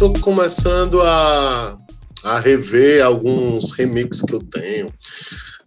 tô 0.00 0.14
começando 0.14 1.02
a, 1.02 1.78
a 2.24 2.40
rever 2.40 3.04
alguns 3.04 3.72
remixes 3.72 4.22
que 4.22 4.34
eu 4.34 4.42
tenho. 4.42 4.90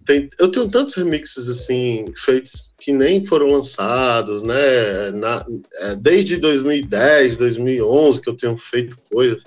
Tem, 0.07 0.27
eu 0.39 0.49
tenho 0.51 0.71
tantos 0.71 0.95
remixes 0.95 1.47
assim 1.47 2.05
feitos 2.17 2.73
que 2.79 2.91
nem 2.91 3.23
foram 3.23 3.51
lançados, 3.51 4.41
né? 4.41 5.11
Na, 5.11 5.45
é, 5.81 5.95
desde 5.97 6.37
2010, 6.37 7.37
2011 7.37 8.21
que 8.21 8.29
eu 8.31 8.35
tenho 8.35 8.57
feito 8.57 8.97
coisas. 9.11 9.43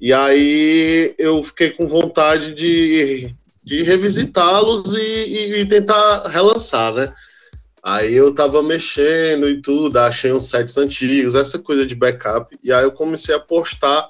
E 0.00 0.10
aí 0.10 1.14
eu 1.18 1.44
fiquei 1.44 1.72
com 1.72 1.86
vontade 1.86 2.54
de, 2.54 3.34
de 3.62 3.82
revisitá-los 3.82 4.94
e, 4.94 5.00
e, 5.00 5.60
e, 5.60 5.66
tentar 5.66 6.28
relançar, 6.28 6.94
né? 6.94 7.12
Aí 7.82 8.14
eu 8.14 8.34
tava 8.34 8.62
mexendo 8.62 9.48
e 9.48 9.62
tudo, 9.62 9.96
achei 9.98 10.32
uns 10.32 10.48
sets 10.48 10.76
antigos, 10.76 11.34
essa 11.34 11.58
coisa 11.58 11.86
de 11.86 11.94
backup. 11.94 12.56
E 12.62 12.72
aí 12.72 12.84
eu 12.84 12.92
comecei 12.92 13.34
a 13.34 13.40
postar 13.40 14.08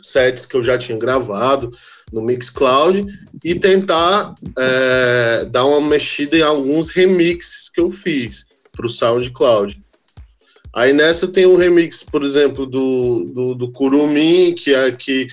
sets 0.00 0.46
que 0.46 0.56
eu 0.56 0.62
já 0.62 0.78
tinha 0.78 0.98
gravado 0.98 1.70
no 2.12 2.22
Mixcloud 2.22 3.06
e 3.44 3.54
tentar 3.54 4.34
é, 4.58 5.44
dar 5.46 5.64
uma 5.64 5.80
mexida 5.80 6.36
em 6.36 6.42
alguns 6.42 6.90
remixes 6.90 7.68
que 7.68 7.80
eu 7.80 7.92
fiz 7.92 8.46
para 8.72 8.86
o 8.86 8.88
SoundCloud. 8.88 9.80
Aí 10.74 10.92
nessa 10.92 11.26
tem 11.26 11.46
um 11.46 11.56
remix, 11.56 12.02
por 12.02 12.22
exemplo, 12.22 12.64
do, 12.64 13.24
do, 13.24 13.54
do 13.54 13.72
Kurumin, 13.72 14.54
que 14.54 14.72
é 14.72 14.90
que, 14.92 15.26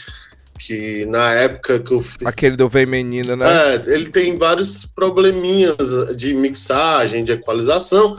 que 0.58 1.06
na 1.06 1.34
época 1.34 1.80
que 1.80 1.92
eu 1.92 2.02
fiz. 2.02 2.26
Aquele 2.26 2.56
do 2.56 2.68
Vem 2.68 2.86
Menina, 2.86 3.36
né? 3.36 3.46
É, 3.48 3.84
ele 3.88 4.10
tem 4.10 4.38
vários 4.38 4.86
probleminhas 4.86 6.16
de 6.16 6.34
mixagem, 6.34 7.24
de 7.24 7.32
equalização, 7.32 8.18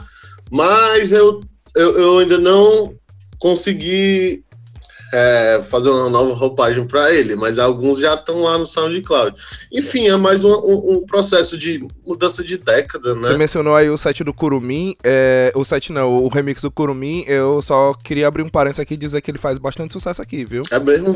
mas 0.51 1.11
eu, 1.11 1.41
eu, 1.75 1.99
eu 1.99 2.19
ainda 2.19 2.37
não 2.37 2.95
consegui 3.39 4.43
é, 5.13 5.61
fazer 5.69 5.89
uma 5.89 6.09
nova 6.09 6.33
roupagem 6.33 6.85
para 6.85 7.13
ele, 7.13 7.35
mas 7.35 7.57
alguns 7.57 7.99
já 7.99 8.13
estão 8.13 8.43
lá 8.43 8.57
no 8.57 8.65
SoundCloud. 8.65 9.35
Enfim, 9.71 10.07
é 10.07 10.15
mais 10.15 10.43
um, 10.43 10.51
um, 10.51 10.97
um, 10.97 11.05
processo 11.05 11.57
de 11.57 11.85
mudança 12.05 12.43
de 12.43 12.57
década, 12.57 13.15
né? 13.15 13.29
Você 13.29 13.37
mencionou 13.37 13.75
aí 13.75 13.89
o 13.89 13.97
set 13.97 14.23
do 14.23 14.33
Curumim, 14.33 14.95
é, 15.03 15.51
o 15.55 15.65
set 15.65 15.91
não, 15.91 16.23
o 16.23 16.27
remix 16.27 16.61
do 16.61 16.71
Curumim, 16.71 17.23
eu 17.27 17.61
só 17.61 17.93
queria 18.03 18.27
abrir 18.27 18.43
um 18.43 18.49
parênteses 18.49 18.81
aqui 18.81 18.93
e 18.93 18.97
dizer 18.97 19.21
que 19.21 19.31
ele 19.31 19.37
faz 19.37 19.57
bastante 19.57 19.93
sucesso 19.93 20.21
aqui, 20.21 20.45
viu? 20.45 20.63
É 20.71 20.79
mesmo? 20.79 21.15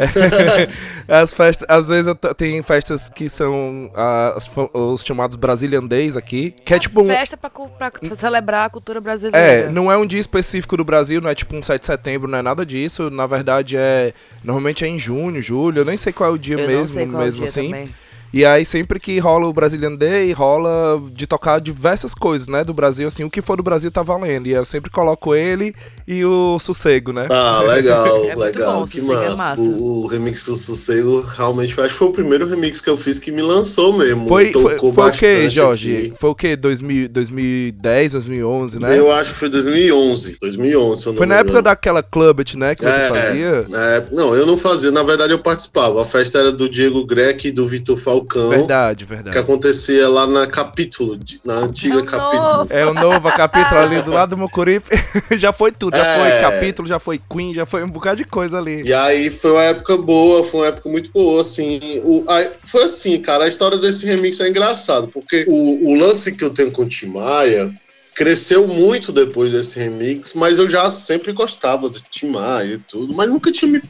As 1.07 1.33
festas, 1.33 1.67
às 1.69 1.87
vezes 1.89 2.07
eu 2.07 2.15
tem 2.33 2.61
festas 2.63 3.09
que 3.09 3.29
são 3.29 3.91
as, 3.93 4.49
os 4.73 5.03
chamados 5.03 5.35
Brazilian 5.35 5.83
Days 5.83 6.15
aqui, 6.15 6.55
que 6.63 6.73
é 6.73 6.79
tipo 6.79 7.01
um... 7.01 7.05
Festa 7.05 7.35
pra, 7.37 7.49
pra, 7.49 7.91
celebrar 8.17 8.67
a 8.67 8.69
cultura 8.69 9.01
brasileira. 9.01 9.37
É, 9.37 9.69
não 9.69 9.91
é 9.91 9.97
um 9.97 10.05
dia 10.05 10.19
específico 10.19 10.77
do 10.77 10.83
Brasil, 10.83 11.19
não 11.19 11.29
é 11.29 11.35
tipo 11.35 11.55
um 11.55 11.61
7 11.61 11.81
de 11.81 11.85
setembro, 11.87 12.29
não 12.29 12.37
é 12.37 12.41
nada 12.41 12.65
disso, 12.65 13.09
na 13.09 13.27
verdade 13.27 13.75
é 13.75 13.82
é. 13.83 14.13
Normalmente 14.43 14.83
é 14.83 14.87
em 14.87 14.97
junho, 14.97 15.41
julho, 15.41 15.79
eu 15.79 15.85
nem 15.85 15.97
sei 15.97 16.11
qual 16.11 16.29
é 16.29 16.33
o 16.33 16.37
dia 16.37 16.57
eu 16.57 16.67
mesmo, 16.67 17.05
mesmo 17.05 17.43
assim. 17.43 17.65
Também. 17.67 17.89
E 18.33 18.43
aí, 18.43 18.65
sempre 18.65 18.99
que 18.99 19.19
rola 19.19 19.45
o 19.45 19.53
Brazilian 19.53 19.93
Day, 19.93 20.31
rola 20.31 20.99
de 21.11 21.27
tocar 21.27 21.61
diversas 21.61 22.15
coisas, 22.15 22.47
né? 22.47 22.63
Do 22.63 22.73
Brasil, 22.73 23.07
assim, 23.07 23.23
o 23.23 23.29
que 23.29 23.43
for 23.43 23.55
do 23.55 23.61
Brasil 23.61 23.91
tá 23.91 24.01
valendo. 24.01 24.47
E 24.47 24.51
eu 24.53 24.65
sempre 24.65 24.89
coloco 24.89 25.35
ele 25.35 25.75
e 26.07 26.25
o 26.25 26.57
Sossego, 26.57 27.13
né? 27.13 27.27
Ah, 27.29 27.61
legal, 27.61 28.25
é 28.25 28.33
legal. 28.33 28.79
Bom, 28.79 28.87
que 28.87 29.03
massa. 29.03 29.23
É 29.23 29.35
massa. 29.35 29.61
O, 29.61 30.05
o, 30.05 30.07
remix 30.07 30.47
do 30.47 30.57
Sossego 30.57 31.21
realmente 31.21 31.79
acho 31.79 31.89
que 31.89 31.93
foi 31.93 32.07
o 32.07 32.11
primeiro 32.11 32.47
remix 32.47 32.81
que 32.81 32.89
eu 32.89 32.97
fiz 32.97 33.19
que 33.19 33.31
me 33.31 33.43
lançou 33.43 33.93
mesmo. 33.93 34.27
Foi, 34.27 34.51
foi, 34.51 34.79
foi 34.79 35.09
o 35.09 35.11
que, 35.11 35.49
Jorge? 35.51 35.95
Aqui. 35.95 36.13
Foi 36.17 36.29
o 36.31 36.35
que? 36.35 36.55
2010, 36.55 38.13
2011, 38.13 38.79
né? 38.79 38.97
Eu 38.97 39.11
acho 39.11 39.33
que 39.33 39.37
foi 39.37 39.49
2011. 39.49 40.37
2011, 40.41 41.03
Foi 41.15 41.27
na 41.27 41.35
época 41.35 41.61
daquela 41.61 42.01
Clubet, 42.01 42.57
né? 42.57 42.73
Que 42.73 42.83
você 42.83 42.99
é, 42.99 43.07
fazia? 43.09 43.65
É, 43.71 44.05
não, 44.11 44.35
eu 44.35 44.47
não 44.47 44.57
fazia. 44.57 44.89
Na 44.89 45.03
verdade, 45.03 45.33
eu 45.33 45.39
participava. 45.39 46.01
A 46.01 46.05
festa 46.05 46.39
era 46.39 46.51
do 46.51 46.67
Diego 46.67 47.05
Greck 47.05 47.47
e 47.47 47.51
do 47.51 47.67
Vitor 47.67 47.95
Falcão 47.95 48.22
Falcão. 48.23 48.49
Verdade, 48.49 49.05
verdade. 49.05 49.33
Que 49.33 49.39
acontecia 49.39 50.07
lá 50.07 50.25
na 50.25 50.47
capítulo, 50.47 51.19
na 51.43 51.55
antiga 51.55 51.99
é 51.99 52.03
capítulo. 52.03 52.57
Novo. 52.57 52.73
É 52.73 52.85
o 52.85 52.93
novo 52.93 53.31
capítulo 53.31 53.79
ali 53.79 54.01
do 54.01 54.11
lado 54.11 54.31
do 54.31 54.37
Mocuripe. 54.37 54.89
já 55.37 55.51
foi 55.51 55.71
tudo, 55.71 55.95
já 55.95 56.05
é... 56.05 56.19
foi 56.19 56.41
capítulo, 56.41 56.87
já 56.87 56.99
foi 56.99 57.19
Queen, 57.29 57.53
já 57.53 57.65
foi 57.65 57.83
um 57.83 57.89
bocado 57.89 58.17
de 58.17 58.25
coisa 58.25 58.57
ali. 58.57 58.83
E 58.83 58.93
aí 58.93 59.29
foi 59.29 59.51
uma 59.51 59.63
época 59.63 59.97
boa, 59.97 60.43
foi 60.43 60.61
uma 60.61 60.67
época 60.67 60.89
muito 60.89 61.11
boa, 61.11 61.41
assim. 61.41 61.79
O, 62.03 62.23
aí, 62.27 62.49
foi 62.65 62.83
assim, 62.83 63.19
cara, 63.19 63.45
a 63.45 63.47
história 63.47 63.77
desse 63.77 64.05
remix 64.05 64.39
é 64.39 64.49
engraçado, 64.49 65.07
porque 65.07 65.45
o, 65.47 65.89
o 65.89 65.95
lance 65.95 66.31
que 66.31 66.43
eu 66.43 66.49
tenho 66.49 66.71
com 66.71 66.83
o 66.83 66.89
Tim 66.89 67.07
Maia 67.07 67.71
cresceu 68.15 68.67
muito 68.67 69.11
depois 69.11 69.51
desse 69.51 69.79
remix, 69.79 70.33
mas 70.33 70.57
eu 70.59 70.69
já 70.69 70.89
sempre 70.89 71.31
gostava 71.33 71.89
do 71.89 71.99
Tim 71.99 72.27
Maia 72.27 72.73
e 72.73 72.77
tudo, 72.77 73.13
mas 73.13 73.29
nunca 73.29 73.51
tinha 73.51 73.71
me 73.71 73.81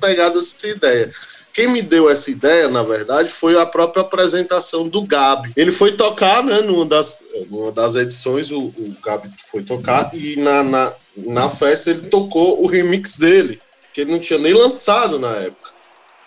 pegado 0.00 0.40
essa 0.40 0.66
ideia. 0.66 1.10
Quem 1.54 1.68
me 1.68 1.80
deu 1.82 2.10
essa 2.10 2.32
ideia, 2.32 2.68
na 2.68 2.82
verdade, 2.82 3.28
foi 3.28 3.56
a 3.56 3.64
própria 3.64 4.02
apresentação 4.02 4.88
do 4.88 5.02
Gabi. 5.02 5.52
Ele 5.56 5.70
foi 5.70 5.92
tocar, 5.92 6.42
né, 6.42 6.60
numa 6.60 6.84
das, 6.84 7.16
numa 7.48 7.70
das 7.70 7.94
edições, 7.94 8.50
o, 8.50 8.64
o 8.64 8.96
Gabi 9.00 9.30
foi 9.50 9.62
tocar, 9.62 10.10
e 10.12 10.34
na, 10.34 10.64
na, 10.64 10.92
na 11.16 11.48
festa 11.48 11.90
ele 11.90 12.08
tocou 12.08 12.60
o 12.60 12.66
remix 12.66 13.16
dele, 13.16 13.60
que 13.92 14.00
ele 14.00 14.10
não 14.10 14.18
tinha 14.18 14.38
nem 14.38 14.52
lançado 14.52 15.16
na 15.16 15.30
época. 15.30 15.70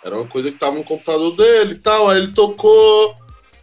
Era 0.02 0.16
uma 0.16 0.28
coisa 0.28 0.50
que 0.50 0.58
tava 0.58 0.78
no 0.78 0.86
computador 0.86 1.36
dele 1.36 1.74
e 1.74 1.80
tal, 1.80 2.08
aí 2.08 2.20
ele 2.20 2.32
tocou 2.32 3.14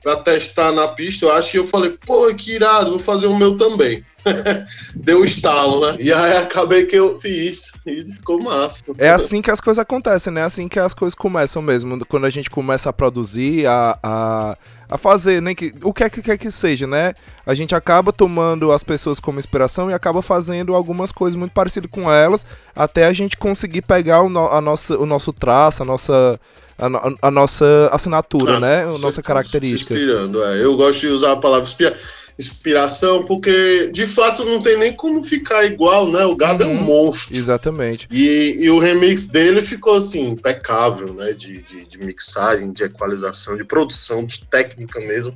para 0.04 0.16
testar 0.16 0.70
na 0.70 0.87
pista, 0.87 1.25
eu 1.25 1.32
acho, 1.32 1.56
e 1.56 1.59
eu 1.59 1.66
falei, 1.66 1.97
pô, 2.06 2.32
que 2.34 2.53
irado, 2.53 2.91
vou 2.91 2.98
fazer 2.98 3.26
o 3.26 3.34
meu 3.34 3.56
também. 3.56 4.04
Deu 4.94 5.22
um 5.22 5.25
estalo, 5.25 5.81
né? 5.81 5.97
E 5.98 6.12
aí 6.12 6.37
acabei 6.37 6.84
que 6.84 6.94
eu 6.94 7.19
fiz 7.19 7.72
e 7.87 8.04
ficou 8.04 8.38
massa. 8.38 8.84
É 8.98 9.09
assim 9.09 9.41
que 9.41 9.50
as 9.50 9.62
coisas 9.62 9.81
acontecem, 9.81 10.31
né? 10.31 10.42
É 10.42 10.44
assim 10.44 10.69
que 10.69 10.78
as 10.78 10.92
coisas 10.92 11.15
começam 11.15 11.62
mesmo. 11.62 12.04
Quando 12.04 12.26
a 12.26 12.31
gente 12.31 12.50
começa 12.50 12.91
a 12.91 12.92
produzir, 12.92 13.66
a, 13.66 13.98
a, 14.03 14.59
a 14.91 14.98
fazer, 14.98 15.41
nem 15.41 15.54
que, 15.54 15.72
o 15.82 15.92
que 15.92 16.04
é 16.04 16.10
que 16.10 16.21
quer 16.21 16.36
que 16.36 16.50
seja, 16.50 16.86
né? 16.86 17.15
A 17.47 17.54
gente 17.54 17.75
acaba 17.75 18.12
tomando 18.12 18.72
as 18.72 18.82
pessoas 18.82 19.19
como 19.19 19.38
inspiração 19.38 19.91
e 19.91 19.94
acaba 19.94 20.21
fazendo 20.21 20.75
algumas 20.75 21.12
coisas 21.12 21.38
muito 21.38 21.53
parecidas 21.53 21.91
com 21.91 22.12
elas, 22.12 22.47
até 22.76 23.06
a 23.06 23.12
gente 23.15 23.38
conseguir 23.38 23.82
pegar 23.82 24.21
o, 24.21 24.28
no, 24.28 24.48
a 24.48 24.60
nossa, 24.60 24.98
o 24.98 25.06
nosso 25.06 25.32
traço, 25.32 25.82
a 25.82 25.86
nossa 25.86 26.38
a, 26.79 27.29
a, 27.29 27.31
nossa 27.31 27.89
assinatura, 27.93 28.57
ah, 28.57 28.61
né? 28.61 28.85
A 28.85 28.99
nossa 28.99 29.23
característica. 29.23 29.95
Inspirando, 29.95 30.43
é. 30.43 30.65
Eu 30.65 30.77
gosto 30.77 31.01
de 31.01 31.07
usar 31.09 31.33
a 31.33 31.37
palavra 31.37 31.69
inspira, 31.69 31.97
inspiração, 32.39 33.25
porque 33.25 33.91
de 33.93 34.07
fato 34.07 34.45
não 34.45 34.61
tem 34.61 34.77
nem 34.77 34.93
como 34.93 35.23
ficar 35.23 35.65
igual, 35.65 36.11
né? 36.11 36.25
O 36.25 36.34
Gabi 36.34 36.65
uhum. 36.65 36.71
é 36.71 36.73
um 36.73 36.77
uhum. 36.79 36.84
monstro. 36.84 37.37
Exatamente. 37.37 38.09
E, 38.11 38.57
e, 38.61 38.71
o 38.71 38.79
remix 38.79 39.27
dele 39.27 39.63
ficou 39.63 39.97
assim, 39.97 40.31
impecável, 40.31 41.15
né? 41.15 41.33
De, 41.33 41.63
de, 41.63 41.84
de 41.84 41.99
mixagem, 41.99 42.73
de 42.73 42.83
equalização, 42.83 43.57
de 43.57 43.65
produção, 43.65 44.25
de 44.25 44.45
técnica 44.47 44.99
mesmo. 45.01 45.34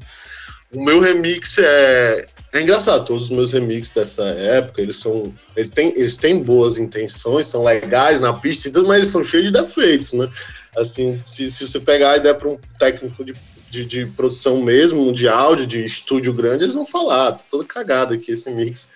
O 0.72 0.84
meu 0.84 1.00
remix 1.00 1.56
é, 1.59 2.27
é 2.53 2.60
engraçado, 2.60 3.04
todos 3.04 3.25
os 3.25 3.31
meus 3.31 3.53
remixes 3.53 3.91
dessa 3.93 4.25
época, 4.25 4.82
eles 4.82 4.97
são. 4.97 5.32
Eles 5.56 5.71
têm, 5.71 5.93
eles 5.97 6.16
têm 6.16 6.43
boas 6.43 6.78
intenções, 6.78 7.47
são 7.47 7.65
legais 7.65 8.21
na 8.21 8.32
pista 8.32 8.69
e 8.69 8.71
tudo, 8.71 8.88
mas 8.88 8.98
eles 8.98 9.09
são 9.09 9.25
cheios 9.25 9.47
de 9.47 9.53
defeitos, 9.53 10.12
né? 10.12 10.28
Assim, 10.76 11.20
se, 11.24 11.50
se 11.50 11.66
você 11.66 11.80
pegar 11.80 12.12
a 12.12 12.16
ideia 12.16 12.34
para 12.34 12.48
um 12.48 12.58
técnico 12.78 13.24
de, 13.24 13.34
de, 13.70 13.84
de, 13.84 14.06
produção 14.06 14.62
mesmo, 14.62 15.12
de 15.12 15.28
áudio, 15.28 15.66
de 15.66 15.84
estúdio 15.84 16.32
grande, 16.32 16.64
eles 16.64 16.74
vão 16.74 16.86
falar, 16.86 17.32
tá 17.32 17.44
toda 17.50 17.64
cagada 17.64 18.14
aqui 18.14 18.32
esse 18.32 18.50
mix. 18.50 18.90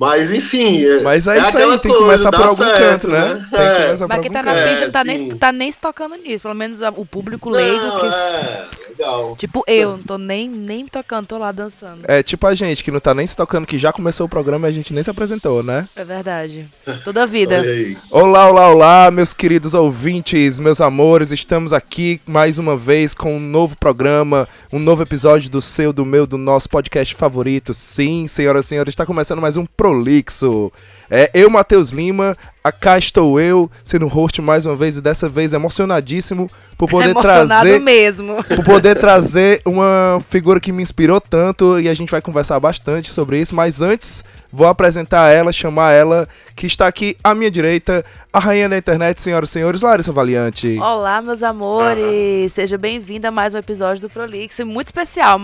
Mas 0.00 0.32
enfim. 0.32 0.82
É, 0.82 1.00
Mas 1.02 1.26
é, 1.26 1.36
é 1.36 1.42
isso 1.42 1.58
aí, 1.58 1.78
tem 1.78 1.92
que 1.92 1.98
começar 1.98 2.30
por 2.30 2.40
algum 2.40 2.64
certo, 2.64 2.78
canto, 2.78 3.08
né? 3.08 3.34
né? 3.34 3.48
Tem 3.50 3.60
que 3.60 3.82
começar 3.82 4.08
Mas 4.08 4.20
quem 4.20 4.30
tá 4.30 4.42
na 4.42 4.54
pista 4.54 4.84
não 4.86 4.92
tá, 4.92 5.04
nem, 5.04 5.30
tá 5.36 5.52
nem 5.52 5.72
se 5.72 5.78
tocando 5.78 6.16
nisso. 6.16 6.40
Pelo 6.40 6.54
menos 6.54 6.78
o 6.96 7.04
público 7.04 7.50
leigo. 7.50 7.76
Não, 7.76 8.00
que... 8.00 8.06
é, 8.06 8.66
legal. 9.00 9.36
Tipo 9.36 9.64
eu, 9.66 9.96
não 9.96 10.02
tô 10.02 10.18
nem, 10.18 10.48
nem 10.48 10.86
tocando, 10.86 11.26
tô 11.26 11.38
lá 11.38 11.50
dançando. 11.50 12.02
É 12.04 12.22
tipo 12.22 12.46
a 12.46 12.54
gente, 12.54 12.84
que 12.84 12.90
não 12.90 13.00
tá 13.00 13.14
nem 13.14 13.26
se 13.26 13.36
tocando, 13.36 13.66
que 13.66 13.78
já 13.78 13.92
começou 13.92 14.26
o 14.26 14.28
programa 14.28 14.68
e 14.68 14.70
a 14.70 14.72
gente 14.72 14.92
nem 14.92 15.02
se 15.02 15.10
apresentou, 15.10 15.62
né? 15.62 15.88
É 15.96 16.04
verdade. 16.04 16.66
Toda 17.04 17.22
a 17.22 17.26
vida. 17.26 17.62
olá, 18.10 18.48
olá, 18.48 18.68
olá, 18.68 19.10
meus 19.10 19.32
queridos 19.32 19.74
ouvintes, 19.74 20.60
meus 20.60 20.80
amores. 20.80 21.32
Estamos 21.32 21.72
aqui 21.72 22.20
mais 22.26 22.58
uma 22.58 22.76
vez 22.76 23.14
com 23.14 23.36
um 23.36 23.40
novo 23.40 23.76
programa, 23.76 24.48
um 24.72 24.78
novo 24.78 25.02
episódio 25.02 25.50
do 25.50 25.62
seu, 25.62 25.92
do 25.92 26.04
meu, 26.04 26.26
do 26.26 26.36
nosso 26.36 26.68
podcast 26.68 27.14
favorito. 27.14 27.72
Sim, 27.72 28.26
senhoras 28.28 28.66
e 28.66 28.68
senhores, 28.68 28.92
está 28.92 29.06
começando 29.06 29.40
mais 29.40 29.56
um 29.56 29.64
prolixo. 29.64 30.70
É, 31.10 31.28
eu, 31.34 31.50
Matheus 31.50 31.90
Lima, 31.90 32.36
cá 32.70 32.98
estou 32.98 33.40
eu, 33.40 33.70
sendo 33.84 34.06
host 34.06 34.42
mais 34.42 34.66
uma 34.66 34.76
vez, 34.76 34.96
e 34.96 35.00
dessa 35.00 35.28
vez 35.28 35.52
emocionadíssimo 35.52 36.48
por 36.76 36.88
poder 36.88 37.14
trazer. 37.14 37.80
mesmo. 37.80 38.44
Por 38.44 38.64
poder 38.64 38.98
trazer 38.98 39.62
uma 39.64 40.18
figura 40.28 40.60
que 40.60 40.72
me 40.72 40.82
inspirou 40.82 41.20
tanto, 41.20 41.80
e 41.80 41.88
a 41.88 41.94
gente 41.94 42.10
vai 42.10 42.20
conversar 42.20 42.60
bastante 42.60 43.10
sobre 43.10 43.40
isso, 43.40 43.54
mas 43.54 43.80
antes 43.80 44.22
Vou 44.52 44.66
apresentar 44.66 45.30
ela, 45.30 45.52
chamar 45.52 45.92
ela, 45.92 46.28
que 46.56 46.66
está 46.66 46.88
aqui 46.88 47.16
à 47.22 47.36
minha 47.36 47.50
direita, 47.50 48.04
a 48.32 48.40
rainha 48.40 48.68
da 48.68 48.76
internet, 48.76 49.22
senhoras 49.22 49.48
e 49.48 49.52
senhores, 49.52 49.80
Larissa 49.80 50.12
Valiante. 50.12 50.76
Olá, 50.80 51.22
meus 51.22 51.40
amores. 51.40 52.50
Ah. 52.50 52.54
Seja 52.56 52.76
bem-vinda 52.76 53.28
a 53.28 53.30
mais 53.30 53.54
um 53.54 53.58
episódio 53.58 54.02
do 54.02 54.10
Prolix. 54.10 54.58
Muito 54.58 54.88
especial. 54.88 55.38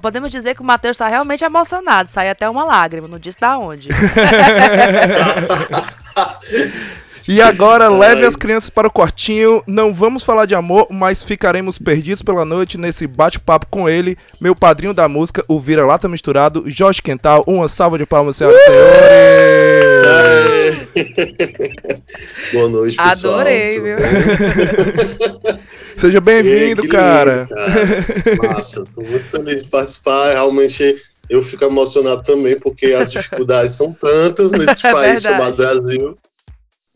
Podemos 0.00 0.30
dizer 0.30 0.54
que 0.54 0.60
o 0.60 0.64
Matheus 0.64 0.94
está 0.94 1.08
realmente 1.08 1.44
emocionado. 1.44 2.08
Sai 2.08 2.30
até 2.30 2.48
uma 2.48 2.64
lágrima, 2.64 3.08
não 3.08 3.18
disse 3.18 3.40
da 3.40 3.58
onde. 3.58 3.88
E 7.26 7.40
agora 7.40 7.88
leve 7.88 8.26
as 8.26 8.36
crianças 8.36 8.68
para 8.68 8.86
o 8.86 8.90
quartinho. 8.90 9.62
Não 9.66 9.94
vamos 9.94 10.22
falar 10.22 10.44
de 10.44 10.54
amor, 10.54 10.88
mas 10.90 11.24
ficaremos 11.24 11.78
perdidos 11.78 12.20
pela 12.22 12.44
noite 12.44 12.76
nesse 12.76 13.06
bate-papo 13.06 13.66
com 13.70 13.88
ele, 13.88 14.18
meu 14.38 14.54
padrinho 14.54 14.92
da 14.92 15.08
música, 15.08 15.42
o 15.48 15.58
Vira-Lata 15.58 16.06
Misturado, 16.06 16.64
Jorge 16.66 17.00
Quental. 17.00 17.42
Uma 17.46 17.66
salva 17.66 17.96
de 17.96 18.04
palmas, 18.04 18.36
senhoras 18.36 18.60
e 18.60 18.64
senhores. 18.64 18.94
Boa 22.52 22.68
noite, 22.68 22.96
pessoal. 22.96 23.12
Adorei, 23.12 23.68
Tudo 23.70 23.84
viu? 23.84 23.96
Seja 25.96 26.20
bem-vindo, 26.20 26.86
cara. 26.88 27.48
cara. 27.48 28.52
Massa, 28.52 28.84
tô 28.94 29.00
muito 29.00 29.24
feliz 29.30 29.62
de 29.62 29.70
participar. 29.70 30.32
Realmente 30.32 30.96
eu 31.28 31.42
fico 31.42 31.64
emocionado 31.64 32.22
também, 32.22 32.58
porque 32.58 32.86
as 32.94 33.10
dificuldades 33.10 33.72
são 33.72 33.92
tantas 33.92 34.52
nesse 34.52 34.86
É 34.86 34.92
país 34.92 35.22
verdade. 35.22 35.22
chamado 35.22 35.56
Brasil. 35.56 36.18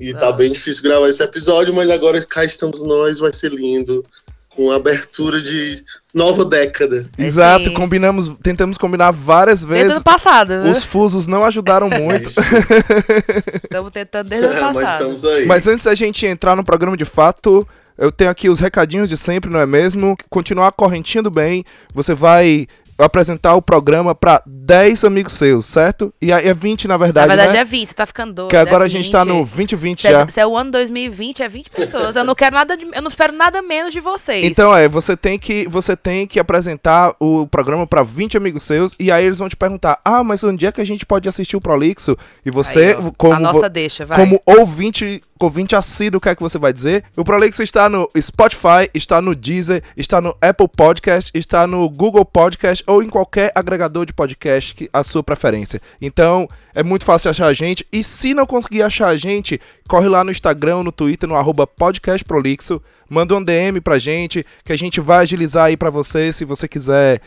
E 0.00 0.12
tá 0.14 0.28
Ah. 0.28 0.32
bem 0.32 0.52
difícil 0.52 0.82
gravar 0.82 1.08
esse 1.08 1.22
episódio, 1.22 1.74
mas 1.74 1.90
agora 1.90 2.24
cá 2.24 2.44
estamos 2.44 2.82
nós, 2.84 3.18
vai 3.18 3.32
ser 3.32 3.52
lindo. 3.52 4.04
Com 4.50 4.72
a 4.72 4.74
abertura 4.76 5.40
de 5.40 5.84
nova 6.12 6.44
década. 6.44 7.06
Exato, 7.16 7.66
Sim. 7.66 7.74
combinamos, 7.74 8.28
tentamos 8.42 8.76
combinar 8.76 9.12
várias 9.12 9.60
Desde 9.60 9.72
o 9.72 9.76
vezes. 9.76 9.92
ano 9.92 10.02
passado, 10.04 10.62
viu? 10.64 10.72
Os 10.72 10.82
fusos 10.82 11.28
não 11.28 11.44
ajudaram 11.44 11.88
muito. 11.90 12.26
Isso. 12.28 12.40
Estamos 13.62 13.92
tentando 13.92 14.28
desde 14.28 14.46
o 14.46 14.50
ano 14.50 14.60
mas 14.62 14.74
passado. 14.74 14.94
estamos 15.12 15.24
aí. 15.24 15.46
Mas 15.46 15.66
antes 15.68 15.84
da 15.84 15.94
gente 15.94 16.26
entrar 16.26 16.56
no 16.56 16.64
programa 16.64 16.96
de 16.96 17.04
fato, 17.04 17.66
eu 17.96 18.10
tenho 18.10 18.30
aqui 18.30 18.48
os 18.48 18.58
recadinhos 18.58 19.08
de 19.08 19.16
sempre, 19.16 19.48
não 19.50 19.60
é 19.60 19.66
mesmo? 19.66 20.16
Continuar 20.28 20.68
a 20.68 20.72
correntinha 20.72 21.22
do 21.22 21.30
bem, 21.30 21.64
você 21.94 22.12
vai 22.12 22.66
apresentar 22.98 23.54
o 23.54 23.62
programa 23.62 24.14
pra 24.14 24.42
10 24.46 25.04
amigos 25.04 25.32
seus, 25.34 25.64
certo? 25.66 26.12
E 26.20 26.32
aí 26.32 26.46
é 26.48 26.52
20 26.54 26.88
na 26.88 26.94
Na 26.94 26.98
verdade, 26.98 27.28
verdade 27.28 27.52
né? 27.52 27.58
é 27.60 27.64
20, 27.64 27.88
você 27.88 27.94
tá 27.94 28.04
ficando 28.06 28.32
doido. 28.32 28.50
Que 28.50 28.56
agora 28.56 28.84
é 28.84 28.86
a 28.86 28.88
gente 28.88 29.10
tá 29.10 29.22
20. 29.24 29.28
no 29.32 29.44
2020 29.44 30.00
Se 30.00 30.08
é, 30.08 30.10
já. 30.10 30.28
se 30.28 30.40
é 30.40 30.46
o 30.46 30.56
ano 30.56 30.70
2020, 30.72 31.42
é 31.42 31.48
20 31.48 31.70
pessoas. 31.70 32.16
Eu 32.16 32.24
não 32.24 32.34
quero 32.34 32.54
nada 32.56 32.76
de, 32.76 32.84
eu 32.92 33.00
não 33.02 33.08
espero 33.08 33.32
nada 33.32 33.62
menos 33.62 33.92
de 33.92 34.00
vocês. 34.00 34.44
Então 34.44 34.74
é, 34.76 34.88
você 34.88 35.16
tem 35.16 35.38
que 35.38 35.66
você 35.68 35.96
tem 35.96 36.26
que 36.26 36.38
apresentar 36.40 37.14
o 37.20 37.46
programa 37.46 37.86
pra 37.86 38.02
20 38.02 38.36
amigos 38.36 38.62
seus 38.64 38.94
e 38.98 39.10
aí 39.12 39.24
eles 39.24 39.38
vão 39.38 39.48
te 39.48 39.56
perguntar: 39.56 39.98
"Ah, 40.04 40.24
mas 40.24 40.42
onde 40.42 40.66
é 40.66 40.72
que 40.72 40.80
a 40.80 40.86
gente 40.86 41.06
pode 41.06 41.28
assistir 41.28 41.56
o 41.56 41.60
Prolixo?" 41.60 42.16
E 42.44 42.50
você, 42.50 42.96
Aí, 42.98 43.12
como 43.16 43.34
a 43.34 43.38
nossa 43.40 43.60
vo- 43.60 43.68
deixa, 43.68 44.04
vai. 44.04 44.18
Como 44.18 44.42
ouvinte, 44.44 45.22
ouvinte 45.46 45.76
assíduo, 45.76 46.18
o 46.18 46.20
que 46.20 46.28
é 46.28 46.34
que 46.34 46.42
você 46.42 46.58
vai 46.58 46.72
dizer? 46.72 47.04
O 47.16 47.24
Prolixo 47.24 47.62
está 47.62 47.88
no 47.88 48.08
Spotify, 48.20 48.90
está 48.94 49.20
no 49.20 49.34
Deezer, 49.34 49.82
está 49.96 50.20
no 50.20 50.36
Apple 50.40 50.68
Podcast, 50.68 51.30
está 51.34 51.66
no 51.66 51.88
Google 51.88 52.24
Podcast 52.24 52.82
ou 52.86 53.02
em 53.02 53.08
qualquer 53.08 53.52
agregador 53.54 54.06
de 54.06 54.12
podcast 54.12 54.74
que 54.74 54.88
a 54.92 55.02
sua 55.02 55.22
preferência. 55.22 55.80
Então, 56.00 56.48
é 56.74 56.82
muito 56.82 57.04
fácil 57.04 57.30
achar 57.30 57.46
a 57.46 57.52
gente. 57.52 57.86
E 57.92 58.02
se 58.02 58.34
não 58.34 58.46
conseguir 58.46 58.82
achar 58.82 59.08
a 59.08 59.16
gente, 59.16 59.60
corre 59.88 60.08
lá 60.08 60.22
no 60.22 60.30
Instagram, 60.30 60.82
no 60.82 60.92
Twitter, 60.92 61.28
no 61.28 61.36
arroba 61.36 61.66
podcastprolixo, 61.66 62.80
manda 63.08 63.36
um 63.36 63.42
DM 63.42 63.80
pra 63.80 63.98
gente, 63.98 64.44
que 64.64 64.72
a 64.72 64.78
gente 64.78 65.00
vai 65.00 65.24
agilizar 65.24 65.66
aí 65.66 65.76
pra 65.76 65.90
você, 65.90 66.32
se 66.32 66.44
você 66.44 66.68
quiser 66.68 67.20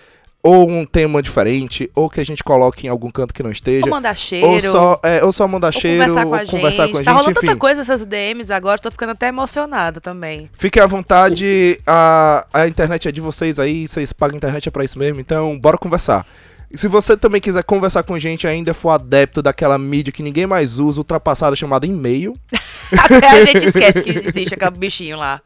ou 0.43 0.69
um 0.69 0.85
tema 0.85 1.21
diferente, 1.21 1.89
ou 1.95 2.09
que 2.09 2.19
a 2.19 2.25
gente 2.25 2.43
coloque 2.43 2.87
em 2.87 2.89
algum 2.89 3.09
canto 3.11 3.33
que 3.33 3.43
não 3.43 3.51
esteja. 3.51 3.85
Ou 3.85 3.91
mandar 3.91 4.15
cheiro. 4.15 4.47
Ou 4.47 4.61
só, 4.61 4.99
é, 5.03 5.23
ou 5.23 5.31
só 5.31 5.47
mandar 5.47 5.67
ou 5.67 5.71
cheiro, 5.73 5.99
conversar 6.07 6.25
com 6.25 6.35
a 6.35 6.39
ou 6.41 6.45
conversar 6.47 6.83
gente. 6.83 6.91
com 6.91 6.97
a 6.97 7.03
Tá 7.03 7.11
gente, 7.11 7.19
rolando 7.19 7.37
enfim. 7.37 7.47
tanta 7.47 7.59
coisa 7.59 7.81
essas 7.81 8.05
DMs 8.05 8.51
agora, 8.51 8.79
tô 8.79 8.89
ficando 8.89 9.11
até 9.11 9.27
emocionada 9.27 10.01
também. 10.01 10.49
Fique 10.53 10.79
à 10.79 10.87
vontade, 10.87 11.79
a, 11.85 12.45
a 12.53 12.67
internet 12.67 13.07
é 13.07 13.11
de 13.11 13.21
vocês 13.21 13.59
aí, 13.59 13.87
vocês 13.87 14.11
pagam 14.13 14.37
internet 14.37 14.67
é 14.67 14.71
pra 14.71 14.83
isso 14.83 14.97
mesmo, 14.97 15.19
então 15.19 15.57
bora 15.59 15.77
conversar. 15.77 16.25
E 16.73 16.77
se 16.77 16.87
você 16.87 17.17
também 17.17 17.41
quiser 17.41 17.63
conversar 17.63 18.03
com 18.03 18.13
a 18.13 18.19
gente 18.19 18.47
ainda 18.47 18.73
for 18.73 18.91
adepto 18.91 19.41
daquela 19.41 19.77
mídia 19.77 20.11
que 20.13 20.23
ninguém 20.23 20.47
mais 20.47 20.79
usa, 20.79 20.99
ultrapassada, 20.99 21.55
chamada 21.55 21.85
e-mail, 21.85 22.33
Até 22.97 23.29
a 23.29 23.45
gente 23.45 23.65
esquece 23.67 24.01
que 24.01 24.09
existe 24.09 24.53
aquele 24.53 24.77
bichinho 24.77 25.17
lá. 25.17 25.41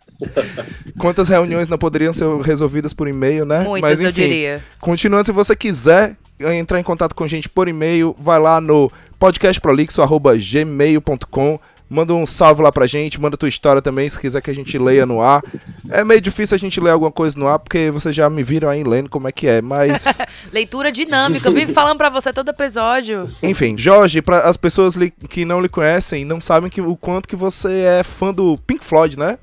quantas 0.97 1.29
reuniões 1.29 1.67
não 1.67 1.77
poderiam 1.77 2.11
ser 2.13 2.25
resolvidas 2.41 2.91
por 2.93 3.07
e-mail, 3.07 3.45
né? 3.45 3.59
Muitas, 3.63 3.91
Mas 3.91 4.01
eu 4.01 4.09
enfim, 4.09 4.21
diria. 4.21 4.63
continuando, 4.79 5.27
se 5.27 5.31
você 5.31 5.55
quiser 5.55 6.15
entrar 6.39 6.79
em 6.79 6.83
contato 6.83 7.13
com 7.15 7.23
a 7.23 7.27
gente 7.27 7.47
por 7.47 7.67
e-mail, 7.67 8.15
vai 8.19 8.39
lá 8.39 8.59
no 8.59 8.91
podcastprolixo.gmail.com 9.19 11.59
Manda 11.87 12.13
um 12.15 12.25
salve 12.25 12.63
lá 12.63 12.71
pra 12.71 12.87
gente, 12.87 13.21
manda 13.21 13.37
tua 13.37 13.47
história 13.47 13.79
também, 13.81 14.09
se 14.09 14.19
quiser 14.19 14.41
que 14.41 14.49
a 14.49 14.55
gente 14.55 14.75
leia 14.77 15.05
no 15.05 15.21
ar. 15.21 15.43
É 15.89 16.03
meio 16.03 16.19
difícil 16.19 16.55
a 16.55 16.57
gente 16.57 16.79
ler 16.81 16.89
alguma 16.89 17.11
coisa 17.11 17.37
no 17.37 17.47
ar, 17.47 17.59
porque 17.59 17.91
vocês 17.91 18.15
já 18.15 18.27
me 18.29 18.41
viram 18.41 18.69
aí 18.69 18.83
lendo 18.83 19.07
como 19.09 19.27
é 19.27 19.31
que 19.31 19.45
é, 19.47 19.61
mas... 19.61 20.03
Leitura 20.51 20.91
dinâmica, 20.91 21.47
eu 21.47 21.53
vivo 21.53 21.73
falando 21.73 21.97
pra 21.97 22.09
você 22.09 22.33
todo 22.33 22.49
episódio. 22.49 23.29
Enfim, 23.43 23.77
Jorge, 23.77 24.19
para 24.21 24.39
as 24.49 24.57
pessoas 24.57 24.95
li- 24.95 25.13
que 25.29 25.45
não 25.45 25.61
lhe 25.61 25.69
conhecem, 25.69 26.25
não 26.25 26.41
sabem 26.41 26.71
que, 26.71 26.81
o 26.81 26.95
quanto 26.97 27.29
que 27.29 27.35
você 27.35 27.81
é 27.99 28.03
fã 28.03 28.33
do 28.33 28.57
Pink 28.65 28.83
Floyd, 28.83 29.17
né? 29.19 29.37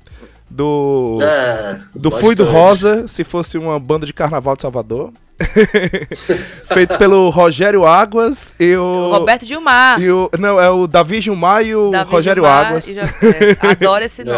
Do... 0.49 1.17
É, 1.21 1.79
Do 1.95 2.11
Fui 2.11 2.35
do 2.35 2.43
bastante. 2.43 2.61
Rosa, 2.61 3.07
se 3.07 3.23
fosse 3.23 3.57
uma 3.57 3.79
banda 3.79 4.05
de 4.05 4.13
carnaval 4.13 4.55
de 4.55 4.61
Salvador. 4.63 5.11
Feito 6.73 6.97
pelo 6.97 7.29
Rogério 7.29 7.85
Águas 7.85 8.53
e 8.59 8.75
o. 8.75 9.09
Roberto 9.11 9.45
Gilmar. 9.45 9.99
E 10.01 10.09
o, 10.09 10.29
não, 10.39 10.59
é 10.59 10.69
o 10.69 10.87
Davi 10.87 11.21
Gilmar 11.21 11.63
e 11.63 11.75
o 11.75 11.89
Davi 11.91 12.11
Rogério 12.11 12.43
Gilmar 12.43 12.67
Águas. 12.67 12.87
e 12.87 12.95
já- 12.95 13.01
é, 13.03 13.67
adoro 13.71 14.03
esse 14.03 14.23
nome. 14.25 14.37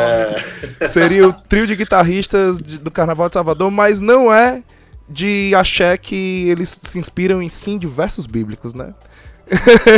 É, 0.79 0.87
Seria 0.87 1.27
o 1.27 1.33
trio 1.33 1.67
de 1.67 1.75
guitarristas 1.75 2.57
de- 2.59 2.77
do 2.77 2.91
Carnaval 2.91 3.27
de 3.29 3.33
Salvador, 3.33 3.69
mas 3.71 3.99
não 3.99 4.31
é 4.33 4.61
de 5.07 5.53
axé 5.55 5.97
que 5.97 6.47
eles 6.49 6.77
se 6.81 6.97
inspiram 6.97 7.41
em 7.41 7.49
sim 7.49 7.77
diversos 7.77 8.25
bíblicos, 8.25 8.73
né? 8.73 8.93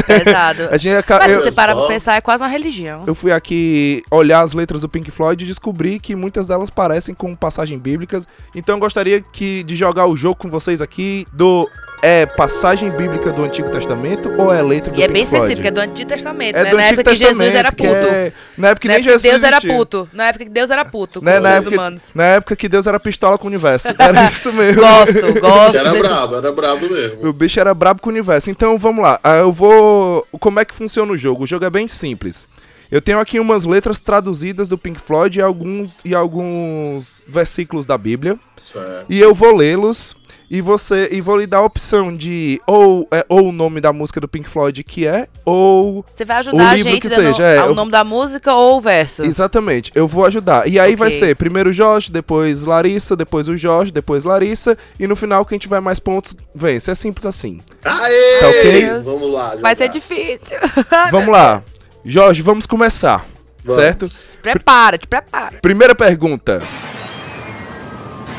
Pesado. 0.05 0.69
A 0.71 0.77
gente, 0.77 1.05
Mas 1.09 1.31
eu, 1.31 1.39
se 1.39 1.45
você 1.45 1.51
parar 1.51 1.75
pra 1.75 1.87
pensar, 1.87 2.15
é 2.15 2.21
quase 2.21 2.43
uma 2.43 2.49
religião. 2.49 3.03
eu 3.07 3.15
fui 3.15 3.31
aqui 3.31 4.03
olhar 4.11 4.41
as 4.41 4.53
letras 4.53 4.81
do 4.81 4.89
Pink 4.89 5.09
Floyd 5.11 5.43
e 5.43 5.47
descobri 5.47 5.99
que 5.99 6.15
muitas 6.15 6.47
delas 6.47 6.69
parecem 6.69 7.15
com 7.15 7.35
passagens 7.35 7.79
bíblicas. 7.79 8.27
Então 8.55 8.75
eu 8.75 8.79
gostaria 8.79 9.21
que, 9.21 9.63
de 9.63 9.75
jogar 9.75 10.05
o 10.05 10.15
jogo 10.15 10.35
com 10.35 10.49
vocês 10.49 10.81
aqui 10.81 11.25
do 11.33 11.69
é 12.01 12.25
passagem 12.25 12.89
bíblica 12.91 13.31
do 13.31 13.43
Antigo 13.43 13.69
Testamento 13.71 14.31
ou 14.37 14.53
é 14.53 14.61
letra 14.61 14.91
do 14.93 14.99
E 14.99 15.03
é 15.03 15.07
Pink 15.07 15.13
bem 15.13 15.25
Floyd? 15.25 15.43
específico, 15.45 15.67
é 15.67 15.71
do 15.71 15.79
Antigo 15.81 16.07
Testamento, 16.09 16.55
É 16.55 16.63
né? 16.63 16.69
do 16.69 16.77
Na 16.77 16.83
Antigo 16.83 16.99
época 17.01 17.11
que 17.11 17.17
Jesus 17.17 17.37
Testamento, 17.37 17.55
era 17.57 17.71
que 17.71 17.77
puto. 17.77 18.13
é- 18.13 18.31
Na 18.57 18.67
época 18.69 18.81
que 18.81 18.87
Na 18.87 18.93
nem 18.93 19.01
época 19.01 19.13
que 19.17 19.19
Jesus 19.19 19.21
Deus 19.41 19.43
era 19.43 19.61
puto. 19.61 20.09
Na 20.13 20.27
época 20.27 20.45
que 20.45 20.51
Deus 20.51 20.69
era 20.69 20.85
puto 20.85 21.23
Né, 21.23 21.35
com 21.37 21.41
na, 21.43 21.49
os 21.49 21.55
época, 21.61 21.75
humanos. 21.75 22.03
na 22.13 22.23
época 22.23 22.55
que 22.55 22.69
Deus 22.69 22.87
era 22.87 22.99
pistola 22.99 23.37
com 23.37 23.45
o 23.45 23.47
universo. 23.47 23.87
Era 23.97 24.29
isso 24.29 24.53
mesmo. 24.53 24.81
Gosto, 24.81 25.33
gosto. 25.41 25.77
era 25.77 25.91
desse- 25.91 26.07
brabo, 26.07 26.35
era 26.35 26.51
brabo 26.51 26.89
mesmo. 26.89 27.27
O 27.27 27.33
bicho 27.33 27.59
era 27.59 27.73
brabo 27.73 28.01
com 28.01 28.09
o 28.09 28.13
universo. 28.13 28.49
Então 28.49 28.77
vamos 28.77 29.01
lá. 29.03 29.19
Ah, 29.23 29.37
Eu 29.37 29.51
vou. 29.51 30.25
Como 30.39 30.59
é 30.59 30.65
que 30.65 30.73
funciona 30.75 31.11
o 31.11 31.17
jogo? 31.17 31.43
O 31.43 31.47
jogo 31.47 31.65
é 31.65 31.69
bem 31.69 31.87
simples. 31.87 32.47
Eu 32.91 33.01
tenho 33.01 33.19
aqui 33.19 33.37
umas 33.39 33.65
letras 33.65 33.99
traduzidas 33.99 34.69
do 34.69 34.77
Pink 34.77 34.99
Floyd 35.01 35.39
e 35.39 35.41
alguns, 35.41 35.99
e 36.05 36.15
alguns 36.15 37.21
versículos 37.27 37.85
da 37.85 37.97
Bíblia. 37.97 38.37
Certo. 38.65 39.05
E 39.09 39.19
eu 39.19 39.33
vou 39.33 39.55
lê-los. 39.55 40.15
E 40.49 40.61
você. 40.61 41.09
E 41.11 41.19
vou 41.19 41.37
lhe 41.37 41.45
dar 41.45 41.57
a 41.57 41.61
opção 41.65 42.15
de 42.15 42.61
ou, 42.65 43.05
é, 43.11 43.25
ou 43.27 43.49
o 43.49 43.51
nome 43.51 43.81
da 43.81 43.91
música 43.91 44.21
do 44.21 44.27
Pink 44.29 44.49
Floyd 44.49 44.81
que 44.83 45.05
é, 45.05 45.27
ou. 45.45 46.05
Você 46.15 46.23
vai 46.23 46.37
ajudar 46.37 46.57
O 46.57 46.67
a 46.67 46.73
livro 46.73 46.91
gente 46.91 47.01
que 47.01 47.09
seja, 47.09 47.43
é, 47.43 47.61
o 47.63 47.65
eu- 47.67 47.75
nome 47.75 47.91
da 47.91 48.03
música 48.03 48.53
ou 48.53 48.77
o 48.77 48.81
verso. 48.81 49.23
Exatamente, 49.23 49.91
eu 49.93 50.07
vou 50.07 50.25
ajudar. 50.25 50.65
E 50.67 50.79
aí 50.79 50.95
vai 50.95 51.09
Ok. 51.09 51.19
ser 51.19 51.35
primeiro 51.35 51.73
Jorge, 51.73 52.09
depois 52.11 52.63
Larissa, 52.63 53.15
depois 53.15 53.49
o 53.49 53.57
Jorge, 53.57 53.91
depois 53.91 54.23
Larissa. 54.23 54.77
E 54.99 55.05
no 55.05 55.15
final, 55.17 55.45
quem 55.45 55.59
tiver 55.59 55.81
mais 55.81 55.99
pontos 55.99 56.33
vence. 56.55 56.89
É 56.89 56.95
simples 56.95 57.25
assim. 57.25 57.59
Aê! 57.83 58.39
Tá 58.39 58.47
ok? 58.47 58.89
Vamos 59.03 59.33
lá. 59.33 59.55
Vai 59.57 59.75
ser 59.75 59.87
jogar. 59.87 59.93
difícil. 59.93 60.57
Vamos 61.11 61.29
lá. 61.29 61.61
Jorge, 62.05 62.41
vamos 62.41 62.65
começar. 62.65 63.25
Vamos. 63.65 63.81
Certo? 63.81 64.05
prepara, 64.41 64.97
te 64.97 65.05
prepara. 65.07 65.57
Primeira 65.61 65.93
pergunta. 65.93 66.61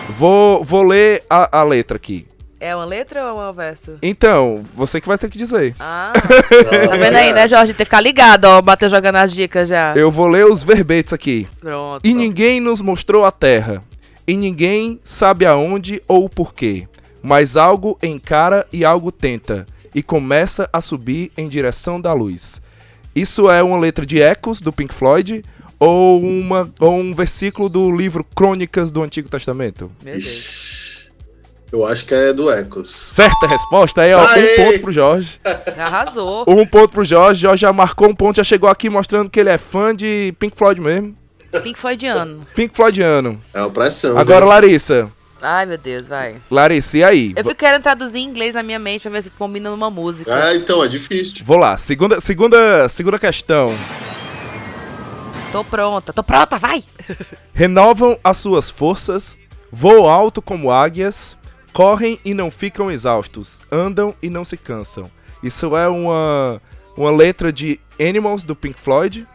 Vou, 0.09 0.65
vou 0.65 0.83
ler 0.83 1.23
a, 1.29 1.61
a 1.61 1.63
letra 1.63 1.97
aqui. 1.97 2.27
É 2.61 2.75
uma 2.75 2.85
letra 2.85 3.33
ou 3.33 3.41
é 3.41 3.51
um 3.51 3.53
verso? 3.53 3.99
Então, 4.03 4.65
você 4.75 5.01
que 5.01 5.07
vai 5.07 5.17
ter 5.17 5.31
que 5.31 5.39
dizer. 5.39 5.77
Ah, 5.79 6.13
tá 6.91 6.97
vendo 6.97 7.17
aí, 7.17 7.33
né, 7.33 7.47
Jorge? 7.47 7.73
Tem 7.73 7.79
que 7.79 7.85
ficar 7.85 8.01
ligado, 8.01 8.47
ó. 8.47 8.61
Bateu 8.61 8.89
jogando 8.89 9.17
as 9.17 9.33
dicas 9.33 9.69
já. 9.69 9.95
Eu 9.95 10.11
vou 10.11 10.27
ler 10.27 10.45
os 10.45 10.65
verbetes 10.65 11.13
aqui. 11.13 11.47
Pronto. 11.61 12.05
E 12.05 12.13
ninguém 12.15 12.59
nos 12.59 12.81
mostrou 12.81 13.25
a 13.25 13.31
terra. 13.31 13.83
E 14.27 14.37
ninguém 14.37 14.99
sabe 15.05 15.47
aonde 15.47 16.03
ou 16.09 16.25
o 16.25 16.29
porquê. 16.29 16.89
Mas 17.23 17.57
algo 17.57 17.97
encara 18.03 18.67
e 18.73 18.85
algo 18.85 19.13
tenta. 19.13 19.67
E 19.95 20.03
começa 20.03 20.69
a 20.73 20.81
subir 20.81 21.31
em 21.37 21.49
direção 21.49 22.01
da 22.01 22.13
luz. 22.13 22.61
Isso 23.15 23.49
é 23.51 23.63
uma 23.63 23.79
letra 23.79 24.05
de 24.05 24.21
Ecos, 24.21 24.61
do 24.61 24.73
Pink 24.73 24.93
Floyd, 24.93 25.45
ou, 25.79 26.21
uma, 26.23 26.69
ou 26.81 26.95
um 26.99 27.15
versículo 27.15 27.69
do 27.69 27.91
livro 27.95 28.25
Crônicas 28.35 28.91
do 28.91 29.03
Antigo 29.03 29.29
Testamento? 29.29 29.91
Meu 30.03 30.15
Deus. 30.15 30.25
Ixi, 30.25 31.11
Eu 31.71 31.87
acho 31.87 32.05
que 32.07 32.15
é 32.15 32.33
do 32.33 32.51
Ecos. 32.51 32.91
Certa 32.91 33.47
resposta 33.47 34.03
aí, 34.03 34.13
ó. 34.15 34.27
Aê! 34.27 34.55
Um 34.55 34.65
ponto 34.65 34.81
pro 34.81 34.93
Jorge. 34.93 35.41
Arrasou. 35.77 36.45
Um 36.49 36.67
ponto 36.67 36.89
pro 36.91 37.05
Jorge. 37.05 37.43
Jorge 37.43 37.61
já 37.63 37.73
marcou 37.73 38.09
um 38.09 38.15
ponto, 38.15 38.37
já 38.37 38.45
chegou 38.45 38.69
aqui 38.69 38.89
mostrando 38.89 39.29
que 39.31 39.39
ele 39.39 39.51
é 39.51 39.59
fã 39.59 39.95
de 39.95 40.35
Pink 40.39 40.57
Floyd 40.57 40.81
mesmo. 40.81 41.17
Pink 41.63 41.79
Floydiano. 41.79 42.45
Pink 42.55 42.77
Floydiano. 42.77 43.41
É 43.55 43.61
uma 43.61 43.71
pressão. 43.71 44.19
Agora, 44.19 44.41
viu? 44.41 44.49
Larissa. 44.49 45.11
Ai, 45.41 45.65
meu 45.67 45.79
Deus, 45.79 46.07
vai. 46.07 46.37
Larissa, 46.51 46.99
e 46.99 47.05
aí? 47.05 47.33
Eu 47.37 47.45
fico 47.45 47.55
querendo 47.57 47.83
traduzir 47.83 48.19
em 48.19 48.25
inglês 48.25 48.55
na 48.55 48.63
minha 48.63 48.79
mente 48.79 49.03
pra 49.03 49.11
ver 49.13 49.23
se 49.23 49.31
combina 49.31 49.71
numa 49.71 49.89
música. 49.89 50.35
Ah, 50.35 50.55
então, 50.55 50.83
é 50.83 50.89
difícil. 50.89 51.45
Vou 51.45 51.57
lá, 51.57 51.77
segunda, 51.79 52.21
segunda, 52.21 52.89
segunda 52.89 53.19
questão. 53.19 53.73
Tô 55.51 55.65
pronta, 55.65 56.13
tô 56.13 56.23
pronta, 56.23 56.59
vai! 56.59 56.85
Renovam 57.55 58.19
as 58.23 58.37
suas 58.37 58.71
forças, 58.71 59.37
voam 59.73 60.09
alto 60.09 60.43
como 60.43 60.71
águias, 60.71 61.37
correm 61.73 62.19
e 62.25 62.35
não 62.35 62.51
ficam 62.51 62.91
exaustos, 62.91 63.61
andam 63.73 64.15
e 64.23 64.29
não 64.29 64.45
se 64.45 64.57
cansam. 64.57 65.11
Isso 65.43 65.75
é 65.77 65.89
uma, 65.89 66.61
uma 66.97 67.11
letra 67.11 67.53
de 67.53 67.81
Animals 67.99 68.43
do 68.43 68.55
Pink 68.55 68.79
Floyd 68.79 69.27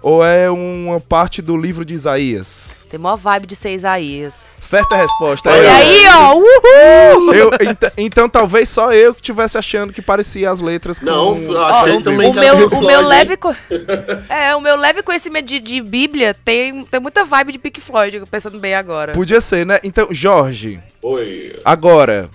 ou 0.00 0.24
é 0.24 0.48
uma 0.48 1.00
parte 1.00 1.42
do 1.42 1.56
livro 1.56 1.84
de 1.84 1.94
Isaías? 1.94 2.75
Tem 2.88 3.00
maior 3.00 3.16
vibe 3.16 3.46
de 3.48 3.56
ser 3.56 3.74
Isaías. 3.74 4.34
Certa 4.60 4.96
resposta. 4.96 5.50
Olha 5.50 5.74
aí, 5.74 6.04
ó! 6.08 6.34
Uhul! 6.36 7.34
Eu- 7.34 7.50
ent- 7.60 7.92
então 7.96 8.28
talvez 8.28 8.68
só 8.68 8.92
eu 8.92 9.12
que 9.14 9.20
tivesse 9.20 9.58
achando 9.58 9.92
que 9.92 10.00
parecia 10.00 10.50
as 10.50 10.60
letras 10.60 10.98
com... 11.00 11.06
Não, 11.06 11.34
Ó, 11.56 11.62
achei 11.64 11.96
o, 11.96 12.02
também 12.02 12.30
o 12.30 12.32
que 12.32 12.38
meu, 12.40 12.68
o 12.68 12.80
meu 12.86 13.00
leve 13.00 13.36
co- 13.36 13.54
é 14.28 14.54
o 14.54 14.60
meu 14.60 14.76
leve 14.76 15.02
conhecimento 15.02 15.46
de, 15.46 15.58
de 15.58 15.80
Bíblia 15.80 16.34
tem, 16.44 16.84
tem 16.84 17.00
muita 17.00 17.24
vibe 17.24 17.52
de 17.52 17.58
Pink 17.58 17.80
Floyd 17.80 18.22
pensando 18.30 18.58
bem 18.58 18.74
agora 18.74 19.12
Podia 19.12 19.40
ser, 19.40 19.66
né? 19.66 19.78
Então, 19.82 20.08
Jorge, 20.10 20.80
Oi. 21.02 21.58
agora, 21.64 22.30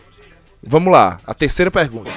vamos 0.61 0.91
lá, 0.91 1.17
a 1.25 1.33
terceira 1.33 1.71
pergunta. 1.71 2.11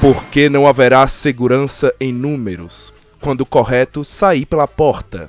Por 0.00 0.24
que 0.26 0.48
não 0.48 0.66
haverá 0.66 1.06
segurança 1.08 1.92
em 2.00 2.12
números 2.12 2.94
quando 3.20 3.40
o 3.40 3.46
correto 3.46 4.04
sair 4.04 4.46
pela 4.46 4.68
porta? 4.68 5.28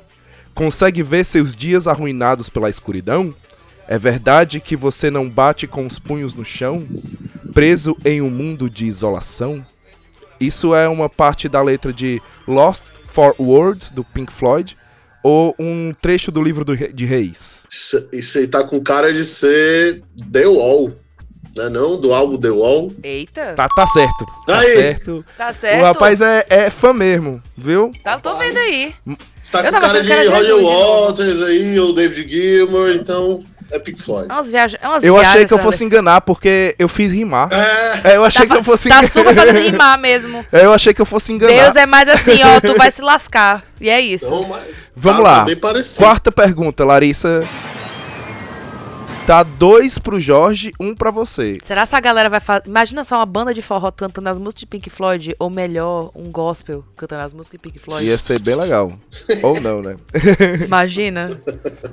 Consegue 0.59 1.01
ver 1.01 1.23
seus 1.23 1.55
dias 1.55 1.87
arruinados 1.87 2.49
pela 2.49 2.69
escuridão? 2.69 3.33
É 3.87 3.97
verdade 3.97 4.59
que 4.59 4.75
você 4.75 5.09
não 5.09 5.29
bate 5.29 5.65
com 5.65 5.87
os 5.87 5.97
punhos 5.97 6.33
no 6.33 6.43
chão, 6.43 6.85
preso 7.53 7.95
em 8.03 8.21
um 8.21 8.29
mundo 8.29 8.69
de 8.69 8.85
isolação? 8.85 9.65
Isso 10.37 10.75
é 10.75 10.85
uma 10.89 11.07
parte 11.07 11.47
da 11.47 11.61
letra 11.61 11.93
de 11.93 12.21
Lost 12.45 12.83
for 13.07 13.33
Words 13.39 13.89
do 13.89 14.03
Pink 14.03 14.33
Floyd 14.33 14.77
ou 15.23 15.55
um 15.57 15.93
trecho 16.01 16.29
do 16.29 16.43
livro 16.43 16.65
do 16.65 16.75
de 16.75 17.05
Reis? 17.05 17.65
Isso, 17.71 18.09
isso 18.11 18.37
aí 18.37 18.45
tá 18.45 18.61
com 18.61 18.81
cara 18.81 19.13
de 19.13 19.23
ser 19.23 20.03
The 20.29 20.45
Wall. 20.45 20.93
Né 21.57 21.67
não? 21.69 21.99
Do 21.99 22.13
álbum 22.13 22.37
The 22.37 22.49
Wall. 22.51 22.91
eita 23.03 23.53
Tá, 23.55 23.67
tá 23.75 23.87
certo. 23.87 24.25
Tá 24.45 24.59
Aí. 24.59 24.73
certo. 24.73 25.25
tá 25.37 25.53
certo 25.53 25.81
O 25.81 25.83
rapaz 25.85 26.21
é, 26.21 26.45
é 26.49 26.69
fã 26.69 26.93
mesmo, 26.93 27.41
viu? 27.57 27.91
tá, 28.03 28.17
tô 28.19 28.35
vendo 28.37 28.57
aí 28.57 28.93
Você 29.41 29.51
tá 29.51 29.59
Eu 29.59 29.65
com 29.65 29.71
tava 29.71 29.87
cara 29.87 30.01
de 30.01 30.07
que 30.07 30.13
era 30.13 30.29
Roger 30.29 30.45
Jesus 30.45 30.67
de. 30.67 30.73
Waters 31.07 31.41
aí, 31.43 31.79
ou 31.79 31.93
David 31.93 32.29
Gilmour, 32.31 32.89
então 32.91 33.43
é 33.71 33.77
Pink 33.77 34.01
Floyd. 34.01 34.27
é 34.29 34.33
umas 34.33 34.49
viagens 34.49 34.79
é 34.81 34.87
umas 34.87 35.03
Eu 35.03 35.15
achei 35.15 35.25
viagens, 35.29 35.47
que 35.47 35.53
eu 35.53 35.59
fosse 35.59 35.83
enganar 35.83 36.21
porque 36.21 36.75
eu 36.79 36.87
fiz 36.87 37.11
rimar. 37.13 37.49
É, 37.51 38.13
É, 38.13 38.15
eu 38.15 38.23
achei 38.23 38.47
tá, 38.47 38.53
que 38.55 38.59
eu 38.59 38.63
fosse 38.63 38.89
tá 38.89 38.95
enganar. 38.95 39.11
super 39.11 39.35
fazendo 39.35 39.59
rimar 39.61 39.99
mesmo 39.99 40.45
É, 40.51 40.65
eu 40.65 40.73
achei 40.73 40.93
que 40.93 41.01
eu 41.01 41.05
fosse 41.05 41.31
enganar. 41.33 41.53
Deus 41.65 41.75
é 41.75 41.85
mais 41.85 42.07
assim 42.09 42.39
ó 42.43 42.59
tu 42.61 42.75
vai 42.77 42.89
se 42.91 43.01
lascar 43.01 43.63
e 43.81 43.89
é 43.89 43.99
isso 43.99 44.25
então, 44.25 44.47
mas, 44.47 44.63
Vamos 44.95 45.23
tá- 45.23 45.45
lá. 45.45 45.45
tá. 45.45 45.83
Quarta 45.97 46.31
pergunta, 46.31 46.83
Larissa. 46.83 47.43
Tá 49.29 49.43
dois 49.43 49.99
pro 49.99 50.19
Jorge, 50.19 50.71
um 50.79 50.95
pra 50.95 51.11
você. 51.11 51.59
Será 51.63 51.85
que 51.85 51.95
a 51.95 51.99
galera 51.99 52.31
vai 52.31 52.39
fazer. 52.39 52.63
Imagina 52.65 53.03
só 53.03 53.17
uma 53.17 53.27
banda 53.27 53.53
de 53.53 53.61
forró 53.61 53.91
cantando 53.91 54.27
as 54.27 54.39
músicas 54.39 54.61
de 54.61 54.65
Pink 54.65 54.89
Floyd, 54.89 55.35
ou 55.37 55.51
melhor, 55.51 56.09
um 56.15 56.31
gospel 56.31 56.83
cantando 56.95 57.21
as 57.21 57.31
músicas 57.31 57.59
de 57.59 57.61
Pink 57.61 57.77
Floyd. 57.77 58.07
Ia 58.07 58.17
ser 58.17 58.41
bem 58.41 58.55
legal. 58.55 58.91
Ou 59.43 59.61
não, 59.61 59.83
né? 59.83 59.97
Imagina. 60.65 61.29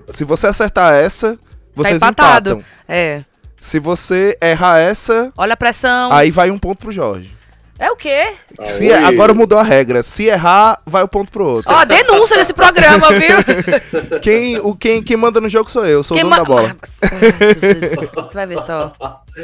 Se 0.08 0.24
você 0.24 0.46
acertar 0.46 0.94
essa, 0.94 1.38
vocês 1.74 2.00
tá 2.00 2.08
empatado. 2.08 2.50
empatam. 2.52 2.64
É. 2.88 3.22
Se 3.60 3.78
você 3.78 4.38
errar 4.40 4.78
essa, 4.78 5.30
Olha 5.36 5.52
a 5.52 5.56
pressão. 5.58 6.10
aí 6.14 6.30
vai 6.30 6.50
um 6.50 6.58
ponto 6.58 6.78
pro 6.78 6.90
Jorge. 6.90 7.36
É 7.78 7.90
o 7.90 7.97
quê? 7.97 8.35
Se, 8.64 8.90
agora 8.92 9.35
mudou 9.35 9.59
a 9.59 9.62
regra. 9.62 10.02
Se 10.02 10.25
errar, 10.25 10.80
vai 10.87 11.02
o 11.02 11.09
ponto 11.09 11.30
pro 11.30 11.47
outro. 11.47 11.71
Ó, 11.73 11.85
denúncia 11.85 12.37
nesse 12.37 12.54
programa, 12.54 13.09
viu? 13.12 14.21
Quem, 14.23 14.59
o, 14.59 14.75
quem, 14.75 15.02
quem 15.02 15.16
manda 15.16 15.40
no 15.40 15.49
jogo 15.49 15.71
sou 15.71 15.85
eu, 15.85 16.02
sou 16.02 16.16
o 16.16 16.21
Quem 16.21 16.28
dono 16.28 16.37
da 16.37 16.45
bola. 16.45 16.76
Ah, 17.02 18.23
Você 18.23 18.35
vai 18.35 18.47
ver 18.47 18.59
só. 18.61 18.95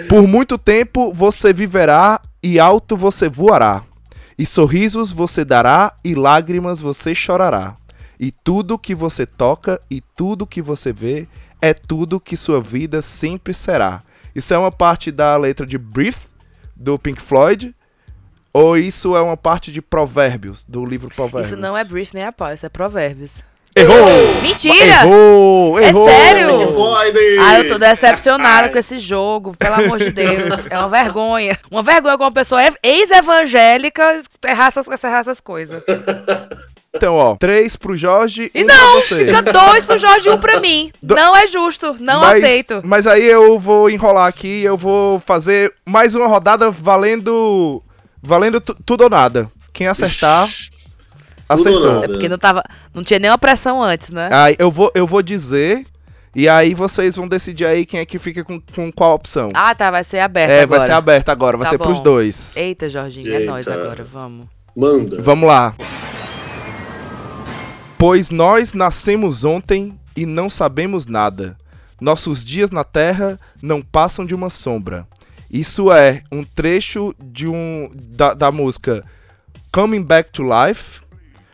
Por 0.08 0.26
muito 0.26 0.56
tempo 0.56 1.12
você 1.12 1.52
viverá 1.52 2.20
e 2.42 2.58
alto 2.58 2.96
você 2.96 3.28
voará. 3.28 3.82
E 4.38 4.46
sorrisos 4.46 5.12
você 5.12 5.44
dará 5.44 5.92
e 6.02 6.14
lágrimas 6.14 6.80
você 6.80 7.14
chorará. 7.14 7.74
E 8.18 8.32
tudo 8.32 8.78
que 8.78 8.94
você 8.94 9.26
toca 9.26 9.80
e 9.90 10.00
tudo 10.00 10.46
que 10.46 10.62
você 10.62 10.90
vê 10.90 11.28
é 11.60 11.74
tudo 11.74 12.18
que 12.18 12.36
sua 12.36 12.62
vida 12.62 13.02
sempre 13.02 13.52
será. 13.52 14.00
Isso 14.34 14.54
é 14.54 14.58
uma 14.58 14.72
parte 14.72 15.10
da 15.12 15.36
letra 15.36 15.66
de 15.66 15.76
Brief 15.76 16.26
do 16.74 16.98
Pink 16.98 17.20
Floyd 17.20 17.74
ou 18.52 18.76
isso 18.76 19.16
é 19.16 19.20
uma 19.20 19.36
parte 19.36 19.72
de 19.72 19.80
Provérbios 19.82 20.64
do 20.66 20.84
livro 20.84 21.08
Provérbios? 21.14 21.46
Isso 21.52 21.56
não 21.60 21.76
é 21.76 21.84
brief 21.84 22.12
nem 22.14 22.24
a 22.24 22.32
pau, 22.32 22.52
isso 22.52 22.66
é 22.66 22.68
provérbios. 22.68 23.34
Errou! 23.74 24.04
Mentira! 24.42 24.84
Errou! 25.02 25.78
É 25.80 25.88
Errou! 25.88 26.06
sério? 26.06 26.58
Pink 26.58 26.72
Floyd! 26.74 27.18
Ah, 27.40 27.58
eu 27.58 27.68
tô 27.68 27.78
decepcionada 27.78 28.68
com 28.72 28.76
esse 28.78 28.98
jogo, 28.98 29.56
pelo 29.56 29.74
amor 29.76 29.98
de 29.98 30.10
Deus. 30.12 30.66
É 30.68 30.78
uma 30.78 30.90
vergonha. 30.90 31.58
Uma 31.70 31.82
vergonha 31.82 32.18
com 32.18 32.24
uma 32.24 32.32
pessoa 32.32 32.62
ev- 32.62 32.76
ex-evangélica 32.82 34.22
errar 34.46 34.66
essas, 34.66 34.86
errar 35.02 35.20
essas 35.20 35.40
coisas. 35.40 35.82
Então, 36.94 37.16
ó, 37.16 37.34
três 37.36 37.74
pro 37.74 37.96
Jorge 37.96 38.50
E 38.54 38.62
um 38.62 38.66
não, 38.66 38.76
pra 38.76 39.00
você. 39.00 39.24
fica 39.26 39.40
dois 39.42 39.84
pro 39.86 39.98
Jorge 39.98 40.28
e 40.28 40.30
um 40.30 40.38
pra 40.38 40.60
mim. 40.60 40.92
Do- 41.02 41.14
Não 41.14 41.34
é 41.34 41.46
justo, 41.46 41.96
não 41.98 42.20
mas, 42.20 42.44
aceito. 42.44 42.82
Mas 42.84 43.06
aí 43.06 43.24
eu 43.24 43.58
vou 43.58 43.88
enrolar 43.88 44.26
aqui, 44.28 44.62
eu 44.62 44.76
vou 44.76 45.18
fazer 45.18 45.72
mais 45.86 46.14
uma 46.14 46.26
rodada 46.26 46.70
valendo 46.70 47.82
valendo 48.22 48.60
tu- 48.60 48.76
tudo 48.86 49.04
ou 49.04 49.10
nada. 49.10 49.50
Quem 49.72 49.86
acertar 49.86 50.48
acertou. 51.48 52.04
É 52.04 52.08
porque 52.08 52.28
não 52.28 52.38
tava. 52.38 52.62
Não 52.94 53.02
tinha 53.02 53.18
nenhuma 53.18 53.38
pressão 53.38 53.82
antes, 53.82 54.10
né? 54.10 54.28
Aí 54.32 54.56
eu 54.58 54.70
vou 54.70 54.90
eu 54.94 55.06
vou 55.06 55.22
dizer 55.22 55.86
e 56.34 56.48
aí 56.48 56.72
vocês 56.74 57.16
vão 57.16 57.26
decidir 57.28 57.66
aí 57.66 57.84
quem 57.84 58.00
é 58.00 58.06
que 58.06 58.18
fica 58.18 58.42
com, 58.44 58.60
com 58.60 58.90
qual 58.92 59.14
opção. 59.14 59.50
Ah, 59.54 59.74
tá, 59.74 59.90
vai 59.90 60.04
ser 60.04 60.20
aberto 60.20 60.50
é, 60.50 60.62
agora. 60.62 60.78
vai 60.78 60.86
ser 60.86 60.92
aberto 60.92 61.28
agora, 61.30 61.56
vai 61.56 61.64
Tá 61.66 61.70
ser 61.70 61.78
pros 61.78 61.98
bom. 61.98 62.04
dois. 62.04 62.56
Eita, 62.56 62.88
Jorginho, 62.88 63.32
é 63.32 63.40
Eita. 63.40 63.50
nóis 63.50 63.68
agora, 63.68 64.04
vamos. 64.04 64.46
Manda. 64.76 65.20
Vamos 65.20 65.46
lá. 65.48 65.74
Pois 67.98 68.30
nós 68.30 68.72
nascemos 68.72 69.44
ontem 69.44 69.98
e 70.16 70.26
não 70.26 70.50
sabemos 70.50 71.06
nada. 71.06 71.56
Nossos 72.00 72.44
dias 72.44 72.70
na 72.70 72.82
terra 72.82 73.38
não 73.62 73.80
passam 73.80 74.26
de 74.26 74.34
uma 74.34 74.50
sombra. 74.50 75.06
Isso 75.52 75.92
é 75.92 76.22
um 76.32 76.42
trecho 76.42 77.14
de 77.22 77.46
um 77.46 77.90
da, 77.94 78.32
da 78.32 78.50
música 78.50 79.04
Coming 79.70 80.02
Back 80.02 80.30
to 80.32 80.42
Life. 80.42 81.02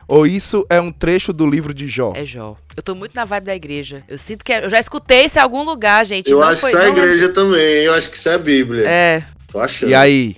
Ou 0.07 0.26
isso 0.26 0.64
é 0.71 0.81
um 0.81 0.90
trecho 0.90 1.35
do 1.35 1.47
livro 1.47 1.75
de 1.75 1.87
Jó? 1.87 2.12
É 2.17 2.25
Jó. 2.25 2.57
Eu 2.75 2.83
tô 2.83 2.95
muito 2.95 3.14
na 3.14 3.26
vibe 3.26 3.45
da 3.45 3.55
igreja. 3.55 4.02
Eu 4.09 4.17
sinto 4.17 4.43
que. 4.43 4.52
é- 4.52 4.64
Eu 4.64 4.71
já 4.71 4.78
escutei 4.78 5.26
isso 5.26 5.38
em 5.38 5.43
algum 5.43 5.62
lugar, 5.64 6.07
gente. 6.07 6.31
Eu 6.31 6.38
não 6.38 6.49
acho 6.49 6.62
foi, 6.62 6.71
que 6.71 6.76
isso 6.76 6.83
é 6.83 6.87
a 6.87 6.88
lembro 6.95 7.05
igreja 7.05 7.28
também, 7.33 7.85
eu 7.85 7.93
acho 7.93 8.09
que 8.09 8.17
isso 8.17 8.28
é 8.28 8.35
a 8.35 8.38
Bíblia. 8.38 8.88
É. 8.88 9.25
Tô 9.52 9.61
achando. 9.61 9.90
E 9.90 9.95
aí? 9.95 10.37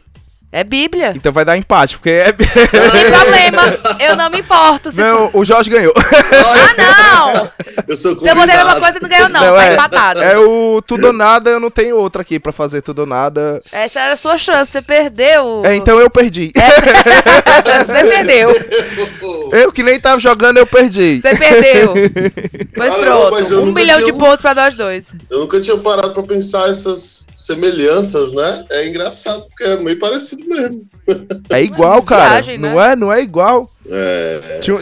É 0.53 0.65
Bíblia. 0.65 1.13
Então 1.15 1.33
vai 1.33 1.45
dar 1.45 1.57
empate, 1.57 1.97
porque 1.97 2.11
é... 2.11 2.27
Não 2.33 2.91
tem 2.91 3.05
problema. 3.13 3.79
Eu 4.01 4.17
não 4.17 4.29
me 4.31 4.41
importo. 4.41 4.91
Se 4.91 4.97
Não, 5.01 5.31
o 5.33 5.45
Jorge 5.45 5.71
ganhou. 5.71 5.95
Ah, 5.97 6.75
não! 6.77 7.51
Eu 7.87 7.97
sou 7.97 8.19
Se 8.19 8.29
eu 8.29 8.35
botei 8.35 8.55
a 8.57 8.65
mesma 8.65 8.81
coisa, 8.81 8.99
não 9.01 9.09
ganhou, 9.09 9.29
não. 9.29 9.41
Não, 9.41 9.55
tá 9.57 9.65
é- 9.67 9.73
empatado. 9.75 10.21
É 10.23 10.37
o 10.39 10.83
tudo 10.85 11.09
ou 11.09 11.13
nada, 11.13 11.51
eu 11.51 11.61
não 11.61 11.71
tenho 11.71 11.97
outro 11.97 12.21
aqui 12.21 12.41
pra 12.41 12.51
fazer 12.51 12.83
tudo 12.83 13.01
ou 13.01 13.07
nada. 13.07 13.61
Essa 13.73 14.01
era 14.01 14.13
a 14.15 14.17
sua 14.17 14.39
chance, 14.39 14.73
você 14.73 14.83
perdeu. 14.83 15.63
É, 15.65 15.77
então 15.77 16.01
eu 16.01 16.11
perdi. 16.11 16.51
você 17.87 18.09
perdeu. 18.09 18.51
Eu 19.53 19.71
que 19.73 19.83
nem 19.85 20.01
tava 20.01 20.21
jogando, 20.21 20.57
eu 20.59 20.67
perdi. 20.67 21.21
Você 21.21 21.37
perdeu. 21.37 21.95
Pois 22.75 22.95
Ah, 22.95 22.97
pronto. 22.99 23.31
mas 23.33 23.51
eu 23.51 23.63
um 23.63 23.73
milhão 23.73 23.99
tinha 23.99 24.13
de 24.13 24.19
pontos 24.19 24.41
pra 24.41 24.55
nós 24.55 24.75
dois. 24.75 25.05
Eu 25.29 25.41
nunca 25.41 25.61
tinha 25.61 25.77
parado 25.77 26.15
pra 26.15 26.23
pensar 26.23 26.71
essas 26.71 27.27
semelhanças, 27.35 28.33
né? 28.33 28.65
É 28.71 28.87
engraçado, 28.89 29.43
porque 29.49 29.65
é 29.65 29.77
meio 29.77 29.99
parecido 29.99 30.40
mesmo. 30.47 30.81
É 31.49 31.63
igual, 31.63 32.03
cara. 32.03 32.31
viagem, 32.31 32.59
né? 32.59 32.71
Não 32.71 32.81
é? 32.81 32.97
Não 32.97 33.13
é 33.13 33.21
igual. 33.23 33.71
É. 33.91 34.61
Tinha, 34.61 34.79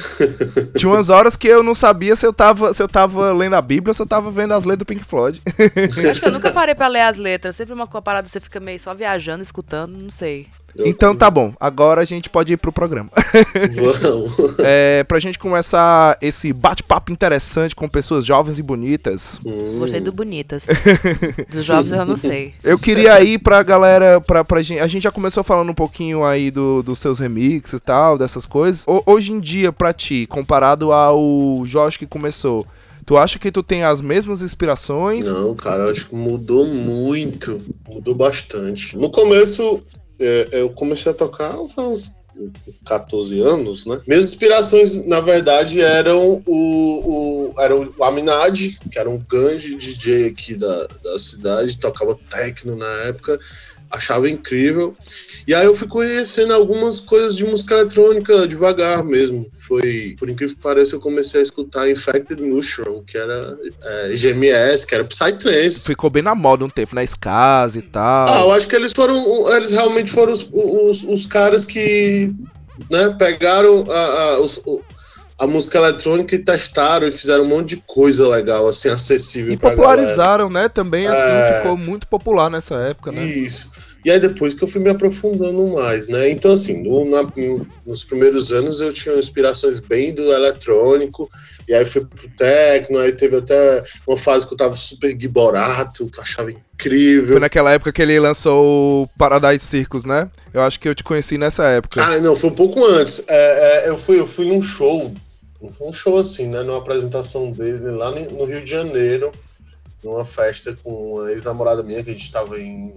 tinha 0.76 0.92
umas 0.92 1.08
horas 1.08 1.36
que 1.36 1.48
eu 1.48 1.62
não 1.62 1.74
sabia 1.74 2.14
se 2.14 2.26
eu, 2.26 2.32
tava, 2.32 2.74
se 2.74 2.82
eu 2.82 2.88
tava 2.88 3.32
lendo 3.32 3.54
a 3.54 3.62
Bíblia 3.62 3.90
ou 3.90 3.94
se 3.94 4.02
eu 4.02 4.06
tava 4.06 4.30
vendo 4.30 4.52
as 4.52 4.64
letras 4.64 4.80
do 4.80 4.86
Pink 4.86 5.04
Floyd. 5.04 5.40
Acho 6.10 6.20
que 6.20 6.26
eu 6.26 6.32
nunca 6.32 6.50
parei 6.52 6.74
pra 6.74 6.88
ler 6.88 7.02
as 7.02 7.16
letras. 7.16 7.56
Sempre 7.56 7.72
uma 7.72 7.86
parada 7.86 8.28
você 8.28 8.40
fica 8.40 8.60
meio 8.60 8.78
só 8.78 8.94
viajando, 8.94 9.42
escutando, 9.42 9.96
não 9.96 10.10
sei. 10.10 10.48
Eu- 10.78 10.86
Então 10.86 11.14
tá 11.16 11.30
bom, 11.30 11.52
agora 11.58 12.00
a 12.00 12.04
gente 12.04 12.30
pode 12.30 12.52
ir 12.52 12.56
pro 12.56 12.72
programa. 12.72 13.10
Vamos. 13.74 14.28
É, 14.60 15.04
pra 15.04 15.18
gente 15.18 15.38
começar 15.38 16.18
esse 16.20 16.52
bate-papo 16.52 17.12
interessante 17.12 17.74
com 17.76 17.88
pessoas 17.88 18.24
jovens 18.24 18.58
e 18.58 18.62
bonitas, 18.62 19.38
Hum. 19.44 19.78
Gostei 19.78 20.00
do 20.00 20.12
Bonitas. 20.12 20.66
Dos 21.50 21.64
jovens 21.64 21.92
eu 21.92 22.04
não 22.04 22.16
sei. 22.16 22.54
eu 22.62 22.78
queria 22.78 23.20
ir 23.22 23.38
pra 23.38 23.62
galera, 23.62 24.20
pra, 24.20 24.44
pra 24.44 24.62
gente, 24.62 24.80
a 24.80 24.86
gente 24.86 25.02
já 25.04 25.10
começou 25.10 25.42
falando 25.44 25.70
um 25.70 25.74
pouquinho 25.74 26.24
aí 26.24 26.50
do, 26.50 26.82
dos 26.82 26.98
seus 26.98 27.18
remixes 27.18 27.80
e 27.80 27.84
tal, 27.84 28.18
dessas 28.18 28.46
coisas. 28.46 28.84
Ho- 28.86 29.02
hoje 29.06 29.32
em 29.32 29.40
dia, 29.40 29.72
pra 29.72 29.92
ti, 29.92 30.26
comparado 30.26 30.92
ao 30.92 31.62
Jorge 31.64 31.98
que 31.98 32.06
começou, 32.06 32.66
tu 33.06 33.16
acha 33.16 33.38
que 33.38 33.52
tu 33.52 33.62
tem 33.62 33.84
as 33.84 34.00
mesmas 34.00 34.42
inspirações? 34.42 35.26
Não, 35.26 35.54
cara, 35.54 35.84
eu 35.84 35.90
acho 35.90 36.08
que 36.08 36.14
mudou 36.14 36.66
muito. 36.66 37.60
Mudou 37.88 38.14
bastante. 38.14 38.96
No 38.96 39.10
começo, 39.10 39.80
eu 40.18 40.70
comecei 40.70 41.12
a 41.12 41.14
tocar 41.14 41.54
faz 41.74 41.88
uns, 41.88 42.18
14 42.86 43.40
anos, 43.40 43.86
né? 43.86 44.00
Minhas 44.06 44.26
inspirações, 44.26 45.06
na 45.06 45.20
verdade, 45.20 45.80
eram 45.80 46.42
o, 46.46 47.52
o, 47.52 47.60
era 47.60 47.74
o 47.76 48.04
Aminad, 48.04 48.78
que 48.90 48.98
era 48.98 49.10
um 49.10 49.18
grande 49.18 49.74
DJ 49.74 50.28
aqui 50.28 50.54
da, 50.54 50.86
da 51.02 51.18
cidade, 51.18 51.78
tocava 51.78 52.16
techno 52.30 52.76
na 52.76 52.90
época, 53.04 53.38
achava 53.90 54.28
incrível. 54.28 54.96
E 55.46 55.54
aí 55.54 55.64
eu 55.64 55.74
fui 55.74 55.88
conhecendo 55.88 56.52
algumas 56.52 57.00
coisas 57.00 57.36
de 57.36 57.44
música 57.44 57.74
eletrônica 57.74 58.46
devagar 58.46 59.02
mesmo. 59.02 59.46
Foi, 59.66 60.14
por 60.18 60.28
incrível 60.28 60.54
que 60.54 60.62
pareça, 60.62 60.96
eu 60.96 61.00
comecei 61.00 61.40
a 61.40 61.42
escutar 61.42 61.88
Infected 61.88 62.42
Mushroom, 62.42 63.02
que 63.02 63.16
era 63.16 63.56
é, 63.82 64.14
GMS, 64.14 64.86
que 64.86 64.94
era 64.94 65.04
Psytrance. 65.04 65.86
Ficou 65.86 66.10
bem 66.10 66.22
na 66.22 66.34
moda 66.34 66.64
um 66.64 66.70
tempo, 66.70 66.94
na 66.94 67.02
Skaz 67.02 67.76
e 67.76 67.82
tal. 67.82 68.28
Ah, 68.28 68.40
eu 68.40 68.52
acho 68.52 68.68
que 68.68 68.76
eles 68.76 68.92
foram, 68.92 69.54
eles 69.54 69.70
realmente 69.70 70.10
foram 70.10 70.32
os, 70.32 70.46
os, 70.52 71.02
os 71.02 71.26
caras 71.26 71.64
que 71.64 72.32
né, 72.90 73.14
pegaram 73.18 73.84
a, 73.90 74.00
a, 74.00 74.40
os, 74.40 74.60
a 75.38 75.46
música 75.46 75.78
eletrônica 75.78 76.34
e 76.34 76.38
testaram 76.38 77.06
e 77.06 77.12
fizeram 77.12 77.44
um 77.44 77.48
monte 77.48 77.76
de 77.76 77.82
coisa 77.86 78.26
legal, 78.28 78.66
assim, 78.66 78.88
acessível. 78.88 79.52
E 79.52 79.56
popularizaram, 79.56 80.50
né? 80.50 80.68
Também, 80.68 81.06
assim, 81.06 81.30
é... 81.30 81.58
ficou 81.58 81.76
muito 81.76 82.08
popular 82.08 82.50
nessa 82.50 82.74
época, 82.74 83.12
né? 83.12 83.24
Isso. 83.24 83.70
E 84.04 84.10
aí 84.10 84.18
depois 84.18 84.54
que 84.54 84.62
eu 84.62 84.68
fui 84.68 84.80
me 84.80 84.90
aprofundando 84.90 85.66
mais, 85.66 86.08
né? 86.08 86.30
Então, 86.30 86.52
assim, 86.52 86.82
no, 86.82 87.04
na, 87.04 87.26
nos 87.86 88.04
primeiros 88.04 88.50
anos 88.50 88.80
eu 88.80 88.92
tinha 88.92 89.14
inspirações 89.16 89.80
bem 89.80 90.14
do 90.14 90.32
eletrônico, 90.32 91.28
e 91.68 91.74
aí 91.74 91.84
fui 91.84 92.04
pro 92.04 92.28
techno, 92.30 92.98
aí 92.98 93.12
teve 93.12 93.36
até 93.36 93.82
uma 94.06 94.16
fase 94.16 94.46
que 94.46 94.54
eu 94.54 94.56
tava 94.56 94.76
super 94.76 95.14
giborato, 95.18 96.08
que 96.08 96.18
eu 96.18 96.22
achava 96.22 96.50
incrível. 96.50 97.32
Foi 97.32 97.40
naquela 97.40 97.72
época 97.72 97.92
que 97.92 98.00
ele 98.00 98.18
lançou 98.18 99.02
o 99.02 99.08
Paradise 99.18 99.64
Circus, 99.64 100.04
né? 100.04 100.30
Eu 100.54 100.62
acho 100.62 100.80
que 100.80 100.88
eu 100.88 100.94
te 100.94 101.04
conheci 101.04 101.36
nessa 101.36 101.64
época. 101.64 102.02
Ah, 102.02 102.18
não, 102.20 102.34
foi 102.34 102.50
um 102.50 102.54
pouco 102.54 102.84
antes. 102.86 103.22
É, 103.28 103.86
é, 103.86 103.90
eu, 103.90 103.98
fui, 103.98 104.18
eu 104.18 104.26
fui 104.26 104.46
num 104.46 104.62
show 104.62 105.12
um 105.60 105.92
show 105.92 106.18
assim, 106.18 106.46
né? 106.46 106.62
Numa 106.62 106.78
apresentação 106.78 107.50
dele 107.50 107.90
lá 107.90 108.10
no 108.10 108.44
Rio 108.44 108.62
de 108.62 108.70
Janeiro, 108.70 109.32
numa 110.02 110.24
festa 110.24 110.76
com 110.82 111.14
uma 111.14 111.30
ex-namorada 111.30 111.82
minha, 111.82 112.02
que 112.02 112.10
a 112.10 112.12
gente 112.12 112.22
estava 112.24 112.58
em, 112.60 112.96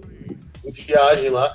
em, 0.64 0.70
viagem 0.70 1.30
lá. 1.30 1.52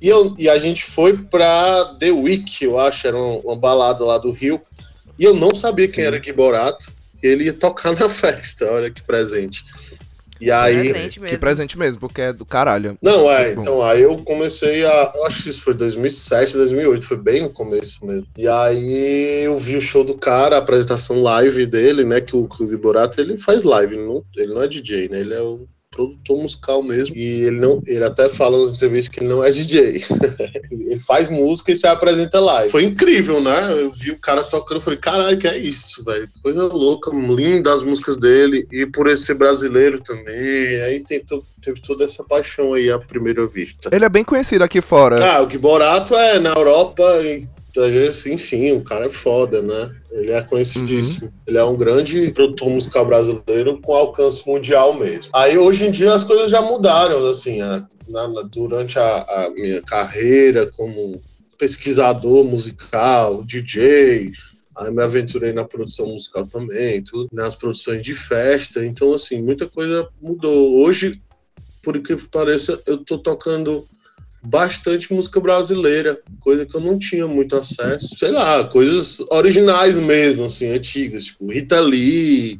E, 0.00 0.08
eu, 0.08 0.34
e 0.38 0.48
a 0.48 0.58
gente 0.58 0.84
foi 0.84 1.16
pra 1.16 1.96
The 1.98 2.10
Week, 2.10 2.64
eu 2.64 2.78
acho, 2.78 3.06
era 3.06 3.16
uma, 3.16 3.38
uma 3.38 3.56
balada 3.56 4.04
lá 4.04 4.18
do 4.18 4.30
Rio. 4.30 4.60
E 5.18 5.24
eu 5.24 5.34
não 5.34 5.54
sabia 5.54 5.86
Sim. 5.86 5.94
quem 5.94 6.04
era 6.04 6.18
Gui 6.18 6.32
Borato. 6.32 6.90
Ele 7.22 7.44
ia 7.44 7.52
tocar 7.52 7.92
na 7.98 8.08
festa, 8.08 8.70
olha 8.70 8.90
que 8.90 9.02
presente. 9.02 9.64
E 10.40 10.50
aí. 10.50 10.90
Presente 10.90 11.20
que 11.20 11.38
presente 11.38 11.78
mesmo, 11.78 12.00
porque 12.00 12.22
é 12.22 12.32
do 12.32 12.46
caralho. 12.46 12.96
Não, 13.02 13.30
é. 13.30 13.52
então, 13.52 13.82
aí 13.82 14.02
eu 14.02 14.16
comecei 14.18 14.84
a. 14.84 15.12
Eu 15.14 15.26
acho 15.26 15.42
que 15.42 15.50
isso 15.50 15.62
foi 15.62 15.74
2007, 15.74 16.56
2008, 16.56 17.06
foi 17.06 17.16
bem 17.16 17.42
no 17.42 17.50
começo 17.50 18.04
mesmo. 18.04 18.26
E 18.36 18.48
aí 18.48 19.44
eu 19.44 19.56
vi 19.56 19.76
o 19.76 19.82
show 19.82 20.04
do 20.04 20.16
cara, 20.16 20.56
a 20.56 20.58
apresentação 20.60 21.20
live 21.22 21.66
dele, 21.66 22.04
né? 22.04 22.20
Que 22.20 22.36
o, 22.36 22.48
que 22.48 22.62
o 22.62 22.66
Viborato 22.66 23.20
ele 23.20 23.36
faz 23.36 23.62
live, 23.64 23.94
ele 23.94 24.06
não, 24.06 24.24
ele 24.36 24.54
não 24.54 24.62
é 24.62 24.68
DJ, 24.68 25.08
né? 25.08 25.20
Ele 25.20 25.34
é 25.34 25.42
o 25.42 25.68
produtor 25.90 26.38
musical 26.38 26.82
mesmo. 26.82 27.14
E 27.16 27.44
ele 27.44 27.60
não, 27.60 27.82
ele 27.86 28.04
até 28.04 28.28
fala 28.28 28.58
nas 28.58 28.74
entrevistas 28.74 29.12
que 29.12 29.20
ele 29.20 29.28
não 29.28 29.44
é 29.44 29.50
DJ. 29.50 30.04
ele 30.70 30.98
faz 31.00 31.28
música 31.28 31.72
e 31.72 31.76
se 31.76 31.86
apresenta 31.86 32.38
live. 32.40 32.70
Foi 32.70 32.84
incrível, 32.84 33.40
né? 33.40 33.72
Eu 33.72 33.90
vi 33.90 34.12
o 34.12 34.18
cara 34.18 34.42
tocando, 34.44 34.80
falei, 34.80 34.98
caralho, 34.98 35.38
que 35.38 35.48
é 35.48 35.58
isso, 35.58 36.04
velho? 36.04 36.28
Coisa 36.42 36.64
louca, 36.66 37.10
linda 37.10 37.74
as 37.74 37.82
músicas 37.82 38.16
dele. 38.16 38.66
E 38.72 38.86
por 38.86 39.06
ele 39.06 39.16
ser 39.16 39.34
brasileiro 39.34 40.00
também. 40.00 40.80
Aí 40.82 41.00
tem 41.00 41.20
teve 41.62 41.80
toda 41.82 42.04
essa 42.04 42.24
paixão 42.24 42.72
aí 42.72 42.90
à 42.90 42.98
primeira 42.98 43.46
vista. 43.46 43.90
Ele 43.92 44.04
é 44.04 44.08
bem 44.08 44.24
conhecido 44.24 44.64
aqui 44.64 44.80
fora. 44.80 45.36
Ah, 45.36 45.42
o 45.42 45.46
que 45.46 45.58
Borato 45.58 46.14
é 46.14 46.38
na 46.38 46.50
Europa 46.50 47.04
enfim, 48.26 48.72
o 48.72 48.82
cara 48.82 49.06
é 49.06 49.10
foda, 49.10 49.62
né? 49.62 49.94
Ele 50.10 50.32
é 50.32 50.42
conhecidíssimo. 50.42 51.26
Uhum. 51.26 51.32
Ele 51.46 51.58
é 51.58 51.64
um 51.64 51.76
grande 51.76 52.30
produtor 52.32 52.70
musical 52.70 53.06
brasileiro 53.06 53.80
com 53.80 53.94
alcance 53.94 54.42
mundial 54.46 54.98
mesmo. 54.98 55.30
Aí 55.32 55.56
hoje 55.56 55.86
em 55.86 55.90
dia 55.90 56.12
as 56.12 56.24
coisas 56.24 56.50
já 56.50 56.60
mudaram, 56.60 57.26
assim, 57.28 57.60
a, 57.60 57.86
na, 58.08 58.26
durante 58.42 58.98
a, 58.98 59.22
a, 59.22 59.50
minha 59.50 59.80
carreira 59.82 60.66
como 60.66 61.20
pesquisador 61.58 62.44
musical, 62.44 63.44
DJ. 63.44 64.30
Aí 64.76 64.90
me 64.90 65.02
aventurei 65.02 65.52
na 65.52 65.64
produção 65.64 66.06
musical 66.06 66.46
também, 66.46 67.02
tudo, 67.02 67.28
nas 67.32 67.54
produções 67.54 68.02
de 68.02 68.14
festa. 68.14 68.84
Então, 68.84 69.12
assim, 69.12 69.42
muita 69.42 69.68
coisa 69.68 70.08
mudou. 70.20 70.80
Hoje, 70.80 71.22
por 71.82 71.96
incrível 71.96 72.24
que 72.24 72.30
pareça, 72.30 72.80
eu 72.86 72.98
tô 72.98 73.18
tocando 73.18 73.86
bastante 74.42 75.12
música 75.12 75.40
brasileira, 75.40 76.18
coisa 76.40 76.64
que 76.64 76.74
eu 76.74 76.80
não 76.80 76.98
tinha 76.98 77.26
muito 77.26 77.56
acesso. 77.56 78.16
Sei 78.16 78.30
lá, 78.30 78.64
coisas 78.64 79.20
originais 79.30 79.96
mesmo, 79.96 80.44
assim, 80.44 80.68
antigas, 80.68 81.26
tipo 81.26 81.50
Rita 81.50 81.80
Lee, 81.80 82.58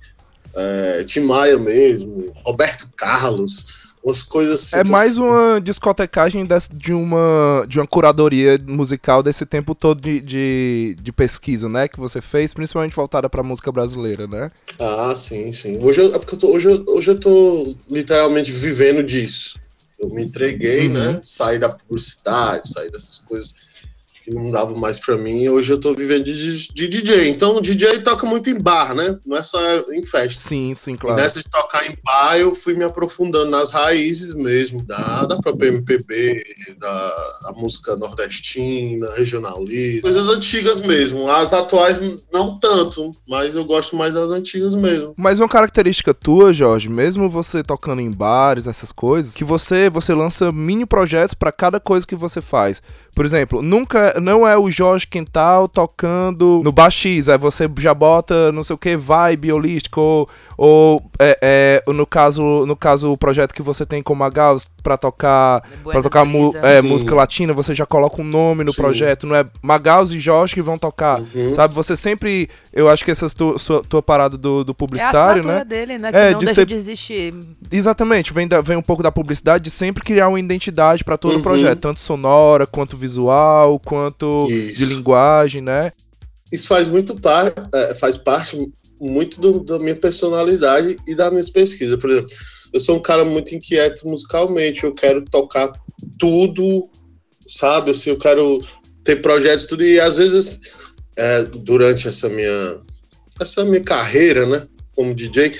é, 0.54 1.04
Tim 1.04 1.20
Maia 1.20 1.58
mesmo, 1.58 2.32
Roberto 2.44 2.88
Carlos, 2.96 3.66
umas 4.02 4.22
coisas 4.22 4.54
assim. 4.60 4.76
É 4.76 4.84
mais 4.84 5.18
uma 5.18 5.60
discotecagem 5.60 6.46
de, 6.72 6.92
uma, 6.92 7.64
de 7.68 7.78
uma 7.78 7.86
curadoria 7.86 8.58
musical 8.66 9.22
desse 9.22 9.46
tempo 9.46 9.74
todo 9.74 10.00
de, 10.00 10.20
de, 10.20 10.96
de 11.00 11.12
pesquisa, 11.12 11.68
né, 11.68 11.88
que 11.88 11.98
você 11.98 12.20
fez, 12.20 12.52
principalmente 12.52 12.94
voltada 12.94 13.28
pra 13.28 13.42
música 13.42 13.70
brasileira, 13.70 14.26
né? 14.26 14.50
Ah, 14.78 15.14
sim, 15.16 15.52
sim. 15.52 15.78
Hoje 15.80 16.00
eu, 16.00 16.14
é 16.14 16.18
porque 16.18 16.34
eu 16.34 16.38
tô, 16.38 16.52
hoje, 16.52 16.68
eu, 16.68 16.84
hoje 16.88 17.10
eu 17.10 17.18
tô 17.18 17.74
literalmente 17.90 18.50
vivendo 18.50 19.02
disso. 19.02 19.59
Eu 20.00 20.08
me 20.08 20.24
entreguei, 20.24 20.88
né? 20.88 21.06
uhum. 21.08 21.12
né? 21.14 21.20
Saí 21.22 21.58
da 21.58 21.68
publicidade, 21.68 22.70
saí 22.70 22.90
dessas 22.90 23.18
coisas 23.18 23.69
que 24.30 24.36
não 24.36 24.50
dava 24.50 24.74
mais 24.74 24.98
para 24.98 25.16
mim. 25.16 25.48
Hoje 25.48 25.72
eu 25.72 25.78
tô 25.78 25.92
vivendo 25.92 26.24
de, 26.24 26.72
de, 26.72 26.88
DJ. 26.88 27.28
Então 27.28 27.56
o 27.56 27.60
DJ 27.60 28.00
toca 28.00 28.26
muito 28.26 28.48
em 28.48 28.58
bar, 28.58 28.94
né? 28.94 29.18
Não 29.26 29.36
é 29.36 29.42
só 29.42 29.60
em 29.92 30.04
festa. 30.04 30.40
Sim, 30.40 30.74
sim, 30.76 30.96
claro. 30.96 31.18
E 31.18 31.22
nessa 31.22 31.40
de 31.40 31.50
tocar 31.50 31.84
em 31.84 31.96
bar, 32.04 32.38
eu 32.38 32.54
fui 32.54 32.74
me 32.74 32.84
aprofundando 32.84 33.50
nas 33.50 33.70
raízes 33.70 34.34
mesmo, 34.34 34.82
da, 34.82 35.24
da 35.24 35.36
própria 35.38 35.68
MPB, 35.68 36.44
da, 36.78 37.38
da 37.42 37.52
música 37.52 37.96
nordestina, 37.96 39.10
regionalista, 39.16 40.02
coisas 40.02 40.28
antigas 40.28 40.80
mesmo. 40.80 41.30
As 41.30 41.52
atuais 41.52 42.00
não 42.32 42.58
tanto, 42.58 43.10
mas 43.28 43.54
eu 43.54 43.64
gosto 43.64 43.96
mais 43.96 44.14
das 44.14 44.30
antigas 44.30 44.74
mesmo. 44.74 45.14
Mas 45.16 45.40
uma 45.40 45.48
característica 45.48 46.14
tua, 46.14 46.52
Jorge, 46.52 46.88
mesmo 46.88 47.28
você 47.28 47.62
tocando 47.62 48.00
em 48.00 48.10
bares, 48.10 48.66
essas 48.66 48.92
coisas, 48.92 49.34
que 49.34 49.44
você 49.44 49.90
você 49.90 50.14
lança 50.14 50.52
mini 50.52 50.86
projetos 50.86 51.34
para 51.34 51.50
cada 51.50 51.80
coisa 51.80 52.06
que 52.06 52.14
você 52.14 52.40
faz. 52.40 52.82
Por 53.14 53.24
exemplo, 53.24 53.60
nunca 53.60 54.19
não 54.20 54.46
é 54.46 54.56
o 54.56 54.70
Jorge 54.70 55.06
Quintal 55.06 55.68
tocando 55.68 56.60
no 56.62 56.72
baix, 56.72 57.28
aí 57.28 57.38
você 57.38 57.68
já 57.78 57.94
bota 57.94 58.52
não 58.52 58.62
sei 58.62 58.74
o 58.74 58.78
que, 58.78 58.96
vibe 58.96 59.52
holístico, 59.52 60.00
ou, 60.00 60.28
ou 60.62 61.02
é, 61.18 61.38
é, 61.86 61.90
no 61.90 62.04
caso 62.04 62.66
no 62.66 62.76
caso 62.76 63.10
o 63.10 63.16
projeto 63.16 63.54
que 63.54 63.62
você 63.62 63.86
tem 63.86 64.02
com 64.02 64.22
a 64.22 64.28
Gauss 64.28 64.68
para 64.82 64.98
tocar 64.98 65.66
para 65.82 66.02
tocar 66.02 66.26
é, 66.62 66.82
música 66.82 67.14
latina, 67.14 67.54
você 67.54 67.74
já 67.74 67.86
coloca 67.86 68.20
um 68.20 68.24
nome 68.24 68.62
no 68.62 68.70
Sim. 68.70 68.82
projeto, 68.82 69.26
não 69.26 69.34
é 69.34 69.42
Magaus 69.62 70.12
e 70.12 70.20
Jorge 70.20 70.52
que 70.52 70.60
vão 70.60 70.76
tocar, 70.76 71.18
uhum. 71.18 71.54
sabe? 71.54 71.72
Você 71.72 71.96
sempre, 71.96 72.50
eu 72.74 72.90
acho 72.90 73.02
que 73.06 73.10
essa 73.10 73.26
tu, 73.30 73.58
sua, 73.58 73.82
tua 73.82 74.02
parada 74.02 74.36
do, 74.36 74.62
do 74.62 74.74
publicitário, 74.74 75.48
é 75.48 75.50
a 75.50 75.54
né? 75.60 75.64
dele, 75.64 75.96
né? 75.96 76.12
Que 76.12 76.18
é, 76.18 76.30
não 76.32 76.40
de 76.40 76.44
deixa 76.44 76.60
ser... 76.60 76.66
de 76.66 76.74
existir. 76.74 77.34
Exatamente, 77.72 78.30
vem, 78.30 78.46
da, 78.46 78.60
vem 78.60 78.76
um 78.76 78.82
pouco 78.82 79.02
da 79.02 79.10
publicidade 79.10 79.64
de 79.64 79.70
sempre 79.70 80.04
criar 80.04 80.28
uma 80.28 80.38
identidade 80.38 81.02
para 81.02 81.16
todo 81.16 81.32
uhum. 81.32 81.40
o 81.40 81.42
projeto, 81.42 81.78
tanto 81.78 82.00
sonora 82.00 82.66
quanto 82.66 82.98
visual, 82.98 83.80
quanto 83.80 84.46
Isso. 84.50 84.76
de 84.76 84.84
linguagem, 84.84 85.62
né? 85.62 85.90
Isso 86.52 86.68
faz 86.68 86.86
muito 86.86 87.18
par, 87.18 87.50
é, 87.74 87.94
faz 87.94 88.18
parte 88.18 88.58
muito 89.00 89.40
do, 89.40 89.64
da 89.64 89.78
minha 89.78 89.96
personalidade 89.96 90.96
e 91.06 91.14
das 91.14 91.30
minhas 91.30 91.50
pesquisas. 91.50 91.98
Por 91.98 92.10
exemplo, 92.10 92.30
eu 92.72 92.80
sou 92.80 92.96
um 92.96 93.02
cara 93.02 93.24
muito 93.24 93.54
inquieto 93.54 94.06
musicalmente, 94.06 94.84
eu 94.84 94.94
quero 94.94 95.24
tocar 95.24 95.72
tudo, 96.18 96.88
sabe? 97.48 97.90
Assim, 97.90 98.10
eu 98.10 98.18
quero 98.18 98.62
ter 99.02 99.16
projetos, 99.16 99.66
tudo, 99.66 99.84
e 99.84 99.98
às 99.98 100.16
vezes, 100.16 100.60
é, 101.16 101.42
durante 101.42 102.06
essa 102.06 102.28
minha, 102.28 102.76
essa 103.40 103.64
minha 103.64 103.80
carreira, 103.80 104.46
né, 104.46 104.66
como 104.94 105.14
DJ, 105.14 105.54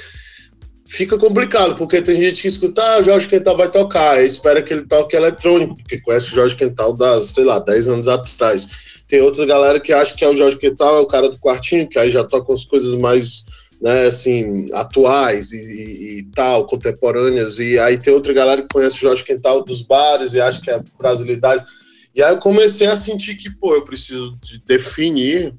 fica 0.86 1.16
complicado, 1.16 1.76
porque 1.76 2.02
tem 2.02 2.20
gente 2.20 2.42
que 2.42 2.48
escuta, 2.48 2.82
ah, 2.82 3.02
Jorge 3.02 3.28
Quental 3.28 3.56
vai 3.56 3.70
tocar, 3.70 4.22
e 4.22 4.26
espera 4.26 4.62
que 4.62 4.72
ele 4.72 4.86
toque 4.86 5.16
eletrônico, 5.16 5.76
porque 5.76 6.00
conhece 6.00 6.26
o 6.28 6.34
Jorge 6.34 6.56
Quental 6.56 6.92
das, 6.92 7.26
sei 7.26 7.44
lá, 7.44 7.58
10 7.58 7.88
anos 7.88 8.08
atrás. 8.08 8.99
Tem 9.10 9.20
outra 9.20 9.44
galera 9.44 9.80
que 9.80 9.92
acha 9.92 10.14
que 10.14 10.24
é 10.24 10.28
o 10.28 10.36
Jorge 10.36 10.56
Quental, 10.56 10.98
é 10.98 11.00
o 11.00 11.06
cara 11.06 11.28
do 11.28 11.36
quartinho, 11.36 11.88
que 11.88 11.98
aí 11.98 12.12
já 12.12 12.22
toca 12.22 12.54
as 12.54 12.64
coisas 12.64 12.94
mais 12.94 13.44
né, 13.82 14.06
assim, 14.06 14.68
atuais 14.72 15.50
e, 15.50 15.56
e, 15.56 16.18
e, 16.18 16.22
tal, 16.32 16.64
contemporâneas, 16.64 17.58
e 17.58 17.76
aí 17.80 17.98
tem 17.98 18.14
outra 18.14 18.32
galera 18.32 18.62
que 18.62 18.68
conhece 18.72 18.98
o 18.98 19.00
Jorge 19.00 19.24
Quental 19.24 19.64
dos 19.64 19.82
bares 19.82 20.32
e 20.32 20.40
acha 20.40 20.60
que 20.60 20.70
é 20.70 20.80
brasilidade. 20.96 21.64
E 22.14 22.22
aí 22.22 22.32
eu 22.32 22.38
comecei 22.38 22.86
a 22.86 22.96
sentir 22.96 23.34
que, 23.34 23.50
pô, 23.50 23.74
eu 23.74 23.82
preciso 23.82 24.38
de 24.44 24.62
definir 24.64 25.54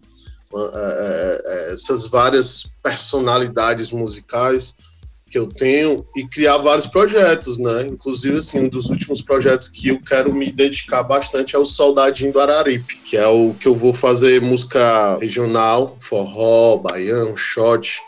uh, 0.54 0.58
uh, 0.58 0.68
uh, 0.68 1.74
essas 1.74 2.08
várias 2.08 2.68
personalidades 2.82 3.92
musicais 3.92 4.76
que 5.32 5.39
eu 5.39 5.48
tenho 5.48 6.06
e 6.15 6.28
criar 6.28 6.58
vários 6.58 6.86
projetos, 6.86 7.58
né? 7.58 7.88
Inclusive, 7.88 8.39
assim, 8.39 8.60
um 8.60 8.70
dos 8.70 8.89
últimos 8.89 9.22
projetos 9.22 9.70
que 9.70 9.88
eu 9.88 10.02
quero 10.02 10.34
me 10.34 10.52
dedicar 10.52 11.04
bastante 11.04 11.56
é 11.56 11.60
o 11.60 11.65
Soldadinho 11.65 12.34
do 12.34 12.39
Araripe, 12.39 12.98
que 12.98 13.15
é 13.15 13.28
o 13.28 13.54
que 13.54 13.67
eu 13.67 13.74
vou 13.74 13.94
fazer 13.94 14.41
música 14.41 15.17
regional, 15.20 15.98
forró, 16.02 16.78
baião, 16.78 17.36
shot, 17.38 18.02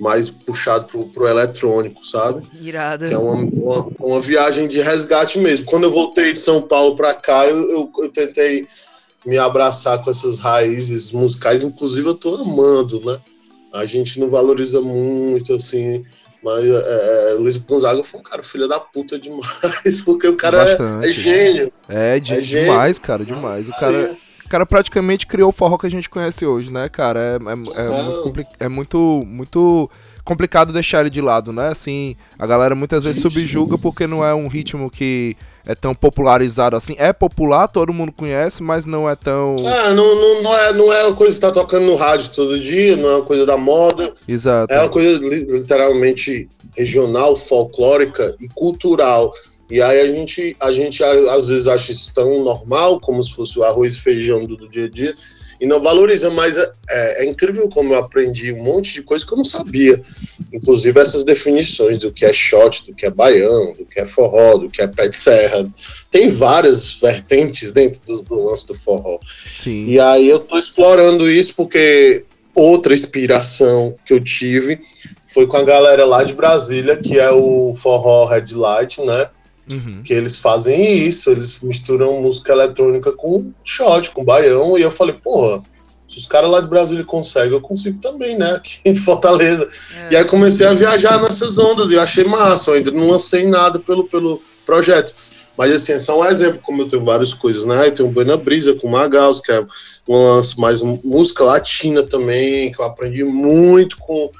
mais 0.00 0.30
puxado 0.30 0.86
pro, 0.86 1.06
pro 1.06 1.28
eletrônico, 1.28 2.04
sabe? 2.04 2.48
Irada. 2.60 3.06
É 3.06 3.18
uma, 3.18 3.34
uma, 3.34 3.92
uma, 4.00 4.20
viagem 4.20 4.66
de 4.66 4.80
resgate 4.80 5.38
mesmo. 5.38 5.66
Quando 5.66 5.84
eu 5.84 5.90
voltei 5.90 6.32
de 6.32 6.38
São 6.38 6.62
Paulo 6.62 6.96
para 6.96 7.12
cá, 7.14 7.46
eu, 7.46 7.70
eu, 7.70 7.92
eu, 7.98 8.08
tentei 8.10 8.66
me 9.24 9.36
abraçar 9.36 10.02
com 10.02 10.10
essas 10.10 10.38
raízes 10.38 11.12
musicais, 11.12 11.62
inclusive 11.62 12.08
eu 12.08 12.14
tô 12.14 12.34
amando, 12.36 13.00
né? 13.04 13.20
A 13.72 13.84
gente 13.86 14.18
não 14.18 14.28
valoriza 14.28 14.80
muito, 14.80 15.54
assim, 15.54 16.04
mas 16.44 16.62
é, 16.62 17.30
é 17.30 17.34
Luiz 17.34 17.56
Gonzaga 17.56 18.04
foi 18.04 18.20
um 18.20 18.22
cara 18.22 18.42
filho 18.42 18.68
da 18.68 18.78
puta 18.78 19.18
demais, 19.18 20.02
porque 20.04 20.28
o 20.28 20.36
cara 20.36 20.62
é, 20.68 21.08
é, 21.08 21.10
gênio. 21.10 21.72
É, 21.88 22.20
de, 22.20 22.34
é 22.34 22.40
demais, 22.40 22.98
cara, 22.98 23.24
demais. 23.24 23.66
O 23.66 23.72
cara, 23.72 24.14
o 24.44 24.48
cara 24.48 24.66
praticamente 24.66 25.26
criou 25.26 25.48
o 25.48 25.52
forró 25.52 25.78
que 25.78 25.86
a 25.86 25.90
gente 25.90 26.10
conhece 26.10 26.44
hoje, 26.44 26.70
né, 26.70 26.86
cara? 26.90 27.18
É, 27.18 27.34
é, 27.36 27.86
é, 27.86 28.22
muito, 28.22 28.46
é 28.60 28.68
muito, 28.68 29.22
muito 29.26 29.90
complicado 30.22 30.70
deixar 30.70 31.00
ele 31.00 31.08
de 31.08 31.22
lado, 31.22 31.50
né? 31.50 31.68
Assim, 31.68 32.14
a 32.38 32.46
galera 32.46 32.74
muitas 32.74 33.04
vezes 33.04 33.22
subjuga 33.22 33.78
porque 33.78 34.06
não 34.06 34.22
é 34.22 34.34
um 34.34 34.46
ritmo 34.46 34.90
que 34.90 35.34
é 35.66 35.74
tão 35.74 35.94
popularizado 35.94 36.76
assim. 36.76 36.94
É 36.98 37.12
popular, 37.12 37.68
todo 37.68 37.92
mundo 37.92 38.12
conhece, 38.12 38.62
mas 38.62 38.86
não 38.86 39.08
é 39.08 39.14
tão. 39.16 39.56
Ah, 39.66 39.92
não, 39.92 40.14
não, 40.14 40.42
não, 40.42 40.56
é, 40.56 40.72
não 40.72 40.92
é 40.92 41.04
uma 41.04 41.16
coisa 41.16 41.34
que 41.34 41.40
tá 41.40 41.50
tocando 41.50 41.86
no 41.86 41.96
rádio 41.96 42.30
todo 42.30 42.58
dia, 42.58 42.96
não 42.96 43.08
é 43.08 43.14
uma 43.16 43.24
coisa 43.24 43.46
da 43.46 43.56
moda. 43.56 44.12
Exato. 44.28 44.72
É 44.72 44.78
uma 44.78 44.88
coisa 44.88 45.18
literalmente 45.26 46.48
regional, 46.76 47.34
folclórica 47.34 48.34
e 48.40 48.48
cultural. 48.48 49.32
E 49.70 49.80
aí 49.80 50.00
a 50.00 50.06
gente, 50.06 50.56
a 50.60 50.72
gente 50.72 51.02
às 51.02 51.48
vezes 51.48 51.66
acha 51.66 51.92
isso 51.92 52.12
tão 52.14 52.44
normal, 52.44 53.00
como 53.00 53.22
se 53.22 53.32
fosse 53.32 53.58
o 53.58 53.64
arroz 53.64 53.94
e 53.94 54.00
feijão 54.00 54.44
do, 54.44 54.56
do 54.56 54.68
dia 54.68 54.84
a 54.84 54.90
dia 54.90 55.14
e 55.60 55.66
não 55.66 55.80
valoriza, 55.80 56.30
mas 56.30 56.56
é, 56.56 56.70
é, 56.88 57.24
incrível 57.24 57.68
como 57.68 57.94
eu 57.94 57.98
aprendi 57.98 58.52
um 58.52 58.62
monte 58.62 58.94
de 58.94 59.02
coisa 59.02 59.24
que 59.26 59.32
eu 59.32 59.38
não 59.38 59.44
sabia. 59.44 60.00
Inclusive 60.52 61.00
essas 61.00 61.24
definições 61.24 61.98
do 61.98 62.12
que 62.12 62.24
é 62.24 62.32
shot, 62.32 62.86
do 62.86 62.94
que 62.94 63.06
é 63.06 63.10
baião, 63.10 63.72
do 63.72 63.84
que 63.84 64.00
é 64.00 64.04
forró, 64.04 64.56
do 64.56 64.68
que 64.68 64.82
é 64.82 64.86
pé 64.86 65.08
de 65.08 65.16
serra. 65.16 65.66
Tem 66.10 66.28
várias 66.28 66.94
vertentes 66.94 67.72
dentro 67.72 68.00
do, 68.06 68.22
do 68.22 68.44
lance 68.44 68.66
do 68.66 68.74
forró. 68.74 69.18
Sim. 69.48 69.86
E 69.86 69.98
aí 69.98 70.28
eu 70.28 70.38
tô 70.38 70.58
explorando 70.58 71.30
isso 71.30 71.54
porque 71.54 72.24
outra 72.54 72.94
inspiração 72.94 73.96
que 74.06 74.12
eu 74.12 74.20
tive 74.22 74.80
foi 75.26 75.46
com 75.46 75.56
a 75.56 75.62
galera 75.62 76.04
lá 76.04 76.22
de 76.22 76.32
Brasília, 76.32 76.96
que 76.96 77.18
é 77.18 77.30
o 77.30 77.74
forró 77.74 78.26
Red 78.26 78.54
Light, 78.54 79.00
né? 79.00 79.28
Uhum. 79.70 80.02
Que 80.02 80.12
eles 80.12 80.36
fazem 80.36 81.06
isso, 81.06 81.30
eles 81.30 81.60
misturam 81.60 82.20
música 82.20 82.52
eletrônica 82.52 83.12
com 83.12 83.52
shot, 83.64 84.10
com 84.10 84.24
baião, 84.24 84.76
e 84.78 84.82
eu 84.82 84.90
falei, 84.90 85.14
porra, 85.14 85.62
se 86.08 86.18
os 86.18 86.26
caras 86.26 86.50
lá 86.50 86.60
de 86.60 86.68
Brasília 86.68 87.04
conseguem, 87.04 87.52
eu 87.52 87.60
consigo 87.60 87.98
também, 88.00 88.36
né? 88.36 88.52
Aqui 88.52 88.78
em 88.84 88.94
Fortaleza. 88.94 89.66
É. 90.08 90.12
E 90.12 90.16
aí 90.16 90.24
comecei 90.24 90.66
a 90.66 90.74
viajar 90.74 91.20
nessas 91.20 91.58
ondas 91.58 91.90
e 91.90 91.94
eu 91.94 92.00
achei 92.00 92.24
massa, 92.24 92.70
eu 92.70 92.74
ainda 92.74 92.90
não 92.90 93.08
lancei 93.08 93.46
nada 93.46 93.78
pelo, 93.78 94.04
pelo 94.04 94.40
projeto. 94.64 95.14
Mas 95.56 95.72
assim, 95.72 95.92
é 95.92 96.00
só 96.00 96.20
um 96.20 96.24
exemplo, 96.24 96.60
como 96.62 96.82
eu 96.82 96.88
tenho 96.88 97.04
várias 97.04 97.32
coisas, 97.32 97.64
né? 97.64 97.86
Eu 97.86 97.92
tenho 97.92 98.10
Buena 98.10 98.36
Brisa 98.36 98.74
com 98.74 98.88
Magaus, 98.88 99.40
que 99.40 99.52
é 99.52 99.64
um 100.08 100.36
lance 100.36 100.58
mais 100.58 100.82
música 100.82 101.44
latina 101.44 102.02
também, 102.02 102.72
que 102.72 102.80
eu 102.80 102.84
aprendi 102.84 103.24
muito 103.24 103.96
com 103.98 104.30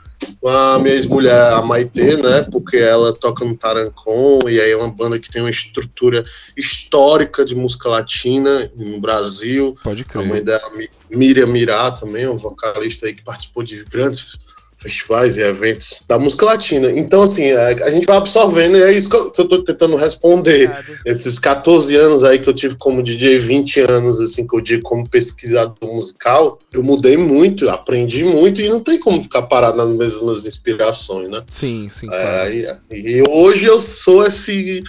a 0.45 0.79
minha 0.79 0.95
ex-mulher, 0.95 1.53
a 1.53 1.63
Maitê, 1.63 2.17
né? 2.17 2.43
Porque 2.51 2.77
ela 2.77 3.13
toca 3.13 3.45
no 3.45 3.57
Tarancon, 3.57 4.41
e 4.49 4.61
aí 4.61 4.71
é 4.71 4.77
uma 4.77 4.91
banda 4.91 5.19
que 5.19 5.31
tem 5.31 5.43
uma 5.43 5.51
estrutura 5.51 6.25
histórica 6.57 7.45
de 7.45 7.55
música 7.55 7.89
latina 7.89 8.71
no 8.77 9.01
Brasil. 9.01 9.77
Pode 9.83 10.05
crer. 10.05 10.25
A 10.25 10.29
mãe 10.29 10.43
dela, 10.43 10.71
Miriam 11.11 11.47
Mirá, 11.47 11.91
também, 11.91 12.29
um 12.29 12.37
vocalista 12.37 13.07
aí 13.07 13.15
que 13.15 13.23
participou 13.23 13.63
de 13.63 13.85
grandes 13.85 14.39
festivais 14.85 15.37
e 15.37 15.41
eventos 15.41 16.03
da 16.07 16.19
música 16.19 16.45
latina. 16.45 16.91
Então, 16.93 17.23
assim, 17.23 17.51
a, 17.51 17.71
é, 17.71 17.83
a 17.85 17.91
gente 17.91 18.07
vai 18.07 18.19
absorvendo, 18.19 18.77
e 18.77 18.83
é 18.83 18.93
isso 18.93 19.09
que 19.09 19.17
eu, 19.17 19.31
que 19.31 19.41
eu 19.41 19.49
tô 19.49 19.65
tentando 19.65 19.97
responder. 19.97 20.71
Obrigado. 20.71 21.01
Esses 21.07 21.39
14 21.39 21.97
anos 21.97 22.23
aí 22.23 22.39
que 22.39 22.49
eu 22.49 22.55
tive 22.55 22.77
como 22.77 23.03
DJ, 23.03 23.39
20 23.39 23.81
anos, 23.81 24.21
assim, 24.21 24.47
que 24.47 24.55
eu 24.55 24.61
digo 24.61 24.83
como 24.83 25.09
pesquisador 25.09 25.75
musical, 25.83 26.59
eu 26.73 26.83
mudei 26.83 27.17
muito, 27.17 27.69
aprendi 27.71 28.23
muito, 28.23 28.61
e 28.61 28.69
não 28.69 28.81
tem 28.81 28.99
como 28.99 29.23
ficar 29.23 29.43
parado 29.43 29.79
nas 29.79 29.89
mesmas 29.89 30.45
inspirações, 30.45 31.29
né? 31.29 31.43
Sim, 31.49 31.89
sim. 31.91 32.07
É, 32.13 32.61
claro. 32.61 32.81
e, 32.91 33.19
e 33.19 33.23
hoje 33.29 33.67
eu 33.67 33.81
sou 33.81 34.27
esse 34.27 34.83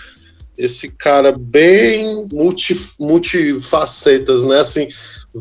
esse 0.57 0.89
cara 0.89 1.33
bem 1.37 2.29
multi, 2.31 2.73
multifacetas, 2.97 4.43
né? 4.43 4.59
Assim, 4.59 4.87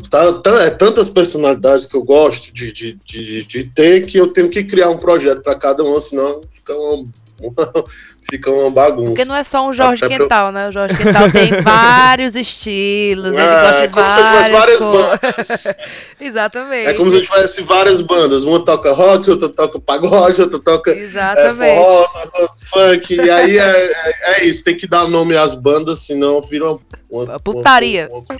Tá, 0.09 0.33
tá, 0.33 0.63
é 0.63 0.69
tantas 0.71 1.07
personalidades 1.07 1.85
que 1.85 1.95
eu 1.95 2.03
gosto 2.03 2.53
de, 2.53 2.73
de, 2.73 2.99
de, 3.05 3.45
de, 3.45 3.63
ter 3.63 4.05
que 4.05 4.17
eu 4.17 4.27
tenho 4.27 4.49
que 4.49 4.61
criar 4.65 4.89
um 4.89 4.97
projeto 4.97 5.41
para 5.41 5.55
cada 5.55 5.85
um, 5.85 5.97
senão 6.01 6.41
fica 6.49 6.73
uma, 6.75 7.05
fica 8.29 8.51
uma 8.51 8.71
bagunça. 8.71 9.09
Porque 9.09 9.25
não 9.25 9.35
é 9.35 9.43
só 9.43 9.67
um 9.67 9.73
Jorge 9.73 10.03
Até 10.03 10.17
Quental, 10.17 10.51
pra... 10.51 10.63
né? 10.63 10.69
O 10.69 10.71
Jorge 10.71 10.97
Quental 10.97 11.31
tem 11.31 11.51
vários 11.61 12.35
estilos, 12.35 13.31
é, 13.33 13.39
ele 13.39 13.47
gosta 13.61 13.81
de 13.81 13.93
como 13.93 14.09
várias, 14.09 14.51
várias 14.51 14.81
bandas. 14.81 15.75
Exatamente. 16.19 16.87
É 16.87 16.93
como 16.93 17.11
se 17.11 17.15
a 17.15 17.19
gente 17.19 17.31
tivesse 17.31 17.61
várias 17.61 18.01
bandas. 18.01 18.43
Uma 18.43 18.63
toca 18.63 18.93
rock, 18.93 19.29
outra 19.29 19.49
toca 19.49 19.79
pagode, 19.79 20.41
outra 20.41 20.59
toca 20.59 20.91
é, 20.91 20.99
Exatamente. 20.99 21.63
É, 21.63 21.75
forró, 21.75 22.09
outra 22.23 22.49
funk. 22.69 23.15
E 23.15 23.29
aí 23.29 23.57
é, 23.57 23.91
é, 23.91 24.13
é, 24.23 24.45
isso, 24.45 24.63
tem 24.63 24.75
que 24.75 24.87
dar 24.87 25.07
nome 25.07 25.35
às 25.35 25.53
bandas, 25.53 25.99
senão 25.99 26.41
vira 26.41 26.71
uma, 26.71 26.79
uma 27.11 27.39
putaria. 27.39 28.09
Uma, 28.11 28.19
uma 28.19 28.33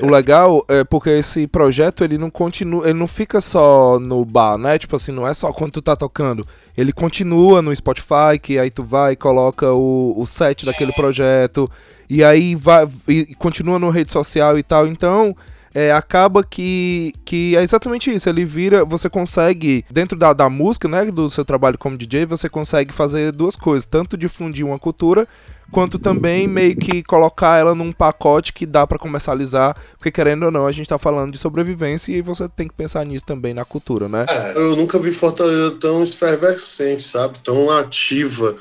o 0.08 0.10
legal 0.10 0.64
é 0.68 0.84
porque 0.84 1.10
esse 1.10 1.46
projeto 1.46 2.04
ele 2.04 2.16
não 2.16 2.30
continua, 2.30 2.84
ele 2.84 2.98
não 2.98 3.06
fica 3.06 3.40
só 3.40 3.98
no 3.98 4.24
bar, 4.24 4.56
né? 4.56 4.78
Tipo 4.78 4.96
assim, 4.96 5.12
não 5.12 5.26
é 5.26 5.34
só 5.34 5.52
quando 5.52 5.72
tu 5.72 5.82
tá 5.82 5.94
tocando 5.94 6.46
ele 6.80 6.92
continua 6.92 7.60
no 7.60 7.74
Spotify, 7.74 8.38
que 8.40 8.58
aí 8.58 8.70
tu 8.70 8.82
vai 8.82 9.09
e 9.12 9.16
coloca 9.16 9.72
o, 9.72 10.14
o 10.16 10.26
set 10.26 10.64
daquele 10.64 10.92
projeto, 10.92 11.70
e 12.08 12.24
aí 12.24 12.54
vai 12.54 12.88
e 13.08 13.34
continua 13.36 13.78
no 13.78 13.90
rede 13.90 14.10
social 14.10 14.58
e 14.58 14.62
tal. 14.62 14.86
Então, 14.86 15.36
é, 15.74 15.92
acaba 15.92 16.42
que, 16.42 17.12
que 17.24 17.56
é 17.56 17.62
exatamente 17.62 18.12
isso. 18.12 18.28
Ele 18.28 18.44
vira, 18.44 18.84
você 18.84 19.08
consegue, 19.08 19.84
dentro 19.90 20.18
da, 20.18 20.32
da 20.32 20.48
música, 20.48 20.88
né, 20.88 21.04
do 21.06 21.30
seu 21.30 21.44
trabalho 21.44 21.78
como 21.78 21.96
DJ, 21.96 22.26
você 22.26 22.48
consegue 22.48 22.92
fazer 22.92 23.32
duas 23.32 23.56
coisas: 23.56 23.86
tanto 23.86 24.16
difundir 24.16 24.66
uma 24.66 24.78
cultura, 24.78 25.28
quanto 25.70 25.98
também 25.98 26.48
meio 26.48 26.76
que 26.76 27.02
colocar 27.02 27.58
ela 27.58 27.74
num 27.74 27.92
pacote 27.92 28.52
que 28.52 28.66
dá 28.66 28.86
para 28.86 28.98
comercializar, 28.98 29.76
porque 29.96 30.10
querendo 30.10 30.44
ou 30.44 30.50
não, 30.50 30.66
a 30.66 30.72
gente 30.72 30.88
tá 30.88 30.98
falando 30.98 31.32
de 31.32 31.38
sobrevivência 31.38 32.12
e 32.12 32.20
você 32.20 32.48
tem 32.48 32.66
que 32.66 32.74
pensar 32.74 33.04
nisso 33.04 33.24
também 33.24 33.54
na 33.54 33.64
cultura, 33.64 34.08
né? 34.08 34.26
É, 34.28 34.56
eu 34.56 34.74
nunca 34.74 34.98
vi 34.98 35.12
Fortaleza 35.12 35.76
tão 35.80 36.02
efervescente, 36.02 37.04
sabe? 37.04 37.38
Tão 37.44 37.70
ativa, 37.70 38.56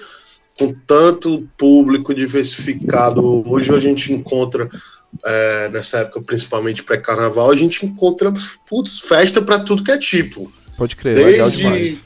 com 0.59 0.75
tanto 0.85 1.47
público 1.57 2.13
diversificado. 2.13 3.49
Hoje 3.49 3.73
a 3.73 3.79
gente 3.79 4.11
encontra 4.11 4.69
é, 5.25 5.69
nessa 5.69 5.99
época, 5.99 6.21
principalmente 6.21 6.83
pré-carnaval, 6.83 7.49
a 7.49 7.55
gente 7.55 7.85
encontra 7.85 8.33
putz, 8.69 8.99
festa 8.99 9.41
para 9.41 9.59
tudo 9.59 9.83
que 9.83 9.91
é 9.91 9.97
tipo. 9.97 10.51
Pode 10.77 10.97
crer, 10.97 11.15
Desde, 11.15 11.31
legal 11.31 11.49
demais. 11.49 12.03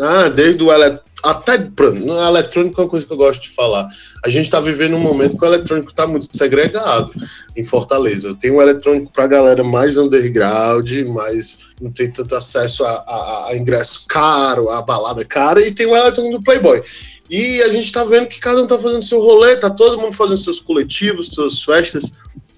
Ah, 0.00 0.28
desde 0.28 0.62
o 0.62 0.72
elet... 0.72 1.00
até 1.24 1.58
no 1.58 2.20
eletrônico 2.22 2.80
é 2.80 2.84
uma 2.84 2.90
coisa 2.90 3.04
que 3.04 3.12
eu 3.12 3.16
gosto 3.16 3.42
de 3.42 3.48
falar. 3.48 3.88
A 4.24 4.28
gente 4.28 4.44
está 4.44 4.60
vivendo 4.60 4.94
um 4.94 5.00
momento 5.00 5.36
que 5.36 5.44
o 5.44 5.48
eletrônico 5.48 5.90
está 5.90 6.06
muito 6.06 6.28
segregado 6.36 7.10
em 7.56 7.64
Fortaleza. 7.64 8.28
Eu 8.28 8.34
tenho 8.36 8.56
um 8.56 8.62
eletrônico 8.62 9.12
para 9.12 9.24
a 9.24 9.28
galera 9.28 9.64
mais 9.64 9.96
underground, 9.96 10.90
mais 11.08 11.74
não 11.80 11.90
tem 11.90 12.10
tanto 12.10 12.34
acesso 12.34 12.84
a, 12.84 12.90
a, 12.90 13.46
a, 13.48 13.56
ingresso 13.56 14.04
caro, 14.08 14.68
a 14.70 14.82
balada 14.82 15.24
cara, 15.24 15.60
e 15.60 15.72
tem 15.72 15.86
o 15.86 15.96
eletrônico 15.96 16.38
do 16.38 16.44
Playboy. 16.44 16.82
E 17.28 17.62
a 17.62 17.68
gente 17.68 17.84
está 17.84 18.04
vendo 18.04 18.26
que 18.26 18.40
cada 18.40 18.60
um 18.60 18.64
está 18.64 18.78
fazendo 18.78 19.04
seu 19.04 19.20
rolê, 19.20 19.56
tá 19.56 19.70
todo 19.70 20.00
mundo 20.00 20.12
fazendo 20.12 20.38
seus 20.38 20.60
coletivos, 20.60 21.28
suas 21.28 21.62
festas 21.62 22.12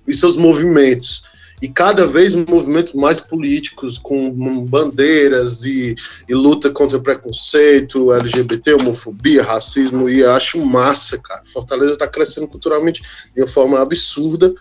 e 0.07 0.15
seus 0.15 0.37
movimentos 0.37 1.23
e 1.63 1.69
cada 1.69 2.07
vez 2.07 2.35
movimentos 2.35 2.95
mais 2.95 3.21
políticos, 3.21 3.99
com 3.99 4.65
bandeiras 4.65 5.63
e, 5.65 5.95
e 6.29 6.35
luta 6.35 6.71
contra 6.71 6.99
preconceito, 6.99 8.13
LGBT, 8.13 8.75
homofobia, 8.75 9.43
racismo, 9.43 10.09
e 10.09 10.25
acho 10.25 10.65
massa, 10.65 11.19
cara. 11.19 11.43
Fortaleza 11.45 11.93
está 11.93 12.09
crescendo 12.09 12.49
culturalmente 12.49 13.03
de 13.35 13.43
uma 13.43 13.49
forma 13.49 13.79
absurda. 13.81 14.53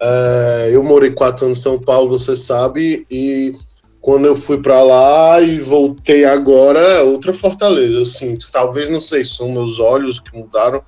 É, 0.00 0.70
eu 0.72 0.82
morei 0.82 1.10
quatro 1.10 1.44
anos 1.44 1.58
em 1.58 1.62
São 1.62 1.78
Paulo, 1.78 2.18
você 2.18 2.34
sabe, 2.34 3.06
e 3.10 3.52
quando 4.00 4.26
eu 4.26 4.36
fui 4.36 4.60
para 4.62 4.82
lá 4.82 5.40
e 5.40 5.60
voltei 5.60 6.24
agora, 6.24 6.78
é 6.78 7.02
outra 7.02 7.32
Fortaleza, 7.32 7.98
eu 7.98 8.04
sinto. 8.04 8.50
Talvez, 8.50 8.88
não 8.90 9.00
sei, 9.00 9.24
são 9.24 9.50
meus 9.50 9.78
olhos 9.80 10.20
que 10.20 10.36
mudaram, 10.36 10.82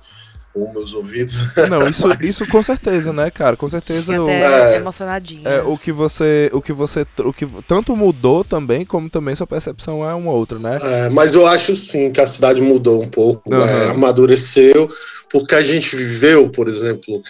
ou 0.53 0.71
meus 0.73 0.93
ouvidos. 0.93 1.41
Não, 1.69 1.87
isso, 1.87 2.07
Mas... 2.09 2.21
isso 2.21 2.47
com 2.47 2.61
certeza, 2.61 3.13
né, 3.13 3.29
cara? 3.29 3.55
Com 3.55 3.67
certeza. 3.67 4.21
O, 4.21 4.29
é, 4.29 4.77
emocionadinho. 4.77 5.47
É, 5.47 5.61
o 5.61 5.77
que 5.77 5.91
você. 5.91 6.49
O 6.53 6.61
que 6.61 6.73
você. 6.73 7.05
O 7.19 7.33
que 7.33 7.47
tanto 7.67 7.95
mudou 7.95 8.43
também, 8.43 8.85
como 8.85 9.09
também 9.09 9.35
sua 9.35 9.47
percepção 9.47 10.07
é 10.07 10.13
uma 10.13 10.31
outra, 10.31 10.59
né? 10.59 10.77
É, 10.81 11.09
mas 11.09 11.33
eu 11.33 11.45
acho 11.45 11.75
sim 11.75 12.11
que 12.11 12.21
a 12.21 12.27
cidade 12.27 12.61
mudou 12.61 13.01
um 13.01 13.09
pouco, 13.09 13.53
uhum. 13.53 13.61
é, 13.61 13.89
amadureceu, 13.89 14.89
porque 15.29 15.55
a 15.55 15.63
gente 15.63 15.95
viveu, 15.95 16.49
por 16.49 16.67
exemplo, 16.67 17.21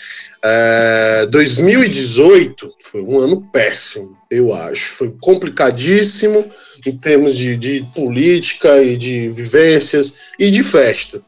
é, 0.43 1.27
2018 1.29 2.73
foi 2.81 3.01
um 3.01 3.19
ano 3.19 3.41
péssimo, 3.51 4.17
eu 4.29 4.53
acho. 4.53 4.93
Foi 4.93 5.15
complicadíssimo 5.21 6.43
em 6.85 6.97
termos 6.97 7.35
de, 7.37 7.55
de 7.57 7.85
política 7.93 8.81
e 8.81 8.97
de 8.97 9.29
vivências 9.29 10.15
e 10.39 10.49
de 10.49 10.63
festa. 10.63 11.21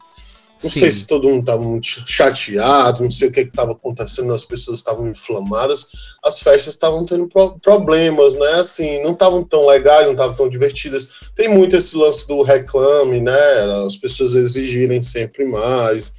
Não 0.62 0.70
Sim. 0.70 0.80
sei 0.80 0.90
se 0.90 1.06
todo 1.06 1.28
mundo 1.28 1.40
estava 1.40 1.62
muito 1.62 2.02
chateado, 2.06 3.02
não 3.02 3.10
sei 3.10 3.28
o 3.28 3.32
que 3.32 3.40
estava 3.40 3.72
acontecendo, 3.72 4.32
as 4.32 4.44
pessoas 4.44 4.78
estavam 4.78 5.08
inflamadas, 5.08 5.86
as 6.22 6.40
festas 6.40 6.74
estavam 6.74 7.04
tendo 7.04 7.26
pro 7.28 7.58
problemas, 7.58 8.34
né? 8.34 8.52
Assim, 8.54 9.02
não 9.02 9.12
estavam 9.12 9.44
tão 9.44 9.66
legais, 9.66 10.06
não 10.06 10.12
estavam 10.12 10.34
tão 10.34 10.48
divertidas. 10.48 11.32
Tem 11.34 11.48
muito 11.48 11.76
esse 11.76 11.96
lance 11.96 12.26
do 12.26 12.42
reclame, 12.42 13.20
né? 13.20 13.84
As 13.84 13.96
pessoas 13.96 14.34
exigirem 14.34 15.02
sempre 15.02 15.44
mais, 15.44 16.12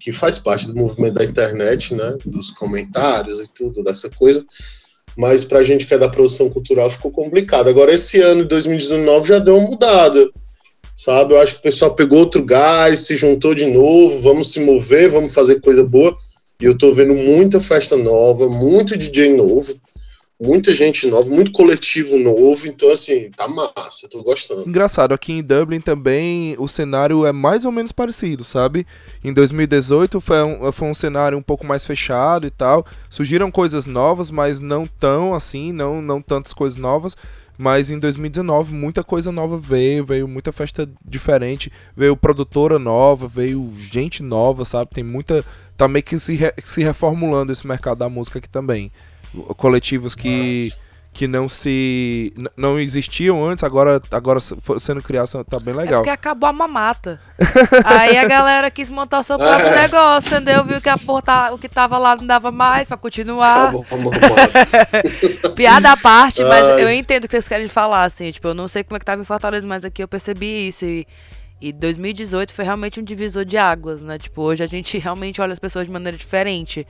que 0.00 0.12
faz 0.12 0.38
parte 0.38 0.66
do 0.66 0.74
movimento 0.74 1.14
da 1.14 1.24
internet, 1.24 1.94
né? 1.94 2.16
Dos 2.24 2.50
comentários 2.50 3.38
e 3.38 3.48
tudo, 3.48 3.84
dessa 3.84 4.10
coisa. 4.10 4.44
Mas 5.16 5.44
para 5.44 5.60
a 5.60 5.62
gente 5.62 5.86
que 5.86 5.94
é 5.94 5.98
da 5.98 6.08
produção 6.08 6.50
cultural 6.50 6.90
ficou 6.90 7.12
complicado. 7.12 7.68
Agora, 7.68 7.94
esse 7.94 8.20
ano, 8.20 8.44
2019, 8.44 9.28
já 9.28 9.38
deu 9.38 9.56
uma 9.56 9.68
mudada 9.68 10.28
sabe? 10.94 11.34
Eu 11.34 11.40
acho 11.40 11.54
que 11.54 11.60
o 11.60 11.62
pessoal 11.62 11.94
pegou 11.94 12.20
outro 12.20 12.44
gás, 12.44 13.00
se 13.00 13.16
juntou 13.16 13.54
de 13.54 13.66
novo, 13.66 14.20
vamos 14.20 14.52
se 14.52 14.60
mover, 14.60 15.10
vamos 15.10 15.34
fazer 15.34 15.60
coisa 15.60 15.84
boa. 15.84 16.14
E 16.60 16.64
eu 16.64 16.76
tô 16.76 16.94
vendo 16.94 17.14
muita 17.14 17.60
festa 17.60 17.96
nova, 17.96 18.48
muito 18.48 18.96
DJ 18.96 19.34
novo, 19.34 19.72
muita 20.40 20.74
gente 20.74 21.06
nova, 21.08 21.28
muito 21.30 21.52
coletivo 21.52 22.16
novo, 22.18 22.66
então 22.66 22.90
assim, 22.90 23.30
tá 23.36 23.48
massa, 23.48 24.08
tô 24.08 24.22
gostando. 24.22 24.68
Engraçado, 24.68 25.12
aqui 25.12 25.32
em 25.32 25.42
Dublin 25.42 25.80
também 25.80 26.54
o 26.58 26.68
cenário 26.68 27.26
é 27.26 27.32
mais 27.32 27.64
ou 27.64 27.72
menos 27.72 27.92
parecido, 27.92 28.44
sabe? 28.44 28.86
Em 29.22 29.32
2018 29.32 30.20
foi 30.20 30.42
um, 30.42 30.72
foi 30.72 30.88
um 30.88 30.94
cenário 30.94 31.36
um 31.36 31.42
pouco 31.42 31.66
mais 31.66 31.84
fechado 31.84 32.46
e 32.46 32.50
tal, 32.50 32.86
surgiram 33.10 33.50
coisas 33.50 33.84
novas, 33.84 34.30
mas 34.30 34.60
não 34.60 34.86
tão 34.86 35.34
assim, 35.34 35.72
não, 35.72 36.00
não 36.00 36.22
tantas 36.22 36.52
coisas 36.52 36.78
novas. 36.78 37.16
Mas 37.56 37.90
em 37.90 37.98
2019 37.98 38.74
muita 38.74 39.04
coisa 39.04 39.30
nova 39.30 39.56
veio, 39.56 40.04
veio 40.04 40.26
muita 40.26 40.52
festa 40.52 40.88
diferente, 41.04 41.70
veio 41.96 42.16
produtora 42.16 42.78
nova, 42.78 43.28
veio 43.28 43.72
gente 43.78 44.22
nova, 44.22 44.64
sabe? 44.64 44.90
Tem 44.92 45.04
muita. 45.04 45.44
Tá 45.76 45.88
meio 45.88 46.02
que 46.02 46.18
se, 46.18 46.34
re, 46.34 46.52
se 46.64 46.82
reformulando 46.82 47.52
esse 47.52 47.66
mercado 47.66 47.98
da 47.98 48.08
música 48.08 48.38
aqui 48.38 48.48
também. 48.48 48.90
Coletivos 49.56 50.14
que. 50.14 50.68
Nossa 50.70 50.83
que 51.14 51.28
não 51.28 51.48
se 51.48 52.34
não 52.56 52.76
existiam 52.76 53.42
antes, 53.46 53.62
agora 53.62 54.02
agora 54.10 54.40
sendo 54.40 55.00
criação 55.00 55.44
tá 55.44 55.60
bem 55.60 55.72
legal. 55.72 56.00
É 56.00 56.04
porque 56.04 56.10
acabou 56.10 56.48
a 56.48 56.52
mamata. 56.52 57.20
Aí 57.84 58.18
a 58.18 58.26
galera 58.26 58.68
quis 58.68 58.90
montar 58.90 59.20
o 59.20 59.22
seu 59.22 59.38
próprio 59.38 59.68
é. 59.68 59.82
negócio, 59.82 60.28
entendeu? 60.28 60.64
Viu 60.64 60.80
que 60.80 60.88
a 60.88 60.98
porta, 60.98 61.54
o 61.54 61.58
que 61.58 61.68
tava 61.68 61.96
lá 61.98 62.16
não 62.16 62.26
dava 62.26 62.50
mais 62.50 62.88
para 62.88 62.96
continuar. 62.96 63.72
Piada 65.54 65.92
à 65.92 65.96
parte, 65.96 66.42
mas 66.42 66.64
Ai. 66.64 66.82
eu 66.82 66.92
entendo 66.92 67.24
o 67.24 67.28
que 67.28 67.32
vocês 67.32 67.46
querem 67.46 67.68
falar, 67.68 68.02
assim, 68.02 68.32
tipo, 68.32 68.48
eu 68.48 68.54
não 68.54 68.66
sei 68.66 68.82
como 68.82 68.96
é 68.96 68.98
que 68.98 69.06
tava 69.06 69.22
em 69.22 69.24
Fortaleza, 69.24 69.64
mas 69.64 69.84
aqui 69.84 70.02
eu 70.02 70.08
percebi 70.08 70.68
isso 70.68 70.84
e 70.84 71.06
e 71.60 71.72
2018 71.72 72.52
foi 72.52 72.62
realmente 72.62 73.00
um 73.00 73.02
divisor 73.02 73.42
de 73.42 73.56
águas, 73.56 74.02
né? 74.02 74.18
Tipo, 74.18 74.42
hoje 74.42 74.62
a 74.62 74.66
gente 74.66 74.98
realmente 74.98 75.40
olha 75.40 75.52
as 75.52 75.58
pessoas 75.58 75.86
de 75.86 75.92
maneira 75.92 76.18
diferente. 76.18 76.86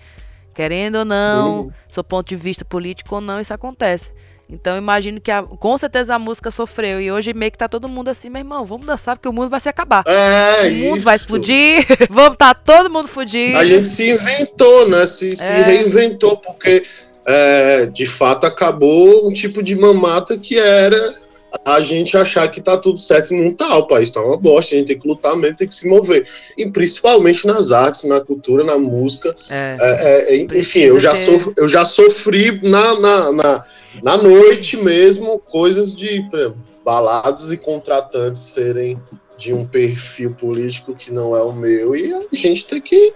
Querendo 0.54 0.96
ou 0.96 1.04
não, 1.04 1.60
uhum. 1.62 1.72
seu 1.88 2.04
ponto 2.04 2.28
de 2.28 2.36
vista 2.36 2.64
político 2.64 3.16
ou 3.16 3.20
não, 3.20 3.40
isso 3.40 3.52
acontece. 3.52 4.10
Então 4.48 4.76
imagino 4.76 5.20
que 5.20 5.30
a, 5.30 5.42
com 5.42 5.76
certeza 5.78 6.14
a 6.14 6.18
música 6.18 6.50
sofreu. 6.50 7.00
E 7.00 7.10
hoje 7.10 7.32
meio 7.32 7.50
que 7.50 7.58
tá 7.58 7.68
todo 7.68 7.88
mundo 7.88 8.08
assim, 8.08 8.28
meu 8.28 8.40
irmão, 8.40 8.64
vamos 8.64 8.86
dançar 8.86 9.16
porque 9.16 9.28
o 9.28 9.32
mundo 9.32 9.50
vai 9.50 9.60
se 9.60 9.68
acabar. 9.68 10.04
É, 10.06 10.68
o 10.68 10.74
mundo 10.74 10.96
isso. 10.98 11.04
vai 11.04 11.16
explodir, 11.16 11.86
vamos 12.10 12.34
estar 12.34 12.54
tá 12.54 12.60
todo 12.64 12.90
mundo 12.90 13.08
fudido. 13.08 13.58
A 13.58 13.64
gente 13.64 13.88
se 13.88 14.10
inventou, 14.10 14.88
né? 14.88 15.06
Se, 15.06 15.32
é. 15.32 15.36
se 15.36 15.52
reinventou, 15.52 16.36
porque 16.36 16.84
é, 17.26 17.86
de 17.86 18.06
fato 18.06 18.46
acabou 18.46 19.26
um 19.26 19.32
tipo 19.32 19.62
de 19.62 19.74
mamata 19.74 20.36
que 20.36 20.58
era 20.58 21.23
a 21.64 21.80
gente 21.80 22.16
achar 22.16 22.48
que 22.48 22.60
tá 22.60 22.76
tudo 22.76 22.98
certo 22.98 23.34
e 23.34 23.42
não 23.42 23.52
tá. 23.52 23.76
O 23.76 23.86
país 23.86 24.10
tá 24.10 24.20
uma 24.20 24.36
bosta, 24.36 24.74
a 24.74 24.78
gente 24.78 24.88
tem 24.88 24.98
que 24.98 25.06
lutar 25.08 25.36
mesmo, 25.36 25.56
tem 25.56 25.68
que 25.68 25.74
se 25.74 25.86
mover. 25.86 26.26
E 26.56 26.66
principalmente 26.70 27.46
nas 27.46 27.70
artes, 27.70 28.04
na 28.04 28.20
cultura, 28.20 28.64
na 28.64 28.78
música. 28.78 29.34
É, 29.50 29.76
é, 29.80 30.34
é, 30.34 30.36
enfim, 30.36 30.80
eu 30.80 30.98
já, 30.98 31.12
ter... 31.12 31.52
eu 31.56 31.68
já 31.68 31.84
sofri 31.84 32.60
na, 32.62 32.98
na, 32.98 33.32
na, 33.32 33.64
na 34.02 34.16
noite 34.16 34.76
mesmo 34.76 35.38
coisas 35.38 35.94
de 35.94 36.14
exemplo, 36.14 36.56
baladas 36.84 37.50
e 37.50 37.56
contratantes 37.56 38.42
serem 38.42 39.00
de 39.36 39.52
um 39.52 39.66
perfil 39.66 40.32
político 40.34 40.94
que 40.94 41.12
não 41.12 41.36
é 41.36 41.42
o 41.42 41.52
meu. 41.52 41.94
E 41.96 42.12
a 42.12 42.24
gente 42.32 42.64
tem 42.66 42.80
que 42.80 43.12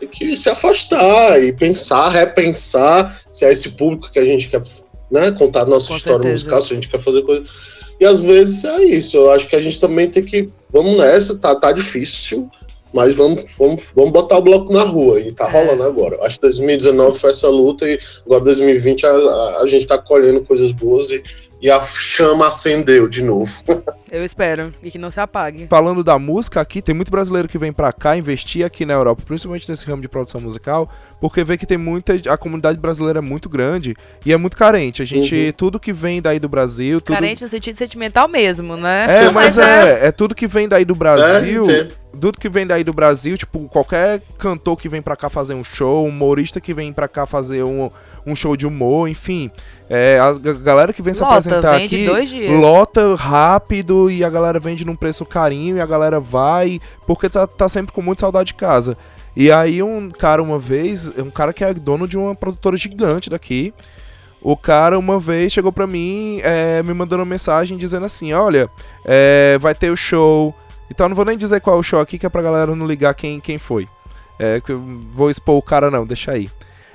tem 0.00 0.08
que 0.08 0.36
se 0.36 0.48
afastar 0.48 1.40
e 1.40 1.52
pensar, 1.52 2.08
repensar 2.08 3.20
se 3.30 3.44
é 3.44 3.52
esse 3.52 3.70
público 3.70 4.10
que 4.10 4.18
a 4.18 4.24
gente 4.24 4.48
quer 4.48 4.60
né, 5.12 5.30
contar 5.32 5.66
nossa 5.66 5.88
Com 5.88 5.96
história 5.96 6.22
certeza. 6.22 6.32
musical, 6.32 6.62
se 6.62 6.72
a 6.72 6.74
gente 6.74 6.88
quer 6.88 7.00
fazer 7.00 7.22
coisa. 7.22 7.42
E 8.00 8.04
às 8.04 8.22
vezes 8.22 8.64
é 8.64 8.82
isso. 8.82 9.18
Eu 9.18 9.30
acho 9.30 9.46
que 9.46 9.54
a 9.54 9.60
gente 9.60 9.78
também 9.78 10.08
tem 10.08 10.24
que. 10.24 10.48
Vamos 10.70 10.96
nessa, 10.96 11.38
tá, 11.38 11.54
tá 11.54 11.70
difícil, 11.70 12.50
mas 12.92 13.14
vamos, 13.14 13.44
vamos, 13.58 13.82
vamos 13.94 14.10
botar 14.10 14.38
o 14.38 14.42
bloco 14.42 14.72
na 14.72 14.82
rua. 14.82 15.20
E 15.20 15.32
tá 15.32 15.46
é. 15.46 15.50
rolando 15.50 15.82
agora. 15.82 16.18
Acho 16.22 16.40
que 16.40 16.46
2019 16.48 17.18
foi 17.18 17.30
essa 17.30 17.48
luta 17.48 17.86
e 17.86 17.98
agora 18.24 18.44
2020 18.44 19.04
a, 19.04 19.10
a, 19.10 19.60
a 19.60 19.66
gente 19.66 19.86
tá 19.86 19.98
colhendo 19.98 20.40
coisas 20.40 20.72
boas 20.72 21.10
e, 21.10 21.22
e 21.62 21.70
a 21.70 21.80
chama 21.80 22.48
acendeu 22.48 23.08
de 23.08 23.22
novo. 23.22 23.62
Eu 24.12 24.22
espero, 24.22 24.74
e 24.82 24.90
que 24.90 24.98
não 24.98 25.10
se 25.10 25.18
apague. 25.18 25.66
Falando 25.70 26.04
da 26.04 26.18
música 26.18 26.60
aqui, 26.60 26.82
tem 26.82 26.94
muito 26.94 27.10
brasileiro 27.10 27.48
que 27.48 27.56
vem 27.56 27.72
para 27.72 27.90
cá 27.94 28.14
investir 28.14 28.62
aqui 28.62 28.84
na 28.84 28.92
Europa, 28.92 29.22
principalmente 29.24 29.66
nesse 29.70 29.86
ramo 29.86 30.02
de 30.02 30.08
produção 30.08 30.38
musical, 30.38 30.86
porque 31.18 31.42
vê 31.42 31.56
que 31.56 31.64
tem 31.64 31.78
muita. 31.78 32.12
A 32.30 32.36
comunidade 32.36 32.78
brasileira 32.78 33.20
é 33.20 33.22
muito 33.22 33.48
grande 33.48 33.96
e 34.26 34.30
é 34.30 34.36
muito 34.36 34.54
carente. 34.54 35.00
A 35.00 35.06
gente. 35.06 35.34
Uhum. 35.34 35.52
Tudo 35.52 35.80
que 35.80 35.94
vem 35.94 36.20
daí 36.20 36.38
do 36.38 36.46
Brasil. 36.46 37.00
Tudo... 37.00 37.14
Carente 37.14 37.42
no 37.42 37.48
sentido 37.48 37.74
sentimental 37.74 38.28
mesmo, 38.28 38.76
né? 38.76 39.06
É, 39.08 39.24
mas, 39.30 39.56
mas 39.56 39.58
é, 39.58 40.04
é, 40.04 40.06
é. 40.08 40.12
tudo 40.12 40.34
que 40.34 40.46
vem 40.46 40.68
daí 40.68 40.84
do 40.84 40.94
Brasil. 40.94 41.62
É, 41.70 41.88
tudo 42.20 42.38
que 42.38 42.50
vem 42.50 42.66
daí 42.66 42.84
do 42.84 42.92
Brasil, 42.92 43.38
tipo, 43.38 43.66
qualquer 43.68 44.20
cantor 44.36 44.76
que 44.76 44.90
vem 44.90 45.00
para 45.00 45.16
cá 45.16 45.30
fazer 45.30 45.54
um 45.54 45.64
show, 45.64 46.04
humorista 46.04 46.60
que 46.60 46.74
vem 46.74 46.92
para 46.92 47.08
cá 47.08 47.24
fazer 47.24 47.62
um, 47.62 47.90
um 48.26 48.34
show 48.34 48.56
de 48.56 48.66
humor, 48.66 49.08
enfim. 49.08 49.50
É, 49.88 50.18
a 50.18 50.32
galera 50.32 50.92
que 50.92 51.02
vem 51.02 51.12
se 51.12 51.22
apresentar 51.22 51.76
aqui 51.76 52.06
lota 52.58 53.14
rápido 53.14 54.10
e 54.10 54.24
a 54.24 54.30
galera 54.30 54.58
vende 54.58 54.86
num 54.86 54.96
preço 54.96 55.26
carinho 55.26 55.76
e 55.76 55.80
a 55.80 55.86
galera 55.86 56.18
vai 56.18 56.80
porque 57.06 57.28
tá, 57.28 57.46
tá 57.46 57.68
sempre 57.68 57.92
com 57.92 58.00
muita 58.00 58.20
saudade 58.20 58.48
de 58.48 58.54
casa. 58.54 58.96
E 59.36 59.50
aí 59.50 59.82
um 59.82 60.10
cara 60.10 60.42
uma 60.42 60.58
vez, 60.58 61.08
um 61.18 61.30
cara 61.30 61.52
que 61.52 61.64
é 61.64 61.74
dono 61.74 62.06
de 62.06 62.16
uma 62.16 62.34
produtora 62.34 62.76
gigante 62.76 63.28
daqui, 63.28 63.74
o 64.40 64.56
cara 64.56 64.98
uma 64.98 65.18
vez 65.18 65.52
chegou 65.52 65.72
pra 65.72 65.86
mim, 65.86 66.40
é, 66.42 66.82
me 66.82 66.92
mandando 66.92 67.22
uma 67.22 67.28
mensagem 67.28 67.76
dizendo 67.76 68.06
assim, 68.06 68.32
olha, 68.32 68.68
é, 69.04 69.56
vai 69.58 69.74
ter 69.74 69.90
o 69.90 69.96
show, 69.96 70.54
então 70.90 71.08
não 71.08 71.16
vou 71.16 71.24
nem 71.24 71.36
dizer 71.38 71.60
qual 71.60 71.76
é 71.76 71.78
o 71.78 71.82
show 71.82 72.00
aqui, 72.00 72.18
que 72.18 72.26
é 72.26 72.28
pra 72.28 72.42
galera 72.42 72.74
não 72.74 72.86
ligar 72.86 73.14
quem, 73.14 73.40
quem 73.40 73.58
foi. 73.58 73.88
É, 74.38 74.60
que 74.60 74.72
eu 74.72 74.82
vou 75.12 75.30
expor 75.30 75.56
o 75.56 75.62
cara 75.62 75.90
não, 75.90 76.04
deixa 76.04 76.32
aí. 76.32 76.50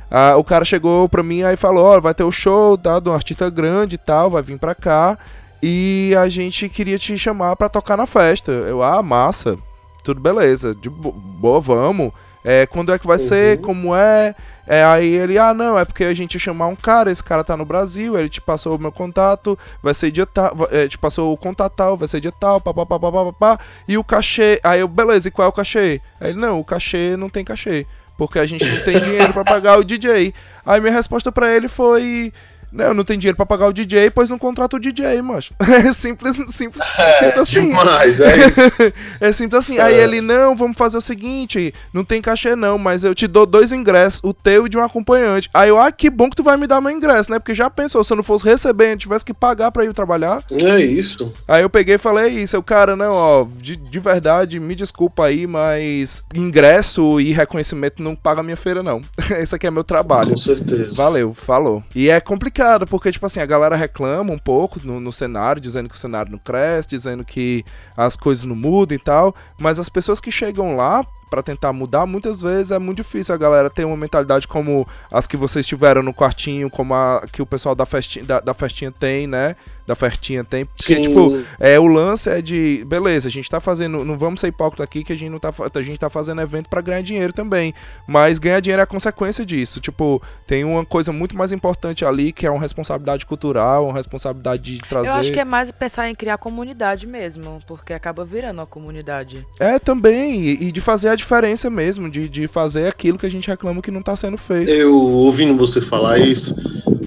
Ah, 0.10 0.36
o 0.38 0.44
cara 0.44 0.64
chegou 0.64 1.10
pra 1.10 1.22
mim 1.22 1.44
aí 1.44 1.58
falou, 1.58 1.86
ó, 1.86 2.00
vai 2.00 2.14
ter 2.14 2.24
o 2.24 2.32
show 2.32 2.78
tá, 2.78 3.00
de 3.00 3.10
um 3.10 3.14
artista 3.14 3.50
grande 3.50 3.96
e 3.96 3.98
tal, 3.98 4.30
vai 4.30 4.42
vir 4.42 4.58
pra 4.58 4.74
cá. 4.74 5.18
E 5.62 6.14
a 6.18 6.30
gente 6.30 6.70
queria 6.70 7.00
te 7.00 7.18
chamar 7.18 7.56
pra 7.56 7.70
tocar 7.70 7.98
na 7.98 8.06
festa. 8.06 8.52
Eu, 8.52 8.84
ah, 8.84 9.02
massa. 9.02 9.58
Tudo 10.04 10.22
beleza. 10.22 10.76
De 10.76 10.90
boa, 10.90 11.60
vamos. 11.60 12.12
É, 12.46 12.66
quando 12.66 12.94
é 12.94 13.00
que 13.00 13.08
vai 13.08 13.18
uhum. 13.18 13.24
ser? 13.24 13.60
Como 13.60 13.96
é? 13.96 14.34
é? 14.66 14.86
Aí 14.86 15.08
ele, 15.08 15.38
ah, 15.38 15.54
não, 15.54 15.78
é 15.78 15.84
porque 15.84 16.06
a 16.06 16.14
gente 16.14 16.36
ia 16.36 16.40
chamar 16.40 16.68
um 16.68 16.76
cara, 16.78 17.12
esse 17.12 17.24
cara 17.24 17.44
tá 17.44 17.58
no 17.58 17.66
Brasil, 17.66 18.18
ele 18.18 18.30
te 18.30 18.40
passou 18.40 18.78
o 18.78 18.80
meu 18.80 18.92
contato, 18.92 19.60
vai 19.84 19.94
ser 19.94 20.12
dia 20.12 20.26
tal, 20.26 20.56
é, 20.72 20.88
te 20.88 20.98
passou 20.98 21.34
o 21.34 21.38
contato 21.38 21.74
tal, 21.76 21.98
vai 21.98 22.08
ser 22.08 22.22
dia 22.22 22.32
tal, 22.32 22.62
papapá, 22.62 23.60
e 23.86 23.98
o 23.98 24.04
cachê. 24.04 24.62
Aí 24.64 24.80
eu, 24.80 24.88
beleza, 24.88 25.28
e 25.28 25.32
qual 25.32 25.48
é 25.48 25.50
o 25.50 25.54
cachê? 25.54 26.00
Aí 26.22 26.30
ele, 26.30 26.40
não, 26.40 26.58
o 26.60 26.64
cachê 26.64 27.18
não 27.18 27.30
tem 27.30 27.44
cachê 27.44 27.86
porque 28.18 28.40
a 28.40 28.46
gente 28.46 28.66
não 28.66 28.84
tem 28.84 29.00
dinheiro 29.00 29.32
para 29.32 29.46
pagar 29.46 29.78
o 29.78 29.84
DJ. 29.84 30.34
Aí 30.66 30.82
minha 30.82 30.92
resposta 30.92 31.32
para 31.32 31.56
ele 31.56 31.70
foi 31.70 32.34
Não, 32.72 32.94
não 32.94 33.04
tem 33.04 33.18
dinheiro 33.18 33.36
pra 33.36 33.46
pagar 33.46 33.68
o 33.68 33.74
DJ, 33.74 34.10
pois 34.12 34.30
não 34.30 34.38
contrata 34.38 34.76
o 34.76 34.80
DJ, 34.80 35.22
macho. 35.22 35.54
É 35.78 35.94
simples, 35.94 36.36
simples, 36.50 36.84
é, 36.98 37.20
simples 37.20 37.38
assim. 37.38 37.68
Demais, 37.70 38.20
é 38.20 38.48
isso. 38.48 38.94
é 39.22 39.32
simples 39.32 39.60
assim. 39.60 39.78
É. 39.78 39.82
Aí 39.82 39.96
ele, 39.96 40.22
não, 40.22 40.56
vamos 40.56 40.76
fazer 40.76 40.98
o 40.98 41.02
seguinte, 41.02 41.74
não 41.94 42.04
tem 42.04 42.22
cachê 42.22 42.56
não, 42.56 42.78
mas 42.78 43.04
eu 43.04 43.14
te 43.14 43.28
dou 43.28 43.46
dois 43.46 43.72
ingressos, 43.72 44.20
o 44.24 44.34
teu 44.34 44.66
e 44.66 44.70
de 44.70 44.78
um 44.78 44.84
acompanhante. 44.84 45.50
Aí 45.54 45.70
eu, 45.70 45.80
ah, 45.80 45.92
que 45.92 46.10
bom 46.10 46.30
que 46.30 46.36
tu 46.36 46.44
vai 46.44 46.58
me 46.58 46.66
dar 46.66 46.82
meu 46.82 46.92
ingresso, 46.92 47.32
né? 47.32 47.38
Porque 47.40 47.54
já 47.54 47.70
pensou, 47.70 48.04
se 48.04 48.12
eu 48.12 48.18
não 48.18 48.24
fosse 48.24 48.46
receber, 48.46 48.94
eu 48.94 48.98
tivesse 48.98 49.24
que 49.24 49.34
pagar 49.34 49.72
pra 49.72 49.86
ir 49.86 49.94
trabalhar. 49.94 50.44
É 50.52 50.80
isso. 50.80 51.34
Aí 51.48 51.62
eu 51.62 51.70
peguei 51.70 51.96
e 51.96 52.00
falei 52.00 52.30
isso, 52.30 52.56
eu, 52.56 52.64
cara, 52.64 52.96
não, 52.96 53.14
ó, 53.14 53.48
de, 53.62 53.76
de 53.76 54.00
verdade, 54.00 54.60
me 54.60 54.76
desculpa 54.76 55.26
aí, 55.26 55.46
mas 55.46 56.24
ingresso 56.34 57.20
e 57.22 57.32
reconhecimento 57.32 58.02
não 58.02 58.16
paga 58.16 58.42
minha 58.44 58.58
feira, 58.58 58.82
não. 58.82 59.02
Esse 59.40 59.56
aqui 59.56 59.68
é 59.68 59.72
meu 59.72 59.84
trabalho. 59.84 60.32
Com 60.32 60.38
certeza. 60.38 60.94
Valeu, 60.94 61.34
falou. 61.34 61.84
E 61.96 62.10
é 62.10 62.20
complicado, 62.20 62.57
porque, 62.88 63.12
tipo 63.12 63.26
assim, 63.26 63.40
a 63.40 63.46
galera 63.46 63.76
reclama 63.76 64.34
um 64.34 64.38
pouco 64.38 64.80
no, 64.84 65.00
no 65.00 65.12
cenário, 65.12 65.62
dizendo 65.62 65.90
que 65.90 65.96
o 65.96 65.98
cenário 65.98 66.32
não 66.32 66.40
cresce, 66.40 66.88
dizendo 66.88 67.24
que 67.24 67.64
as 67.96 68.16
coisas 68.16 68.46
não 68.46 68.56
mudam 68.56 68.96
e 68.96 69.00
tal, 69.00 69.36
mas 69.60 69.80
as 69.80 69.90
pessoas 69.90 70.20
que 70.20 70.32
chegam 70.32 70.76
lá 70.76 71.06
para 71.30 71.44
tentar 71.44 71.74
mudar, 71.74 72.06
muitas 72.06 72.42
vezes 72.42 72.72
é 72.72 72.80
muito 72.80 72.98
difícil 72.98 73.34
a 73.34 73.38
galera 73.38 73.70
ter 73.70 73.86
uma 73.86 73.98
mentalidade 73.98 74.48
como 74.48 74.88
as 75.12 75.28
que 75.28 75.38
vocês 75.38 75.66
tiveram 75.66 76.02
no 76.02 76.14
quartinho, 76.14 76.70
como 76.70 76.94
a 76.94 77.24
que 77.32 77.42
o 77.42 77.46
pessoal 77.46 77.76
da 77.76 77.86
festinha, 77.86 78.26
da, 78.26 78.40
da 78.40 78.54
festinha 78.54 78.92
tem, 78.92 79.28
né? 79.28 79.56
Da 79.88 79.96
festinha 79.96 80.44
tem. 80.44 80.66
Porque, 80.66 80.96
Sim. 80.96 81.04
tipo, 81.04 81.42
é, 81.58 81.80
o 81.80 81.88
lance 81.88 82.30
é 82.30 82.42
de. 82.42 82.84
Beleza, 82.86 83.30
a 83.30 83.32
gente 83.32 83.50
tá 83.50 83.62
fazendo. 83.62 84.04
Não 84.04 84.18
vamos 84.18 84.42
ser 84.42 84.50
hipócrita 84.50 84.84
aqui 84.84 85.02
que 85.02 85.14
a 85.14 85.16
gente 85.16 85.30
não 85.30 85.40
tá. 85.40 85.50
A 85.74 85.82
gente 85.82 85.98
tá 85.98 86.10
fazendo 86.10 86.42
evento 86.42 86.68
para 86.68 86.82
ganhar 86.82 87.02
dinheiro 87.02 87.32
também. 87.32 87.74
Mas 88.06 88.38
ganhar 88.38 88.60
dinheiro 88.60 88.82
é 88.82 88.84
a 88.84 88.86
consequência 88.86 89.46
disso. 89.46 89.80
Tipo, 89.80 90.22
tem 90.46 90.66
uma 90.66 90.86
coisa 90.86 91.14
muito 91.14 91.38
mais 91.38 91.54
importante 91.54 92.04
ali, 92.04 92.34
que 92.34 92.46
é 92.46 92.52
uma 92.52 92.60
responsabilidade 92.60 93.26
cultural, 93.26 93.86
uma 93.86 93.94
responsabilidade 93.94 94.76
de 94.76 94.82
trazer. 94.82 95.08
Eu 95.08 95.14
acho 95.14 95.32
que 95.32 95.40
é 95.40 95.46
mais 95.46 95.72
pensar 95.72 96.10
em 96.10 96.16
criar 96.16 96.38
comunidade 96.38 97.08
mesmo, 97.08 97.62
porque 97.66 97.94
acaba 97.94 98.26
virando 98.26 98.60
uma 98.60 98.66
comunidade. 98.66 99.48
É, 99.58 99.80
também. 99.80 100.42
E, 100.42 100.68
e 100.68 100.72
de 100.74 100.82
fazer 100.82 101.08
a 101.08 101.16
diferença 101.18 101.70
mesmo, 101.70 102.10
de, 102.10 102.30
de 102.30 102.48
fazer 102.48 102.88
aquilo 102.88 103.18
que 103.18 103.26
a 103.26 103.32
gente 103.32 103.48
reclama 103.48 103.82
que 103.82 103.92
não 103.92 104.02
tá 104.02 104.16
sendo 104.16 104.38
feito. 104.38 104.72
Eu, 104.72 104.96
ouvindo 104.96 105.58
você 105.58 105.82
falar 105.82 106.20
isso, 106.20 106.56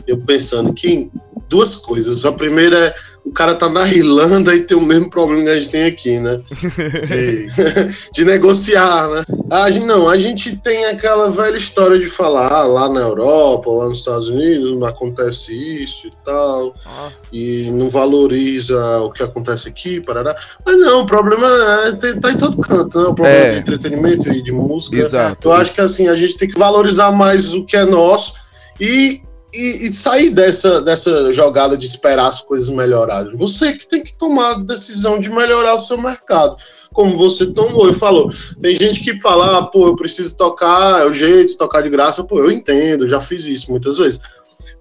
eu 0.06 0.18
pensando 0.18 0.74
que 0.74 1.10
duas 1.48 1.74
coisas. 1.74 2.24
A 2.24 2.32
primeira 2.32 2.76
é 2.76 2.94
o 3.24 3.32
cara 3.32 3.54
tá 3.54 3.68
na 3.68 3.86
Irlanda 3.86 4.54
e 4.54 4.60
tem 4.60 4.76
o 4.76 4.80
mesmo 4.80 5.10
problema 5.10 5.44
que 5.44 5.50
a 5.50 5.54
gente 5.54 5.68
tem 5.68 5.84
aqui, 5.84 6.18
né? 6.18 6.40
De, 7.06 7.46
de 8.12 8.24
negociar, 8.24 9.08
né? 9.08 9.24
A 9.50 9.70
gente, 9.70 9.84
não, 9.84 10.08
a 10.08 10.16
gente 10.16 10.56
tem 10.56 10.86
aquela 10.86 11.30
velha 11.30 11.56
história 11.56 11.98
de 11.98 12.06
falar 12.06 12.50
ah, 12.50 12.64
lá 12.64 12.88
na 12.88 13.00
Europa, 13.00 13.70
lá 13.70 13.88
nos 13.88 13.98
Estados 13.98 14.28
Unidos, 14.28 14.76
não 14.78 14.86
acontece 14.86 15.52
isso 15.52 16.06
e 16.06 16.10
tal, 16.24 16.74
ah. 16.86 17.10
e 17.32 17.70
não 17.72 17.90
valoriza 17.90 19.00
o 19.00 19.10
que 19.10 19.22
acontece 19.22 19.68
aqui, 19.68 20.00
parará. 20.00 20.34
Mas 20.64 20.78
não, 20.78 21.02
o 21.02 21.06
problema 21.06 21.48
é, 21.86 21.92
tá 22.14 22.32
em 22.32 22.36
todo 22.36 22.58
canto, 22.58 22.98
né? 22.98 23.04
O 23.08 23.14
problema 23.14 23.38
é. 23.38 23.52
de 23.54 23.58
entretenimento 23.60 24.28
e 24.28 24.42
de 24.42 24.52
música. 24.52 24.96
Exato. 24.96 25.48
Eu 25.48 25.52
acho 25.52 25.74
que 25.74 25.80
assim, 25.80 26.08
a 26.08 26.14
gente 26.14 26.36
tem 26.36 26.48
que 26.48 26.58
valorizar 26.58 27.12
mais 27.12 27.54
o 27.54 27.64
que 27.64 27.76
é 27.76 27.84
nosso 27.84 28.34
e 28.80 29.22
e, 29.52 29.88
e, 29.88 29.94
sair 29.94 30.30
dessa, 30.30 30.80
dessa 30.80 31.32
jogada 31.32 31.76
de 31.76 31.86
esperar 31.86 32.28
as 32.28 32.40
coisas 32.40 32.68
melhorarem. 32.68 33.36
Você 33.36 33.72
que 33.72 33.86
tem 33.86 34.02
que 34.02 34.12
tomar 34.12 34.52
a 34.52 34.58
decisão 34.58 35.18
de 35.18 35.30
melhorar 35.30 35.74
o 35.74 35.78
seu 35.78 36.00
mercado. 36.00 36.56
Como 36.92 37.16
você 37.16 37.46
tomou 37.46 37.88
e 37.88 37.94
falou. 37.94 38.32
Tem 38.60 38.74
gente 38.74 39.00
que 39.00 39.18
fala, 39.20 39.58
ah, 39.58 39.62
pô, 39.62 39.88
eu 39.88 39.96
preciso 39.96 40.36
tocar, 40.36 41.02
é 41.02 41.06
o 41.06 41.12
jeito 41.12 41.50
de 41.50 41.56
tocar 41.56 41.82
de 41.82 41.88
graça. 41.88 42.24
Pô, 42.24 42.38
eu 42.38 42.50
entendo, 42.50 43.06
já 43.06 43.20
fiz 43.20 43.44
isso 43.46 43.70
muitas 43.70 43.98
vezes. 43.98 44.20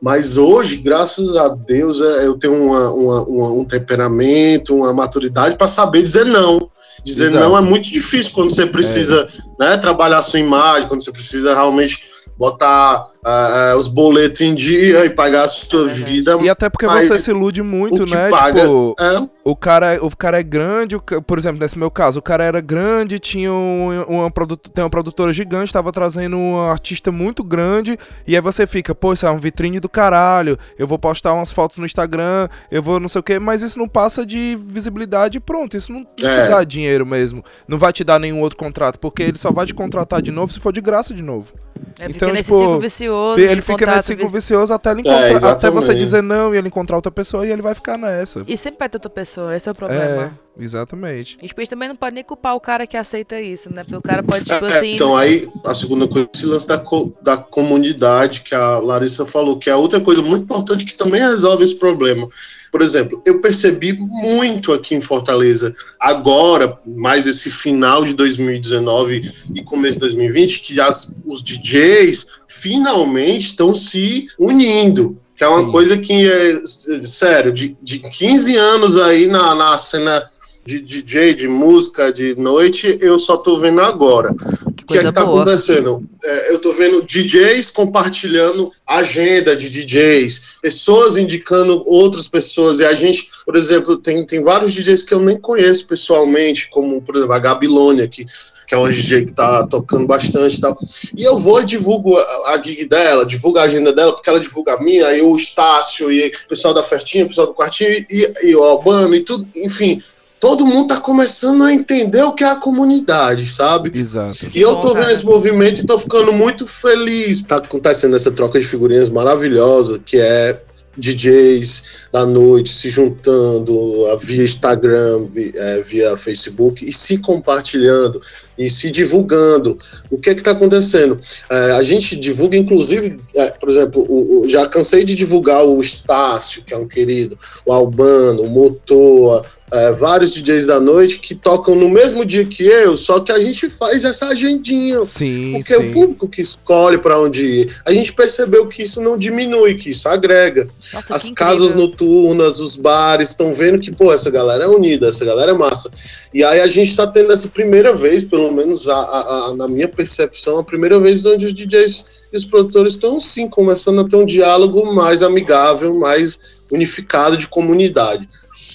Mas 0.01 0.37
hoje, 0.37 0.77
graças 0.77 1.35
a 1.35 1.49
Deus, 1.49 1.99
é, 2.01 2.25
eu 2.25 2.37
tenho 2.37 2.55
uma, 2.55 2.91
uma, 2.91 3.23
uma, 3.23 3.51
um 3.51 3.65
temperamento, 3.65 4.75
uma 4.75 4.93
maturidade 4.93 5.57
para 5.57 5.67
saber 5.67 6.03
dizer 6.03 6.25
não. 6.25 6.69
Dizer 7.03 7.29
Exato. 7.29 7.43
não 7.43 7.57
é 7.57 7.61
muito 7.61 7.89
difícil 7.89 8.31
quando 8.33 8.49
você 8.49 8.65
precisa 8.65 9.27
é. 9.59 9.71
né, 9.71 9.77
trabalhar 9.77 10.19
a 10.19 10.23
sua 10.23 10.39
imagem, 10.39 10.87
quando 10.87 11.03
você 11.03 11.11
precisa 11.11 11.53
realmente 11.53 12.01
botar 12.37 13.07
uh, 13.25 13.77
os 13.77 13.87
boletos 13.87 14.41
em 14.41 14.55
dia 14.55 15.05
e 15.05 15.09
pagar 15.09 15.43
a 15.43 15.47
sua 15.47 15.89
é, 15.89 15.93
vida. 15.93 16.37
E 16.41 16.49
até 16.49 16.69
porque 16.69 16.87
você 16.87 17.19
se 17.19 17.31
ilude 17.31 17.61
muito, 17.61 18.05
né? 18.05 18.29
Paga, 18.29 18.61
tipo, 18.61 18.95
é... 18.99 19.27
o, 19.43 19.55
cara, 19.55 19.99
o 20.01 20.15
cara 20.15 20.39
é 20.39 20.43
grande, 20.43 20.95
o, 20.95 21.01
por 21.01 21.37
exemplo, 21.37 21.59
nesse 21.59 21.77
meu 21.77 21.91
caso, 21.91 22.19
o 22.19 22.21
cara 22.21 22.43
era 22.43 22.61
grande, 22.61 23.19
tinha 23.19 23.51
um, 23.51 24.03
uma, 24.07 24.31
tem 24.73 24.83
uma 24.83 24.89
produtora 24.89 25.33
gigante, 25.33 25.65
estava 25.65 25.91
trazendo 25.91 26.37
um 26.37 26.59
artista 26.59 27.11
muito 27.11 27.43
grande, 27.43 27.97
e 28.25 28.35
aí 28.35 28.41
você 28.41 28.65
fica, 28.65 28.93
pô, 28.95 29.13
isso 29.13 29.25
é 29.25 29.31
um 29.31 29.39
vitrine 29.39 29.79
do 29.79 29.89
caralho, 29.89 30.57
eu 30.77 30.87
vou 30.87 30.97
postar 30.97 31.33
umas 31.33 31.51
fotos 31.51 31.77
no 31.77 31.85
Instagram, 31.85 32.47
eu 32.71 32.81
vou 32.81 32.99
não 32.99 33.07
sei 33.07 33.19
o 33.19 33.23
que, 33.23 33.39
mas 33.39 33.61
isso 33.61 33.77
não 33.77 33.87
passa 33.87 34.25
de 34.25 34.57
visibilidade 34.61 35.37
e 35.37 35.41
pronto, 35.41 35.75
isso 35.75 35.91
não 35.91 36.01
é. 36.01 36.43
te 36.43 36.49
dá 36.49 36.63
dinheiro 36.63 37.05
mesmo. 37.05 37.43
Não 37.67 37.77
vai 37.77 37.91
te 37.91 38.03
dar 38.03 38.19
nenhum 38.19 38.41
outro 38.41 38.57
contrato, 38.57 38.99
porque 38.99 39.23
ele 39.23 39.37
só 39.37 39.51
vai 39.51 39.65
te 39.65 39.73
contratar 39.73 40.21
de 40.21 40.31
novo 40.31 40.51
se 40.51 40.59
for 40.59 40.71
de 40.71 40.81
graça 40.81 41.13
de 41.13 41.21
novo. 41.21 41.53
É, 41.99 42.05
então, 42.09 42.29
nesse 42.31 42.43
tipo, 42.43 42.59
ciclo 42.59 42.79
vicioso. 43.09 43.39
Ele 43.39 43.61
fica 43.61 43.85
nesse 43.85 44.07
ciclo 44.07 44.27
vicioso 44.27 44.73
até, 44.73 44.91
ele 44.91 45.07
é, 45.07 45.29
encontrar, 45.31 45.49
é, 45.49 45.51
até 45.51 45.71
você 45.71 45.95
dizer 45.95 46.21
não 46.21 46.53
e 46.53 46.57
ele 46.57 46.67
encontrar 46.67 46.95
outra 46.95 47.11
pessoa 47.11 47.45
e 47.45 47.51
ele 47.51 47.61
vai 47.61 47.73
ficar 47.73 47.97
nessa. 47.97 48.43
E 48.47 48.57
sempre 48.57 48.79
vai 48.79 48.89
ter 48.89 48.97
outra 48.97 49.09
pessoa, 49.09 49.55
esse 49.55 49.67
é 49.67 49.71
o 49.71 49.75
problema. 49.75 50.33
É, 50.57 50.63
exatamente. 50.63 51.37
E 51.41 51.47
depois 51.47 51.67
também 51.67 51.89
não 51.89 51.95
pode 51.95 52.15
nem 52.15 52.23
culpar 52.23 52.55
o 52.55 52.59
cara 52.59 52.85
que 52.85 52.97
aceita 52.97 53.39
isso, 53.39 53.73
né? 53.73 53.83
Porque 53.83 53.97
o 53.97 54.01
cara 54.01 54.23
pode, 54.23 54.45
tipo 54.45 54.65
é, 54.65 54.77
assim. 54.77 54.95
Então, 54.95 55.15
aí, 55.15 55.47
a 55.65 55.73
segunda 55.73 56.07
coisa, 56.07 56.29
esse 56.33 56.45
lance 56.45 56.67
da, 56.67 56.77
co 56.77 57.13
da 57.21 57.37
comunidade 57.37 58.41
que 58.41 58.53
a 58.53 58.77
Larissa 58.77 59.25
falou, 59.25 59.57
que 59.57 59.69
é 59.69 59.75
outra 59.75 59.99
coisa 59.99 60.21
muito 60.21 60.43
importante 60.43 60.85
que 60.85 60.95
também 60.95 61.21
resolve 61.21 61.63
esse 61.63 61.75
problema. 61.75 62.27
Por 62.71 62.81
exemplo, 62.81 63.21
eu 63.25 63.39
percebi 63.39 63.93
muito 63.93 64.71
aqui 64.71 64.95
em 64.95 65.01
Fortaleza, 65.01 65.75
agora, 65.99 66.77
mais 66.85 67.25
esse 67.25 67.49
final 67.49 68.03
de 68.03 68.13
2019 68.13 69.31
e 69.55 69.63
começo 69.63 69.95
de 69.95 70.01
2020, 70.01 70.61
que 70.61 70.79
as, 70.79 71.15
os 71.25 71.43
DJs 71.43 72.27
finalmente 72.47 73.47
estão 73.47 73.73
se 73.73 74.27
unindo. 74.37 75.19
Que 75.35 75.43
é 75.43 75.47
uma 75.47 75.65
Sim. 75.65 75.71
coisa 75.71 75.97
que 75.97 76.29
é, 76.29 76.61
sério, 77.07 77.53
de, 77.53 77.77
de 77.81 77.99
15 77.99 78.55
anos 78.57 78.97
aí 78.97 79.25
na, 79.25 79.55
na 79.55 79.77
cena 79.77 80.27
de 80.69 80.81
DJ, 80.81 81.33
de 81.33 81.47
música, 81.47 82.13
de 82.13 82.35
noite, 82.35 82.99
eu 83.01 83.17
só 83.17 83.35
tô 83.35 83.57
vendo 83.57 83.81
agora. 83.81 84.31
O 84.31 84.85
que 84.85 84.99
é 84.99 85.03
que 85.03 85.11
tá 85.11 85.25
boa. 85.25 85.41
acontecendo? 85.41 86.03
É, 86.23 86.53
eu 86.53 86.59
tô 86.59 86.71
vendo 86.73 87.01
DJs 87.01 87.71
compartilhando 87.71 88.71
agenda 88.85 89.55
de 89.55 89.69
DJs, 89.69 90.59
pessoas 90.61 91.17
indicando 91.17 91.81
outras 91.87 92.27
pessoas, 92.27 92.79
e 92.79 92.85
a 92.85 92.93
gente, 92.93 93.29
por 93.45 93.55
exemplo, 93.55 93.97
tem, 93.97 94.23
tem 94.25 94.43
vários 94.43 94.73
DJs 94.73 95.01
que 95.01 95.13
eu 95.13 95.19
nem 95.19 95.39
conheço 95.39 95.87
pessoalmente, 95.87 96.69
como, 96.69 97.01
por 97.01 97.15
exemplo, 97.15 97.33
a 97.33 97.39
Gabilônia, 97.39 98.07
que 98.07 98.25
que 98.67 98.75
é 98.75 98.77
uma 98.77 98.91
DJ 98.91 99.25
que 99.25 99.31
tá 99.31 99.65
tocando 99.65 100.05
bastante 100.05 100.59
e 100.59 100.61
tal. 100.61 100.77
E 101.17 101.23
eu 101.23 101.39
vou 101.39 101.59
e 101.59 101.65
divulgo 101.65 102.15
a, 102.15 102.51
a 102.51 102.63
gig 102.63 102.85
dela, 102.85 103.25
divulgo 103.25 103.57
a 103.57 103.63
agenda 103.63 103.91
dela, 103.91 104.13
porque 104.13 104.29
ela 104.29 104.39
divulga 104.39 104.75
a 104.75 104.79
minha, 104.79 105.07
aí 105.07 105.23
o 105.23 105.35
Estácio, 105.35 106.11
e 106.11 106.27
o 106.27 106.47
pessoal 106.47 106.71
da 106.71 106.83
Festinha, 106.83 107.25
o 107.25 107.29
pessoal 107.29 107.47
do 107.47 107.55
Quartinho, 107.55 107.89
e, 107.89 108.33
e 108.43 108.55
o 108.55 108.63
Albano, 108.63 109.15
e 109.15 109.21
tudo, 109.21 109.49
enfim 109.55 109.99
todo 110.39 110.65
mundo 110.65 110.87
tá 110.87 110.97
começando 110.97 111.63
a 111.63 111.73
entender 111.73 112.23
o 112.23 112.33
que 112.33 112.43
é 112.43 112.49
a 112.49 112.55
comunidade, 112.55 113.47
sabe? 113.47 113.91
Exato. 113.97 114.49
E 114.53 114.61
eu 114.61 114.77
tô 114.77 114.93
vendo 114.93 115.11
esse 115.11 115.25
movimento 115.25 115.81
e 115.81 115.85
tô 115.85 115.97
ficando 115.97 116.31
muito 116.31 116.65
feliz. 116.65 117.41
Tá 117.43 117.57
acontecendo 117.57 118.15
essa 118.15 118.31
troca 118.31 118.59
de 118.59 118.65
figurinhas 118.65 119.09
maravilhosa, 119.09 119.99
que 119.99 120.17
é 120.17 120.61
DJs 120.97 121.83
da 122.11 122.25
noite 122.25 122.69
se 122.69 122.89
juntando 122.89 124.05
via 124.19 124.43
Instagram, 124.43 125.25
via, 125.25 125.51
é, 125.55 125.81
via 125.81 126.17
Facebook 126.17 126.83
e 126.83 126.91
se 126.91 127.17
compartilhando 127.19 128.21
e 128.57 128.69
se 128.69 128.91
divulgando. 128.91 129.79
O 130.11 130.17
que 130.17 130.29
é 130.29 130.33
que 130.33 130.41
está 130.41 130.51
acontecendo? 130.51 131.17
É, 131.49 131.71
a 131.71 131.83
gente 131.83 132.15
divulga, 132.17 132.57
inclusive, 132.57 133.17
é, 133.35 133.51
por 133.51 133.69
exemplo, 133.69 134.05
o, 134.09 134.41
o, 134.41 134.49
já 134.49 134.67
cansei 134.67 135.05
de 135.05 135.15
divulgar 135.15 135.63
o 135.63 135.79
Estácio, 135.81 136.61
que 136.63 136.73
é 136.73 136.77
um 136.77 136.87
querido, 136.87 137.39
o 137.65 137.71
Albano, 137.71 138.43
o 138.43 138.49
Motor, 138.49 139.45
é, 139.71 139.91
vários 139.91 140.31
DJs 140.31 140.65
da 140.65 140.79
noite 140.79 141.19
que 141.19 141.35
tocam 141.35 141.75
no 141.75 141.89
mesmo 141.89 142.25
dia 142.25 142.43
que 142.43 142.65
eu, 142.65 142.97
só 142.97 143.19
que 143.19 143.31
a 143.31 143.39
gente 143.39 143.69
faz 143.69 144.03
essa 144.03 144.27
agendinha. 144.27 145.01
Sim, 145.03 145.53
porque 145.53 145.75
sim. 145.75 145.81
é 145.81 145.85
o 145.85 145.93
público 145.93 146.27
que 146.27 146.41
escolhe 146.41 146.97
para 146.97 147.19
onde 147.19 147.43
ir. 147.43 147.81
A 147.85 147.93
gente 147.93 148.11
percebeu 148.11 148.67
que 148.67 148.83
isso 148.83 148.99
não 148.99 149.17
diminui, 149.17 149.75
que 149.75 149.91
isso 149.91 150.09
agrega. 150.09 150.67
Nossa, 150.91 151.15
As 151.15 151.29
casas 151.29 151.73
noturnas, 151.99 152.59
os 152.59 152.75
bares 152.75 153.29
estão 153.29 153.51
vendo 153.51 153.79
que, 153.79 153.91
pô, 153.91 154.13
essa 154.13 154.29
galera 154.29 154.63
é 154.63 154.67
unida, 154.67 155.09
essa 155.09 155.25
galera 155.25 155.51
é 155.51 155.53
massa. 155.53 155.91
E 156.33 156.43
aí 156.43 156.61
a 156.61 156.67
gente 156.67 156.89
está 156.89 157.05
tendo 157.05 157.31
essa 157.31 157.47
primeira 157.49 157.93
vez, 157.93 158.23
pelo 158.23 158.51
menos 158.51 158.87
a, 158.87 158.95
a, 158.95 159.45
a, 159.45 159.55
na 159.55 159.67
minha 159.67 159.87
percepção, 159.87 160.59
a 160.59 160.63
primeira 160.63 160.99
vez 160.99 161.25
onde 161.25 161.45
os 161.45 161.53
DJs 161.53 162.05
e 162.31 162.37
os 162.37 162.45
produtores 162.45 162.93
estão 162.93 163.19
sim 163.19 163.47
começando 163.47 164.01
a 164.01 164.07
ter 164.07 164.15
um 164.15 164.25
diálogo 164.25 164.93
mais 164.93 165.21
amigável, 165.21 165.93
mais 165.95 166.61
unificado 166.71 167.37
de 167.37 167.47
comunidade. 167.47 168.27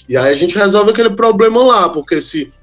E 0.07 0.15
aí 0.15 0.31
a 0.31 0.35
gente 0.35 0.57
resolve 0.57 0.91
aquele 0.91 1.09
problema 1.09 1.63
lá, 1.63 1.89
porque 1.89 2.21
se 2.21 2.53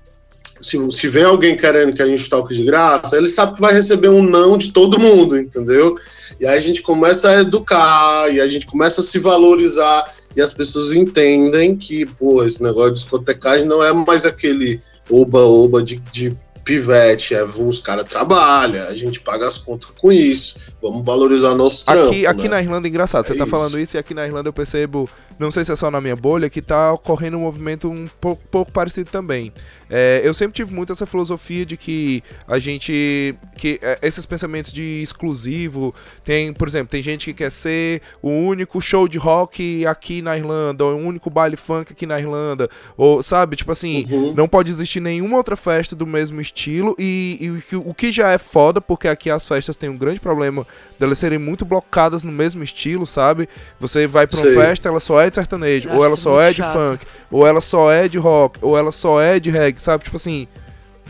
se, 0.62 0.78
se 0.92 1.08
vem 1.08 1.24
alguém 1.24 1.56
querendo 1.56 1.92
que 1.92 2.02
a 2.02 2.06
gente 2.06 2.28
toque 2.30 2.54
de 2.54 2.64
graça, 2.64 3.16
ele 3.16 3.28
sabe 3.28 3.54
que 3.54 3.60
vai 3.60 3.74
receber 3.74 4.08
um 4.08 4.22
não 4.22 4.56
de 4.56 4.72
todo 4.72 4.98
mundo, 4.98 5.36
entendeu? 5.36 5.96
E 6.40 6.46
aí 6.46 6.56
a 6.56 6.60
gente 6.60 6.80
começa 6.80 7.28
a 7.28 7.40
educar, 7.40 8.32
e 8.32 8.40
a 8.40 8.48
gente 8.48 8.66
começa 8.66 9.00
a 9.00 9.04
se 9.04 9.18
valorizar, 9.18 10.04
e 10.34 10.40
as 10.40 10.52
pessoas 10.52 10.92
entendem 10.92 11.76
que, 11.76 12.06
pô, 12.06 12.42
esse 12.44 12.62
negócio 12.62 12.94
de 12.94 13.00
discotecagem 13.00 13.66
não 13.66 13.82
é 13.82 13.92
mais 13.92 14.24
aquele 14.24 14.80
oba-oba 15.10 15.82
de, 15.82 15.96
de 16.12 16.36
pivete, 16.64 17.34
é, 17.34 17.44
os 17.44 17.78
caras 17.80 18.04
trabalham, 18.04 18.86
a 18.86 18.94
gente 18.94 19.20
paga 19.20 19.48
as 19.48 19.58
contas 19.58 19.90
com 20.00 20.12
isso, 20.12 20.56
vamos 20.80 21.04
valorizar 21.04 21.54
nosso 21.54 21.84
trampo. 21.84 22.08
Aqui, 22.10 22.26
aqui 22.26 22.42
né? 22.44 22.48
na 22.50 22.62
Irlanda, 22.62 22.88
engraçado, 22.88 23.26
você 23.26 23.32
É 23.32 23.36
tá 23.36 23.44
isso. 23.44 23.50
falando 23.50 23.78
isso 23.78 23.96
e 23.96 23.98
aqui 23.98 24.14
na 24.14 24.26
Irlanda 24.26 24.48
eu 24.48 24.52
percebo, 24.52 25.08
não 25.38 25.50
sei 25.50 25.64
se 25.64 25.72
é 25.72 25.76
só 25.76 25.90
na 25.90 26.00
minha 26.00 26.16
bolha, 26.16 26.48
que 26.48 26.62
tá 26.62 26.92
ocorrendo 26.92 27.36
um 27.36 27.40
movimento 27.40 27.90
um 27.90 28.08
pouco, 28.20 28.42
pouco 28.50 28.70
parecido 28.70 29.10
também. 29.10 29.52
É, 29.94 30.22
eu 30.24 30.32
sempre 30.32 30.54
tive 30.54 30.74
muito 30.74 30.90
essa 30.90 31.04
filosofia 31.04 31.66
de 31.66 31.76
que 31.76 32.22
a 32.48 32.58
gente. 32.58 33.34
que 33.56 33.78
é, 33.82 33.98
esses 34.02 34.24
pensamentos 34.24 34.72
de 34.72 35.02
exclusivo. 35.02 35.94
Tem, 36.24 36.52
por 36.52 36.66
exemplo, 36.66 36.88
tem 36.88 37.02
gente 37.02 37.26
que 37.26 37.34
quer 37.34 37.50
ser 37.50 38.00
o 38.22 38.30
único 38.30 38.80
show 38.80 39.06
de 39.06 39.18
rock 39.18 39.84
aqui 39.86 40.22
na 40.22 40.36
Irlanda, 40.36 40.84
ou 40.84 40.94
o 40.94 40.96
único 41.06 41.28
baile 41.28 41.56
funk 41.56 41.92
aqui 41.92 42.06
na 42.06 42.18
Irlanda. 42.18 42.68
Ou, 42.96 43.22
sabe, 43.22 43.54
tipo 43.56 43.70
assim, 43.70 44.06
Uhum. 44.10 44.34
não 44.34 44.48
pode 44.48 44.70
existir 44.70 45.00
nenhuma 45.00 45.36
outra 45.36 45.56
festa 45.56 45.94
do 45.94 46.06
mesmo 46.06 46.40
estilo. 46.40 46.94
E, 46.98 47.36
e 47.40 47.50
o 47.50 47.60
que- 47.62 47.76
o 47.76 47.94
que 47.94 48.10
já 48.10 48.30
é 48.30 48.38
foda, 48.38 48.80
porque 48.80 49.08
aqui 49.08 49.30
as 49.30 49.46
festas 49.46 49.76
têm 49.76 49.90
um 49.90 49.96
grande 49.96 50.20
problema 50.20 50.66
delas 50.98 51.18
serem 51.18 51.38
muito 51.38 51.64
blocadas 51.64 52.24
no 52.24 52.32
mesmo 52.32 52.62
estilo, 52.62 53.04
sabe? 53.06 53.48
Você 53.78 54.06
vai 54.06 54.26
pra 54.26 54.38
uma 54.38 54.46
Sei. 54.46 54.54
festa, 54.56 54.88
ela 54.88 55.00
só 55.00 55.20
é 55.20 55.28
de 55.28 55.36
sertanejo, 55.36 55.88
Eu 55.90 55.96
ou 55.96 56.04
ela 56.04 56.16
só 56.16 56.40
é 56.40 56.50
de 56.50 56.58
chato. 56.58 56.72
funk, 56.72 57.04
ou 57.30 57.46
ela 57.46 57.60
só 57.60 57.90
é 57.90 58.08
de 58.08 58.18
rock, 58.18 58.58
ou 58.62 58.78
ela 58.78 58.90
só 58.90 59.20
é 59.20 59.38
de 59.38 59.50
reggae, 59.50 59.80
sabe? 59.82 60.04
Tipo 60.04 60.16
assim, 60.16 60.46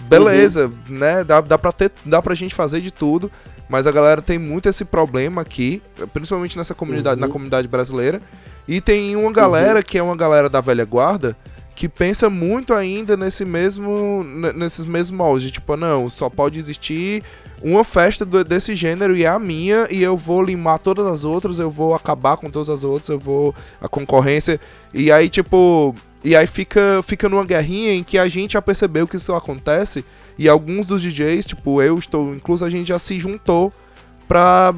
beleza, 0.08 0.70
né? 0.88 1.24
Dá, 1.24 1.40
dá, 1.40 1.58
pra 1.58 1.72
ter, 1.72 1.92
dá 2.04 2.20
pra 2.22 2.34
gente 2.34 2.54
fazer 2.54 2.80
de 2.80 2.90
tudo, 2.90 3.30
mas 3.68 3.86
a 3.86 3.92
galera 3.92 4.20
tem 4.20 4.38
muito 4.38 4.68
esse 4.68 4.84
problema 4.84 5.40
aqui, 5.42 5.82
principalmente 6.12 6.56
nessa 6.56 6.74
comunidade, 6.74 7.20
Uhum. 7.20 7.26
na 7.26 7.32
comunidade 7.32 7.68
brasileira. 7.68 8.20
E 8.66 8.80
tem 8.80 9.16
uma 9.16 9.32
galera 9.32 9.82
que 9.82 9.98
é 9.98 10.02
uma 10.02 10.16
galera 10.16 10.48
da 10.48 10.60
velha 10.60 10.84
guarda 10.84 11.36
que 11.74 11.88
pensa 11.88 12.28
muito 12.28 12.74
ainda 12.74 13.16
nesse 13.16 13.46
mesmo 13.46 14.22
nesses 14.54 14.84
mesmos 14.84 15.16
moldes, 15.18 15.44
de, 15.46 15.52
tipo, 15.52 15.74
não, 15.74 16.08
só 16.10 16.28
pode 16.28 16.58
existir 16.58 17.22
uma 17.62 17.82
festa 17.82 18.26
do- 18.26 18.44
desse 18.44 18.74
gênero 18.76 19.16
e 19.16 19.24
é 19.24 19.28
a 19.28 19.38
minha 19.38 19.86
e 19.90 20.02
eu 20.02 20.14
vou 20.16 20.42
limar 20.42 20.78
todas 20.78 21.06
as 21.06 21.24
outras, 21.24 21.58
eu 21.58 21.70
vou 21.70 21.94
acabar 21.94 22.36
com 22.36 22.50
todas 22.50 22.68
as 22.68 22.84
outras, 22.84 23.08
eu 23.08 23.18
vou 23.18 23.54
a 23.80 23.88
concorrência 23.88 24.60
e 24.92 25.10
aí 25.10 25.30
tipo, 25.30 25.94
e 26.24 26.36
aí 26.36 26.46
fica 26.46 27.02
fica 27.02 27.28
numa 27.28 27.44
guerrinha 27.44 27.94
em 27.94 28.02
que 28.02 28.18
a 28.18 28.28
gente 28.28 28.52
já 28.52 28.62
percebeu 28.62 29.06
que 29.06 29.16
isso 29.16 29.34
acontece 29.34 30.04
e 30.38 30.48
alguns 30.48 30.86
dos 30.86 31.02
DJs, 31.02 31.46
tipo, 31.46 31.82
eu 31.82 31.98
estou 31.98 32.34
incluso 32.34 32.64
a 32.64 32.70
gente 32.70 32.88
já 32.88 32.98
se 32.98 33.18
juntou 33.18 33.72
pra 34.26 34.72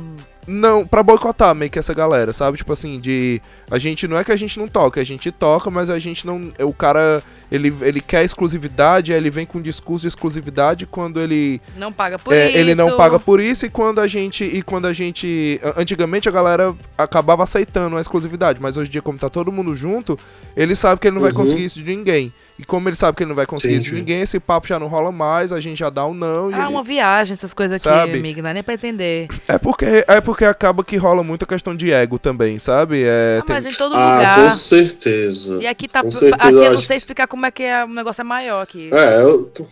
não, 0.46 0.86
pra 0.86 1.02
boicotar 1.02 1.54
meio 1.54 1.70
que 1.70 1.78
essa 1.78 1.94
galera, 1.94 2.32
sabe? 2.32 2.58
Tipo 2.58 2.72
assim, 2.72 3.00
de. 3.00 3.40
A 3.70 3.78
gente 3.78 4.06
não 4.06 4.18
é 4.18 4.24
que 4.24 4.32
a 4.32 4.36
gente 4.36 4.58
não 4.58 4.68
toca, 4.68 5.00
a 5.00 5.04
gente 5.04 5.30
toca, 5.30 5.70
mas 5.70 5.88
a 5.88 5.98
gente 5.98 6.26
não. 6.26 6.52
O 6.60 6.72
cara, 6.72 7.22
ele, 7.50 7.72
ele 7.82 8.00
quer 8.00 8.24
exclusividade, 8.24 9.12
aí 9.12 9.18
ele 9.18 9.30
vem 9.30 9.44
com 9.46 9.58
um 9.58 9.62
discurso 9.62 10.02
de 10.02 10.08
exclusividade 10.08 10.86
quando 10.86 11.20
ele. 11.20 11.60
Não 11.76 11.92
paga 11.92 12.18
por 12.18 12.32
é, 12.32 12.48
isso. 12.48 12.58
ele 12.58 12.74
não 12.74 12.96
paga 12.96 13.18
por 13.18 13.40
isso 13.40 13.66
e 13.66 13.70
quando 13.70 14.00
a 14.00 14.06
gente. 14.06 14.44
E 14.44 14.62
quando 14.62 14.86
a 14.86 14.92
gente. 14.92 15.60
Antigamente 15.76 16.28
a 16.28 16.32
galera 16.32 16.74
acabava 16.96 17.42
aceitando 17.42 17.96
a 17.96 18.00
exclusividade, 18.00 18.60
mas 18.60 18.76
hoje 18.76 18.88
em 18.90 18.92
dia, 18.92 19.02
como 19.02 19.18
tá 19.18 19.28
todo 19.28 19.52
mundo 19.52 19.74
junto, 19.74 20.18
ele 20.56 20.74
sabe 20.74 21.00
que 21.00 21.06
ele 21.08 21.14
não 21.14 21.22
vai 21.22 21.30
Uhum. 21.30 21.36
conseguir 21.36 21.64
isso 21.64 21.78
de 21.82 21.84
ninguém. 21.84 22.32
E 22.56 22.64
como 22.64 22.88
ele 22.88 22.94
sabe 22.94 23.16
que 23.16 23.24
ele 23.24 23.30
não 23.30 23.34
vai 23.34 23.46
conseguir 23.46 23.74
isso 23.74 23.86
de 23.90 23.96
ninguém, 23.96 24.20
esse 24.20 24.38
papo 24.38 24.68
já 24.68 24.78
não 24.78 24.86
rola 24.86 25.10
mais, 25.10 25.50
a 25.52 25.58
gente 25.58 25.76
já 25.76 25.90
dá 25.90 26.06
um 26.06 26.14
não 26.14 26.52
e 26.52 26.54
Ah, 26.54 26.58
ele- 26.58 26.66
uma 26.68 26.84
viagem, 26.84 27.32
essas 27.32 27.52
coisas 27.52 27.84
aqui, 27.84 27.92
Sabe? 27.96 28.16
amigo. 28.16 28.36
Não 28.36 28.44
dá 28.44 28.54
nem 28.54 28.62
pra 28.62 28.74
entender. 28.74 29.26
é 29.48 29.58
porque, 29.58 30.04
é 30.06 30.20
porque 30.20 30.44
acaba 30.44 30.84
que 30.84 30.96
rola 30.96 31.24
muita 31.24 31.44
questão 31.46 31.74
de 31.74 31.90
ego 31.92 32.16
também, 32.16 32.56
sabe? 32.60 33.02
É, 33.04 33.40
Ah, 33.42 33.44
tem- 33.44 33.56
mas 33.56 33.66
em 33.66 33.72
todo 33.74 33.96
Ah, 33.96 34.18
lugar. 34.18 34.50
com 34.50 34.56
certeza. 34.56 35.58
E 35.60 35.66
aqui 35.66 35.88
tá. 35.88 35.98
Aqui 36.00 36.14
eu 36.54 36.72
não 36.74 36.80
sei 36.80 36.96
explicar 36.96 37.26
como 37.34 37.46
é 37.46 37.50
que 37.50 37.64
é, 37.64 37.84
o 37.84 37.88
negócio 37.88 38.20
é 38.20 38.24
maior 38.24 38.62
aqui. 38.62 38.90
É, 38.92 39.20
eu 39.20 39.44
tô, 39.46 39.66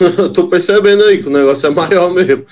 eu 0.00 0.32
tô 0.34 0.48
percebendo 0.48 1.04
aí 1.04 1.22
que 1.22 1.28
o 1.28 1.32
negócio 1.32 1.66
é 1.66 1.70
maior 1.70 2.12
mesmo. 2.12 2.44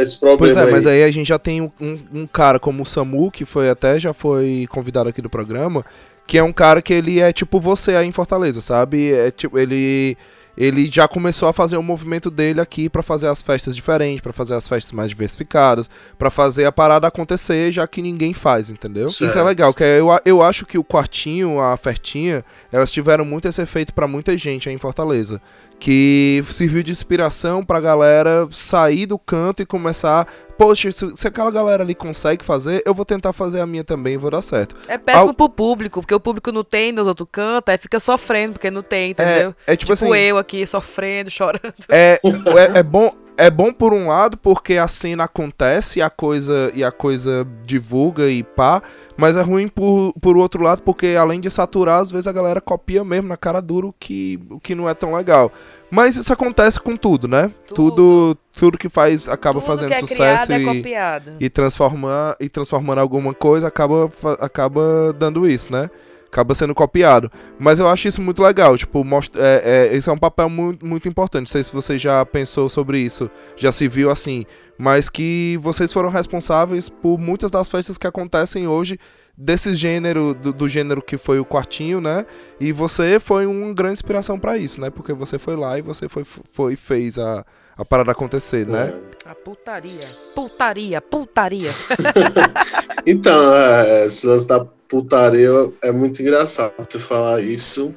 Esse 0.00 0.18
problema 0.18 0.38
Pois 0.38 0.56
é, 0.56 0.62
aí. 0.64 0.70
mas 0.70 0.86
aí 0.86 1.04
a 1.04 1.10
gente 1.10 1.26
já 1.28 1.38
tem 1.38 1.60
um, 1.60 1.70
um- 1.80 2.20
um 2.22 2.26
cara 2.26 2.58
como 2.58 2.82
o 2.82 2.86
Samu, 2.86 3.30
que 3.30 3.44
foi 3.44 3.68
até 3.68 4.00
já 4.00 4.14
foi 4.14 4.66
convidado 4.70 5.10
aqui 5.10 5.20
do 5.20 5.28
programa, 5.28 5.84
que 6.26 6.38
é 6.38 6.42
um 6.42 6.52
cara 6.54 6.80
que 6.80 6.94
ele 6.94 7.20
é 7.20 7.32
tipo 7.32 7.60
você 7.60 7.94
aí 7.94 8.06
em 8.06 8.12
Fortaleza, 8.12 8.62
sabe? 8.62 9.12
É 9.12 9.30
tipo, 9.30 9.58
ele 9.58 10.16
ele 10.56 10.90
já 10.90 11.08
começou 11.08 11.48
a 11.48 11.52
fazer 11.52 11.76
o 11.76 11.82
movimento 11.82 12.30
dele 12.30 12.60
aqui 12.60 12.88
pra 12.88 13.02
fazer 13.02 13.28
as 13.28 13.40
festas 13.40 13.74
diferentes, 13.74 14.20
pra 14.20 14.32
fazer 14.32 14.54
as 14.54 14.68
festas 14.68 14.92
mais 14.92 15.08
diversificadas, 15.08 15.88
pra 16.18 16.30
fazer 16.30 16.64
a 16.64 16.72
parada 16.72 17.06
acontecer, 17.06 17.72
já 17.72 17.86
que 17.86 18.02
ninguém 18.02 18.32
faz, 18.34 18.70
entendeu? 18.70 19.06
Isso 19.06 19.24
é 19.24 19.28
Certo. 19.28 19.46
legal, 19.46 19.72
que 19.72 19.82
eu, 19.82 20.08
eu 20.24 20.42
acho 20.42 20.66
que 20.66 20.76
o 20.78 20.84
quartinho, 20.84 21.58
a 21.60 21.76
fertinha, 21.76 22.44
elas 22.70 22.90
tiveram 22.90 23.24
muito 23.24 23.48
esse 23.48 23.60
efeito 23.62 23.94
pra 23.94 24.06
muita 24.06 24.36
gente 24.36 24.68
aí 24.68 24.74
em 24.74 24.78
Fortaleza 24.78 25.40
que 25.82 26.40
serviu 26.46 26.80
de 26.80 26.92
inspiração 26.92 27.64
pra 27.64 27.80
galera 27.80 28.46
sair 28.52 29.04
do 29.04 29.18
canto 29.18 29.62
e 29.62 29.66
começar. 29.66 30.28
Poxa, 30.56 30.92
se, 30.92 31.26
aquela 31.26 31.50
galera 31.50 31.82
ali 31.82 31.92
consegue 31.92 32.44
fazer, 32.44 32.84
eu 32.86 32.94
vou 32.94 33.04
tentar 33.04 33.32
fazer 33.32 33.60
a 33.60 33.66
minha 33.66 33.82
também 33.82 34.14
e 34.14 34.16
vou 34.16 34.30
dar 34.30 34.42
certo. 34.42 34.76
É 34.86 34.96
péssimo 34.96 35.30
Ao- 35.30 35.34
pro 35.34 35.48
público, 35.48 36.00
porque 36.00 36.14
o 36.14 36.20
público 36.20 36.52
não 36.52 36.62
tem 36.62 36.92
nos 36.92 37.04
outros 37.04 37.26
cantos, 37.32 37.72
aí 37.72 37.78
fica 37.78 37.98
sofrendo 37.98 38.52
porque 38.52 38.70
não 38.70 38.80
tem, 38.80 39.10
entendeu? 39.10 39.56
É, 39.66 39.72
é 39.72 39.76
tipo, 39.76 39.92
assim, 39.92 40.14
eu 40.14 40.38
aqui 40.38 40.64
sofrendo, 40.68 41.28
chorando. 41.32 41.74
é, 41.88 42.20
é, 42.22 42.78
é 42.78 42.82
bom. 42.84 43.12
É 43.36 43.50
bom 43.50 43.72
por 43.72 43.92
um 43.94 44.08
lado 44.08 44.36
porque 44.36 44.76
a 44.76 44.86
cena 44.86 45.24
acontece 45.24 45.98
e 45.98 46.02
a 46.02 46.10
coisa 46.10 46.70
e 46.74 46.84
a 46.84 46.92
coisa 46.92 47.46
divulga 47.64 48.28
e 48.28 48.42
pá, 48.42 48.82
mas 49.16 49.36
é 49.36 49.40
ruim 49.40 49.68
por, 49.68 50.12
por 50.20 50.36
outro 50.36 50.62
lado 50.62 50.82
porque 50.82 51.16
além 51.18 51.40
de 51.40 51.50
saturar, 51.50 52.00
às 52.00 52.10
vezes 52.10 52.26
a 52.26 52.32
galera 52.32 52.60
copia 52.60 53.02
mesmo 53.02 53.28
na 53.28 53.36
cara 53.36 53.60
dura 53.60 53.86
o 53.86 53.94
que, 53.98 54.38
o 54.50 54.60
que 54.60 54.74
não 54.74 54.88
é 54.88 54.94
tão 54.94 55.14
legal. 55.14 55.50
Mas 55.90 56.16
isso 56.16 56.32
acontece 56.32 56.80
com 56.80 56.96
tudo, 56.96 57.28
né? 57.28 57.52
Tudo. 57.68 57.90
Tudo, 57.90 58.38
tudo 58.54 58.78
que 58.78 58.88
faz 58.88 59.28
acaba 59.28 59.60
Tudo 59.60 59.66
fazendo 59.66 59.92
é 59.92 60.00
sucesso 60.00 60.46
criado 60.46 60.52
é 60.52 60.58
e, 60.58 60.64
copiado. 60.64 61.32
e 61.40 61.50
transformar 61.50 62.36
e 62.40 62.48
transformando 62.48 62.98
alguma 62.98 63.34
coisa 63.34 63.68
acaba 63.68 64.10
acaba 64.40 65.12
dando 65.18 65.48
isso, 65.48 65.72
né? 65.72 65.90
Acaba 66.32 66.54
sendo 66.54 66.74
copiado. 66.74 67.30
Mas 67.58 67.78
eu 67.78 67.86
acho 67.86 68.08
isso 68.08 68.22
muito 68.22 68.42
legal. 68.42 68.74
Tipo, 68.78 69.04
most- 69.04 69.38
é, 69.38 69.88
é, 69.92 69.94
esse 69.94 70.08
é 70.08 70.12
um 70.12 70.16
papel 70.18 70.48
muito, 70.48 70.86
muito 70.86 71.06
importante. 71.06 71.42
Não 71.42 71.46
sei 71.46 71.62
se 71.62 71.70
você 71.70 71.98
já 71.98 72.24
pensou 72.24 72.70
sobre 72.70 72.98
isso, 72.98 73.30
já 73.54 73.70
se 73.70 73.86
viu 73.86 74.10
assim. 74.10 74.46
Mas 74.78 75.10
que 75.10 75.58
vocês 75.60 75.92
foram 75.92 76.08
responsáveis 76.08 76.88
por 76.88 77.18
muitas 77.18 77.50
das 77.50 77.68
festas 77.68 77.98
que 77.98 78.06
acontecem 78.06 78.66
hoje 78.66 78.98
desse 79.36 79.74
gênero, 79.74 80.32
do, 80.34 80.54
do 80.54 80.68
gênero 80.70 81.02
que 81.02 81.18
foi 81.18 81.38
o 81.38 81.44
quartinho, 81.44 82.00
né? 82.00 82.24
E 82.58 82.72
você 82.72 83.20
foi 83.20 83.44
uma 83.44 83.72
grande 83.74 83.94
inspiração 83.94 84.38
pra 84.40 84.56
isso, 84.56 84.80
né? 84.80 84.88
Porque 84.88 85.12
você 85.12 85.38
foi 85.38 85.54
lá 85.54 85.78
e 85.78 85.82
você 85.82 86.08
foi, 86.08 86.24
foi 86.24 86.76
fez 86.76 87.18
a, 87.18 87.44
a 87.76 87.84
parada 87.84 88.12
acontecer, 88.12 88.66
né? 88.66 88.90
A 89.26 89.34
putaria. 89.34 90.08
Putaria, 90.34 91.00
putaria. 91.02 91.70
Então, 93.06 93.54
é, 93.54 94.06
esse 94.06 94.26
lance 94.26 94.46
da 94.46 94.64
putaria 94.92 95.48
é 95.82 95.90
muito 95.90 96.20
engraçado 96.20 96.74
você 96.76 96.98
falar 96.98 97.40
isso. 97.40 97.94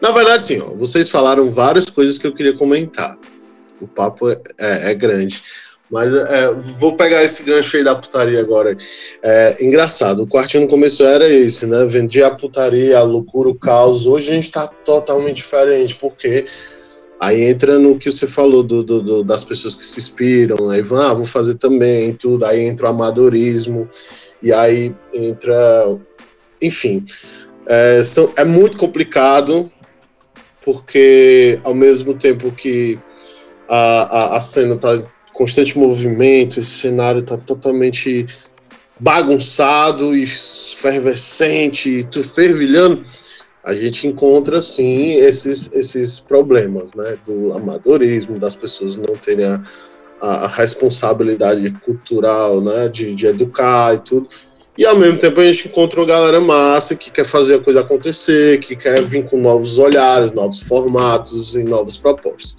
Na 0.00 0.12
verdade, 0.12 0.36
assim, 0.36 0.60
ó, 0.60 0.76
vocês 0.76 1.08
falaram 1.08 1.50
várias 1.50 1.86
coisas 1.86 2.16
que 2.16 2.28
eu 2.28 2.32
queria 2.32 2.56
comentar. 2.56 3.18
O 3.80 3.88
papo 3.88 4.30
é, 4.30 4.40
é- 4.56 4.90
é 4.92 4.94
grande. 4.94 5.42
Mas 5.90 6.14
é, 6.14 6.54
vou 6.78 6.94
pegar 6.96 7.24
esse 7.24 7.42
gancho 7.42 7.76
aí 7.76 7.82
da 7.82 7.96
putaria 7.96 8.38
agora. 8.40 8.76
É 9.20 9.64
engraçado, 9.64 10.22
o 10.22 10.26
quartinho 10.28 10.62
no 10.64 10.68
começo 10.68 11.02
era 11.02 11.28
esse, 11.28 11.66
né? 11.66 11.84
Vendia 11.86 12.28
a 12.28 12.34
putaria, 12.34 12.96
a 12.98 13.02
loucura, 13.02 13.48
o 13.48 13.54
caos. 13.58 14.06
Hoje 14.06 14.30
a 14.30 14.34
gente 14.34 14.52
tá 14.52 14.66
totalmente 14.84 15.36
diferente, 15.36 15.94
porque 15.96 16.44
aí 17.18 17.46
entra 17.50 17.78
no 17.80 17.98
que 17.98 18.12
você 18.12 18.26
falou 18.28 18.62
do, 18.62 18.82
do- 18.84 19.02
do- 19.02 19.24
das 19.24 19.42
pessoas 19.42 19.74
que 19.74 19.84
se 19.84 19.98
inspiram, 19.98 20.70
aí 20.70 20.82
vão, 20.82 21.02
ah, 21.02 21.14
vou 21.14 21.26
fazer 21.26 21.56
também, 21.56 22.12
tudo. 22.14 22.44
Aí 22.44 22.60
entra 22.64 22.86
o 22.86 22.90
amadorismo, 22.90 23.88
e 24.42 24.52
aí 24.52 24.94
entra. 25.12 25.98
Enfim, 26.62 27.04
é, 27.66 28.02
são- 28.02 28.30
é 28.36 28.44
muito 28.44 28.76
complicado, 28.76 29.70
porque 30.64 31.58
ao 31.64 31.74
mesmo 31.74 32.14
tempo 32.14 32.50
que 32.52 32.98
a, 33.68 34.34
a, 34.34 34.36
a 34.36 34.40
cena 34.40 34.74
está 34.74 34.96
em 34.96 35.04
constante 35.32 35.78
movimento, 35.78 36.60
esse 36.60 36.70
cenário 36.70 37.20
está 37.20 37.36
totalmente 37.36 38.26
bagunçado 38.98 40.16
e 40.16 40.26
fervescente, 40.26 41.88
e 41.88 42.04
tu 42.04 42.22
fervilhando, 42.22 43.04
a 43.64 43.74
gente 43.74 44.06
encontra 44.06 44.60
sim 44.62 45.12
esses, 45.12 45.72
esses 45.74 46.18
problemas, 46.20 46.94
né? 46.94 47.16
Do 47.26 47.52
amadorismo, 47.52 48.38
das 48.38 48.56
pessoas 48.56 48.96
não 48.96 49.14
terem 49.14 49.44
a, 49.44 49.60
a- 50.20 50.46
responsabilidade 50.48 51.70
cultural, 51.84 52.60
né? 52.60 52.88
De, 52.88 53.14
de 53.14 53.26
educar 53.26 53.94
e 53.94 53.98
tudo. 53.98 54.28
E 54.78 54.86
ao 54.86 54.96
mesmo 54.96 55.18
tempo 55.18 55.40
a 55.40 55.44
gente 55.44 55.66
encontra 55.66 55.98
uma 55.98 56.06
galera 56.06 56.40
massa 56.40 56.94
que 56.94 57.10
quer 57.10 57.24
fazer 57.24 57.56
a 57.56 57.58
coisa 57.58 57.80
acontecer, 57.80 58.60
que 58.60 58.76
quer 58.76 59.02
vir 59.02 59.24
com 59.24 59.36
novos 59.36 59.76
olhares, 59.76 60.32
novos 60.32 60.60
formatos 60.60 61.56
e 61.56 61.64
novas 61.64 61.96
propostas. 61.96 62.54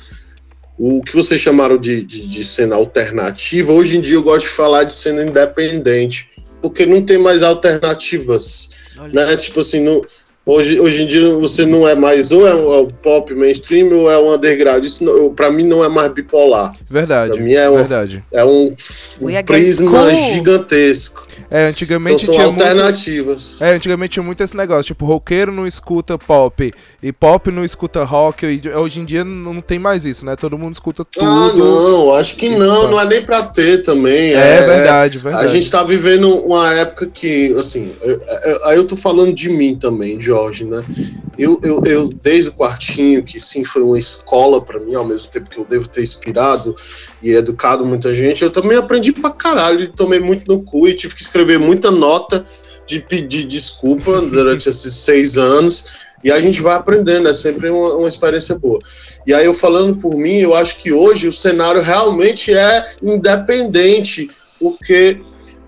O 0.78 1.02
que 1.02 1.16
vocês 1.16 1.40
chamaram 1.40 1.78
de, 1.78 2.04
de, 2.04 2.28
de 2.28 2.44
cena 2.44 2.76
alternativa, 2.76 3.72
hoje 3.72 3.98
em 3.98 4.02
dia 4.02 4.16
eu 4.16 4.24
gosto 4.24 4.48
de 4.48 4.52
falar 4.52 4.84
de 4.84 4.94
cena 4.94 5.24
independente, 5.24 6.30
porque 6.62 6.86
não 6.86 7.02
tem 7.02 7.18
mais 7.18 7.42
alternativas. 7.42 8.72
Né? 9.14 9.38
Tipo 9.38 9.62
assim, 9.62 9.80
não, 9.80 10.02
Hoje, 10.50 10.80
hoje 10.80 11.04
em 11.04 11.06
dia 11.06 11.32
você 11.36 11.64
não 11.64 11.88
é 11.88 11.94
mais 11.94 12.32
ou 12.32 12.48
é 12.48 12.56
o, 12.56 12.88
pop 12.88 13.36
mainstream 13.36 13.94
ou 13.94 14.10
é 14.10 14.18
o 14.18 14.34
underground. 14.34 14.84
Isso 14.84 15.04
não, 15.04 15.32
pra 15.32 15.52
mim 15.52 15.64
não 15.64 15.84
é 15.84 15.88
mais 15.88 16.12
bipolar. 16.12 16.74
Verdade. 16.90 17.34
Pra 17.34 17.42
mim 17.44 17.54
é, 17.54 17.70
verdade. 17.70 18.24
Um, 18.34 18.38
é 18.38 18.46
um, 18.46 18.74
um 19.22 19.44
prisma 19.44 20.12
gigantesco. 20.12 21.28
É, 21.52 21.68
antigamente 21.68 22.24
então, 22.24 22.36
tinha 22.36 22.46
alternativas. 22.46 23.52
Muito, 23.52 23.64
é, 23.64 23.76
antigamente 23.76 24.14
tinha 24.14 24.24
muito 24.24 24.44
esse 24.44 24.56
negócio, 24.56 24.84
tipo, 24.86 25.06
roqueiro 25.06 25.52
não 25.52 25.66
escuta 25.66 26.18
pop 26.18 26.72
e 27.02 27.12
pop 27.12 27.52
não 27.52 27.66
escuta 27.66 28.04
rock, 28.04 28.46
e 28.46 28.70
hoje 28.70 29.00
em 29.00 29.06
dia 29.06 29.24
não 29.24 29.60
tem 29.60 29.80
mais 29.80 30.06
isso, 30.06 30.26
né? 30.26 30.36
Todo 30.36 30.58
mundo 30.58 30.74
escuta 30.74 31.04
tudo. 31.04 31.26
Ah, 31.26 31.54
não, 31.54 32.14
acho 32.14 32.36
que 32.36 32.50
não, 32.50 32.92
não 32.92 33.00
é 33.00 33.06
nem 33.06 33.26
pra 33.26 33.44
ter 33.44 33.82
também. 33.82 34.34
É, 34.34 34.58
é 34.58 34.62
verdade, 34.62 35.18
verdade. 35.18 35.46
A 35.46 35.48
gente 35.48 35.70
tá 35.72 35.84
vivendo 35.84 36.36
uma 36.46 36.74
época 36.76 37.08
que, 37.08 37.52
assim, 37.58 37.94
aí 38.66 38.76
eu, 38.76 38.82
eu 38.82 38.88
tô 38.88 38.96
falando 38.96 39.34
de 39.34 39.50
mim 39.50 39.76
também, 39.76 40.20
Jorge, 40.40 40.64
né? 40.64 40.84
Eu, 41.38 41.60
eu, 41.64 41.82
eu, 41.86 42.10
desde 42.10 42.50
o 42.50 42.54
quartinho, 42.54 43.24
que 43.24 43.40
sim 43.40 43.64
foi 43.64 43.82
uma 43.82 44.00
escola 44.00 44.62
para 44.62 44.80
mim, 44.80 44.96
ao 44.96 45.06
mesmo 45.06 45.30
tempo 45.30 45.50
que 45.50 45.60
eu 45.60 45.66
devo 45.66 45.88
ter 45.88 46.02
inspirado 46.02 46.76
e 47.22 47.32
educado 47.32 47.86
muita 47.86 48.14
gente, 48.14 48.44
eu 48.44 48.50
também 48.50 48.78
aprendi 48.78 49.12
pra 49.12 49.30
caralho, 49.30 49.82
e 49.82 49.88
tomei 49.88 50.20
muito 50.20 50.52
no 50.52 50.64
cu 50.64 50.88
e 50.88 50.94
tive 50.94 51.16
que 51.16 51.22
escrever 51.22 51.60
muita 51.60 51.92
nota 51.92 52.46
de 52.86 53.00
pedir 53.02 53.46
desculpa 53.46 54.22
durante 54.24 54.70
esses 54.70 54.94
seis 54.96 55.38
anos. 55.38 56.10
E 56.22 56.30
a 56.30 56.42
gente 56.42 56.62
vai 56.62 56.76
aprendendo, 56.76 57.30
é 57.30 57.34
sempre 57.34 57.70
uma, 57.70 57.96
uma, 57.96 58.08
experiência 58.08 58.54
boa. 58.54 58.78
E 59.26 59.34
aí, 59.34 59.46
eu 59.46 59.54
falando 59.54 59.96
por 59.96 60.18
mim, 60.18 60.36
eu 60.36 60.54
acho 60.54 60.76
que 60.76 60.92
hoje 60.92 61.30
o 61.30 61.32
cenário 61.32 61.82
realmente 61.82 62.54
é 62.54 62.92
independente, 63.02 64.30
porque 64.60 65.22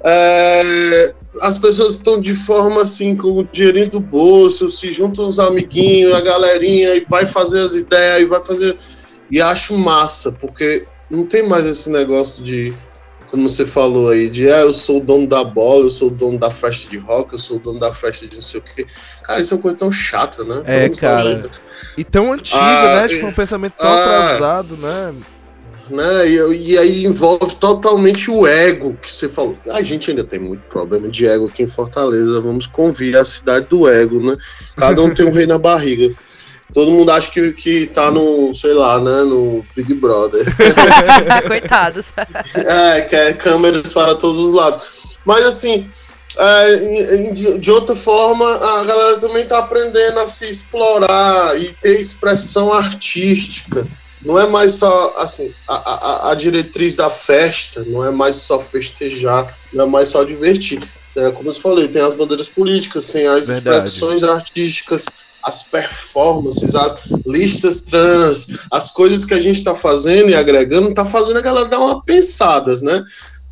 é, 0.04 1.14
as 1.40 1.58
pessoas 1.58 1.94
estão 1.94 2.20
de 2.20 2.36
forma 2.36 2.82
assim, 2.82 3.16
com 3.16 3.40
o 3.40 3.44
dinheirinho 3.44 3.90
do 3.90 4.00
bolso, 4.00 4.70
se 4.70 4.92
juntam 4.92 5.30
os 5.30 5.40
amiguinhos, 5.40 6.14
a 6.14 6.20
galerinha, 6.20 6.96
e 6.96 7.06
vai 7.06 7.26
fazer 7.26 7.60
as 7.60 7.74
ideias, 7.74 8.22
e 8.22 8.26
vai 8.26 8.44
fazer. 8.44 8.76
E 9.30 9.40
acho 9.40 9.78
massa, 9.78 10.32
porque 10.32 10.86
não 11.10 11.26
tem 11.26 11.48
mais 11.48 11.66
esse 11.66 11.90
negócio 11.90 12.44
de, 12.44 12.74
como 13.28 13.50
você 13.50 13.66
falou 13.66 14.10
aí, 14.10 14.30
de 14.30 14.52
ah, 14.52 14.60
eu 14.60 14.74
sou 14.74 14.98
o 14.98 15.00
dono 15.00 15.26
da 15.26 15.42
bola, 15.42 15.86
eu 15.86 15.90
sou 15.90 16.10
o 16.10 16.12
dono 16.12 16.38
da 16.38 16.52
festa 16.52 16.90
de 16.90 16.98
rock, 16.98 17.32
eu 17.32 17.40
sou 17.40 17.56
o 17.56 17.60
dono 17.60 17.80
da 17.80 17.94
festa 17.94 18.28
de 18.28 18.36
não 18.36 18.42
sei 18.42 18.60
o 18.60 18.64
quê. 18.64 18.86
Cara, 19.24 19.40
isso 19.40 19.54
é 19.54 19.56
uma 19.56 19.62
coisa 19.62 19.78
tão 19.78 19.92
chata, 19.92 20.44
né? 20.44 20.62
É, 20.66 20.90
cara. 20.90 21.50
E 21.98 22.04
tão 22.04 22.34
antigo, 22.34 22.60
ah, 22.60 23.02
né? 23.02 23.08
Tipo, 23.08 23.28
um 23.28 23.34
pensamento 23.34 23.76
tão 23.78 23.90
ah, 23.90 23.94
atrasado, 23.94 24.76
né? 24.76 25.16
Né? 25.92 26.28
E, 26.28 26.72
e, 26.72 26.78
aí 26.78 27.06
envolve 27.06 27.56
totalmente 27.56 28.32
o 28.32 28.48
ego 28.48 28.98
que 29.02 29.12
você 29.12 29.28
falou. 29.28 29.58
A 29.72 29.82
gente 29.82 30.10
ainda 30.10 30.24
tem 30.24 30.40
muito 30.40 30.62
problema 30.62 31.10
de 31.10 31.28
ego 31.28 31.48
aqui 31.48 31.64
em 31.64 31.68
Fortaleza. 31.68 32.42
Vamos 32.42 32.68
convir 32.68 33.16
a 33.18 33.26
cidade 33.26 33.68
do 33.70 33.88
ego, 33.88 34.20
né? 34.20 34.38
Cada 34.76 35.02
um 35.02 35.14
tem 35.14 35.26
um 35.26 35.32
rei 35.32 35.46
na 35.46 35.58
barriga. 35.58 36.14
Todo 36.74 36.92
mundo 36.92 37.12
acha 37.12 37.30
que, 37.30 37.52
que 37.52 37.88
tá 37.88 38.10
no, 38.10 38.54
sei 38.54 38.74
lá, 38.74 38.98
né, 38.98 39.24
no 39.24 39.66
Big 39.76 39.94
Brother. 39.94 40.46
Coitados. 41.46 42.14
é, 42.56 43.02
que 43.02 43.16
é 43.16 43.34
câmeras 43.34 43.92
para 43.92 44.16
todos 44.16 44.40
os 44.40 44.54
lados. 44.54 45.18
Mas 45.26 45.46
assim, 45.46 45.86
é, 46.38 47.58
de 47.58 47.72
outra 47.72 47.96
forma, 47.96 48.46
a 48.46 48.84
galera 48.86 49.20
também 49.20 49.46
tá 49.46 49.60
aprendendo 49.60 50.20
a 50.22 50.28
se 50.28 50.50
explorar 50.50 51.60
e 51.60 51.74
ter 51.74 52.00
expressão 52.00 52.72
artística 52.72 53.86
não 54.24 54.40
é 54.40 54.48
mais 54.48 54.74
só 54.74 55.14
assim 55.18 55.52
a, 55.68 55.76
a, 55.76 56.32
a, 56.32 56.36
diretriz 56.36 56.96
da 56.96 57.10
festa 57.10 57.84
não 57.88 58.06
é 58.06 58.12
mais 58.12 58.36
só 58.38 58.60
festejar 58.60 59.58
não 59.74 59.86
é 59.86 59.88
mais 59.88 60.10
só 60.10 60.24
divertir 60.24 60.82
é, 61.16 61.32
como 61.32 61.50
eu 61.50 61.54
falei 61.54 61.88
tem 61.88 62.02
as 62.02 62.14
bandeiras 62.14 62.48
políticas 62.48 63.08
tem 63.08 63.28
as 63.28 63.48
Verdade. 63.48 63.88
expressões 63.88 64.24
artísticas 64.24 65.06
as 65.44 65.64
performances 65.64 66.76
as 66.76 66.96
listas 67.26 67.82
trans 67.82 68.48
as 68.72 68.92
coisas 68.92 69.26
que 69.26 69.34
a 69.34 69.42
gente 69.42 69.58
está 69.58 69.76
fazendo 69.76 70.30
e 70.30 70.36
agregando 70.36 70.90
está 70.90 71.06
fazendo 71.06 71.38
a 71.38 71.42
galera 71.42 71.68
dar 71.68 71.80
uma 71.80 72.02
pensada 72.04 72.76
né 72.82 73.04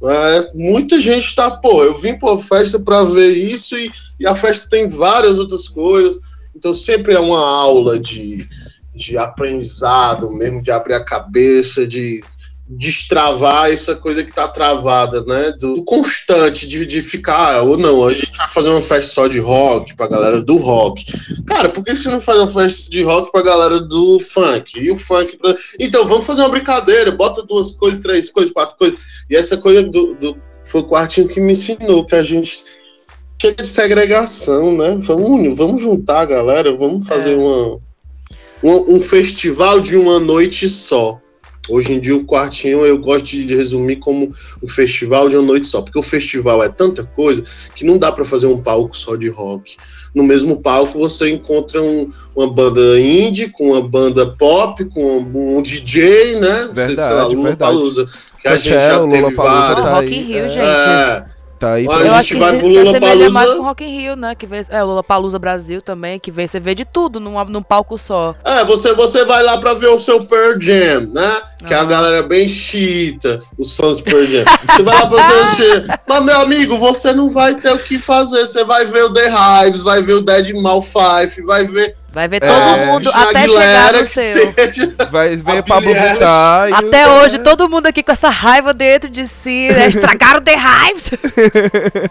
é, 0.01 0.51
muita 0.53 1.01
gente 1.01 1.26
está 1.26 1.51
pô 1.51 1.84
eu 1.84 1.95
vim 1.95 2.17
para 2.17 2.36
a 2.36 2.39
festa 2.39 2.80
para 2.80 3.03
ver 3.03 3.34
isso 3.34 3.78
e, 3.78 3.91
e 4.20 4.28
a 4.28 4.36
festa 4.36 4.70
tem 4.70 4.88
várias 4.88 5.38
outras 5.38 5.67
coisas 5.67 6.20
então 6.55 6.74
sempre 6.74 7.13
é 7.13 7.20
uma 7.20 7.39
aula 7.39 7.97
de 7.97 8.47
de 8.94 9.18
aprendizado 9.18 10.32
mesmo, 10.32 10.62
de 10.62 10.72
abrir 10.72 10.96
a 10.96 11.04
cabeça, 11.04 11.86
de 11.86 12.22
destravar 12.72 13.72
essa 13.72 13.96
coisa 13.96 14.24
que 14.24 14.32
tá 14.32 14.48
travada, 14.48 15.24
né? 15.24 15.52
Do 15.60 15.84
constante, 15.84 16.68
de, 16.68 16.86
de 16.86 17.02
ficar, 17.02 17.56
ah, 17.56 17.64
ou 17.64 17.76
não, 17.76 18.06
a 18.06 18.14
gente 18.14 18.38
vai 18.38 18.48
fazer 18.48 18.70
uma 18.70 18.82
festa 18.82 19.12
só 19.12 19.28
de 19.28 19.40
rock 19.40 19.96
pra 19.96 20.08
galera 20.08 20.40
do 20.44 20.58
rock. 20.58 21.04
Cara, 21.48 21.70
por 21.70 21.84
que 21.84 21.96
você 21.96 22.10
não 22.10 22.22
faz 22.22 22.38
uma 22.38 22.48
festa 22.48 22.92
de 22.92 23.02
rock 23.02 23.32
pra 23.32 23.42
galera 23.42 23.80
do 23.80 24.20
funk? 24.20 24.80
E 24.80 24.92
o 24.92 24.96
funk 24.96 25.36
pra... 25.38 25.56
Então, 25.80 26.06
vamos 26.08 26.28
fazer 26.28 26.42
uma 26.42 26.50
brincadeira, 26.50 27.12
bota 27.12 27.42
duas 27.42 27.74
coisas, 27.74 28.00
três 28.02 28.30
coisas, 28.30 28.54
quatro 28.54 28.78
coisas. 28.78 29.00
E 29.28 29.36
essa 29.36 29.58
coisa 29.58 29.82
do, 29.82 30.14
do 30.14 30.38
foi 30.64 30.82
o 30.82 30.88
quartinho 30.88 31.28
que 31.28 31.42
me 31.42 31.54
ensinou 31.54 32.06
que 32.06 32.14
a 32.14 32.24
gente 32.24 32.64
chega 33.42 33.64
de 33.64 33.68
segregação, 33.68 34.78
né? 34.78 34.96
Vamos, 35.02 35.58
vamos 35.58 35.82
juntar 35.82 36.22
a 36.22 36.26
galera, 36.26 36.72
vamos 36.72 37.08
fazer 37.08 37.34
é. 37.34 37.36
uma 37.36 37.89
um, 38.64 38.95
um, 38.95 39.01
festival 39.01 39.80
de 39.80 39.95
uma 39.95 40.20
noite 40.20 40.68
só. 40.70 41.20
Hoje 41.70 41.93
em 41.93 41.99
dia, 41.99 42.16
o 42.16 42.26
quartinho 42.26 42.84
eu 42.84 42.97
gosto 42.97 43.26
de 43.26 43.55
resumir 43.55 43.97
como 43.97 44.30
um 44.62 44.68
festival 44.68 45.30
de 45.30 45.36
uma 45.36 45.45
noite 45.45 45.68
só, 45.68 45.82
porque 45.84 45.99
o 45.99 46.03
festival 46.03 46.64
é 46.64 46.70
tanta 46.70 47.03
coisa 47.03 47.43
que 47.76 47.86
não 47.86 47.97
dá 47.97 48.12
para 48.12 48.26
fazer 48.26 48.47
um 48.47 48.60
palco 48.60 48.97
só 48.97 49.16
de 49.16 49.30
rock. 49.30 49.78
No 50.16 50.24
mesmo 50.24 50.57
palco 50.62 50.97
você 50.97 51.30
encontra 51.30 51.80
um, 51.80 52.12
uma 52.36 52.51
banda 52.51 52.99
indie, 52.99 53.49
com 53.49 53.72
uma 53.72 53.88
banda 53.88 54.36
pop, 54.36 54.84
com 54.86 55.20
um, 55.20 55.57
um 55.57 55.62
DJ, 55.62 56.39
né? 56.39 56.70
Verdade, 56.74 57.07
sei 57.07 57.16
lá, 57.16 57.28
Lula 57.28 57.43
verdade. 57.49 57.57
Palusa, 57.57 58.07
que 58.41 58.47
a 58.47 58.55
gente 58.55 58.70
já 58.70 59.07
teve 59.07 59.36
vários. 59.36 59.86
Tá 59.86 59.93
Rock 59.93 60.16
in 60.16 60.22
Rio, 60.22 60.45
é, 60.45 60.49
gente. 60.49 60.66
É, 60.66 61.26
Tá 61.60 61.74
aí 61.74 61.86
Eu 61.86 62.14
acho 62.14 62.30
que 62.34 62.39
vai 62.39 62.57
se, 62.57 62.72
se 62.72 62.80
assemelha 62.80 63.30
mais 63.30 63.53
com 63.53 63.64
Rock 63.64 63.84
in 63.84 63.99
Rio, 63.99 64.16
né? 64.16 64.34
Que 64.34 64.47
vem, 64.47 64.66
é, 64.70 64.82
o 64.82 64.88
Lula 64.88 65.03
Palusa 65.03 65.38
Brasil 65.38 65.82
também, 65.82 66.18
que 66.18 66.32
vem, 66.32 66.47
você 66.47 66.57
vê 66.57 66.74
de 66.74 66.86
tudo 66.86 67.20
num, 67.20 67.43
num 67.45 67.62
palco 67.62 67.97
só. 67.97 68.34
É, 68.45 68.64
você, 68.64 68.93
você 68.93 69.26
vai 69.26 69.43
lá 69.43 69.57
pra 69.57 69.74
ver 69.74 69.88
o 69.88 69.99
seu 69.99 70.26
Pearl 70.26 70.57
Jam, 70.57 71.10
né? 71.12 71.41
Que 71.68 71.74
é 71.74 71.78
a 71.78 71.84
galera 71.84 72.24
bem 72.24 72.47
chita, 72.47 73.41
os 73.57 73.76
fãs 73.76 73.97
do 73.97 74.05
Pearl 74.05 74.24
Jam. 74.24 74.45
Você 74.45 74.84
vai 74.84 74.95
lá 74.95 75.07
pra 75.07 75.28
ver 75.28 75.84
o 75.84 75.86
Mas, 76.07 76.24
meu 76.24 76.39
amigo, 76.39 76.78
você 76.78 77.14
não 77.14 77.30
vai 77.30 77.53
ter 77.55 77.74
o 77.74 77.80
que 77.80 77.99
fazer. 77.99 78.47
Você 78.47 78.64
vai 78.64 78.86
ver 78.86 79.03
o 79.03 79.14
The 79.14 79.28
Hives, 79.28 79.82
vai 79.82 80.01
ver 80.01 80.14
o 80.14 80.22
Dead 80.22 80.53
Mal 80.55 80.82
Five, 80.82 81.41
vai 81.45 81.66
ver 81.66 81.99
Vai 82.12 82.28
ver 82.28 82.39
todo 82.39 82.51
é, 82.51 82.86
mundo 82.88 83.10
até 83.14 83.47
chegar 83.47 83.93
no 83.93 84.07
seu. 84.07 84.53
Vai 85.12 85.36
ver 85.36 85.64
Pablo 85.64 85.93
Vittar. 85.93 86.74
Até 86.74 87.07
hoje, 87.07 87.38
todo 87.39 87.70
mundo 87.70 87.86
aqui 87.86 88.01
com 88.01 88.12
essa 88.12 88.30
raiva 88.30 88.74
dentro 88.74 89.10
de 89.10 89.28
si, 89.28 89.70
né? 89.70 89.89
Estragaram 89.89 90.41
The 90.41 90.55
Hives. 90.55 91.12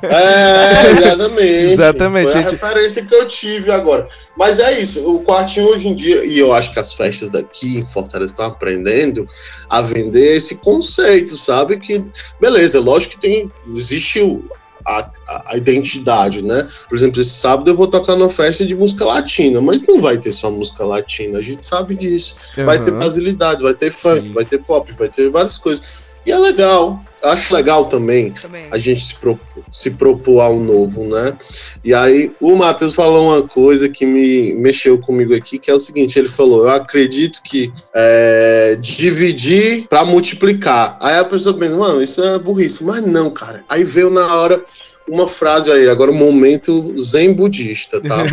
É, 0.02 0.90
exatamente. 0.90 1.72
exatamente. 1.72 2.30
Foi 2.30 2.40
a 2.40 2.50
referência 2.50 3.04
que 3.04 3.14
eu 3.14 3.26
tive 3.26 3.72
agora. 3.72 4.06
Mas 4.36 4.60
é 4.60 4.78
isso, 4.78 5.04
o 5.04 5.24
quartinho 5.24 5.66
hoje 5.66 5.88
em 5.88 5.94
dia, 5.96 6.24
e 6.24 6.38
eu 6.38 6.52
acho 6.52 6.72
que 6.72 6.78
as 6.78 6.92
festas 6.92 7.28
daqui 7.30 7.78
em 7.78 7.86
Fortaleza 7.86 8.32
estão 8.32 8.46
aprendendo 8.46 9.28
a 9.68 9.82
vender 9.82 10.36
esse 10.36 10.56
conceito, 10.56 11.36
sabe? 11.36 11.76
Que, 11.78 12.04
beleza, 12.40 12.78
lógico 12.78 13.14
que 13.14 13.20
tem, 13.20 13.50
existe 13.74 14.20
o, 14.20 14.44
a, 14.88 15.52
a, 15.52 15.56
identidade, 15.56 16.42
né? 16.42 16.66
Por 16.88 16.96
exemplo, 16.96 17.20
esse 17.20 17.30
sábado 17.30 17.70
eu 17.70 17.76
vou 17.76 17.86
tocar 17.86 18.16
numa 18.16 18.30
festa 18.30 18.64
de 18.64 18.74
música 18.74 19.04
latina, 19.04 19.60
mas 19.60 19.82
não 19.82 20.00
vai 20.00 20.16
ter 20.16 20.32
só 20.32 20.50
música 20.50 20.84
latina, 20.84 21.38
a 21.38 21.42
gente 21.42 21.64
sabe 21.66 21.94
disso. 21.94 22.34
Uhum. 22.56 22.64
Vai 22.64 22.82
ter 22.82 22.90
brasilidade, 22.90 23.62
vai 23.62 23.74
ter 23.74 23.90
funk, 23.92 24.28
Sim. 24.28 24.32
vai 24.32 24.44
ter 24.44 24.58
pop, 24.58 24.90
vai 24.92 25.08
ter 25.08 25.28
várias 25.30 25.58
coisas. 25.58 26.07
E 26.28 26.30
é 26.30 26.36
legal. 26.36 27.02
Acho 27.22 27.54
legal 27.54 27.86
também, 27.86 28.32
também. 28.32 28.66
a 28.70 28.76
gente 28.76 29.00
se, 29.00 29.14
pro, 29.14 29.40
se 29.72 29.90
propor 29.90 30.40
ao 30.40 30.60
novo, 30.60 31.02
né? 31.04 31.36
E 31.82 31.92
aí 31.94 32.30
o 32.38 32.54
Matheus 32.54 32.94
falou 32.94 33.32
uma 33.32 33.42
coisa 33.42 33.88
que 33.88 34.04
me 34.04 34.52
mexeu 34.52 35.00
comigo 35.00 35.34
aqui, 35.34 35.58
que 35.58 35.70
é 35.70 35.74
o 35.74 35.80
seguinte: 35.80 36.18
ele 36.18 36.28
falou, 36.28 36.64
eu 36.64 36.68
acredito 36.68 37.42
que 37.42 37.72
é, 37.94 38.76
dividir 38.78 39.88
para 39.88 40.04
multiplicar. 40.04 40.98
Aí 41.00 41.18
a 41.18 41.24
pessoa 41.24 41.56
pensa, 41.56 41.74
mano, 41.76 42.02
isso 42.02 42.22
é 42.22 42.38
burrice. 42.38 42.84
Mas 42.84 43.04
não, 43.04 43.30
cara. 43.30 43.64
Aí 43.70 43.82
veio 43.84 44.10
na 44.10 44.36
hora 44.36 44.62
uma 45.08 45.28
frase 45.28 45.70
aí, 45.70 45.88
agora 45.88 46.10
o 46.10 46.14
um 46.14 46.18
momento 46.18 47.00
zen 47.02 47.32
budista, 47.32 48.00
tá? 48.00 48.24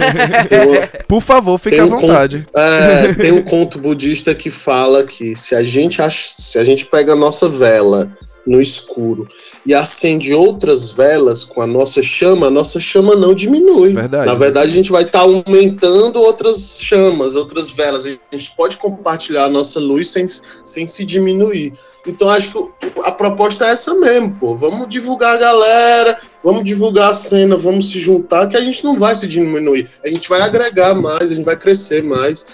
Por 1.07 1.21
favor, 1.21 1.57
fique 1.57 1.79
à 1.79 1.85
vontade. 1.85 2.45
Conto, 2.45 2.57
é, 2.57 3.13
tem 3.15 3.31
um 3.31 3.41
conto 3.41 3.79
budista 3.79 4.35
que 4.35 4.49
fala 4.49 5.03
que 5.03 5.35
se 5.35 5.55
a 5.55 5.63
gente 5.63 6.01
ach, 6.01 6.33
se 6.37 6.59
a 6.59 6.63
gente 6.63 6.85
pega 6.85 7.13
a 7.13 7.15
nossa 7.15 7.47
vela 7.47 8.11
no 8.45 8.61
escuro 8.61 9.27
e 9.65 9.73
acende 9.73 10.33
outras 10.33 10.91
velas 10.91 11.43
com 11.43 11.61
a 11.61 11.67
nossa 11.67 12.03
chama, 12.03 12.47
a 12.47 12.51
nossa 12.51 12.79
chama 12.79 13.15
não 13.15 13.33
diminui. 13.33 13.93
Verdade. 13.93 14.25
Na 14.27 14.35
verdade, 14.35 14.71
a 14.71 14.75
gente 14.75 14.91
vai 14.91 15.03
estar 15.03 15.19
tá 15.19 15.25
aumentando 15.25 16.21
outras 16.21 16.79
chamas, 16.81 17.35
outras 17.35 17.71
velas. 17.71 18.05
A 18.05 18.09
gente 18.09 18.55
pode 18.55 18.77
compartilhar 18.77 19.45
a 19.45 19.49
nossa 19.49 19.79
luz 19.79 20.09
sem, 20.09 20.27
sem 20.63 20.87
se 20.87 21.03
diminuir. 21.03 21.73
Então, 22.07 22.29
acho 22.29 22.51
que 22.51 22.89
a 23.03 23.11
proposta 23.11 23.65
é 23.65 23.71
essa 23.71 23.95
mesmo, 23.95 24.35
pô. 24.39 24.55
Vamos 24.55 24.87
divulgar 24.87 25.33
a 25.33 25.37
galera, 25.37 26.19
vamos 26.43 26.63
divulgar 26.63 27.09
a 27.09 27.15
cena, 27.15 27.55
vamos 27.55 27.89
se 27.89 27.99
juntar, 27.99 28.47
que 28.47 28.55
a 28.55 28.61
gente 28.61 28.83
não 28.83 28.95
vai 28.95 29.15
se 29.15 29.27
diminuir. 29.27 29.89
A 30.03 30.07
gente 30.07 30.29
vai 30.29 30.41
agregar 30.41 30.93
mais, 30.93 31.31
a 31.31 31.35
gente 31.35 31.45
vai 31.45 31.57
crescer 31.57 32.03
mais 32.03 32.45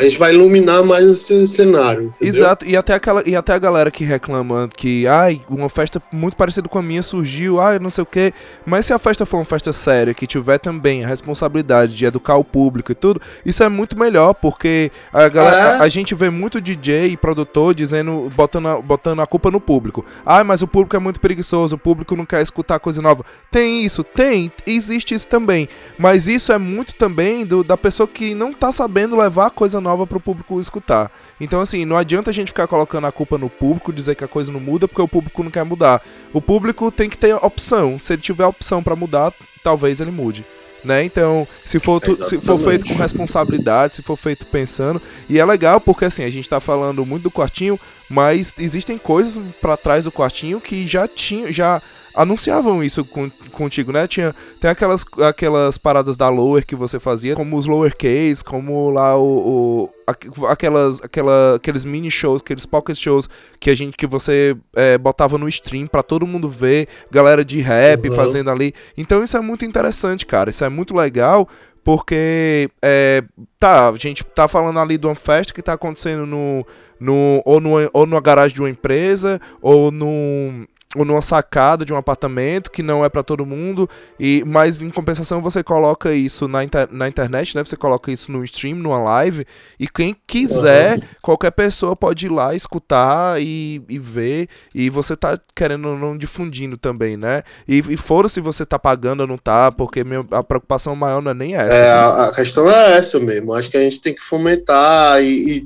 a 0.00 0.04
gente 0.04 0.18
vai 0.18 0.32
iluminar 0.32 0.82
mais 0.82 1.04
esse 1.04 1.46
cenário. 1.46 2.04
Entendeu? 2.04 2.34
Exato, 2.34 2.64
e 2.64 2.74
até, 2.74 2.94
aquela, 2.94 3.22
e 3.28 3.36
até 3.36 3.52
a 3.52 3.58
galera 3.58 3.90
que 3.90 4.02
reclama 4.02 4.68
que, 4.74 5.06
ai, 5.06 5.42
uma 5.48 5.68
festa 5.68 6.02
muito 6.10 6.36
parecida 6.36 6.68
com 6.68 6.78
a 6.78 6.82
minha 6.82 7.02
surgiu, 7.02 7.60
ai, 7.60 7.78
não 7.78 7.90
sei 7.90 8.02
o 8.02 8.06
quê. 8.06 8.32
Mas 8.64 8.86
se 8.86 8.94
a 8.94 8.98
festa 8.98 9.26
for 9.26 9.36
uma 9.36 9.44
festa 9.44 9.72
séria, 9.74 10.14
que 10.14 10.26
tiver 10.26 10.58
também 10.58 11.04
a 11.04 11.08
responsabilidade 11.08 11.94
de 11.94 12.06
educar 12.06 12.36
o 12.36 12.44
público 12.44 12.90
e 12.90 12.94
tudo, 12.94 13.20
isso 13.44 13.62
é 13.62 13.68
muito 13.68 13.98
melhor, 13.98 14.32
porque 14.32 14.90
a, 15.12 15.28
galera, 15.28 15.56
é? 15.56 15.80
a, 15.80 15.82
a, 15.82 15.88
gente 15.88 16.14
vê 16.14 16.30
muito 16.30 16.62
DJ 16.62 17.08
e 17.08 17.16
produtor 17.16 17.74
dizendo, 17.74 18.30
botando 18.34 18.68
a, 18.68 18.80
botando 18.80 19.20
a 19.20 19.26
culpa 19.26 19.50
no 19.50 19.60
público. 19.60 20.04
Ai, 20.24 20.42
mas 20.44 20.62
o 20.62 20.66
público 20.66 20.96
é 20.96 20.98
muito 20.98 21.20
preguiçoso, 21.20 21.76
o 21.76 21.78
público 21.78 22.16
não 22.16 22.24
quer 22.24 22.40
escutar 22.40 22.78
coisa 22.78 23.02
nova. 23.02 23.22
Tem 23.50 23.84
isso, 23.84 24.02
tem, 24.02 24.50
existe 24.66 25.14
isso 25.14 25.28
também. 25.28 25.68
Mas 25.98 26.26
isso 26.26 26.52
é 26.52 26.58
muito 26.58 26.94
também 26.94 27.44
do, 27.44 27.62
da 27.62 27.76
pessoa 27.76 28.08
que 28.08 28.34
não 28.34 28.50
tá 28.50 28.72
sabendo 28.72 29.14
levar 29.14 29.50
coisa 29.50 29.78
nova 29.78 29.89
nova 29.90 30.06
pro 30.06 30.20
público 30.20 30.60
escutar. 30.60 31.10
Então, 31.40 31.60
assim, 31.60 31.84
não 31.84 31.96
adianta 31.96 32.30
a 32.30 32.32
gente 32.32 32.48
ficar 32.48 32.66
colocando 32.66 33.06
a 33.06 33.12
culpa 33.12 33.36
no 33.36 33.50
público, 33.50 33.92
dizer 33.92 34.14
que 34.14 34.24
a 34.24 34.28
coisa 34.28 34.52
não 34.52 34.60
muda, 34.60 34.86
porque 34.86 35.02
o 35.02 35.08
público 35.08 35.42
não 35.42 35.50
quer 35.50 35.64
mudar. 35.64 36.02
O 36.32 36.40
público 36.40 36.90
tem 36.92 37.10
que 37.10 37.18
ter 37.18 37.34
opção. 37.34 37.98
Se 37.98 38.12
ele 38.12 38.22
tiver 38.22 38.46
opção 38.46 38.82
para 38.82 38.94
mudar, 38.94 39.32
talvez 39.62 40.00
ele 40.00 40.10
mude. 40.12 40.44
Né? 40.82 41.04
Então, 41.04 41.46
se 41.64 41.78
for, 41.78 42.00
tu, 42.00 42.16
se 42.24 42.38
for 42.40 42.58
feito 42.58 42.86
com 42.86 42.94
responsabilidade, 42.94 43.96
se 43.96 44.02
for 44.02 44.16
feito 44.16 44.46
pensando, 44.46 45.02
e 45.28 45.38
é 45.38 45.44
legal 45.44 45.78
porque 45.78 46.06
assim, 46.06 46.24
a 46.24 46.30
gente 46.30 46.48
tá 46.48 46.58
falando 46.58 47.04
muito 47.04 47.24
do 47.24 47.30
quartinho, 47.30 47.78
mas 48.08 48.54
existem 48.58 48.96
coisas 48.96 49.38
para 49.60 49.76
trás 49.76 50.04
do 50.04 50.12
quartinho 50.12 50.58
que 50.58 50.86
já 50.86 51.06
tinha, 51.06 51.52
já 51.52 51.82
anunciavam 52.14 52.82
isso 52.82 53.04
com, 53.04 53.30
contigo, 53.52 53.92
né? 53.92 54.06
Tinha, 54.06 54.34
tem 54.60 54.70
aquelas, 54.70 55.04
aquelas 55.26 55.78
paradas 55.78 56.16
da 56.16 56.28
Lower 56.28 56.66
que 56.66 56.74
você 56.74 56.98
fazia, 56.98 57.34
como 57.34 57.56
os 57.56 57.66
Lower 57.66 57.96
Case, 57.96 58.42
como 58.44 58.90
lá 58.90 59.16
o, 59.16 59.88
o 60.36 60.46
aquelas, 60.46 61.00
aquela, 61.02 61.56
aqueles 61.56 61.84
mini 61.84 62.10
shows, 62.10 62.40
aqueles 62.40 62.66
pocket 62.66 62.96
shows 62.96 63.28
que 63.58 63.70
a 63.70 63.74
gente 63.74 63.96
que 63.96 64.06
você 64.06 64.56
é, 64.74 64.98
botava 64.98 65.38
no 65.38 65.48
stream 65.48 65.86
para 65.86 66.02
todo 66.02 66.26
mundo 66.26 66.48
ver, 66.48 66.88
galera 67.10 67.44
de 67.44 67.60
rap 67.60 68.08
uhum. 68.08 68.16
fazendo 68.16 68.50
ali. 68.50 68.74
Então 68.96 69.22
isso 69.22 69.36
é 69.36 69.40
muito 69.40 69.64
interessante, 69.64 70.26
cara. 70.26 70.50
Isso 70.50 70.64
é 70.64 70.68
muito 70.68 70.94
legal. 70.94 71.48
Porque, 71.82 72.70
é, 72.82 73.22
tá, 73.58 73.88
a 73.88 73.96
gente 73.96 74.22
tá 74.22 74.46
falando 74.46 74.78
ali 74.78 74.98
de 74.98 75.06
uma 75.06 75.14
festa 75.14 75.54
que 75.54 75.62
tá 75.62 75.72
acontecendo 75.72 76.26
no, 76.26 76.66
no, 77.00 77.42
ou, 77.44 77.58
no, 77.58 77.70
ou 77.92 78.06
numa 78.06 78.20
garagem 78.20 78.54
de 78.54 78.60
uma 78.60 78.68
empresa, 78.68 79.40
ou 79.62 79.90
no, 79.90 80.66
ou 80.96 81.04
numa 81.04 81.22
sacada 81.22 81.84
de 81.84 81.92
um 81.92 81.96
apartamento 81.96 82.70
que 82.70 82.82
não 82.82 83.04
é 83.04 83.08
para 83.08 83.22
todo 83.22 83.46
mundo 83.46 83.88
e 84.18 84.42
mas 84.44 84.80
em 84.80 84.90
compensação 84.90 85.40
você 85.40 85.62
coloca 85.62 86.12
isso 86.12 86.48
na, 86.48 86.64
inter, 86.64 86.88
na 86.90 87.08
internet 87.08 87.54
né 87.54 87.62
você 87.62 87.76
coloca 87.76 88.10
isso 88.10 88.32
no 88.32 88.42
stream 88.44 88.76
numa 88.76 88.98
live 88.98 89.46
e 89.78 89.86
quem 89.86 90.16
quiser 90.26 90.96
uhum. 90.96 91.02
qualquer 91.22 91.52
pessoa 91.52 91.94
pode 91.94 92.26
ir 92.26 92.28
lá 92.28 92.56
escutar 92.56 93.40
e, 93.40 93.80
e 93.88 93.98
ver 94.00 94.48
e 94.74 94.90
você 94.90 95.16
tá 95.16 95.38
querendo 95.54 95.90
ou 95.90 95.96
não 95.96 96.18
difundindo 96.18 96.76
também 96.76 97.16
né 97.16 97.44
e, 97.68 97.78
e 97.78 97.96
fora 97.96 98.28
se 98.28 98.40
você 98.40 98.66
tá 98.66 98.78
pagando 98.78 99.20
ou 99.20 99.28
não 99.28 99.38
tá 99.38 99.70
porque 99.70 100.02
minha, 100.02 100.26
a 100.32 100.42
preocupação 100.42 100.96
maior 100.96 101.22
não 101.22 101.30
é 101.30 101.34
nem 101.34 101.54
essa 101.54 101.72
é, 101.72 101.82
né? 101.82 101.88
a, 101.88 102.26
a, 102.26 102.34
questão 102.34 102.68
é 102.68 102.96
essa 102.96 103.20
mesmo 103.20 103.54
acho 103.54 103.70
que 103.70 103.76
a 103.76 103.82
gente 103.82 104.00
tem 104.00 104.12
que 104.12 104.22
fomentar 104.22 105.22
e, 105.22 105.58
e 105.58 105.64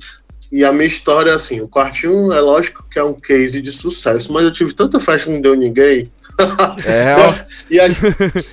e 0.54 0.64
a 0.64 0.72
minha 0.72 0.86
história, 0.86 1.34
assim, 1.34 1.60
o 1.60 1.68
quartinho 1.68 2.32
é 2.32 2.40
lógico 2.40 2.86
que 2.88 2.96
é 2.96 3.02
um 3.02 3.12
case 3.12 3.60
de 3.60 3.72
sucesso, 3.72 4.32
mas 4.32 4.44
eu 4.44 4.52
tive 4.52 4.72
tanta 4.72 5.00
festa 5.00 5.26
que 5.26 5.34
não 5.34 5.40
deu 5.40 5.56
ninguém. 5.56 6.06
É, 6.84 7.14
e, 7.70 7.78
a, 7.78 7.86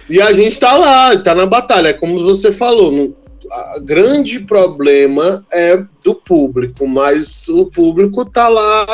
e 0.08 0.22
a 0.22 0.32
gente 0.34 0.60
tá 0.60 0.78
lá, 0.78 1.18
tá 1.18 1.34
na 1.34 1.48
batalha, 1.48 1.88
é 1.90 1.94
como 1.94 2.24
você 2.24 2.52
falou. 2.52 2.92
o 2.94 3.82
grande 3.82 4.40
problema 4.40 5.44
é 5.52 5.84
do 6.04 6.14
público, 6.14 6.88
mas 6.88 7.48
o 7.50 7.66
público 7.66 8.24
tá 8.24 8.48
lá 8.48 8.86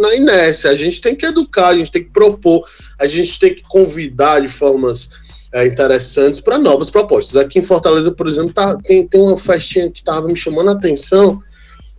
na 0.00 0.16
inércia. 0.16 0.70
A 0.70 0.74
gente 0.74 1.00
tem 1.00 1.14
que 1.14 1.26
educar, 1.26 1.68
a 1.68 1.76
gente 1.76 1.92
tem 1.92 2.02
que 2.02 2.10
propor, 2.10 2.66
a 2.98 3.06
gente 3.06 3.38
tem 3.38 3.54
que 3.54 3.62
convidar 3.68 4.40
de 4.40 4.48
formas 4.48 5.08
é, 5.52 5.64
interessantes 5.66 6.40
para 6.40 6.58
novas 6.58 6.90
propostas. 6.90 7.36
Aqui 7.36 7.60
em 7.60 7.62
Fortaleza, 7.62 8.10
por 8.10 8.26
exemplo, 8.26 8.52
tá, 8.52 8.76
tem, 8.78 9.06
tem 9.06 9.20
uma 9.20 9.36
festinha 9.36 9.88
que 9.88 10.00
estava 10.00 10.26
me 10.26 10.36
chamando 10.36 10.70
a 10.70 10.72
atenção 10.72 11.38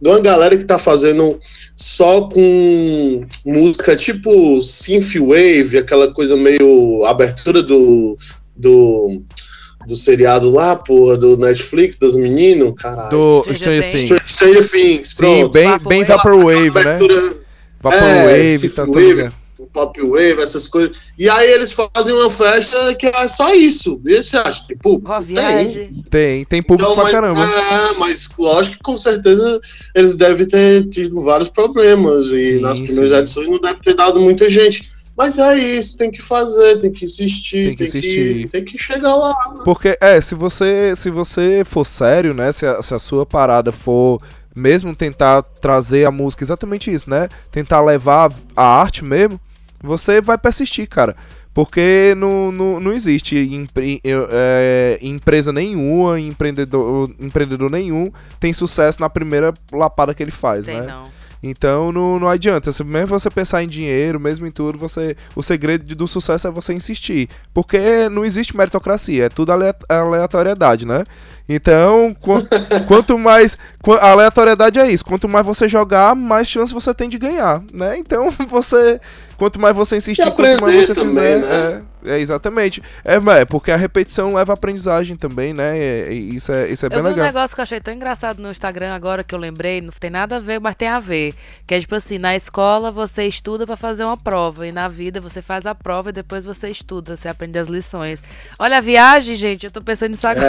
de 0.01 0.09
uma 0.09 0.19
galera 0.19 0.57
que 0.57 0.65
tá 0.65 0.77
fazendo 0.77 1.39
só 1.75 2.27
com 2.29 3.25
música 3.45 3.95
tipo 3.95 4.61
synthwave, 4.61 5.77
aquela 5.77 6.11
coisa 6.11 6.35
meio 6.35 7.03
abertura 7.05 7.63
do, 7.63 8.17
do, 8.55 9.21
do 9.87 9.95
seriado 9.95 10.51
lá, 10.51 10.75
porra, 10.75 11.17
do 11.17 11.37
Netflix, 11.37 11.97
das 11.97 12.15
meninas, 12.15 12.73
caralho. 12.77 13.09
Do 13.09 13.53
Stranger 13.53 13.91
Things. 13.91 14.21
Stranger 14.27 14.69
Things, 14.69 15.13
pronto. 15.13 15.57
Sim, 15.57 15.63
bem, 15.63 15.79
bem 15.87 16.03
Vaporwave, 16.03 16.71
né? 16.71 16.95
Vaporwave, 17.81 18.65
é, 18.65 18.69
tá 18.69 18.85
tudo 18.85 18.97
o 18.99 19.44
Pop 19.75 20.01
Wave, 20.01 20.41
essas 20.41 20.69
coisas. 20.69 21.11
E 21.19 21.29
aí 21.29 21.51
eles 21.51 21.73
fazem 21.73 22.13
uma 22.13 22.31
festa 22.31 22.95
que 22.95 23.07
é 23.07 23.27
só 23.27 23.53
isso. 23.53 24.01
E 24.05 24.23
você 24.23 24.37
acha? 24.37 24.63
Tipo, 24.65 25.01
tem. 25.01 25.91
Tem, 26.09 26.45
tem 26.45 26.63
público 26.63 26.93
então, 26.93 26.95
pra 26.95 27.03
mas, 27.03 27.11
caramba. 27.11 27.41
É, 27.41 27.93
mas 27.97 28.29
lógico 28.39 28.77
que 28.77 28.83
com 28.83 28.95
certeza 28.95 29.59
eles 29.93 30.15
devem 30.15 30.47
ter 30.47 30.87
tido 30.87 31.19
vários 31.21 31.49
problemas. 31.49 32.27
E 32.27 32.55
sim, 32.55 32.61
nas 32.61 32.79
primeiras 32.79 33.11
sim. 33.11 33.17
edições 33.17 33.49
não 33.49 33.59
deve 33.59 33.81
ter 33.81 33.95
dado 33.95 34.21
muita 34.21 34.47
gente. 34.47 34.95
Mas 35.17 35.37
é 35.37 35.57
isso, 35.57 35.97
tem 35.97 36.11
que 36.11 36.21
fazer, 36.21 36.77
tem 36.77 36.91
que 36.91 37.05
insistir, 37.05 37.67
tem 37.67 37.75
que, 37.75 37.91
tem 37.91 38.01
que, 38.01 38.49
tem 38.51 38.63
que 38.65 38.77
chegar 38.77 39.15
lá. 39.15 39.33
Né? 39.55 39.61
Porque, 39.63 39.97
é, 40.01 40.19
se 40.19 40.35
você, 40.35 40.93
se 40.97 41.09
você 41.09 41.63
for 41.65 41.85
sério, 41.85 42.33
né, 42.33 42.51
se 42.51 42.65
a, 42.65 42.81
se 42.81 42.93
a 42.93 42.99
sua 42.99 43.25
parada 43.25 43.71
for 43.71 44.19
mesmo 44.55 44.95
tentar 44.95 45.41
trazer 45.41 46.05
a 46.05 46.11
música 46.11 46.43
exatamente 46.43 46.91
isso, 46.91 47.09
né? 47.09 47.27
Tentar 47.51 47.81
levar 47.81 48.31
a 48.55 48.63
arte 48.63 49.03
mesmo, 49.03 49.39
você 49.85 50.19
vai 50.19 50.37
persistir, 50.37 50.87
cara. 50.87 51.15
Porque 51.53 52.13
não, 52.17 52.51
não, 52.51 52.79
não 52.81 52.91
existe 52.91 53.37
empre, 53.37 54.01
é, 54.03 54.99
empresa 55.01 55.53
nenhuma, 55.53 56.19
empreendedor, 56.19 57.09
empreendedor 57.17 57.71
nenhum 57.71 58.11
tem 58.41 58.51
sucesso 58.51 58.99
na 58.99 59.09
primeira 59.09 59.53
lapada 59.71 60.13
que 60.13 60.21
ele 60.21 60.31
faz, 60.31 60.65
Sei 60.65 60.81
né? 60.81 60.87
Não. 60.87 61.05
Então 61.41 61.91
não, 61.91 62.19
não 62.19 62.27
adianta. 62.27 62.71
Mesmo 62.83 63.07
você 63.07 63.29
pensar 63.29 63.63
em 63.63 63.67
dinheiro, 63.67 64.19
mesmo 64.19 64.47
em 64.47 64.51
tudo, 64.51 64.77
você 64.77 65.15
o 65.35 65.43
segredo 65.43 65.95
do 65.95 66.07
sucesso 66.07 66.47
é 66.47 66.51
você 66.51 66.73
insistir. 66.73 67.29
Porque 67.53 68.09
não 68.09 68.25
existe 68.25 68.57
meritocracia, 68.57 69.25
é 69.25 69.29
tudo 69.29 69.51
aleatoriedade, 69.87 70.85
né? 70.87 71.03
Então, 71.47 72.15
qu 72.19 72.33
quanto 72.87 73.17
mais. 73.17 73.57
A 74.01 74.11
aleatoriedade 74.11 74.79
é 74.79 74.91
isso. 74.91 75.05
Quanto 75.05 75.29
mais 75.29 75.45
você 75.45 75.69
jogar, 75.69 76.15
mais 76.15 76.47
chance 76.47 76.73
você 76.73 76.93
tem 76.93 77.07
de 77.07 77.19
ganhar, 77.19 77.63
né? 77.71 77.97
Então 77.97 78.31
você 78.49 78.99
Quanto 79.37 79.59
mais 79.59 79.75
você 79.75 79.97
insistir, 79.97 80.23
quanto 80.31 80.61
mais 80.61 80.75
você 80.75 80.93
também, 80.95 81.09
fizer. 81.09 81.39
Né? 81.39 81.47
É, 81.47 81.81
é, 82.05 82.19
exatamente. 82.19 82.81
É, 83.03 83.15
é, 83.15 83.45
porque 83.45 83.71
a 83.71 83.75
repetição 83.75 84.33
leva 84.33 84.53
a 84.53 84.55
aprendizagem 84.55 85.15
também, 85.15 85.53
né? 85.53 85.77
E, 85.77 86.13
e 86.13 86.35
isso 86.35 86.51
é, 86.51 86.69
isso 86.69 86.85
é 86.85 86.89
bem 86.89 87.01
legal. 87.01 87.19
um 87.19 87.27
negócio 87.27 87.55
que 87.55 87.61
eu 87.61 87.63
achei 87.63 87.79
tão 87.79 87.93
engraçado 87.93 88.41
no 88.41 88.51
Instagram 88.51 88.93
agora 88.93 89.23
que 89.23 89.33
eu 89.33 89.39
lembrei, 89.39 89.81
não 89.81 89.91
tem 89.91 90.09
nada 90.09 90.37
a 90.37 90.39
ver, 90.39 90.59
mas 90.59 90.75
tem 90.75 90.87
a 90.87 90.99
ver. 90.99 91.33
Que 91.65 91.75
é 91.75 91.79
tipo 91.79 91.95
assim, 91.95 92.17
na 92.17 92.35
escola 92.35 92.91
você 92.91 93.25
estuda 93.25 93.65
para 93.65 93.77
fazer 93.77 94.03
uma 94.03 94.17
prova. 94.17 94.67
E 94.67 94.71
na 94.71 94.87
vida 94.87 95.19
você 95.19 95.41
faz 95.41 95.65
a 95.65 95.73
prova 95.73 96.09
e 96.09 96.13
depois 96.13 96.45
você 96.45 96.69
estuda, 96.69 97.15
você 97.15 97.27
aprende 97.27 97.57
as 97.57 97.67
lições. 97.67 98.21
Olha 98.59 98.77
a 98.77 98.81
viagem, 98.81 99.35
gente, 99.35 99.65
eu 99.65 99.71
tô 99.71 99.81
pensando 99.81 100.11
nisso 100.11 100.27
agora. 100.27 100.45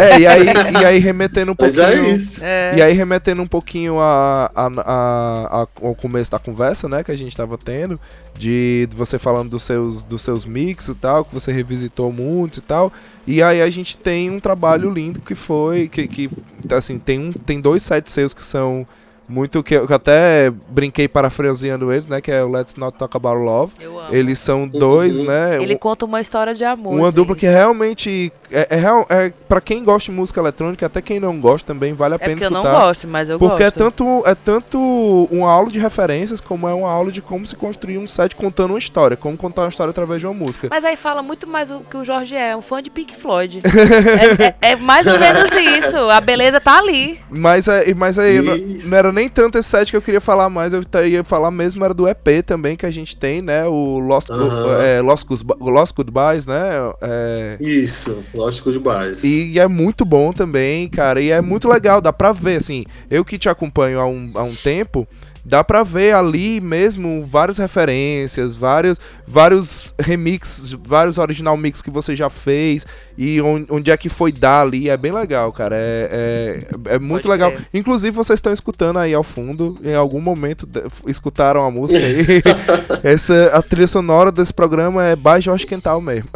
É, 0.00 0.12
é 0.12 0.20
e, 0.20 0.26
aí, 0.26 0.46
e 0.80 0.84
aí 0.84 0.98
remetendo 0.98 1.52
um 1.52 1.56
pouquinho. 1.56 1.82
Mas 1.82 1.94
é 1.94 2.08
isso. 2.10 2.44
É. 2.44 2.76
E 2.76 2.82
aí 2.82 2.92
remetendo 2.92 3.42
um 3.42 3.46
pouquinho 3.46 4.00
a, 4.00 4.50
a, 4.54 4.66
a, 4.66 5.62
a, 5.62 5.68
ao 5.82 5.94
começo 5.94 6.30
da 6.30 6.38
conversa, 6.38 6.88
né, 6.88 7.02
que 7.02 7.10
a 7.10 7.16
gente 7.16 7.36
tava 7.36 7.56
tendo 7.58 8.00
de 8.38 8.88
você 8.92 9.18
falando 9.18 9.50
dos 9.50 9.62
seus, 9.62 10.02
dos 10.02 10.22
seus 10.22 10.44
mix 10.44 10.88
tal, 11.00 11.24
que 11.24 11.34
você 11.34 11.52
revisitou 11.52 12.12
muitos 12.12 12.58
e 12.58 12.62
tal. 12.62 12.92
E 13.26 13.42
aí 13.42 13.62
a 13.62 13.70
gente 13.70 13.96
tem 13.96 14.30
um 14.30 14.40
trabalho 14.40 14.90
lindo 14.90 15.20
que 15.20 15.34
foi, 15.34 15.88
que, 15.88 16.06
que 16.06 16.30
assim, 16.70 16.98
tem, 16.98 17.18
um, 17.18 17.32
tem 17.32 17.60
dois 17.60 17.82
sites 17.82 18.12
seus 18.12 18.34
que 18.34 18.42
são 18.42 18.86
muito 19.30 19.62
que 19.62 19.74
eu 19.74 19.86
até 19.90 20.50
brinquei 20.68 21.08
parafraseando 21.08 21.92
eles, 21.92 22.08
né? 22.08 22.20
Que 22.20 22.30
é 22.32 22.42
o 22.42 22.48
Let's 22.50 22.76
Not 22.76 22.98
Talk 22.98 23.16
About 23.16 23.42
Love. 23.42 23.72
Eu 23.80 23.98
amo. 23.98 24.14
Eles 24.14 24.38
são 24.38 24.66
dois, 24.66 25.18
Uhum. 25.18 25.26
né? 25.26 25.62
Ele 25.62 25.76
conta 25.76 26.04
uma 26.04 26.20
história 26.20 26.52
de 26.54 26.64
amor. 26.64 26.92
Uma 26.94 27.08
assim. 27.08 27.16
dupla 27.16 27.36
que 27.36 27.46
realmente 27.46 28.32
é, 28.50 28.66
é, 28.70 29.16
é 29.26 29.32
para 29.48 29.60
quem 29.60 29.82
gosta 29.84 30.10
de 30.10 30.16
música 30.16 30.40
eletrônica, 30.40 30.84
até 30.84 31.00
quem 31.00 31.20
não 31.20 31.38
gosta 31.40 31.66
também 31.72 31.92
vale 31.92 32.14
a 32.14 32.16
É 32.16 32.18
pena 32.18 32.32
porque 32.32 32.46
eu 32.46 32.50
não 32.50 32.60
escutar. 32.62 32.80
gosto, 32.86 33.08
mas 33.08 33.28
eu 33.28 33.38
porque 33.38 33.62
é 33.62 33.66
gosto. 33.66 33.78
tanto 33.78 34.22
é 34.26 34.34
tanto 34.34 35.28
uma 35.30 35.50
aula 35.50 35.70
de 35.70 35.78
referências 35.78 36.40
como 36.40 36.68
é 36.68 36.74
uma 36.74 36.90
aula 36.90 37.12
de 37.12 37.22
como 37.22 37.46
se 37.46 37.54
construir 37.54 37.98
um 37.98 38.06
set 38.08 38.34
contando 38.34 38.70
uma 38.72 38.78
história, 38.78 39.16
como 39.16 39.36
contar 39.36 39.62
uma 39.62 39.68
história 39.68 39.90
através 39.90 40.20
de 40.20 40.26
uma 40.26 40.34
música. 40.34 40.68
Mas 40.70 40.84
aí 40.84 40.96
fala 40.96 41.22
muito 41.22 41.46
mais 41.46 41.70
o 41.70 41.80
que 41.80 41.96
o 41.96 42.04
Jorge 42.04 42.34
é, 42.34 42.56
um 42.56 42.62
fã 42.62 42.82
de 42.82 42.90
Pink 42.90 43.14
Floyd. 43.14 43.60
é, 43.64 44.46
é- 44.68 44.72
é 44.72 44.76
mais 44.76 45.06
ou 45.06 45.18
menos 45.18 45.50
isso. 45.52 45.96
A 46.10 46.20
beleza 46.20 46.60
tá 46.60 46.78
ali. 46.78 47.18
Mas, 47.30 47.68
é, 47.68 47.92
mas 47.94 48.18
aí 48.18 48.40
não, 48.40 48.56
não 48.56 48.96
era 48.96 49.12
nem 49.12 49.19
tanto 49.28 49.58
esse 49.58 49.68
set 49.68 49.90
que 49.90 49.96
eu 49.96 50.02
queria 50.02 50.20
falar 50.20 50.48
mais, 50.48 50.72
eu 50.72 50.82
ia 51.06 51.24
falar 51.24 51.50
mesmo 51.50 51.84
era 51.84 51.92
do 51.92 52.08
EP 52.08 52.42
também 52.44 52.76
que 52.76 52.86
a 52.86 52.90
gente 52.90 53.16
tem, 53.16 53.42
né? 53.42 53.66
O 53.66 53.98
Lost, 53.98 54.30
Aham. 54.30 54.82
é, 54.82 55.00
Lost, 55.00 55.26
Lost 55.60 55.94
Goodbyes, 55.94 56.46
né? 56.46 56.70
É, 57.00 57.56
Isso, 57.60 58.24
lógico 58.34 58.70
demais. 58.72 59.22
E 59.24 59.58
é 59.58 59.66
muito 59.66 60.04
bom 60.04 60.32
também, 60.32 60.88
cara. 60.88 61.20
E 61.20 61.30
é 61.30 61.40
muito 61.40 61.68
legal, 61.68 62.00
dá 62.00 62.12
pra 62.12 62.32
ver, 62.32 62.56
assim. 62.56 62.84
Eu 63.10 63.24
que 63.24 63.38
te 63.38 63.48
acompanho 63.48 64.00
há 64.00 64.06
um, 64.06 64.30
há 64.34 64.42
um 64.42 64.54
tempo, 64.54 65.06
dá 65.44 65.62
pra 65.64 65.82
ver 65.82 66.14
ali 66.14 66.60
mesmo 66.60 67.24
várias 67.26 67.58
referências, 67.58 68.54
vários, 68.54 68.98
vários 69.26 69.94
remixes, 69.98 70.72
vários 70.72 71.18
original 71.18 71.56
mix 71.56 71.80
que 71.82 71.90
você 71.90 72.14
já 72.16 72.28
fez 72.28 72.86
e 73.16 73.40
on- 73.40 73.66
onde 73.70 73.90
é 73.90 73.96
que 73.96 74.08
foi 74.08 74.32
dar 74.32 74.62
ali. 74.62 74.88
É 74.88 74.96
bem 74.96 75.12
legal, 75.12 75.52
cara. 75.52 75.76
É, 75.76 76.60
é, 76.88 76.94
é 76.94 76.98
muito 76.98 77.22
Pode 77.22 77.32
legal. 77.32 77.52
crer. 77.52 77.66
Inclusive, 77.74 78.14
vocês 78.16 78.38
estão 78.38 78.52
escutando 78.52 78.98
aí 78.98 79.12
ao 79.14 79.22
fundo, 79.22 79.78
em 79.82 79.94
algum 79.94 80.20
momento 80.20 80.68
escutaram 81.06 81.62
a 81.66 81.70
música 81.70 82.00
aí. 82.00 82.42
Essa, 83.02 83.50
a 83.54 83.62
trilha 83.62 83.86
sonora 83.86 84.30
desse 84.32 84.52
programa 84.52 85.04
é 85.04 85.16
by 85.16 85.40
Jorge 85.40 85.66
Quental 85.66 86.00
mesmo. 86.00 86.28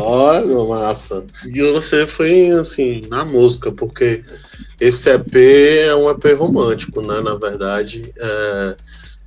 Olha, 0.00 0.64
massa. 0.68 1.26
E 1.46 1.60
você 1.72 2.06
foi, 2.06 2.50
assim, 2.50 3.02
na 3.08 3.24
música, 3.24 3.70
porque 3.72 4.22
esse 4.80 5.10
EP 5.10 5.34
é 5.86 5.94
um 5.94 6.08
EP 6.10 6.24
romântico, 6.36 7.02
né? 7.02 7.20
Na 7.20 7.34
verdade, 7.34 8.12
é, 8.16 8.76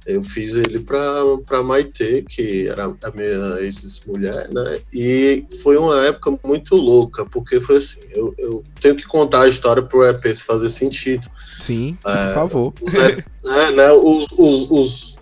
eu 0.06 0.24
fiz 0.24 0.56
ele 0.56 0.80
pra, 0.80 1.24
pra 1.45 1.62
Maitê, 1.62 2.24
que 2.24 2.68
era 2.68 2.86
a 2.86 3.12
minha 3.12 3.60
ex-mulher, 3.60 4.49
né? 4.52 4.80
E 4.93 5.45
foi 5.62 5.78
uma 5.78 6.06
época 6.06 6.39
muito 6.43 6.76
louca, 6.76 7.26
porque 7.26 7.62
foi 7.62 7.78
assim, 7.78 7.99
eu, 8.10 8.34
eu 8.38 8.64
tenho 8.80 8.95
que 8.95 9.06
contar 9.06 9.43
a 9.43 9.47
história 9.47 9.84
pro 9.84 10.06
EP 10.08 10.24
se 10.34 10.43
fazer 10.43 10.70
sentido. 10.70 11.28
Sim, 11.60 11.97
É, 12.06 12.26
por 12.26 12.34
favor. 12.34 12.74
Os, 12.82 12.95
é, 12.95 13.72
né, 13.72 13.91
os, 13.91 14.26
os, 14.38 14.72
os, 14.72 15.20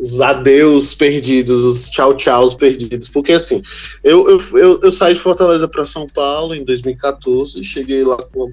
os 0.00 0.20
adeus 0.20 0.94
perdidos, 0.94 1.62
os 1.62 1.90
tchau 1.90 2.14
tchauz 2.14 2.54
perdidos. 2.54 3.08
Porque 3.08 3.32
assim, 3.32 3.60
eu, 4.02 4.28
eu, 4.30 4.38
eu, 4.58 4.80
eu 4.82 4.92
saí 4.92 5.14
de 5.14 5.20
Fortaleza 5.20 5.68
para 5.68 5.84
São 5.84 6.06
Paulo 6.06 6.54
em 6.54 6.64
2014, 6.64 7.62
cheguei 7.62 8.04
lá 8.04 8.16
com 8.16 8.52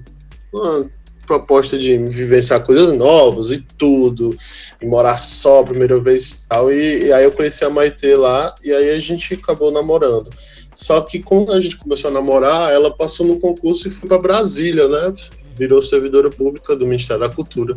uma, 0.52 0.70
uma 0.74 0.90
proposta 1.26 1.78
de 1.78 1.98
vivenciar 1.98 2.64
coisas 2.64 2.92
novas 2.92 3.50
e 3.50 3.60
tudo, 3.76 4.36
e 4.80 4.86
morar 4.86 5.18
só 5.18 5.60
a 5.60 5.64
primeira 5.64 5.98
vez 5.98 6.30
e 6.30 6.36
tal. 6.48 6.72
E, 6.72 7.06
e 7.06 7.12
aí 7.12 7.24
eu 7.24 7.32
conheci 7.32 7.64
a 7.64 7.70
Maitê 7.70 8.16
lá, 8.16 8.54
e 8.64 8.72
aí 8.72 8.90
a 8.90 9.00
gente 9.00 9.34
acabou 9.34 9.70
namorando. 9.70 10.30
Só 10.76 11.00
que 11.00 11.22
quando 11.22 11.52
a 11.52 11.60
gente 11.60 11.78
começou 11.78 12.10
a 12.10 12.14
namorar, 12.14 12.70
ela 12.70 12.94
passou 12.94 13.26
no 13.26 13.40
concurso 13.40 13.88
e 13.88 13.90
foi 13.90 14.08
para 14.08 14.18
Brasília, 14.18 14.86
né? 14.86 15.12
Virou 15.56 15.80
servidora 15.80 16.28
pública 16.28 16.76
do 16.76 16.86
Ministério 16.86 17.22
da 17.22 17.34
Cultura. 17.34 17.74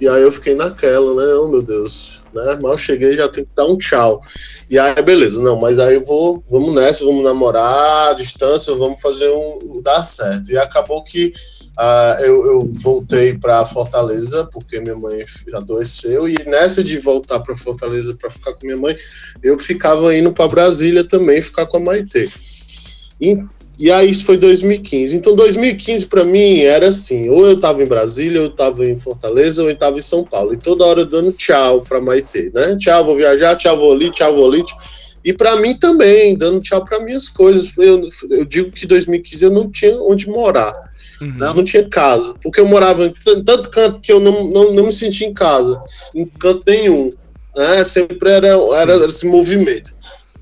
E 0.00 0.08
aí 0.08 0.22
eu 0.22 0.30
fiquei 0.30 0.54
naquela, 0.54 1.12
né? 1.14 1.34
Oh 1.34 1.48
meu 1.48 1.60
Deus, 1.60 2.22
né? 2.32 2.56
Mal 2.62 2.78
cheguei, 2.78 3.16
já 3.16 3.28
tenho 3.28 3.46
que 3.46 3.52
dar 3.56 3.66
um 3.66 3.76
tchau. 3.76 4.22
E 4.70 4.78
aí, 4.78 5.02
beleza, 5.02 5.42
não, 5.42 5.58
mas 5.58 5.80
aí 5.80 5.96
eu 5.96 6.04
vou, 6.04 6.40
vamos 6.48 6.72
nessa, 6.72 7.04
vamos 7.04 7.24
namorar 7.24 8.10
à 8.10 8.12
distância, 8.12 8.72
vamos 8.76 9.02
fazer 9.02 9.28
um 9.30 9.82
dar 9.82 10.04
certo. 10.04 10.52
E 10.52 10.56
acabou 10.56 11.02
que 11.02 11.32
ah, 11.76 12.18
eu, 12.20 12.46
eu 12.46 12.70
voltei 12.72 13.34
para 13.34 13.64
Fortaleza, 13.64 14.48
porque 14.52 14.80
minha 14.80 14.96
mãe 14.96 15.24
adoeceu, 15.54 16.28
e 16.28 16.36
nessa 16.46 16.84
de 16.84 16.98
voltar 16.98 17.40
para 17.40 17.56
Fortaleza 17.56 18.14
para 18.14 18.30
ficar 18.30 18.52
com 18.54 18.66
minha 18.66 18.76
mãe, 18.76 18.96
eu 19.42 19.58
ficava 19.58 20.14
indo 20.14 20.32
para 20.32 20.48
Brasília 20.48 21.04
também 21.04 21.40
ficar 21.40 21.66
com 21.66 21.78
a 21.78 21.80
Maitê. 21.80 22.28
E, 23.20 23.38
e 23.78 23.90
aí 23.90 24.10
isso 24.10 24.24
foi 24.24 24.36
2015. 24.36 25.16
Então 25.16 25.34
2015 25.34 26.06
para 26.06 26.24
mim 26.24 26.60
era 26.60 26.88
assim, 26.88 27.28
ou 27.28 27.46
eu 27.46 27.58
tava 27.58 27.82
em 27.82 27.86
Brasília, 27.86 28.40
ou 28.40 28.46
eu 28.46 28.54
tava 28.54 28.84
em 28.84 28.96
Fortaleza, 28.96 29.62
ou 29.62 29.70
eu 29.70 29.76
tava 29.76 29.98
em 29.98 30.02
São 30.02 30.24
Paulo. 30.24 30.52
E 30.52 30.56
toda 30.56 30.84
hora 30.84 31.04
dando 31.04 31.32
tchau 31.32 31.82
para 31.82 32.00
Maitê, 32.00 32.50
né? 32.54 32.76
Tchau, 32.76 33.04
vou 33.04 33.16
viajar, 33.16 33.56
tchau, 33.56 33.76
vou 33.76 33.92
ali, 33.92 34.10
tchau, 34.10 34.34
vou 34.34 34.50
ali. 34.50 34.64
E 35.24 35.32
para 35.32 35.56
mim 35.56 35.74
também, 35.76 36.36
dando 36.36 36.60
tchau 36.60 36.84
para 36.84 37.00
minhas 37.00 37.28
coisas. 37.28 37.70
Eu, 37.76 38.08
eu 38.30 38.44
digo 38.44 38.70
que 38.70 38.86
2015 38.86 39.44
eu 39.44 39.50
não 39.50 39.70
tinha 39.70 39.94
onde 40.00 40.28
morar. 40.28 40.89
Uhum. 41.20 41.38
Né? 41.38 41.46
Eu 41.48 41.54
não 41.54 41.64
tinha 41.64 41.88
casa, 41.88 42.34
porque 42.42 42.60
eu 42.60 42.66
morava 42.66 43.04
em 43.06 43.12
tanto 43.44 43.68
canto 43.70 44.00
que 44.00 44.12
eu 44.12 44.20
não, 44.20 44.48
não, 44.50 44.72
não 44.72 44.84
me 44.86 44.92
sentia 44.92 45.26
em 45.26 45.34
casa, 45.34 45.80
em 46.14 46.24
canto 46.26 46.62
nenhum. 46.66 47.12
Né? 47.54 47.84
Sempre 47.84 48.30
era, 48.30 48.48
era 48.48 48.94
esse 49.06 49.26
movimento. 49.26 49.92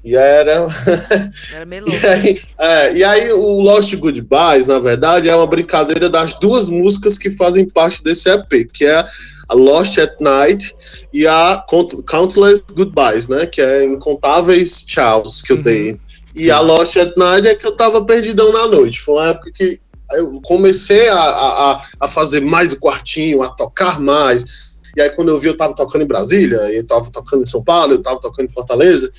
E 0.04 0.14
era. 0.16 0.66
Era 1.54 1.66
meio 1.66 1.84
louco. 1.84 2.00
E 2.02 2.06
aí, 2.06 2.40
é, 2.58 2.94
e 2.94 3.04
aí 3.04 3.32
o 3.32 3.60
Lost 3.60 3.92
Goodbyes, 3.94 4.66
na 4.66 4.78
verdade, 4.78 5.28
é 5.28 5.34
uma 5.34 5.46
brincadeira 5.46 6.08
das 6.08 6.32
duas 6.34 6.68
músicas 6.70 7.18
que 7.18 7.28
fazem 7.28 7.68
parte 7.68 8.02
desse 8.02 8.30
EP, 8.30 8.64
que 8.72 8.86
é 8.86 9.04
a 9.48 9.54
Lost 9.54 9.98
at 9.98 10.14
Night 10.20 10.72
e 11.12 11.26
a 11.26 11.62
Count- 11.68 12.02
Countless 12.04 12.62
Goodbyes, 12.74 13.26
né? 13.28 13.44
Que 13.46 13.60
é 13.60 13.84
incontáveis 13.84 14.82
tchauz 14.86 15.42
que 15.42 15.52
eu 15.52 15.56
Uhum. 15.56 15.62
dei. 15.62 16.00
E 16.34 16.44
Sim. 16.44 16.50
a 16.50 16.60
Lost 16.60 16.96
at 16.96 17.16
Night 17.16 17.46
é 17.48 17.54
que 17.54 17.66
eu 17.66 17.72
tava 17.72 18.02
perdidão 18.04 18.52
na 18.52 18.66
noite. 18.68 19.00
Foi 19.00 19.14
uma 19.16 19.28
época 19.30 19.50
que 19.52 19.80
eu 20.12 20.40
comecei 20.42 21.08
a, 21.08 21.18
a, 21.20 21.82
a- 22.00 22.08
fazer 22.08 22.40
mais 22.40 22.72
o 22.72 22.78
quartinho, 22.80 23.42
a 23.42 23.48
tocar 23.50 24.00
mais. 24.00 24.68
E 24.96 25.00
aí, 25.02 25.10
quando 25.10 25.28
eu 25.28 25.38
vi, 25.38 25.48
eu 25.48 25.56
tava 25.56 25.74
tocando 25.74 26.02
em 26.02 26.06
Brasília, 26.08 26.56
eu 26.72 26.86
tava 26.86 27.10
tocando 27.10 27.42
em 27.42 27.46
São 27.46 27.62
Paulo, 27.62 27.92
eu 27.94 28.02
tava 28.02 28.20
tocando 28.20 28.46
em 28.46 28.52
Fortaleza. 28.52 29.10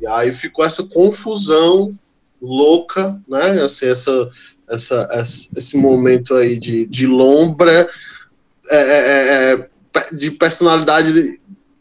E 0.00 0.06
aí 0.06 0.30
ficou 0.32 0.64
essa 0.64 0.82
confusão 0.84 1.98
louca, 2.40 3.18
né? 3.26 3.62
Assim, 3.62 3.86
essa, 3.86 4.28
essa, 4.68 5.08
essa- 5.10 5.48
esse 5.56 5.76
momento 5.76 6.34
aí 6.34 6.58
de, 6.58 6.86
de 6.86 7.06
lombra, 7.06 7.88
é, 8.70 8.76
é, 8.76 9.52
é, 9.52 9.68
pe- 9.92 10.14
de 10.14 10.30
personalidade 10.32 11.40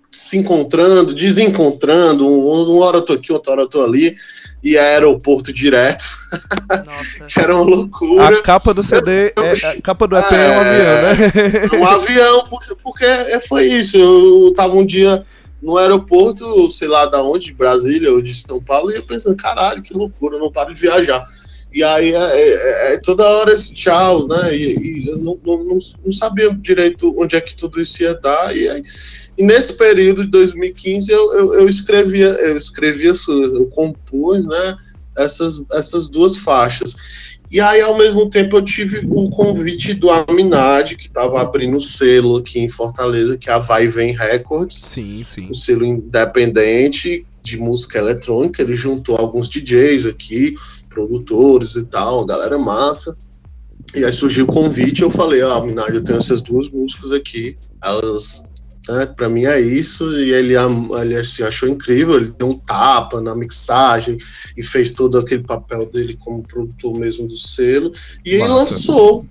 se 0.09 0.37
encontrando, 0.37 1.13
desencontrando. 1.13 2.25
Um- 2.25 2.75
Uma 2.77 2.85
hora 2.85 2.97
eu 2.97 3.01
tô 3.05 3.13
aqui, 3.13 3.33
outra 3.33 3.51
hora 3.51 3.61
eu 3.63 3.67
tô 3.69 3.83
ali. 3.83 4.15
E 4.65 4.75
é 4.77 4.95
aeroporto 4.95 5.53
direto, 5.53 6.03
Nossa. 6.85 7.25
que 7.31 7.39
era 7.39 7.55
uma 7.55 7.63
loucura. 7.63 8.39
A 8.39 8.41
capa 8.41 8.73
do 8.73 8.81
CD, 8.81 9.27
é, 9.37 9.67
a 9.77 9.81
capa 9.81 10.07
do 10.07 10.17
EP 10.17 10.31
é 10.31 10.49
um 10.49 10.59
avião, 10.59 11.01
né? 11.03 11.77
um 11.79 11.85
avião, 11.85 12.43
porque, 12.49 12.75
porque 12.81 13.05
é- 13.05 13.39
foi 13.39 13.65
isso. 13.65 13.95
Eu 13.95 14.51
tava 14.55 14.73
um 14.73 14.83
dia 14.83 15.23
no 15.61 15.77
aeroporto, 15.77 16.71
sei 16.71 16.87
lá 16.87 17.05
da 17.05 17.21
onde, 17.21 17.45
de 17.45 17.53
Brasília 17.53 18.11
ou 18.11 18.23
de 18.23 18.33
São 18.33 18.59
Paulo, 18.59 18.91
e 18.91 18.95
eu 18.95 19.03
pensando, 19.03 19.35
caralho, 19.37 19.83
que 19.83 19.93
loucura, 19.93 20.35
eu 20.35 20.39
não 20.39 20.51
paro 20.51 20.73
de 20.73 20.81
viajar. 20.81 21.23
E 21.71 21.83
aí 21.83 22.11
é, 22.11 22.17
é- 22.17 22.93
é 22.93 22.97
toda 22.97 23.23
hora 23.23 23.53
esse 23.53 23.71
tchau, 23.75 24.27
né? 24.27 24.55
E, 24.55 25.03
e 25.03 25.07
eu 25.09 25.17
não, 25.19 25.37
não, 25.45 25.57
não- 25.63 25.77
não 26.05 26.11
sabia 26.11 26.49
direito 26.51 27.13
onde 27.19 27.35
é 27.35 27.41
que 27.41 27.55
tudo 27.55 27.79
isso 27.79 28.01
ia 28.01 28.15
dar. 28.15 28.55
E, 28.57 28.67
aí- 28.67 28.81
e 29.37 29.43
nesse 29.43 29.73
período 29.73 30.23
de 30.23 30.31
2015 30.31 31.11
eu, 31.11 31.33
eu, 31.33 31.53
eu 31.55 31.69
escrevia, 31.69 32.27
eu 32.27 32.57
escrevia, 32.57 33.11
eu 33.27 33.65
compus, 33.67 34.45
né? 34.45 34.77
Essas, 35.17 35.63
essas 35.71 36.09
duas 36.09 36.35
faixas. 36.35 36.95
E 37.49 37.61
aí, 37.61 37.79
ao 37.79 37.97
mesmo 37.97 38.29
tempo, 38.29 38.57
eu 38.57 38.61
tive 38.61 39.05
o 39.07 39.29
convite 39.29 39.93
do 39.93 40.09
Aminad, 40.09 40.95
que 40.95 41.07
estava 41.07 41.41
abrindo 41.41 41.77
o 41.77 41.81
selo 41.81 42.37
aqui 42.37 42.59
em 42.59 42.69
Fortaleza, 42.69 43.37
que 43.37 43.49
é 43.49 43.53
a 43.53 43.59
Vai 43.59 43.87
Vem 43.87 44.11
Records, 44.13 44.81
Sim, 44.81 45.23
sim. 45.25 45.47
um 45.49 45.53
selo 45.53 45.85
independente 45.85 47.25
de 47.43 47.57
música 47.57 47.99
eletrônica. 47.99 48.61
Ele 48.61 48.75
juntou 48.75 49.15
alguns 49.15 49.47
DJs 49.47 50.07
aqui, 50.07 50.55
produtores 50.89 51.75
e 51.75 51.83
tal, 51.83 52.25
galera 52.25 52.57
massa. 52.57 53.15
E 53.95 54.03
aí 54.03 54.11
surgiu 54.11 54.45
o 54.45 54.47
convite, 54.47 55.03
eu 55.03 55.11
falei, 55.11 55.41
ah, 55.41 55.55
Aminad, 55.55 55.93
eu 55.93 56.03
tenho 56.03 56.19
essas 56.19 56.41
duas 56.41 56.67
músicas 56.69 57.11
aqui, 57.11 57.57
elas, 57.81 58.43
né, 58.87 59.05
pra 59.05 59.29
mim 59.29 59.45
é 59.45 59.59
isso, 59.59 60.11
e 60.19 60.31
ele, 60.31 60.53
ele 61.01 61.15
assim, 61.15 61.43
achou 61.43 61.67
incrível, 61.67 62.15
ele 62.15 62.31
deu 62.31 62.49
um 62.49 62.59
tapa 62.59 63.19
na 63.21 63.35
mixagem 63.35 64.17
e 64.55 64.63
fez 64.63 64.91
todo 64.91 65.17
aquele 65.17 65.43
papel 65.43 65.85
dele 65.85 66.17
como 66.19 66.43
produtor 66.43 66.97
mesmo 66.97 67.27
do 67.27 67.37
selo, 67.37 67.91
e 68.23 68.37
Massa. 68.37 68.53
lançou, 68.53 69.25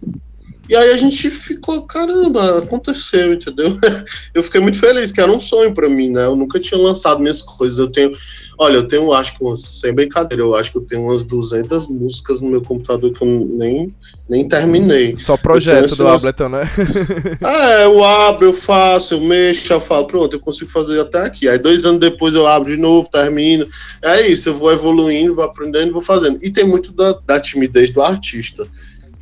E 0.69 0.75
aí 0.75 0.93
a 0.93 0.97
gente 0.97 1.29
ficou, 1.31 1.83
caramba, 1.83 2.59
aconteceu, 2.59 3.35
entendeu? 3.35 3.79
Eu 4.35 4.43
fiquei 4.43 4.61
muito 4.61 4.79
feliz, 4.79 5.13
que 5.13 5.21
era 5.21 5.31
um 5.31 5.41
sonho 5.41 5.75
para 5.75 5.89
mim, 5.89 6.11
né? 6.11 6.25
Eu 6.25 6.35
nunca 6.35 6.59
tinha 6.59 6.81
lançado 6.81 7.21
minhas 7.21 7.43
coisas. 7.43 7.79
Eu 7.79 7.89
tenho, 7.89 8.13
olha, 8.59 8.77
eu 8.77 8.89
tenho, 8.89 9.13
acho 9.13 9.37
que 9.37 9.45
umas, 9.45 9.61
sem 9.61 9.93
brincadeira, 9.93 10.43
eu 10.43 10.55
acho 10.55 10.73
que 10.73 10.79
eu 10.79 10.83
tenho 10.83 11.03
umas 11.03 11.23
200 11.23 11.87
músicas 11.89 12.41
no 12.41 12.49
meu 12.49 12.63
computador 12.63 13.13
que 13.13 13.23
eu 13.23 13.29
nem, 13.29 13.95
nem 14.29 14.49
terminei. 14.49 15.15
Só 15.19 15.37
projeto 15.37 15.95
do 15.95 16.09
Ableton, 16.09 16.49
né? 16.49 16.63
é, 17.45 17.85
eu 17.85 18.03
abro, 18.03 18.47
eu 18.47 18.53
faço, 18.53 19.15
eu 19.15 19.21
mexo, 19.21 19.73
eu 19.73 19.81
falo, 19.81 20.07
pronto, 20.07 20.35
eu 20.35 20.41
consigo 20.41 20.71
fazer 20.71 20.99
até 21.01 21.19
aqui. 21.19 21.49
Aí 21.49 21.59
dois 21.59 21.85
anos 21.85 22.01
depois 22.01 22.35
eu 22.35 22.47
abro 22.47 22.75
de 22.75 22.81
novo, 22.81 23.09
termino. 23.11 23.67
É 24.03 24.27
isso, 24.27 24.49
eu 24.49 24.55
vou 24.55 24.73
evoluindo, 24.73 25.35
vou 25.35 25.45
aprendendo, 25.45 25.93
vou 25.93 26.03
fazendo. 26.03 26.39
E 26.43 26.51
tem 26.51 26.65
muito 26.65 26.93
da, 26.93 27.13
da 27.27 27.39
timidez 27.39 27.93
do 27.93 28.01
artista 28.03 28.67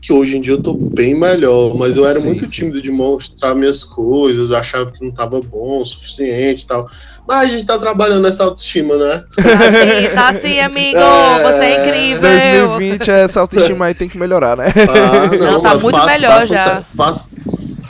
que 0.02 0.12
hoje 0.12 0.36
em 0.36 0.40
dia 0.40 0.54
eu 0.54 0.60
tô 0.60 0.74
bem 0.74 1.14
melhor, 1.14 1.76
mas 1.76 1.96
eu 1.96 2.04
era 2.04 2.18
sim, 2.18 2.26
muito 2.26 2.44
sim. 2.44 2.50
tímido 2.50 2.82
de 2.82 2.90
mostrar 2.90 3.54
minhas 3.54 3.84
coisas, 3.84 4.50
achava 4.50 4.90
que 4.90 5.02
não 5.02 5.12
tava 5.12 5.40
bom 5.40 5.80
o 5.80 5.84
suficiente 5.84 6.64
e 6.64 6.66
tal. 6.66 6.90
Mas 7.26 7.38
a 7.38 7.46
gente 7.46 7.64
tá 7.64 7.78
trabalhando 7.78 8.22
nessa 8.22 8.42
autoestima, 8.42 8.96
né? 8.96 9.22
Tá 9.36 9.44
sim, 9.44 10.14
tá 10.14 10.34
sim, 10.34 10.58
amigo. 10.58 10.98
É... 10.98 11.42
Você 11.44 11.64
é 11.64 11.86
incrível. 11.86 12.68
2020, 12.68 13.10
essa 13.12 13.40
autoestima 13.40 13.86
aí 13.86 13.94
tem 13.94 14.08
que 14.08 14.18
melhorar, 14.18 14.56
né? 14.56 14.72
Ah, 14.76 15.36
não, 15.36 15.52
não 15.52 15.62
tá 15.62 15.78
muito 15.78 16.04
melhor 16.04 16.46
já. 16.48 16.82
Faço, 16.96 17.28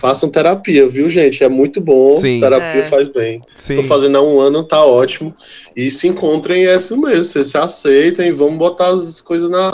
façam 0.02 0.28
terapia, 0.28 0.84
viu, 0.88 1.08
gente? 1.08 1.44
É 1.44 1.48
muito 1.48 1.80
bom. 1.80 2.20
Sim. 2.20 2.40
Terapia 2.40 2.80
é. 2.80 2.84
faz 2.84 3.06
bem. 3.06 3.40
Sim. 3.54 3.76
Tô 3.76 3.84
fazendo 3.84 4.18
há 4.18 4.22
um 4.22 4.40
ano, 4.40 4.64
tá 4.64 4.84
ótimo. 4.84 5.32
E 5.76 5.92
se 5.92 6.08
encontrem 6.08 6.66
é 6.66 6.74
isso 6.74 7.00
mesmo. 7.00 7.24
Vocês 7.24 7.46
se 7.46 7.56
aceitem 7.56 8.32
vamos 8.32 8.58
botar 8.58 8.88
as 8.88 9.20
coisas 9.20 9.48
na, 9.48 9.70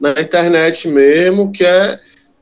na 0.00 0.10
internet 0.12 0.86
mesmo, 0.86 1.50
que 1.50 1.64
é. 1.64 1.98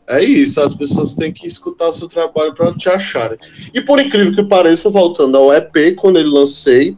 É 0.06 0.20
isso, 0.24 0.60
as 0.60 0.74
pessoas 0.74 1.14
têm 1.14 1.32
que 1.32 1.46
escutar 1.46 1.88
o 1.88 1.92
seu 1.92 2.08
trabalho 2.08 2.52
para 2.52 2.74
te 2.74 2.88
acharem. 2.88 3.38
E 3.72 3.80
por 3.80 4.00
incrível 4.00 4.34
que 4.34 4.42
pareça, 4.42 4.90
voltando 4.90 5.38
ao 5.38 5.54
EP, 5.54 5.94
quando 5.96 6.18
ele 6.18 6.28
lancei, 6.28 6.96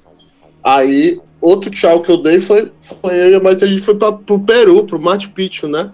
aí 0.65 1.21
outro 1.39 1.71
tchau 1.71 2.01
que 2.01 2.11
eu 2.11 2.17
dei 2.17 2.41
foi, 2.41 2.73
foi 2.81 3.15
eu 3.15 3.31
e 3.33 3.35
a 3.35 3.41
Maite, 3.41 3.65
a 3.65 3.67
gente 3.67 3.83
foi 3.83 3.97
para 3.97 4.13
pro 4.13 4.41
Peru, 4.41 4.87
pro 4.87 4.99
Machu 4.99 5.31
Picchu, 5.33 5.69
né? 5.69 5.93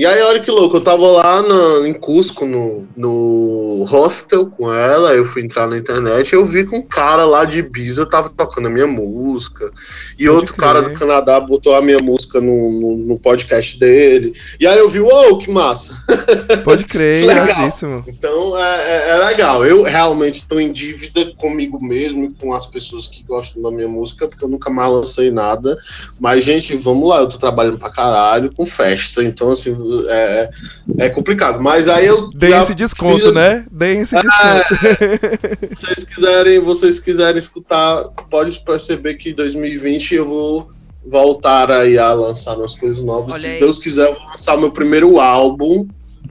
E 0.00 0.06
aí, 0.06 0.22
olha 0.22 0.40
que 0.40 0.50
louco, 0.50 0.78
eu 0.78 0.80
tava 0.80 1.06
lá 1.10 1.42
no, 1.42 1.86
em 1.86 1.92
Cusco, 1.92 2.46
no, 2.46 2.88
no 2.96 3.84
hostel 3.84 4.46
com 4.46 4.72
ela, 4.72 5.14
eu 5.14 5.26
fui 5.26 5.42
entrar 5.42 5.68
na 5.68 5.76
internet, 5.76 6.32
eu 6.32 6.42
vi 6.42 6.66
que 6.66 6.74
um 6.74 6.80
cara 6.80 7.26
lá 7.26 7.44
de 7.44 7.58
Ibiza 7.58 8.06
tava 8.06 8.30
tocando 8.30 8.68
a 8.68 8.70
minha 8.70 8.86
música, 8.86 9.70
e 10.18 10.24
Pode 10.24 10.28
outro 10.30 10.54
crer. 10.54 10.66
cara 10.66 10.80
do 10.80 10.98
Canadá 10.98 11.38
botou 11.38 11.74
a 11.74 11.82
minha 11.82 11.98
música 11.98 12.40
no, 12.40 12.70
no, 12.70 12.96
no, 12.96 13.18
podcast 13.18 13.78
dele, 13.78 14.32
e 14.58 14.66
aí 14.66 14.78
eu 14.78 14.88
vi, 14.88 15.00
uou, 15.00 15.36
que 15.36 15.50
massa! 15.50 15.94
Pode 16.64 16.84
crer, 16.84 17.26
legal. 17.26 17.68
Então, 18.06 18.58
é, 18.58 18.76
é, 18.86 19.10
é, 19.10 19.24
legal, 19.26 19.66
eu 19.66 19.82
realmente 19.82 20.48
tô 20.48 20.58
em 20.58 20.72
dívida 20.72 21.30
comigo 21.36 21.78
mesmo 21.78 22.24
e 22.24 22.32
com 22.32 22.54
as 22.54 22.64
pessoas 22.64 23.06
que 23.06 23.22
gostam 23.24 23.60
da 23.60 23.70
minha 23.70 23.86
música, 23.88 24.26
porque 24.26 24.42
eu 24.42 24.48
nunca 24.48 24.70
mais 24.70 24.90
lancei 24.90 25.30
nada, 25.30 25.76
mas, 26.18 26.42
gente, 26.42 26.74
vamos 26.74 27.06
lá, 27.06 27.18
eu 27.20 27.28
tô 27.28 27.36
trabalhando 27.36 27.78
pra 27.78 27.90
caralho 27.90 28.50
com 28.54 28.64
festa, 28.64 29.22
então, 29.22 29.50
assim, 29.50 29.89
é, 30.08 30.50
é 30.98 31.08
complicado. 31.08 31.60
Mas 31.60 31.88
aí 31.88 32.06
eu. 32.06 32.30
Dei 32.30 32.52
esse 32.52 32.74
desconto, 32.74 33.26
fiz... 33.26 33.34
né? 33.34 33.64
Dei 33.70 33.98
esse 33.98 34.16
é, 34.16 34.20
desconto. 34.20 35.74
vocês 35.76 36.04
quiserem, 36.04 36.60
vocês 36.60 36.98
quiserem 36.98 37.38
escutar, 37.38 38.04
pode 38.30 38.60
perceber 38.60 39.14
que 39.14 39.30
em 39.30 39.34
2020 39.34 40.14
eu 40.14 40.26
vou 40.26 40.70
voltar 41.06 41.70
aí 41.70 41.98
a 41.98 42.12
lançar 42.12 42.56
umas 42.56 42.74
coisas 42.74 43.02
novas. 43.02 43.34
Olha 43.34 43.48
Se 43.48 43.54
aí. 43.54 43.60
Deus 43.60 43.78
quiser, 43.78 44.08
eu 44.08 44.14
vou 44.14 44.26
lançar 44.26 44.56
meu 44.56 44.70
primeiro 44.70 45.18
álbum 45.18 45.86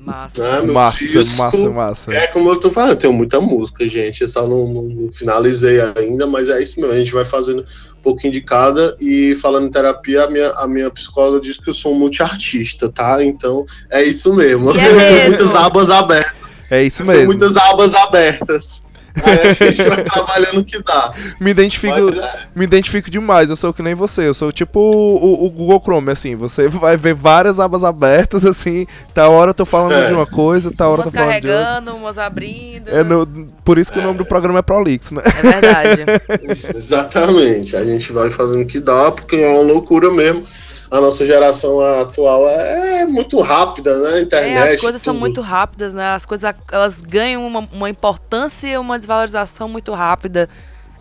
Massa. 0.10 0.62
Né, 0.62 0.72
massa, 0.72 1.06
disco, 1.06 1.38
massa, 1.38 1.70
massa. 1.70 2.14
É 2.14 2.28
como 2.28 2.50
eu 2.50 2.60
tô 2.60 2.72
falando, 2.72 2.92
eu 2.92 2.96
tenho 2.96 3.14
muita 3.14 3.40
música, 3.40 3.88
gente. 3.88 4.22
Eu 4.22 4.28
só 4.28 4.48
não, 4.48 4.68
não, 4.68 5.12
finalizei 5.12 5.80
ainda, 5.96 6.26
mas 6.26 6.50
é 6.50 6.62
isso 6.62 6.80
mesmo. 6.80 6.96
A 6.96 6.98
gente 6.98 7.14
vai 7.14 7.24
fazendo 7.24 7.62
um 7.62 8.02
pouquinho 8.02 8.34
de 8.34 8.42
cada. 8.42 8.96
E 9.00 9.36
falando 9.36 9.68
em 9.68 9.72
terapia, 9.72 10.24
a 10.24 10.30
minha, 10.30 10.50
a 10.52 10.68
minha 10.68 10.90
psicóloga 10.90 11.40
diz 11.40 11.58
que 11.58 11.70
eu 11.70 11.74
sou 11.74 11.94
um 11.94 12.00
multiartista, 12.00 12.90
tá? 12.90 13.24
Então 13.24 13.66
é 13.92 14.04
isso 14.04 14.34
mesmo. 14.34 14.72
É 14.72 14.74
mesmo. 14.74 15.30
muitas 15.30 15.56
abas 15.56 15.90
abertas. 15.92 16.50
É 16.72 16.84
isso 16.84 17.06
mesmo. 17.06 17.26
muitas 17.26 17.56
abas 17.56 17.94
abertas. 17.94 18.84
Aí 19.24 19.50
a 19.50 19.54
gente 19.54 19.84
vai 19.84 20.04
trabalhando 20.04 20.60
o 20.62 20.66
que 20.66 20.82
dá. 20.82 21.14
Me 21.40 21.52
identifico, 21.52 22.00
Mas, 22.00 22.18
é. 22.18 22.40
me 22.56 22.64
identifico 22.66 23.10
demais, 23.10 23.50
eu 23.50 23.56
sou 23.56 23.74
que 23.74 23.82
nem 23.82 23.94
você, 23.94 24.28
eu 24.28 24.34
sou 24.34 24.52
tipo 24.52 24.80
o, 24.80 25.46
o, 25.46 25.50
Google 25.50 25.82
Chrome, 25.82 26.12
assim, 26.12 26.36
você 26.36 26.68
vai 26.70 26.98
ver 26.98 27.14
várias 27.14 27.60
abas 27.60 27.84
abertas, 27.84 28.46
assim, 28.46 28.86
tá 29.14 29.28
hora 29.30 29.52
eu 29.52 29.54
tô 29.54 29.66
falando 29.66 29.94
é. 29.94 30.08
de 30.08 30.14
uma 30.14 30.26
coisa, 30.26 30.72
tá 30.72 30.88
hora 30.88 31.02
eu 31.02 31.06
tô 31.06 31.12
falando 31.12 31.42
de 31.42 31.48
outra. 31.50 31.94
umas 31.94 32.18
abrindo. 32.18 32.90
É 32.90 33.04
no, 33.04 33.28
por 33.64 33.78
isso 33.78 33.92
que 33.92 34.00
é. 34.00 34.02
o 34.02 34.06
nome 34.06 34.18
do 34.18 34.26
programa 34.26 34.60
é 34.60 34.62
Prolix, 34.62 35.12
né? 35.12 35.22
É 35.26 35.42
verdade. 35.42 36.06
Exatamente, 36.76 37.76
a 37.76 37.84
gente 37.84 38.12
vai 38.12 38.32
fazendo 38.32 38.62
o 38.62 38.66
que 38.66 38.80
dá, 38.80 39.12
porque 39.12 39.38
é 39.38 39.50
uma 39.50 39.62
loucura 39.62 40.10
mesmo 40.12 40.44
a 40.92 41.00
nossa 41.00 41.26
geração 41.26 41.80
atual 41.80 42.50
é 42.50 43.06
muito 43.06 43.40
rápida, 43.42 43.98
né? 44.00 44.22
Internet. 44.22 44.70
É, 44.70 44.74
as 44.74 44.82
coisas 44.82 45.02
tudo. 45.02 45.06
são 45.06 45.14
muito 45.14 45.42
rápidas, 45.42 45.94
né? 45.94 46.14
As 46.14 46.26
coisas 46.26 46.54
elas 46.72 47.00
ganham 47.00 47.46
uma, 47.46 47.68
uma 47.72 47.90
importância 47.90 48.68
e 48.68 48.78
uma 48.78 48.98
desvalorização 48.98 49.68
muito 49.68 49.94
rápida. 49.94 50.50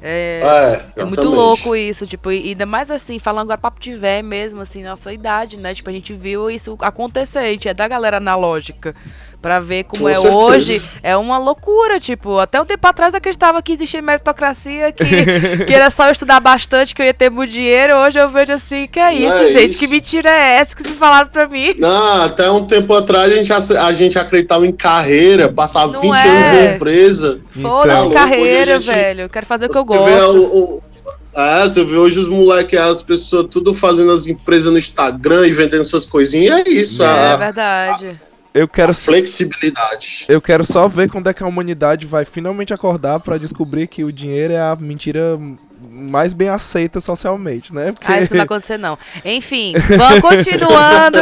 É, 0.01 0.41
é, 0.97 1.01
é, 1.01 1.05
muito 1.05 1.25
louco 1.25 1.75
isso, 1.75 2.07
tipo, 2.07 2.31
e 2.31 2.51
ainda 2.51 2.65
mais 2.65 2.89
assim, 2.89 3.19
falando 3.19 3.47
agora 3.47 3.59
papo 3.59 3.81
de 3.81 3.95
véio 3.95 4.23
mesmo, 4.23 4.61
assim, 4.61 4.85
nossa 4.85 5.13
idade, 5.13 5.57
né? 5.57 5.75
Tipo, 5.75 5.91
a 5.91 5.93
gente 5.93 6.13
viu 6.15 6.49
isso 6.49 6.77
acontecer, 6.81 7.39
a 7.41 7.51
gente 7.51 7.69
é 7.69 7.75
da 7.75 7.89
galera 7.89 8.19
analógica 8.19 8.95
para 9.41 9.61
ver 9.61 9.85
como 9.85 10.03
Com 10.03 10.09
é 10.09 10.15
certeza. 10.15 10.37
hoje, 10.37 10.83
é 11.03 11.17
uma 11.17 11.39
loucura, 11.39 12.01
tipo, 12.01 12.39
até 12.39 12.61
um 12.61 12.65
tempo 12.65 12.87
atrás 12.87 13.15
eu 13.15 13.19
acreditava 13.19 13.63
que 13.63 13.73
existia 13.73 14.03
meritocracia, 14.03 14.93
que, 14.93 15.05
que 15.65 15.73
era 15.73 15.91
só 15.91 16.07
eu 16.07 16.13
estudar 16.13 16.41
bastante, 16.41 16.95
que 16.95 17.01
eu 17.01 17.07
ia 17.07 17.15
ter 17.15 17.31
muito 17.31 17.53
dinheiro, 17.53 17.97
hoje 17.97 18.19
eu 18.19 18.29
vejo 18.29 18.53
assim, 18.53 18.87
que 18.87 18.99
é 18.99 19.15
isso, 19.15 19.37
é 19.37 19.49
gente, 19.49 19.71
isso. 19.71 19.79
que 19.79 19.87
mentira 19.87 20.31
é 20.31 20.57
essa 20.57 20.75
que 20.75 20.83
vocês 20.83 20.97
falaram 20.97 21.29
pra 21.29 21.47
mim? 21.47 21.75
Não, 21.79 22.23
até 22.23 22.51
um 22.51 22.65
tempo 22.65 22.93
atrás 22.95 23.33
a 23.33 23.37
gente, 23.37 23.53
a 23.53 23.93
gente 23.93 24.19
acreditava 24.19 24.67
em 24.67 24.73
carreira, 24.73 25.49
passar 25.49 25.87
Não 25.87 26.01
20 26.01 26.13
é. 26.13 26.29
anos 26.29 26.47
na 26.47 26.75
empresa. 26.75 27.41
Foda-se 27.61 28.07
então, 28.07 28.11
carreira, 28.13 28.81
gente, 28.81 28.95
velho, 28.95 29.21
eu 29.23 29.29
quero 29.29 29.47
fazer 29.47 29.67
o 29.67 29.71
que 29.71 29.79
eu 29.79 29.85
gosto. 29.85 30.83
É, 31.35 31.63
você 31.63 31.85
vê 31.85 31.97
hoje 31.97 32.19
os 32.19 32.29
moleques, 32.29 32.77
as 32.77 33.01
pessoas 33.01 33.47
tudo 33.49 33.73
fazendo 33.73 34.11
as 34.11 34.27
empresas 34.27 34.73
no 34.73 34.79
Instagram 34.79 35.47
e 35.47 35.53
vendendo 35.53 35.85
suas 35.85 36.05
coisinhas, 36.05 36.67
é 36.67 36.69
isso. 36.69 37.01
É, 37.01 37.07
a, 37.07 37.37
verdade. 37.37 38.21
A, 38.59 38.61
eu 38.61 38.69
quero 38.69 38.93
flexibilidade. 38.93 40.25
Eu 40.29 40.41
quero 40.41 40.65
só 40.65 40.89
ver 40.89 41.11
quando 41.11 41.29
é 41.29 41.35
que 41.35 41.43
a 41.43 41.47
humanidade 41.47 42.07
vai 42.07 42.25
finalmente 42.25 42.75
acordar 42.75 43.21
para 43.21 43.39
descobrir 43.39 43.87
que 43.87 44.05
o 44.05 44.13
dinheiro 44.13 44.53
é 44.53 44.61
a 44.61 44.77
mentira 44.77 45.39
mais 45.89 46.33
bem 46.33 46.49
aceita 46.49 47.01
socialmente, 47.01 47.73
né? 47.73 47.93
Porque... 47.93 48.11
Ah, 48.11 48.21
isso 48.21 48.33
não 48.33 48.39
vai 48.39 48.45
acontecer 48.45 48.79
não. 48.79 48.99
Enfim, 49.25 49.75
vamos 49.97 50.21
continuando. 50.21 51.19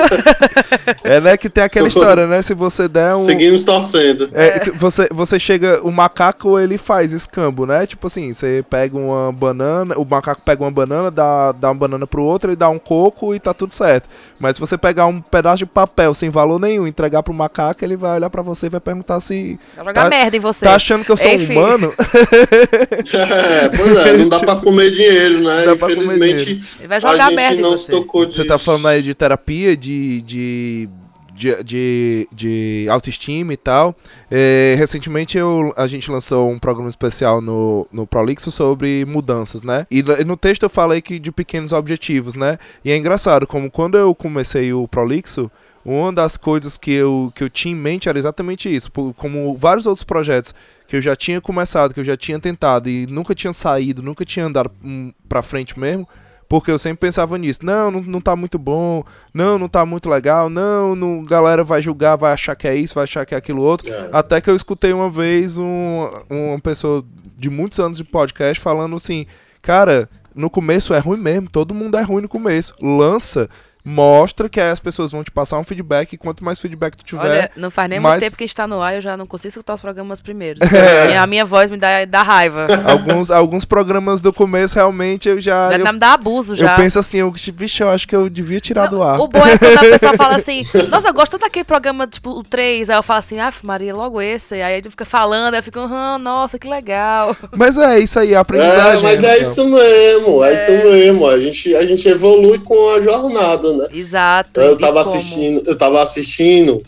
é, 1.05 1.21
né, 1.21 1.37
que 1.37 1.49
tem 1.49 1.65
aquela 1.65 1.89
história, 1.89 2.27
né? 2.27 2.41
Se 2.43 2.55
você 2.55 2.89
der 2.89 3.15
um... 3.15 3.25
Seguimos 3.25 3.65
torcendo. 3.65 4.31
É, 4.33 4.47
é. 4.47 4.71
Você, 4.71 5.09
você 5.11 5.39
chega... 5.39 5.81
O 5.83 5.91
macaco, 5.91 6.59
ele 6.59 6.79
faz 6.79 7.13
escambo, 7.13 7.67
né? 7.67 7.87
Tipo 7.87 8.07
assim, 8.07 8.33
você 8.33 8.65
pega 8.69 8.97
uma 8.97 9.31
banana, 9.31 9.99
o 9.99 10.05
macaco 10.05 10.41
pega 10.43 10.63
uma 10.63 10.71
banana, 10.71 11.11
dá, 11.11 11.53
dá 11.53 11.69
uma 11.69 11.75
banana 11.75 12.07
pro 12.07 12.23
outro, 12.23 12.51
ele 12.51 12.57
dá 12.57 12.69
um 12.69 12.79
coco 12.79 13.35
e 13.35 13.41
tá 13.41 13.53
tudo 13.53 13.75
certo. 13.75 14.09
Mas 14.41 14.57
se 14.57 14.61
você 14.61 14.79
pegar 14.79 15.07
um 15.07 15.21
pedaço 15.21 15.59
de 15.59 15.67
papel 15.67 16.15
sem 16.15 16.31
valor 16.31 16.59
nenhum, 16.59 16.87
entregar 16.87 17.23
pro 17.23 17.35
macaco, 17.35 17.85
ele 17.85 17.97
vai 17.97 18.17
olhar 18.17 18.31
pra 18.31 18.43
você 18.43 18.67
e 18.67 18.71
vai 18.71 18.81
perguntar 18.81 19.21
se... 19.21 19.59
Vai 19.77 19.87
jogar 19.87 20.05
tá, 20.05 20.09
merda 20.09 20.37
em 20.37 20.41
você. 20.41 20.65
Tá 20.65 20.75
achando 20.75 21.05
que 21.05 21.13
eu 21.13 21.17
sou 21.17 21.31
Enfim. 21.31 21.57
humano? 21.57 21.93
é, 21.99 23.69
pois 23.69 23.97
é, 23.99 24.17
não 24.17 24.29
dá 24.29 24.41
pra 24.47 24.57
comer 24.57 24.91
dinheiro, 24.91 25.43
né? 25.43 25.65
Dá 25.65 25.73
Infelizmente, 25.73 26.61
Ele 26.79 26.89
vai 26.89 27.01
jogar 27.01 27.27
a 27.27 27.31
gente 27.31 27.61
não 27.61 27.77
se 27.77 27.89
tocou 27.89 28.25
disso. 28.25 28.41
Você 28.41 28.49
tá 28.49 28.57
falando 28.57 28.89
aí 28.89 29.03
de 29.03 29.15
terapia, 29.15 29.77
de, 29.77 30.23
de 30.23 30.89
de, 31.37 31.63
de, 31.63 32.29
de, 32.33 32.87
autoestima 32.89 33.53
e 33.53 33.57
tal. 33.57 33.95
É, 34.31 34.75
recentemente 34.79 35.37
eu, 35.37 35.73
a 35.77 35.87
gente 35.87 36.11
lançou 36.11 36.51
um 36.51 36.59
programa 36.59 36.89
especial 36.89 37.43
no, 37.43 37.87
no 37.93 38.07
Prolixo 38.07 38.51
sobre 38.51 39.05
mudanças, 39.05 39.63
né? 39.63 39.87
E 39.91 40.03
no 40.03 40.37
texto 40.37 40.63
eu 40.63 40.71
falei 40.71 41.03
que 41.03 41.19
de 41.19 41.31
pequenos 41.31 41.73
objetivos, 41.73 42.35
né? 42.35 42.59
E 42.85 42.91
é 42.91 42.97
engraçado, 42.97 43.47
como 43.47 43.71
quando 43.71 43.99
eu 43.99 44.15
comecei 44.15 44.73
o 44.73 44.89
Prolixo, 44.89 45.51
uma 45.87 46.13
das 46.13 46.37
coisas 46.37 46.77
que 46.77 46.91
eu, 46.91 47.33
que 47.33 47.45
eu 47.45 47.49
tinha 47.49 47.73
em 47.73 47.79
mente 47.79 48.09
era 48.09 48.19
exatamente 48.19 48.75
isso. 48.75 48.91
Como 49.17 49.55
vários 49.55 49.87
outros 49.87 50.03
projetos 50.03 50.53
que 50.89 50.97
eu 50.97 51.01
já 51.01 51.15
tinha 51.15 51.41
começado, 51.41 51.95
que 51.95 52.01
eu 52.01 52.05
já 52.05 52.17
tinha 52.17 52.41
tentado 52.41 52.89
e 52.89 53.07
nunca 53.07 53.37
tinha 53.37 53.53
saído, 53.53 54.03
nunca 54.03 54.25
tinha 54.25 54.47
andado 54.47 54.69
um, 54.83 55.13
pra 55.29 55.43
frente 55.43 55.79
mesmo, 55.79 56.09
porque 56.49 56.73
eu 56.73 56.79
sempre 56.79 57.07
pensava 57.07 57.39
nisso. 57.39 57.65
Não, 57.65 57.93
não, 57.93 58.03
não 58.03 58.21
tá 58.21 58.35
muito 58.35 58.59
bom, 58.59 59.05
não, 59.33 59.61
não 59.61 59.69
tá 59.69 59.87
muito 59.87 60.09
legal, 60.09 60.51
não, 60.51 60.97
não, 60.97 61.25
galera 61.25 61.63
vai 61.63 61.81
julgar, 61.81 62.17
vai 62.17 62.33
achar 62.33 62.57
que 62.57 62.67
é 62.67 62.75
isso, 62.75 62.95
vai 62.95 63.05
achar 63.05 63.25
que 63.25 63.37
é 63.37 63.39
aquilo 63.39 63.63
outro. 63.63 63.89
É. 63.93 64.11
Até 64.13 64.41
que 64.41 64.51
eu 64.51 64.57
escutei 64.57 64.93
uma 64.93 65.09
vez 65.09 65.57
um, 65.57 66.09
uma 66.29 66.59
pessoa 66.59 67.05
de 67.39 67.49
muitos 67.49 67.79
anos 67.79 67.99
de 67.99 68.05
podcast 68.05 68.61
falando 68.61 68.97
assim, 68.97 69.25
cara, 69.63 70.09
no 70.35 70.51
começo 70.51 70.93
é 70.93 70.99
ruim 70.99 71.19
mesmo, 71.19 71.49
todo 71.49 71.75
mundo 71.75 71.97
é 71.97 72.03
ruim 72.03 72.23
no 72.23 72.29
começo. 72.29 72.75
Lança 72.83 73.49
mostra 73.89 74.49
que 74.49 74.61
aí 74.61 74.73
as 74.73 74.81
pessoas 74.81 75.13
vão 75.13 75.23
te 75.23 75.31
passar 75.31 75.61
um 75.61 75.65
feedback 75.65 76.13
e 76.13 76.17
quanto 76.17 76.45
mais 76.45 76.59
feedback 76.59 76.97
tu 76.97 77.05
tiver. 77.05 77.23
Olha, 77.23 77.51
não 77.57 77.71
faz 77.71 77.89
nem 77.89 78.01
mais... 78.01 78.15
muito 78.15 78.25
tempo 78.25 78.37
que 78.37 78.43
a 78.43 78.47
gente 78.49 78.57
tá 78.57 78.67
no 78.67 78.83
ar, 78.83 78.97
eu 78.97 79.01
já 79.01 79.17
não 79.17 79.29
consigo 79.29 79.51
escutar 79.51 79.75
os 79.75 79.81
programas 79.81 80.21
primeiros. 80.21 80.61
É. 80.77 81.17
A 81.19 81.27
minha 81.27 81.45
voz 81.45 81.71
me 81.71 81.77
dá, 81.77 82.05
dá 82.05 82.23
raiva. 82.23 82.67
Alguns, 82.85 83.31
alguns 83.31 83.65
programas 83.65 84.21
do 84.21 84.33
começo 84.33 84.75
realmente 84.75 85.29
eu 85.29 85.41
já. 85.41 85.71
Já 85.71 85.79
eu, 85.79 85.93
me 85.93 85.99
dá 85.99 86.15
abuso 86.15 86.57
já. 86.57 86.73
Eu 86.73 86.77
penso 86.77 86.99
assim, 86.99 87.19
eu, 87.19 87.33
vixe, 87.33 87.83
eu 87.83 87.91
acho 87.91 88.07
que 88.07 88.15
eu 88.15 88.29
devia 88.29 88.61
tirar 88.61 88.85
não, 88.85 88.91
do 88.91 89.03
ar. 89.03 89.21
O 89.21 89.29
bom 89.29 89.45
é 89.47 89.57
quando 89.57 89.77
a 89.77 89.81
pessoa 89.99 90.15
fala 90.15 90.37
assim, 90.37 90.63
nossa, 90.89 91.09
eu 91.09 91.15
gosto 91.15 91.39
daquele 91.39 91.65
programa, 91.65 92.07
tipo, 92.07 92.31
o 92.31 92.43
3, 92.43 92.91
aí 92.91 92.97
eu 92.97 93.03
falo 93.03 93.19
assim, 93.19 93.39
ah, 93.39 93.53
Maria, 93.63 93.95
logo 93.95 94.21
esse. 94.21 94.55
Aí 94.55 94.79
ele 94.79 94.91
fica 94.91 95.05
falando, 95.05 95.55
aí 95.55 95.61
eu 95.61 95.65
fico, 95.65 95.79
ah, 95.79 96.19
nossa, 96.19 96.59
que 96.59 96.69
legal. 96.69 97.37
Mas 97.55 97.79
é 97.79 97.99
isso 98.01 98.19
aí, 98.19 98.35
a 98.35 98.41
aprendizagem. 98.41 98.99
É, 98.99 99.03
mas 99.03 99.23
é 99.23 99.33
então. 99.33 99.43
isso 99.43 99.69
mesmo, 99.69 100.45
é, 100.45 100.53
é, 100.53 100.55
isso 100.55 100.71
mesmo. 100.89 101.27
A 101.27 101.39
gente, 101.39 101.75
a 101.75 101.87
gente 101.87 102.09
evolui 102.09 102.59
com 102.59 102.91
a 102.91 103.01
jornada, 103.01 103.76
né? 103.77 103.89
Exato. 103.93 104.61
Eu 104.61 104.77
tava 104.77 105.01
assistindo, 105.01 105.63
eu 105.67 105.77
tava 105.77 106.03
assistindo 106.03 106.83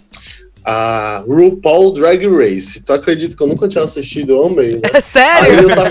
a 0.68 1.24
RuPaul 1.26 1.92
Drag 1.92 2.26
Race. 2.26 2.82
Tu 2.82 2.92
acredita 2.92 3.34
que 3.34 3.42
eu 3.42 3.46
nunca 3.46 3.66
tinha 3.66 3.84
assistido? 3.84 4.32
Eu 4.32 4.46
amei, 4.46 4.74
né? 4.74 4.80
É 4.92 5.00
sério? 5.00 5.60
Eu, 5.62 5.68
tava... 5.68 5.90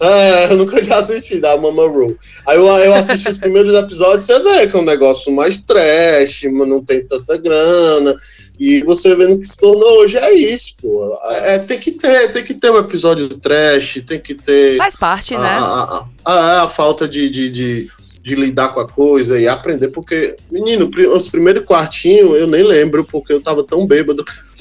é, 0.00 0.52
eu 0.52 0.56
nunca 0.56 0.82
tinha 0.82 0.96
assistido 0.96 1.44
a 1.44 1.56
Mama 1.56 1.86
Ru. 1.86 2.18
Aí 2.44 2.56
eu, 2.56 2.66
eu 2.66 2.94
assisti 2.94 3.28
os 3.28 3.38
primeiros 3.38 3.72
episódios 3.72 4.28
e 4.28 4.32
você 4.34 4.40
vê 4.40 4.66
que 4.66 4.76
é 4.76 4.80
um 4.80 4.84
negócio 4.84 5.32
mais 5.32 5.58
trash, 5.62 6.42
mas 6.50 6.68
não 6.68 6.82
tem 6.82 7.06
tanta 7.06 7.36
grana. 7.36 8.16
E 8.58 8.82
você 8.82 9.14
vendo 9.14 9.38
que 9.38 9.46
se 9.46 9.58
tornou 9.58 10.00
hoje 10.00 10.18
é 10.18 10.32
isso, 10.34 10.74
pô. 10.82 11.16
É, 11.44 11.60
tem 11.60 11.78
que 11.78 11.92
ter, 11.92 12.32
tem 12.32 12.42
que 12.42 12.54
ter 12.54 12.70
um 12.70 12.78
episódio 12.78 13.28
trash, 13.28 14.02
tem 14.04 14.18
que 14.18 14.34
ter. 14.34 14.76
Faz 14.76 14.96
parte, 14.96 15.36
a, 15.36 15.40
né? 15.40 15.48
A, 15.48 16.04
a, 16.24 16.62
a 16.64 16.68
falta 16.68 17.06
de, 17.06 17.30
de, 17.30 17.50
de 17.50 17.90
de 18.22 18.34
lidar 18.34 18.74
com 18.74 18.80
a 18.80 18.88
coisa 18.88 19.38
e 19.38 19.48
aprender, 19.48 19.88
porque, 19.88 20.36
menino, 20.50 20.90
os 21.14 21.28
primeiros 21.28 21.64
quartinhos 21.64 22.38
eu 22.38 22.46
nem 22.46 22.62
lembro, 22.62 23.04
porque 23.04 23.32
eu 23.32 23.40
tava 23.40 23.64
tão 23.64 23.86
bêbado. 23.86 24.24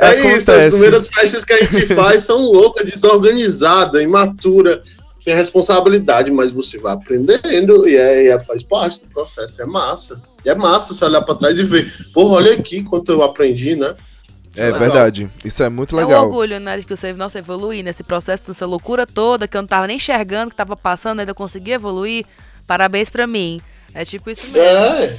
é, 0.00 0.06
é 0.06 0.36
isso, 0.36 0.50
as 0.50 0.70
primeiras 0.70 1.06
festas 1.08 1.44
que 1.44 1.52
a 1.52 1.64
gente 1.64 1.86
faz 1.94 2.24
são 2.24 2.42
loucas, 2.42 2.90
desorganizada, 2.90 4.02
imatura, 4.02 4.82
sem 5.20 5.34
responsabilidade, 5.34 6.30
mas 6.30 6.50
você 6.50 6.78
vai 6.78 6.94
aprendendo 6.94 7.86
e 7.88 7.96
é, 7.96 8.28
é, 8.28 8.40
faz 8.40 8.62
parte 8.62 9.00
do 9.00 9.12
processo, 9.12 9.62
é 9.62 9.66
massa. 9.66 10.20
E 10.44 10.50
é 10.50 10.54
massa 10.54 10.94
você 10.94 11.04
olhar 11.04 11.22
para 11.22 11.34
trás 11.34 11.58
e 11.58 11.62
ver, 11.62 11.92
porra, 12.12 12.36
olha 12.36 12.54
aqui 12.54 12.82
quanto 12.82 13.12
eu 13.12 13.22
aprendi, 13.22 13.76
né? 13.76 13.94
É 14.56 14.64
legal. 14.64 14.80
verdade. 14.80 15.30
Isso 15.44 15.62
é 15.62 15.68
muito 15.68 15.94
legal. 15.94 16.12
É 16.12 16.20
um 16.20 16.24
orgulho, 16.24 16.58
né? 16.58 16.78
De 16.78 16.86
que 16.86 16.96
você, 16.96 17.12
nossa, 17.12 17.38
evoluir 17.38 17.84
nesse 17.84 18.02
processo, 18.02 18.44
nessa 18.48 18.66
loucura 18.66 19.06
toda, 19.06 19.46
que 19.46 19.56
eu 19.56 19.62
não 19.62 19.68
tava 19.68 19.86
nem 19.86 19.96
enxergando, 19.96 20.50
que 20.50 20.56
tava 20.56 20.76
passando, 20.76 21.20
ainda 21.20 21.34
consegui 21.34 21.72
evoluir. 21.72 22.26
Parabéns 22.66 23.10
pra 23.10 23.26
mim. 23.26 23.60
É 23.94 24.04
tipo 24.04 24.30
isso 24.30 24.46
mesmo. 24.50 24.60
É. 24.60 25.16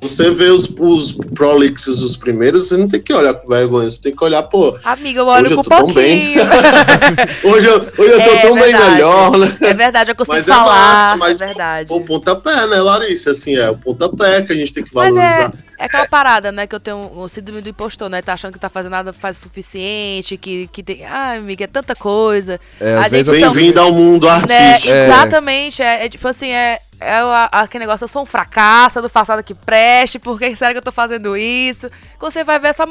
Você 0.00 0.30
vê 0.30 0.44
os, 0.44 0.68
os 0.78 1.12
prolixos, 1.12 2.02
os 2.02 2.16
primeiros, 2.16 2.68
você 2.68 2.76
não 2.76 2.88
tem 2.88 3.00
que 3.00 3.12
olhar 3.12 3.34
com 3.34 3.48
vergonha, 3.48 3.90
você 3.90 4.00
tem 4.00 4.14
que 4.14 4.24
olhar, 4.24 4.42
pô. 4.44 4.76
Amiga, 4.84 5.20
eu 5.20 5.26
olho 5.26 5.46
hoje 5.46 5.54
com 5.54 5.60
eu 5.60 5.64
tô 5.64 5.70
tão 5.70 5.92
bem. 5.92 6.34
hoje, 7.44 7.66
eu, 7.66 7.76
hoje 7.76 8.12
eu 8.12 8.22
tô 8.22 8.30
é, 8.30 8.40
tão 8.40 8.54
verdade. 8.54 8.84
bem 8.84 8.92
melhor, 8.92 9.38
né? 9.38 9.56
É 9.60 9.74
verdade, 9.74 10.10
eu 10.10 10.16
consigo 10.16 10.36
mas 10.36 10.46
falar. 10.46 10.64
É, 10.64 10.78
massa, 10.78 11.16
mas 11.16 11.40
é 11.40 11.46
verdade. 11.46 11.92
O 11.92 12.00
pontapé, 12.00 12.66
né, 12.66 12.80
Larissa? 12.80 13.32
Assim, 13.32 13.56
é 13.56 13.68
o 13.68 13.76
pontapé 13.76 14.42
que 14.42 14.52
a 14.52 14.56
gente 14.56 14.72
tem 14.72 14.84
que 14.84 14.94
valorizar. 14.94 15.50
Mas 15.52 15.60
é, 15.78 15.82
é 15.82 15.84
aquela 15.84 16.06
parada, 16.06 16.50
né, 16.50 16.66
que 16.66 16.74
eu 16.74 16.80
tenho 16.80 17.10
o 17.14 17.28
síndrome 17.28 17.60
do 17.60 17.68
impostor, 17.68 18.08
né? 18.08 18.22
Tá 18.22 18.34
achando 18.34 18.52
que 18.52 18.58
tá 18.58 18.68
fazendo 18.68 18.92
nada 18.92 19.12
faz 19.12 19.38
o 19.38 19.42
suficiente, 19.42 20.36
que, 20.36 20.68
que 20.72 20.82
tem. 20.82 21.04
Ai, 21.04 21.38
amiga, 21.38 21.64
é 21.64 21.68
tanta 21.68 21.94
coisa. 21.94 22.60
É, 22.80 22.96
a 22.96 23.08
gente 23.08 23.30
Bem-vindo 23.30 23.80
ao 23.80 23.92
mundo 23.92 24.26
né, 24.26 24.32
artístico. 24.32 24.94
Né, 24.94 25.04
exatamente. 25.04 25.82
É, 25.82 26.06
é 26.06 26.08
tipo 26.08 26.26
assim, 26.26 26.50
é 26.50 26.80
é 27.04 27.48
aquele 27.52 27.84
negócio, 27.84 28.04
eu 28.04 28.08
sou 28.08 28.22
um 28.22 28.26
fracasso, 28.26 28.98
eu 28.98 29.02
não 29.02 29.08
faço 29.08 29.30
nada 29.30 29.42
que 29.42 29.54
preste, 29.54 30.18
por 30.18 30.38
que 30.38 30.54
será 30.56 30.72
que 30.72 30.78
eu 30.78 30.82
tô 30.82 30.92
fazendo 30.92 31.36
isso? 31.36 31.90
Você 32.20 32.42
vai 32.42 32.58
ver 32.58 32.68
essa 32.68 32.84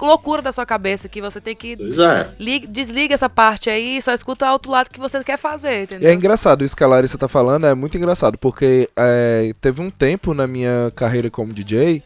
loucura 0.00 0.42
da 0.42 0.52
sua 0.52 0.66
cabeça, 0.66 1.08
que 1.08 1.20
você 1.20 1.40
tem 1.40 1.54
que 1.54 1.72
é. 1.72 2.66
desliga 2.66 3.14
essa 3.14 3.28
parte 3.28 3.70
aí 3.70 4.00
só 4.02 4.12
escuta 4.12 4.48
o 4.48 4.52
outro 4.52 4.70
lado 4.70 4.90
que 4.90 5.00
você 5.00 5.22
quer 5.22 5.38
fazer, 5.38 5.84
entendeu? 5.84 6.08
E 6.08 6.12
é 6.12 6.14
engraçado, 6.14 6.64
isso 6.64 6.76
que 6.76 6.84
a 6.84 6.88
Larissa 6.88 7.16
tá 7.16 7.28
falando 7.28 7.66
é 7.66 7.74
muito 7.74 7.96
engraçado, 7.96 8.36
porque 8.36 8.88
é, 8.96 9.52
teve 9.60 9.80
um 9.80 9.90
tempo 9.90 10.34
na 10.34 10.46
minha 10.46 10.92
carreira 10.94 11.30
como 11.30 11.52
DJ 11.52 12.02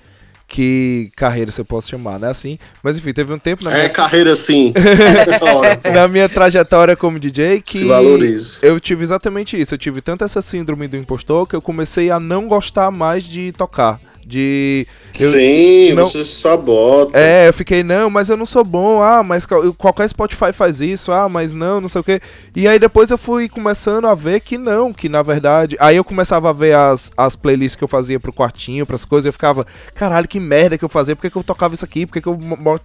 que 0.49 1.11
carreira 1.17 1.51
você 1.51 1.65
posso 1.65 1.89
chamar, 1.89 2.19
né? 2.19 2.29
Assim, 2.29 2.59
mas 2.83 2.97
enfim, 2.97 3.13
teve 3.13 3.33
um 3.33 3.39
tempo 3.39 3.65
na 3.65 3.71
é, 3.71 3.75
minha... 3.75 3.87
É 3.87 3.89
carreira 3.89 4.37
sim. 4.37 4.73
na 5.93 6.07
minha 6.09 6.29
trajetória 6.29 6.97
como 6.97 7.19
DJ 7.19 7.61
que 7.61 7.87
eu 8.63 8.79
tive 8.79 9.03
exatamente 9.03 9.61
isso. 9.61 9.75
Eu 9.75 9.79
tive 9.79 10.01
tanto 10.01 10.25
essa 10.25 10.41
síndrome 10.41 10.87
do 10.89 10.97
impostor 10.97 11.47
que 11.47 11.57
eu 11.57 11.63
comecei 11.63 12.11
a 12.11 12.21
não 12.21 12.47
gostar 12.47 12.91
mais 12.91 13.25
de 13.25 13.53
tocar 13.53 14.01
de. 14.27 14.87
Eu, 15.19 15.31
Sim, 15.31 15.95
não, 15.95 16.07
você 16.07 16.25
sabota. 16.25 17.19
É, 17.19 17.49
eu 17.49 17.55
fiquei, 17.55 17.83
não, 17.83 18.11
mas 18.11 18.29
eu 18.29 18.37
não 18.37 18.45
sou 18.45 18.65
bom. 18.65 19.01
Ah, 19.01 19.23
mas 19.23 19.47
qualquer 19.79 20.09
Spotify 20.09 20.53
faz 20.53 20.81
isso. 20.81 21.13
Ah, 21.13 21.29
mas 21.29 21.55
não, 21.55 21.81
não 21.81 21.89
sei 21.89 22.01
o 22.01 22.05
quê. 22.05 22.21
E 22.55 22.67
aí 22.67 22.79
depois 22.79 23.11
eu 23.11 23.17
fui 23.17 23.49
começando 23.49 24.07
a 24.07 24.15
ver 24.15 24.41
que 24.41 24.59
não, 24.59 24.93
que 24.93 25.09
na 25.09 25.23
verdade. 25.23 25.77
Aí 25.79 25.97
eu 25.97 26.05
começava 26.05 26.51
a 26.51 26.53
ver 26.53 26.75
as, 26.75 27.11
as 27.17 27.37
playlists 27.37 27.77
que 27.77 27.85
eu 27.85 27.89
fazia 27.89 28.19
pro 28.19 28.33
quartinho, 28.33 28.85
pras 28.85 29.05
coisas, 29.05 29.27
e 29.27 29.29
eu 29.29 29.33
ficava, 29.33 29.67
caralho, 29.95 30.29
que 30.29 30.41
merda 30.41 30.77
que 30.77 30.85
eu 30.85 30.89
fazia, 30.89 31.15
por 31.15 31.23
que, 31.23 31.31
que 31.31 31.39
eu 31.39 31.45
tocava 31.45 31.75
isso 31.75 31.85
aqui, 31.85 32.05
por 32.05 32.15
que, 32.15 32.21
que 32.21 32.29
eu 32.29 32.37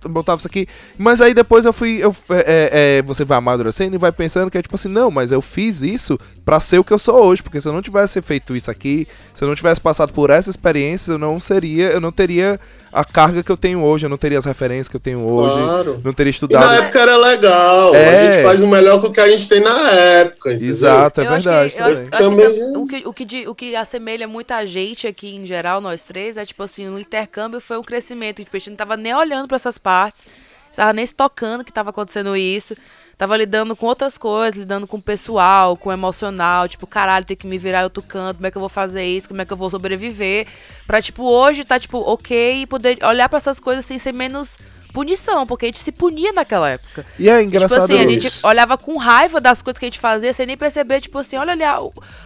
botava 0.10 0.38
isso 0.38 0.48
aqui. 0.48 0.68
Mas 0.98 1.20
aí 1.20 1.34
depois 1.34 1.66
eu 1.66 1.74
fui. 1.74 1.98
Eu, 2.02 2.16
é, 2.30 2.36
é, 2.36 2.98
é, 3.00 3.02
você 3.02 3.26
vai 3.26 3.40
amadurecendo 3.40 3.96
e 3.96 3.98
vai 3.98 4.12
pensando 4.12 4.52
que 4.52 4.58
é 4.58 4.62
tipo 4.62 4.76
assim, 4.76 4.90
não, 4.90 5.10
mas 5.10 5.32
eu 5.32 5.42
fiz 5.42 5.82
isso 5.82 6.20
para 6.46 6.60
ser 6.60 6.80
o 6.80 6.84
que 6.84 6.94
eu 6.94 7.00
sou 7.00 7.24
hoje, 7.26 7.42
porque 7.42 7.60
se 7.60 7.68
eu 7.68 7.74
não 7.74 7.82
tivesse 7.82 8.22
feito 8.22 8.56
isso 8.56 8.70
aqui, 8.70 9.08
se 9.34 9.44
eu 9.44 9.48
não 9.48 9.56
tivesse 9.56 9.80
passado 9.80 10.14
por 10.14 10.30
essa 10.30 10.50
experiência, 10.50 11.14
eu 11.14 11.18
não 11.18 11.31
seria, 11.40 11.90
eu 11.90 12.02
não 12.02 12.12
teria 12.12 12.60
a 12.92 13.06
carga 13.06 13.42
que 13.42 13.52
eu 13.52 13.56
tenho 13.56 13.82
hoje, 13.84 14.06
eu 14.06 14.10
não 14.10 14.18
teria 14.18 14.38
as 14.38 14.46
referências 14.46 14.90
que 14.90 14.96
eu 14.96 15.00
tenho 15.00 15.26
hoje, 15.26 15.54
claro. 15.54 16.02
não 16.04 16.12
teria 16.12 16.32
estudado. 16.32 16.64
E 16.64 16.68
na 16.68 16.76
época 16.76 17.00
era 17.00 17.18
legal, 17.18 17.96
é... 17.96 18.10
a 18.10 18.32
gente 18.32 18.44
faz 18.44 18.62
o 18.62 18.68
melhor 18.68 19.00
com 19.00 19.08
o 19.08 19.12
que 19.12 19.22
a 19.22 19.30
gente 19.30 19.48
tem 19.48 19.62
na 19.62 19.92
época, 19.92 20.52
entendeu? 20.52 20.70
Exato, 20.70 21.22
é 21.22 21.26
eu 21.26 21.30
verdade. 21.30 21.74
Que, 21.74 21.82
eu, 21.82 21.90
eu 21.90 22.08
que 22.08 22.24
o, 22.78 22.86
que, 22.86 23.08
o, 23.08 23.14
que, 23.14 23.48
o 23.50 23.56
que 23.56 23.76
assemelha 23.76 24.28
muita 24.28 24.66
gente 24.66 25.08
aqui 25.08 25.36
em 25.36 25.46
geral, 25.46 25.80
nós 25.80 26.04
três, 26.04 26.38
é 26.38 26.46
tipo 26.46 26.64
assim, 26.64 26.90
o 26.90 27.00
intercâmbio 27.00 27.62
foi 27.62 27.78
um 27.78 27.84
crescimento, 27.84 28.44
tipo, 28.44 28.56
a 28.56 28.60
gente 28.60 28.72
não 28.72 28.78
tava 28.78 28.98
nem 28.98 29.16
olhando 29.16 29.48
para 29.48 29.56
essas 29.56 29.78
partes, 29.78 30.26
tava 30.76 30.92
nem 30.92 31.06
se 31.06 31.16
tocando 31.16 31.64
que 31.64 31.72
tava 31.72 31.92
acontecendo 31.92 32.36
isso 32.36 32.76
tava 33.22 33.38
lidando 33.38 33.76
com 33.76 33.86
outras 33.86 34.18
coisas, 34.18 34.58
lidando 34.58 34.88
com 34.88 34.98
o 34.98 35.02
pessoal, 35.02 35.78
com 35.78 35.90
o 35.90 35.94
emocional, 35.94 36.68
tipo, 36.68 36.88
caralho, 36.88 37.24
tem 37.24 37.38
que 37.38 37.46
me 37.46 37.56
virar 37.60 37.84
outro 37.84 38.02
canto, 38.02 38.38
como 38.38 38.48
é 38.48 38.50
que 38.50 38.58
eu 38.58 38.60
vou 38.60 38.68
fazer 38.68 39.06
isso, 39.06 39.28
como 39.28 39.40
é 39.40 39.46
que 39.46 39.54
eu 39.54 39.58
vou 39.58 39.70
sobreviver, 39.70 40.48
pra, 40.88 41.00
tipo, 41.00 41.22
hoje 41.22 41.64
tá, 41.64 41.80
tipo, 41.80 42.00
ok, 42.00 42.64
e 42.64 42.66
poder 42.66 42.98
olhar 43.06 43.30
para 43.30 43.38
essas 43.38 43.60
coisas 43.60 43.86
sem 43.86 44.00
ser 44.00 44.12
menos 44.12 44.58
punição, 44.92 45.46
porque 45.48 45.66
a 45.66 45.68
gente 45.70 45.80
se 45.80 45.92
punia 45.92 46.32
naquela 46.34 46.70
época. 46.70 47.06
E 47.18 47.30
é 47.30 47.42
engraçado 47.42 47.82
tipo 47.82 47.94
assim, 47.94 48.04
a 48.04 48.08
gente 48.08 48.46
olhava 48.46 48.78
com 48.78 48.98
raiva 48.98 49.40
das 49.40 49.62
coisas 49.62 49.80
que 49.80 49.86
a 49.86 49.88
gente 49.88 50.00
fazia, 50.00 50.34
sem 50.34 50.46
nem 50.46 50.58
perceber, 50.58 51.02
tipo 51.02 51.18
assim, 51.18 51.38
olha 51.38 51.54
ali 51.54 51.64
a, 51.64 51.80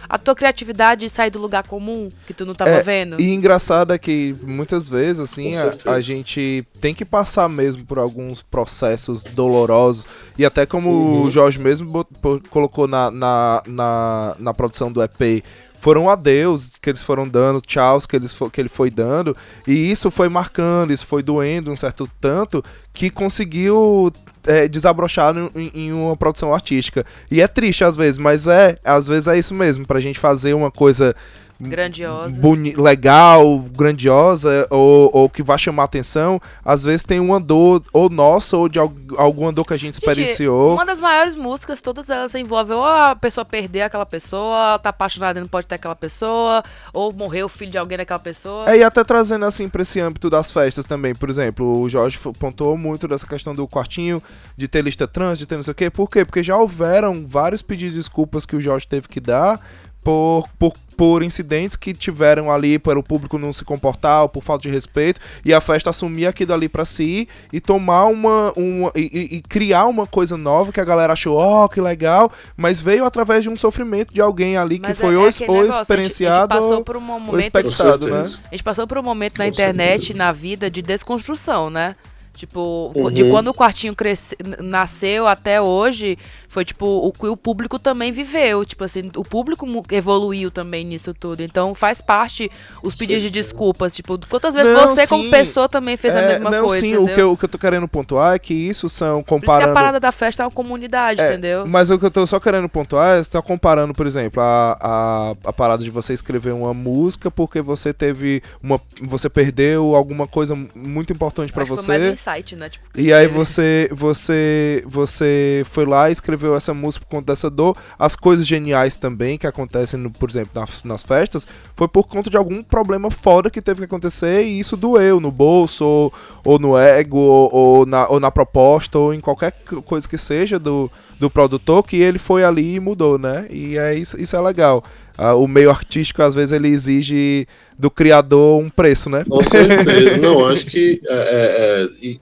a 0.08 0.18
tua 0.18 0.34
criatividade 0.34 1.02
de 1.02 1.08
sair 1.08 1.30
do 1.30 1.38
lugar 1.38 1.66
comum 1.66 2.10
que 2.26 2.34
tu 2.34 2.44
não 2.44 2.54
tava 2.54 2.70
é, 2.70 2.82
vendo. 2.82 3.20
E 3.20 3.32
engraçado 3.32 3.92
é 3.92 3.98
que 3.98 4.34
muitas 4.42 4.88
vezes, 4.88 5.20
assim, 5.20 5.52
a, 5.56 5.92
a, 5.92 6.00
gente 6.00 6.66
tem 6.80 6.94
que 6.94 7.04
passar 7.04 7.48
mesmo 7.48 7.84
por 7.84 7.98
alguns 7.98 8.42
processos 8.42 9.22
dolorosos. 9.22 10.06
E 10.38 10.44
até 10.44 10.66
como 10.66 10.90
uhum. 10.90 11.22
o 11.22 11.30
Jorge 11.30 11.58
mesmo 11.58 12.06
colocou 12.50 12.86
na, 12.86 13.10
na, 13.10 13.62
na, 13.66 14.36
na 14.38 14.54
produção 14.54 14.90
do 14.90 15.02
EP, 15.02 15.42
foram 15.78 16.08
adeus 16.10 16.72
que 16.80 16.90
eles 16.90 17.02
foram 17.02 17.28
dando, 17.28 17.60
tchauz 17.60 18.06
que, 18.06 18.16
eles 18.16 18.36
que 18.52 18.60
ele 18.60 18.68
foi 18.68 18.90
dando, 18.90 19.36
e 19.66 19.90
isso 19.90 20.10
foi 20.10 20.28
marcando, 20.28 20.92
isso 20.92 21.06
foi 21.06 21.22
doendo 21.22 21.70
um 21.70 21.76
certo 21.76 22.08
tanto 22.20 22.64
que 22.92 23.10
conseguiu 23.10 24.12
é, 24.46 24.68
desabrochar 24.68 25.34
em, 25.54 25.70
em, 25.74 25.92
uma 25.92 26.16
produção 26.16 26.54
artística. 26.54 27.04
E 27.30 27.40
é 27.40 27.48
triste 27.48 27.84
às 27.84 27.96
vezes, 27.96 28.18
mas 28.18 28.46
é, 28.46 28.78
às 28.84 29.08
vezes 29.08 29.28
é 29.28 29.38
isso 29.38 29.54
mesmo, 29.54 29.86
pra 29.86 30.00
gente 30.00 30.18
fazer 30.18 30.54
uma 30.54 30.70
coisa 30.70 31.14
grandiosa, 31.60 32.40
legal, 32.76 33.58
grandiosa, 33.72 34.66
ou, 34.70 35.10
ou 35.12 35.28
que 35.28 35.42
vai 35.42 35.58
chamar 35.58 35.84
atenção, 35.84 36.40
às 36.64 36.84
vezes 36.84 37.04
tem 37.04 37.18
uma 37.18 37.40
dor, 37.40 37.82
ou 37.92 38.10
nossa, 38.10 38.56
ou 38.56 38.68
de 38.68 38.78
alguma 38.78 39.52
dor 39.52 39.64
que 39.64 39.72
a 39.72 39.76
gente, 39.76 39.94
gente 39.94 39.94
experienciou. 39.94 40.74
Uma 40.74 40.84
das 40.84 41.00
maiores 41.00 41.34
músicas, 41.34 41.80
todas 41.80 42.10
elas 42.10 42.34
envolvem 42.34 42.76
ou 42.76 42.84
a 42.84 43.16
pessoa 43.16 43.44
perder 43.44 43.82
aquela 43.82 44.06
pessoa, 44.06 44.78
tá 44.78 44.90
apaixonada 44.90 45.38
e 45.38 45.42
não 45.42 45.48
pode 45.48 45.66
ter 45.66 45.76
aquela 45.76 45.96
pessoa, 45.96 46.62
ou 46.92 47.12
morrer 47.12 47.44
o 47.44 47.48
filho 47.48 47.70
de 47.70 47.78
alguém 47.78 47.98
daquela 47.98 48.18
pessoa. 48.18 48.70
É, 48.70 48.78
e 48.78 48.84
até 48.84 49.02
trazendo 49.02 49.44
assim 49.44 49.68
pra 49.68 49.82
esse 49.82 50.00
âmbito 50.00 50.28
das 50.28 50.52
festas 50.52 50.84
também, 50.84 51.14
por 51.14 51.30
exemplo, 51.30 51.80
o 51.80 51.88
Jorge 51.88 52.18
pontuou 52.38 52.76
muito 52.76 53.08
dessa 53.08 53.26
questão 53.26 53.54
do 53.54 53.66
quartinho, 53.66 54.22
de 54.56 54.68
ter 54.68 54.82
lista 54.82 55.08
trans, 55.08 55.38
de 55.38 55.46
ter 55.46 55.56
não 55.56 55.62
sei 55.62 55.72
o 55.72 55.74
quê. 55.74 55.90
Por 55.90 56.10
quê? 56.10 56.24
Porque 56.24 56.42
já 56.42 56.56
houveram 56.56 57.26
vários 57.26 57.62
pedidos 57.62 57.94
de 57.94 58.00
desculpas 58.00 58.44
que 58.44 58.56
o 58.56 58.60
Jorge 58.60 58.86
teve 58.86 59.08
que 59.08 59.20
dar 59.20 59.60
por, 60.02 60.48
por 60.58 60.72
por 60.96 61.22
incidentes 61.22 61.76
que 61.76 61.92
tiveram 61.92 62.50
ali 62.50 62.78
para 62.78 62.98
o 62.98 63.02
público 63.02 63.38
não 63.38 63.52
se 63.52 63.64
comportar 63.64 64.22
ou 64.22 64.28
por 64.28 64.42
falta 64.42 64.62
de 64.62 64.70
respeito 64.70 65.20
e 65.44 65.52
a 65.52 65.60
festa 65.60 65.90
assumir 65.90 66.26
aquilo 66.26 66.54
ali 66.54 66.68
para 66.68 66.84
si 66.84 67.28
e 67.52 67.60
tomar 67.60 68.06
uma, 68.06 68.52
uma 68.56 68.90
e, 68.94 69.36
e, 69.36 69.42
criar 69.42 69.86
uma 69.86 70.06
coisa 70.06 70.36
nova 70.36 70.72
que 70.72 70.80
a 70.80 70.84
galera 70.84 71.12
achou, 71.12 71.36
ó, 71.36 71.64
oh, 71.64 71.68
que 71.68 71.80
legal, 71.80 72.32
mas 72.56 72.80
veio 72.80 73.04
através 73.04 73.42
de 73.42 73.50
um 73.50 73.56
sofrimento 73.56 74.12
de 74.12 74.20
alguém 74.20 74.56
ali 74.56 74.78
que 74.78 74.88
mas 74.88 74.98
foi 74.98 75.14
é, 75.14 75.18
ou, 75.18 75.24
ou 75.24 75.62
negócio, 75.62 75.82
experienciado 75.82 76.54
a 76.54 76.56
gente, 76.56 76.64
a 76.64 76.68
gente 76.68 76.68
passou 76.68 76.84
por 76.84 76.96
um 76.96 77.00
momento, 77.00 77.32
ou 77.32 77.40
expectado, 77.40 78.06
né? 78.08 78.20
A 78.20 78.54
gente 78.54 78.64
passou 78.64 78.86
por 78.86 78.98
um 78.98 79.02
momento 79.02 79.38
na 79.38 79.46
internet, 79.46 80.14
na 80.14 80.32
vida 80.32 80.70
de 80.70 80.80
desconstrução, 80.80 81.68
né? 81.68 81.94
Tipo, 82.36 82.92
uhum. 82.94 83.10
de 83.10 83.24
quando 83.30 83.48
o 83.48 83.54
quartinho 83.54 83.94
cresce, 83.96 84.36
nasceu 84.62 85.26
até 85.26 85.60
hoje, 85.60 86.18
foi 86.56 86.64
tipo 86.64 86.86
o 86.86 87.12
que 87.12 87.26
o 87.26 87.36
público 87.36 87.78
também 87.78 88.10
viveu. 88.10 88.64
Tipo 88.64 88.84
assim, 88.84 89.10
o 89.14 89.22
público 89.22 89.66
evoluiu 89.90 90.50
também 90.50 90.86
nisso 90.86 91.12
tudo. 91.12 91.42
Então 91.42 91.74
faz 91.74 92.00
parte 92.00 92.50
os 92.82 92.94
pedidos 92.94 93.24
sim. 93.24 93.28
de 93.28 93.30
desculpas. 93.30 93.94
Tipo, 93.94 94.18
quantas 94.26 94.54
vezes 94.54 94.72
não, 94.72 94.88
você, 94.88 95.02
sim. 95.02 95.08
como 95.08 95.30
pessoa, 95.30 95.68
também 95.68 95.98
fez 95.98 96.14
é, 96.14 96.24
a 96.24 96.28
mesma 96.28 96.50
não, 96.50 96.66
coisa? 96.66 96.80
Sim, 96.80 96.96
o 96.96 97.06
que, 97.06 97.20
eu, 97.20 97.32
o 97.32 97.36
que 97.36 97.44
eu 97.44 97.48
tô 97.50 97.58
querendo 97.58 97.86
pontuar 97.86 98.34
é 98.34 98.38
que 98.38 98.54
isso 98.54 98.88
são 98.88 99.22
comparando. 99.22 99.44
Por 99.44 99.52
isso 99.52 99.66
que 99.66 99.70
a 99.70 99.74
parada 99.74 100.00
da 100.00 100.10
festa 100.10 100.44
é 100.44 100.46
uma 100.46 100.50
comunidade, 100.50 101.20
é, 101.20 101.26
entendeu? 101.26 101.66
Mas 101.66 101.90
o 101.90 101.98
que 101.98 102.06
eu 102.06 102.10
tô 102.10 102.26
só 102.26 102.40
querendo 102.40 102.70
pontuar 102.70 103.18
é 103.18 103.22
você 103.22 103.28
tá 103.28 103.42
comparando, 103.42 103.92
por 103.92 104.06
exemplo, 104.06 104.40
a, 104.40 104.78
a, 104.80 105.34
a 105.44 105.52
parada 105.52 105.84
de 105.84 105.90
você 105.90 106.14
escrever 106.14 106.54
uma 106.54 106.72
música 106.72 107.30
porque 107.30 107.60
você 107.60 107.92
teve 107.92 108.42
uma. 108.62 108.80
Você 109.02 109.28
perdeu 109.28 109.94
alguma 109.94 110.26
coisa 110.26 110.56
muito 110.74 111.12
importante 111.12 111.52
para 111.52 111.64
você. 111.64 111.84
Foi 111.84 111.98
mais 111.98 112.10
um 112.10 112.14
insight, 112.14 112.56
né? 112.56 112.70
Tipo, 112.70 112.86
e 112.98 113.12
aí 113.12 113.26
você, 113.26 113.90
você, 113.92 114.82
você 114.86 115.62
foi 115.66 115.84
lá 115.84 116.08
e 116.08 116.14
escreveu 116.14 116.45
escreveu 116.46 116.56
essa 116.56 116.72
música 116.72 117.04
por 117.04 117.16
conta 117.16 117.32
dessa 117.32 117.50
dor. 117.50 117.76
As 117.98 118.14
coisas 118.16 118.46
geniais 118.46 118.96
também 118.96 119.36
que 119.36 119.46
acontecem, 119.46 119.98
no, 119.98 120.10
por 120.10 120.30
exemplo, 120.30 120.50
nas, 120.54 120.84
nas, 120.84 121.02
festas, 121.02 121.46
foi 121.74 121.88
por 121.88 122.06
conta 122.06 122.30
de 122.30 122.36
algum 122.36 122.62
problema 122.62 123.10
foda 123.10 123.50
que 123.50 123.60
teve 123.60 123.80
que 123.80 123.84
acontecer 123.84 124.44
e 124.44 124.58
isso 124.58 124.76
doeu 124.76 125.20
no 125.20 125.30
bolso, 125.30 125.84
ou, 125.84 126.12
ou 126.44 126.58
no 126.58 126.78
ego, 126.78 127.18
ou, 127.18 127.54
ou, 127.54 127.86
na, 127.86 128.08
ou 128.08 128.20
na 128.20 128.30
proposta, 128.30 128.98
ou 128.98 129.12
em 129.12 129.20
qualquer 129.20 129.52
coisa 129.84 130.08
que 130.08 130.16
seja 130.16 130.58
do, 130.58 130.90
do 131.18 131.28
produtor, 131.28 131.82
que 131.82 131.96
ele 131.96 132.18
foi 132.18 132.44
ali 132.44 132.74
e 132.74 132.80
mudou, 132.80 133.18
né? 133.18 133.46
E 133.50 133.76
é 133.76 133.94
isso, 133.94 134.20
isso 134.20 134.36
é 134.36 134.40
legal. 134.40 134.84
Uh, 135.18 135.34
o 135.42 135.48
meio 135.48 135.70
artístico, 135.70 136.22
às 136.22 136.34
vezes, 136.34 136.52
ele 136.52 136.68
exige 136.68 137.48
do 137.78 137.90
criador 137.90 138.60
um 138.60 138.68
preço, 138.68 139.08
né? 139.08 139.24
Com 139.26 139.42
certeza. 139.42 140.18
Não, 140.18 140.46
acho 140.46 140.66
que 140.66 141.00
é, 141.06 141.14
é, 141.14 142.10
é, 142.10 142.16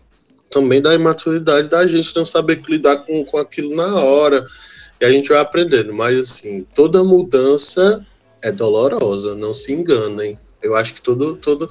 também 0.54 0.80
da 0.80 0.94
imaturidade 0.94 1.68
da 1.68 1.84
gente 1.84 2.14
não 2.14 2.24
saber 2.24 2.62
lidar 2.68 2.98
com, 2.98 3.24
com 3.24 3.38
aquilo 3.38 3.74
na 3.74 3.96
hora. 3.96 4.46
E 5.00 5.04
a 5.04 5.10
gente 5.10 5.28
vai 5.28 5.38
aprendendo. 5.38 5.92
Mas, 5.92 6.16
assim, 6.18 6.64
toda 6.74 7.02
mudança 7.02 8.06
é 8.40 8.52
dolorosa, 8.52 9.34
não 9.34 9.52
se 9.52 9.72
enganem. 9.72 10.38
Eu 10.62 10.76
acho 10.76 10.94
que 10.94 11.02
todo, 11.02 11.34
todo 11.34 11.68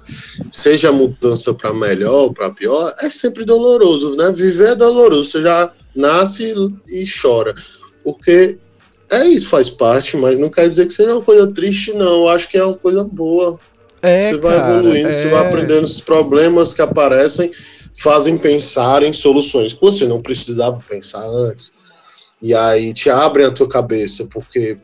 seja 0.51 0.91
mudança 0.91 1.53
para 1.53 1.73
melhor 1.73 2.25
ou 2.25 2.33
para 2.33 2.51
pior, 2.51 2.93
é 2.99 3.09
sempre 3.09 3.45
doloroso, 3.45 4.15
né? 4.15 4.31
Viver 4.31 4.71
é 4.71 4.75
doloroso, 4.75 5.31
você 5.31 5.41
já 5.41 5.71
nasce 5.95 6.53
e 6.87 7.05
chora. 7.09 7.55
Porque 8.03 8.57
é 9.09 9.25
isso, 9.25 9.49
faz 9.49 9.69
parte, 9.69 10.17
mas 10.17 10.37
não 10.37 10.49
quer 10.49 10.67
dizer 10.67 10.85
que 10.87 10.93
seja 10.93 11.13
uma 11.13 11.21
coisa 11.21 11.47
triste, 11.51 11.93
não. 11.93 12.23
Eu 12.23 12.27
acho 12.27 12.49
que 12.49 12.57
é 12.57 12.63
uma 12.63 12.77
coisa 12.77 13.03
boa. 13.03 13.57
É, 14.01 14.29
você 14.29 14.37
vai 14.37 14.57
cara, 14.57 14.73
evoluindo, 14.73 15.07
é... 15.07 15.11
você 15.11 15.29
vai 15.29 15.47
aprendendo 15.47 15.85
os 15.85 16.01
problemas 16.01 16.73
que 16.73 16.81
aparecem 16.81 17.49
fazem 17.93 18.37
pensar 18.37 19.03
em 19.03 19.13
soluções 19.13 19.73
que 19.73 19.81
você 19.81 20.05
não 20.05 20.21
precisava 20.21 20.83
pensar 20.87 21.25
antes. 21.25 21.71
E 22.41 22.53
aí 22.53 22.93
te 22.93 23.09
abrem 23.09 23.45
a 23.45 23.51
tua 23.51 23.67
cabeça, 23.67 24.25
porque 24.25 24.77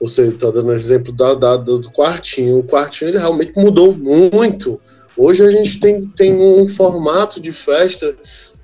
você 0.00 0.28
está 0.28 0.50
dando 0.50 0.72
exemplo 0.72 1.12
da, 1.12 1.34
da, 1.34 1.56
do 1.56 1.90
quartinho. 1.92 2.58
O 2.58 2.64
quartinho 2.64 3.10
ele 3.10 3.18
realmente 3.18 3.52
mudou 3.56 3.94
muito. 3.94 4.80
Hoje 5.16 5.44
a 5.44 5.50
gente 5.50 5.78
tem, 5.78 6.06
tem 6.08 6.34
um 6.34 6.66
formato 6.66 7.40
de 7.40 7.52
festa 7.52 8.16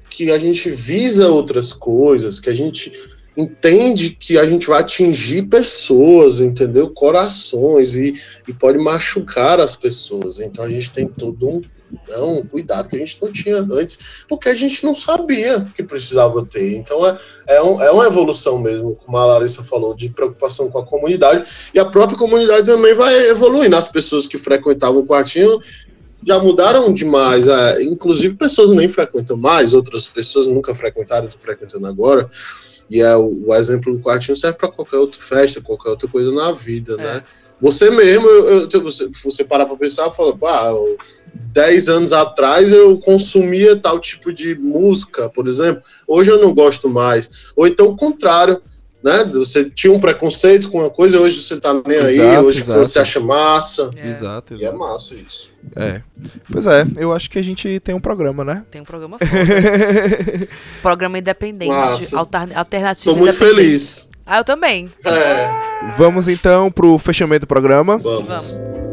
que 0.09 0.33
a 0.33 0.39
gente 0.39 0.71
visa 0.71 1.29
outras 1.29 1.73
coisas, 1.73 2.41
que 2.41 2.51
a 2.51 2.55
gente 2.55 2.93
entende 3.37 4.17
que 4.19 4.37
a 4.37 4.45
gente 4.45 4.67
vai 4.67 4.81
atingir 4.81 5.43
pessoas, 5.43 6.41
entendeu? 6.41 6.91
Corações 6.91 7.95
e, 7.95 8.21
e 8.49 8.53
pode 8.53 8.79
machucar 8.79 9.61
as 9.61 9.77
pessoas. 9.77 10.41
Então 10.41 10.65
a 10.65 10.71
gente 10.71 10.91
tem 10.91 11.07
todo 11.07 11.49
um, 11.49 11.63
não, 12.09 12.43
cuidado 12.43 12.89
que 12.89 12.97
a 12.97 12.99
gente 12.99 13.19
não 13.21 13.33
tinha 13.33 13.59
antes, 13.59 14.25
porque 14.29 14.49
a 14.49 14.55
gente 14.55 14.85
não 14.85 14.95
sabia 14.95 15.67
que 15.75 15.83
precisava 15.83 16.45
ter. 16.45 16.77
Então 16.77 17.07
é, 17.07 17.17
é, 17.47 17.63
um, 17.63 17.83
é 17.83 17.91
uma 17.91 18.07
evolução 18.07 18.59
mesmo, 18.59 18.97
como 18.97 19.17
a 19.17 19.27
Larissa 19.27 19.63
falou, 19.63 19.95
de 19.95 20.09
preocupação 20.09 20.71
com 20.71 20.79
a 20.79 20.85
comunidade. 20.85 21.49
E 21.73 21.79
a 21.79 21.85
própria 21.85 22.19
comunidade 22.19 22.67
também 22.67 22.95
vai 22.95 23.15
evoluindo. 23.29 23.77
As 23.77 23.89
pessoas 23.89 24.27
que 24.27 24.39
frequentavam 24.39 25.01
o 25.01 25.07
quartinho 25.07 25.61
já 26.27 26.39
mudaram 26.39 26.93
demais. 26.93 27.47
É, 27.47 27.83
inclusive, 27.83 28.35
pessoas 28.35 28.71
nem 28.73 28.89
frequentam 28.89 29.37
mais, 29.37 29.73
outras 29.73 30.07
pessoas 30.07 30.47
nunca 30.47 30.75
frequentaram, 30.75 31.27
estão 31.27 31.41
frequentando 31.41 31.87
agora. 31.87 32.29
E 32.91 33.03
é, 33.03 33.17
o, 33.17 33.45
o 33.47 33.55
exemplo 33.55 33.93
do 33.93 34.01
quartinho 34.01 34.37
serve 34.37 34.59
para 34.59 34.69
qualquer 34.69 34.97
outra 34.97 35.21
festa, 35.21 35.61
qualquer 35.61 35.91
outra 35.91 36.09
coisa 36.09 36.33
na 36.33 36.53
vida, 36.53 36.95
é. 36.95 36.97
né? 36.97 37.23
Você 37.61 37.91
mesmo, 37.91 38.27
eu, 38.27 38.69
eu, 38.71 38.83
você, 38.83 39.09
você 39.25 39.45
parar 39.45 39.67
para 39.67 39.77
pensar, 39.77 40.11
fala, 40.11 40.37
pá, 40.37 40.73
10 41.53 41.89
anos 41.89 42.13
atrás 42.13 42.71
eu 42.71 42.99
consumia 42.99 43.77
tal 43.77 43.99
tipo 43.99 44.33
de 44.33 44.55
música, 44.55 45.29
por 45.31 45.49
exemplo, 45.49 45.83
hoje 46.07 46.31
eu 46.31 46.41
não 46.41 46.55
gosto 46.55 46.89
mais. 46.89 47.53
Ou 47.57 47.67
então 47.67 47.87
o 47.87 47.97
contrário, 47.97 48.63
né? 49.03 49.25
Você 49.35 49.71
tinha 49.71 49.93
um 49.93 50.01
preconceito 50.01 50.71
com 50.71 50.81
uma 50.81 50.91
coisa, 50.91 51.21
hoje 51.21 51.43
você 51.43 51.59
tá 51.59 51.73
nem 51.73 51.99
exato, 51.99 52.29
aí, 52.29 52.39
hoje 52.39 52.61
exato. 52.61 52.79
você 52.79 52.99
acha 52.99 53.21
massa. 53.21 53.91
É. 53.97 54.09
Exato, 54.09 54.55
exato. 54.55 54.63
E 54.63 54.65
é 54.65 54.73
massa 54.73 55.15
isso. 55.15 55.53
É. 55.77 56.03
Pois 56.51 56.67
é, 56.67 56.87
eu 56.97 57.13
acho 57.13 57.31
que 57.31 57.39
a 57.39 57.43
gente 57.43 57.81
tem 57.81 57.95
um 57.95 58.01
programa, 58.01 58.45
né? 58.45 58.65
Tem 58.71 58.81
um 58.81 58.85
programa 58.85 59.19
programa 60.83 61.19
independente, 61.19 61.73
alternativo. 62.55 63.15
Tô 63.15 63.17
muito 63.17 63.37
feliz. 63.37 64.08
Ah, 64.29 64.39
eu 64.39 64.45
também. 64.45 64.93
É. 65.05 65.49
Vamos 65.97 66.29
então 66.29 66.71
pro 66.71 66.99
fechamento 66.99 67.41
do 67.41 67.47
programa. 67.49 67.97
Vamos. 67.97 68.27
Vamos. 68.27 68.88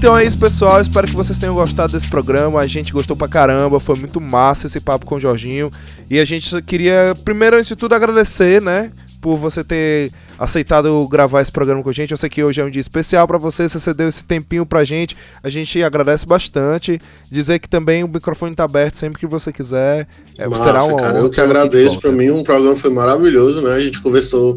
Então 0.00 0.16
é 0.16 0.24
isso, 0.24 0.38
pessoal. 0.38 0.80
Espero 0.80 1.06
que 1.06 1.14
vocês 1.14 1.38
tenham 1.38 1.54
gostado 1.54 1.92
desse 1.92 2.08
programa. 2.08 2.58
A 2.58 2.66
gente 2.66 2.90
gostou 2.90 3.14
pra 3.14 3.28
caramba. 3.28 3.78
Foi 3.78 3.96
muito 3.96 4.18
massa 4.18 4.66
esse 4.66 4.80
papo 4.80 5.04
com 5.04 5.16
o 5.16 5.20
Jorginho. 5.20 5.68
E 6.08 6.18
a 6.18 6.24
gente 6.24 6.62
queria, 6.62 7.14
primeiro, 7.22 7.58
antes 7.58 7.68
de 7.68 7.76
tudo, 7.76 7.94
agradecer, 7.94 8.62
né? 8.62 8.92
Por 9.20 9.36
você 9.36 9.62
ter 9.62 10.10
aceitado 10.38 11.06
gravar 11.06 11.42
esse 11.42 11.52
programa 11.52 11.82
com 11.82 11.90
a 11.90 11.92
gente. 11.92 12.12
Eu 12.12 12.16
sei 12.16 12.30
que 12.30 12.42
hoje 12.42 12.62
é 12.62 12.64
um 12.64 12.70
dia 12.70 12.80
especial 12.80 13.28
para 13.28 13.36
você, 13.36 13.68
você 13.68 13.92
deu 13.92 14.08
esse 14.08 14.24
tempinho 14.24 14.64
pra 14.64 14.84
gente. 14.84 15.14
A 15.42 15.50
gente 15.50 15.82
agradece 15.82 16.24
bastante. 16.24 16.98
Dizer 17.30 17.58
que 17.58 17.68
também 17.68 18.02
o 18.02 18.08
microfone 18.08 18.54
tá 18.54 18.64
aberto 18.64 18.98
sempre 18.98 19.20
que 19.20 19.26
você 19.26 19.52
quiser. 19.52 20.08
É, 20.38 20.48
Massa, 20.48 20.62
será 20.62 20.82
uma 20.82 20.96
cara, 20.96 21.18
Eu 21.18 21.28
que 21.28 21.42
agradeço. 21.42 22.00
Para 22.00 22.10
mim, 22.10 22.30
um 22.30 22.42
programa 22.42 22.74
foi 22.74 22.88
maravilhoso, 22.88 23.60
né? 23.60 23.74
A 23.74 23.80
gente 23.82 24.00
conversou 24.00 24.56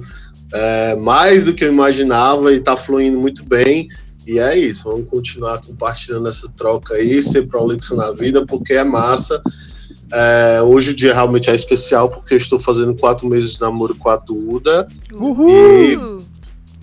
é, 0.54 0.96
mais 0.96 1.44
do 1.44 1.54
que 1.54 1.66
eu 1.66 1.70
imaginava 1.70 2.54
e 2.54 2.62
tá 2.62 2.78
fluindo 2.78 3.20
muito 3.20 3.44
bem. 3.44 3.90
E 4.26 4.40
é 4.40 4.58
isso, 4.58 4.84
vamos 4.86 5.10
continuar 5.10 5.62
compartilhando 5.62 6.28
essa 6.30 6.50
troca 6.50 6.96
aí, 6.96 7.22
ser 7.22 7.48
prolixo 7.48 7.96
na 7.96 8.12
vida, 8.12 8.46
porque 8.46 8.74
é 8.74 8.84
massa. 8.84 9.42
É, 10.12 10.62
hoje 10.62 10.92
o 10.92 10.96
dia 10.96 11.14
realmente 11.14 11.50
é 11.50 11.56
especial, 11.56 12.08
porque 12.08 12.36
eu 12.36 12.38
estou 12.38 12.60
fazendo 12.60 12.96
quatro 12.96 13.28
meses 13.28 13.54
de 13.54 13.62
namoro 13.62 13.96
com 13.96 14.10
a 14.10 14.16
Duda. 14.16 14.88
Uhul. 15.12 15.50
E 15.50 15.98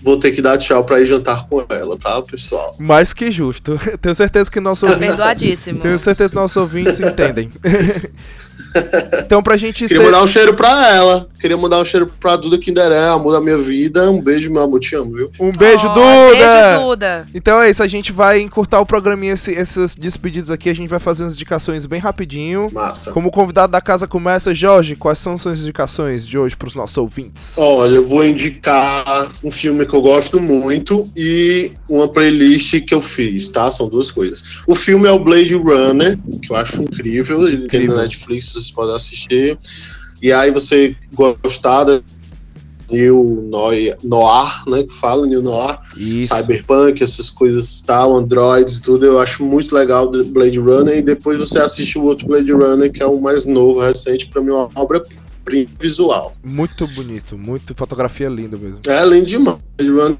vou 0.02 0.18
ter 0.18 0.32
que 0.32 0.42
dar 0.42 0.58
tchau 0.58 0.84
para 0.84 1.00
ir 1.00 1.06
jantar 1.06 1.46
com 1.46 1.64
ela, 1.68 1.96
tá, 1.96 2.20
pessoal? 2.22 2.74
Mais 2.78 3.14
que 3.14 3.30
justo. 3.30 3.78
Tenho 4.00 4.14
certeza 4.14 4.50
que 4.50 4.60
nossos 4.60 4.88
tá 4.88 4.94
ouvintes. 4.94 5.64
Tenho 5.80 5.98
certeza 5.98 6.30
que 6.30 6.34
nossos 6.34 6.56
ouvintes 6.56 7.00
entendem. 7.00 7.50
Então, 9.24 9.42
pra 9.42 9.56
gente 9.56 9.86
Queria 9.86 9.98
ser... 9.98 10.04
mandar 10.04 10.22
um 10.22 10.26
cheiro 10.26 10.54
pra 10.54 10.88
ela. 10.88 11.28
Queria 11.40 11.56
mandar 11.56 11.80
um 11.80 11.84
cheiro 11.84 12.06
pra 12.20 12.36
Duda 12.36 12.58
Kinderé, 12.58 13.08
amor 13.08 13.32
da 13.32 13.40
minha 13.40 13.58
vida. 13.58 14.10
Um 14.10 14.20
beijo, 14.20 14.50
meu 14.50 14.62
amor, 14.62 14.80
te 14.80 14.94
amo, 14.94 15.12
viu? 15.12 15.30
Um 15.40 15.52
beijo, 15.52 15.86
oh, 15.86 15.94
Duda! 15.94 16.70
Beijo, 16.70 16.86
Duda! 16.86 17.26
Então 17.34 17.62
é 17.62 17.70
isso, 17.70 17.82
a 17.82 17.88
gente 17.88 18.12
vai 18.12 18.40
encurtar 18.40 18.80
o 18.80 18.86
programinha, 18.86 19.32
esse, 19.32 19.52
esses 19.52 19.94
despedidos 19.94 20.50
aqui. 20.50 20.68
A 20.68 20.74
gente 20.74 20.88
vai 20.88 20.98
fazer 20.98 21.24
as 21.24 21.34
indicações 21.34 21.86
bem 21.86 22.00
rapidinho. 22.00 22.70
Massa. 22.72 23.12
Como 23.12 23.30
convidado 23.30 23.72
da 23.72 23.80
casa 23.80 24.06
começa, 24.06 24.54
Jorge, 24.54 24.96
quais 24.96 25.18
são 25.18 25.38
suas 25.38 25.60
indicações 25.60 26.26
de 26.26 26.38
hoje 26.38 26.56
pros 26.56 26.74
nossos 26.74 26.96
ouvintes? 26.98 27.56
Olha, 27.58 27.96
eu 27.96 28.08
vou 28.08 28.24
indicar 28.24 29.32
um 29.42 29.50
filme 29.50 29.86
que 29.86 29.94
eu 29.94 30.02
gosto 30.02 30.40
muito 30.40 31.04
e 31.16 31.72
uma 31.88 32.08
playlist 32.08 32.84
que 32.84 32.94
eu 32.94 33.00
fiz, 33.00 33.48
tá? 33.48 33.70
São 33.72 33.88
duas 33.88 34.10
coisas. 34.10 34.42
O 34.66 34.74
filme 34.74 35.08
é 35.08 35.12
o 35.12 35.18
Blade 35.18 35.54
Runner, 35.54 36.18
que 36.42 36.52
eu 36.52 36.56
acho 36.56 36.82
incrível, 36.82 37.46
ele 37.46 37.68
tem 37.68 37.88
na 37.88 38.02
Netflix, 38.02 38.54
vocês 38.60 38.74
podem 38.74 38.94
assistir. 38.94 39.58
E 40.22 40.32
aí 40.32 40.50
você 40.50 40.94
gostar 41.14 41.86
New 42.90 43.48
Noir, 43.50 44.62
né? 44.66 44.82
Que 44.82 44.92
fala, 44.92 45.26
New 45.26 45.42
Noir, 45.42 45.78
Isso. 45.96 46.34
Cyberpunk, 46.34 47.02
essas 47.02 47.30
coisas 47.30 47.80
tal, 47.80 48.14
Androids 48.14 48.78
e 48.78 48.82
tudo. 48.82 49.06
Eu 49.06 49.18
acho 49.20 49.44
muito 49.44 49.74
legal 49.74 50.10
Blade 50.10 50.58
Runner. 50.58 50.98
E 50.98 51.02
depois 51.02 51.38
você 51.38 51.58
assiste 51.58 51.98
o 51.98 52.02
outro 52.02 52.26
Blade 52.26 52.52
Runner, 52.52 52.90
que 52.92 53.02
é 53.02 53.06
o 53.06 53.20
mais 53.20 53.46
novo, 53.46 53.80
recente, 53.80 54.26
para 54.26 54.42
mim, 54.42 54.50
uma 54.50 54.68
obra 54.74 55.02
visual. 55.80 56.34
Muito 56.44 56.86
bonito, 56.88 57.36
muito 57.36 57.74
fotografia 57.74 58.28
linda 58.28 58.56
mesmo. 58.56 58.80
É 58.86 59.04
lindo 59.04 59.26
demais. 59.26 59.58
Blade 59.76 59.90
Runner 59.90 60.18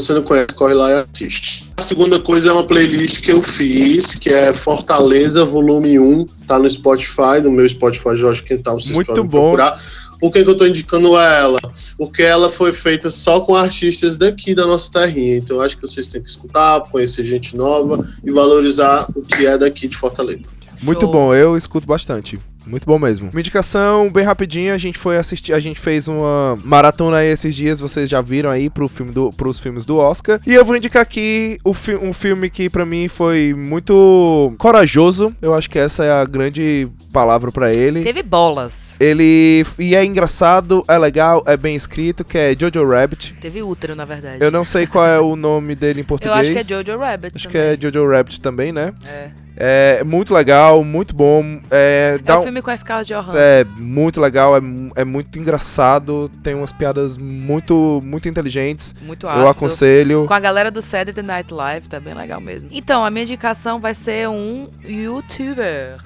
você 0.00 0.12
não 0.12 0.22
conhece, 0.22 0.48
corre 0.54 0.74
lá 0.74 0.90
e 0.90 0.94
assiste. 0.94 1.70
A 1.76 1.82
segunda 1.82 2.20
coisa 2.20 2.50
é 2.50 2.52
uma 2.52 2.66
playlist 2.66 3.20
que 3.20 3.32
eu 3.32 3.42
fiz, 3.42 4.14
que 4.14 4.30
é 4.30 4.52
Fortaleza 4.52 5.44
Volume 5.44 5.98
1, 5.98 6.26
tá 6.46 6.58
no 6.58 6.68
Spotify, 6.68 7.40
no 7.42 7.50
meu 7.50 7.68
Spotify 7.68 8.16
Jorge 8.16 8.42
Quintal, 8.42 8.78
vocês 8.78 8.94
Muito 8.94 9.24
bom. 9.24 9.54
Procurar. 9.54 9.80
Por 10.20 10.30
que, 10.30 10.42
que 10.42 10.50
eu 10.50 10.56
tô 10.56 10.66
indicando 10.66 11.16
ela? 11.16 11.58
Porque 11.98 12.22
ela 12.22 12.48
foi 12.48 12.72
feita 12.72 13.10
só 13.10 13.40
com 13.40 13.54
artistas 13.54 14.16
daqui 14.16 14.54
da 14.54 14.66
nossa 14.66 14.90
terrinha. 14.90 15.36
Então 15.36 15.60
acho 15.60 15.76
que 15.76 15.82
vocês 15.82 16.06
têm 16.06 16.22
que 16.22 16.30
escutar, 16.30 16.80
conhecer 16.82 17.24
gente 17.24 17.56
nova 17.56 17.98
e 18.24 18.30
valorizar 18.30 19.06
o 19.14 19.20
que 19.20 19.46
é 19.46 19.58
daqui 19.58 19.86
de 19.86 19.96
Fortaleza. 19.96 20.42
Muito 20.80 21.06
bom, 21.06 21.34
eu 21.34 21.56
escuto 21.56 21.86
bastante. 21.86 22.38
Muito 22.66 22.86
bom 22.86 22.98
mesmo. 22.98 23.30
Uma 23.30 23.40
indicação 23.40 24.10
bem 24.10 24.24
rapidinha, 24.24 24.74
a 24.74 24.78
gente 24.78 24.98
foi 24.98 25.16
assistir, 25.16 25.52
a 25.52 25.60
gente 25.60 25.78
fez 25.80 26.08
uma 26.08 26.58
maratona 26.64 27.18
aí 27.18 27.28
esses 27.28 27.54
dias, 27.54 27.80
vocês 27.80 28.08
já 28.08 28.20
viram 28.20 28.50
aí 28.50 28.70
pro 28.70 28.88
filme 28.88 29.12
do, 29.12 29.30
pros 29.30 29.58
filmes 29.60 29.84
do 29.84 29.96
Oscar. 29.96 30.40
E 30.46 30.54
eu 30.54 30.64
vou 30.64 30.76
indicar 30.76 31.02
aqui 31.02 31.58
o 31.64 31.72
fi 31.72 31.94
um 31.94 32.12
filme 32.12 32.50
que 32.50 32.68
para 32.68 32.84
mim 32.86 33.08
foi 33.08 33.54
muito 33.54 34.54
corajoso. 34.58 35.34
Eu 35.40 35.54
acho 35.54 35.68
que 35.68 35.78
essa 35.78 36.04
é 36.04 36.12
a 36.12 36.24
grande 36.24 36.88
palavra 37.12 37.50
para 37.52 37.72
ele. 37.72 38.02
Teve 38.02 38.22
bolas. 38.22 38.94
Ele 39.00 39.64
e 39.78 39.94
é 39.94 40.04
engraçado, 40.04 40.82
é 40.88 40.96
legal, 40.96 41.42
é 41.46 41.56
bem 41.56 41.74
escrito, 41.74 42.24
que 42.24 42.38
é 42.38 42.54
Jojo 42.58 42.88
Rabbit. 42.88 43.34
Teve 43.40 43.62
útero, 43.62 43.94
na 43.94 44.04
verdade. 44.04 44.38
Eu 44.40 44.50
não 44.50 44.64
sei 44.64 44.86
qual 44.86 45.06
é 45.06 45.20
o 45.20 45.36
nome 45.36 45.74
dele 45.74 46.00
em 46.00 46.04
português. 46.04 46.34
Eu 46.34 46.40
acho 46.40 46.52
que 46.52 46.72
é 46.72 46.76
Jojo 46.76 46.98
Rabbit. 46.98 47.36
Acho 47.36 47.48
também. 47.48 47.76
que 47.78 47.86
é 47.86 47.90
Jojo 47.90 48.10
Rabbit 48.10 48.40
também, 48.40 48.72
né? 48.72 48.92
É. 49.04 49.43
É 49.56 50.02
muito 50.02 50.34
legal, 50.34 50.82
muito 50.82 51.14
bom. 51.14 51.60
É, 51.70 52.18
é 52.24 52.36
um 52.36 52.42
filme 52.42 52.60
com 52.60 52.70
a 52.70 52.74
escala 52.74 53.04
de 53.04 53.14
Johansson. 53.14 53.36
É 53.36 53.64
muito 53.64 54.20
legal, 54.20 54.56
é, 54.56 54.60
é 54.96 55.04
muito 55.04 55.38
engraçado, 55.38 56.28
tem 56.42 56.54
umas 56.54 56.72
piadas 56.72 57.16
muito 57.16 58.02
muito 58.04 58.28
inteligentes. 58.28 58.94
Muito 59.02 59.28
ácido. 59.28 59.44
Eu 59.44 59.48
aconselho. 59.48 60.26
Com 60.26 60.34
a 60.34 60.40
galera 60.40 60.70
do 60.70 60.82
Saturday 60.82 61.24
Night 61.24 61.52
Live, 61.52 61.88
tá 61.88 62.00
bem 62.00 62.14
legal 62.14 62.40
mesmo. 62.40 62.68
Então, 62.72 63.04
a 63.04 63.10
minha 63.10 63.22
indicação 63.22 63.80
vai 63.80 63.94
ser 63.94 64.28
um 64.28 64.68
youtuber. 64.84 65.98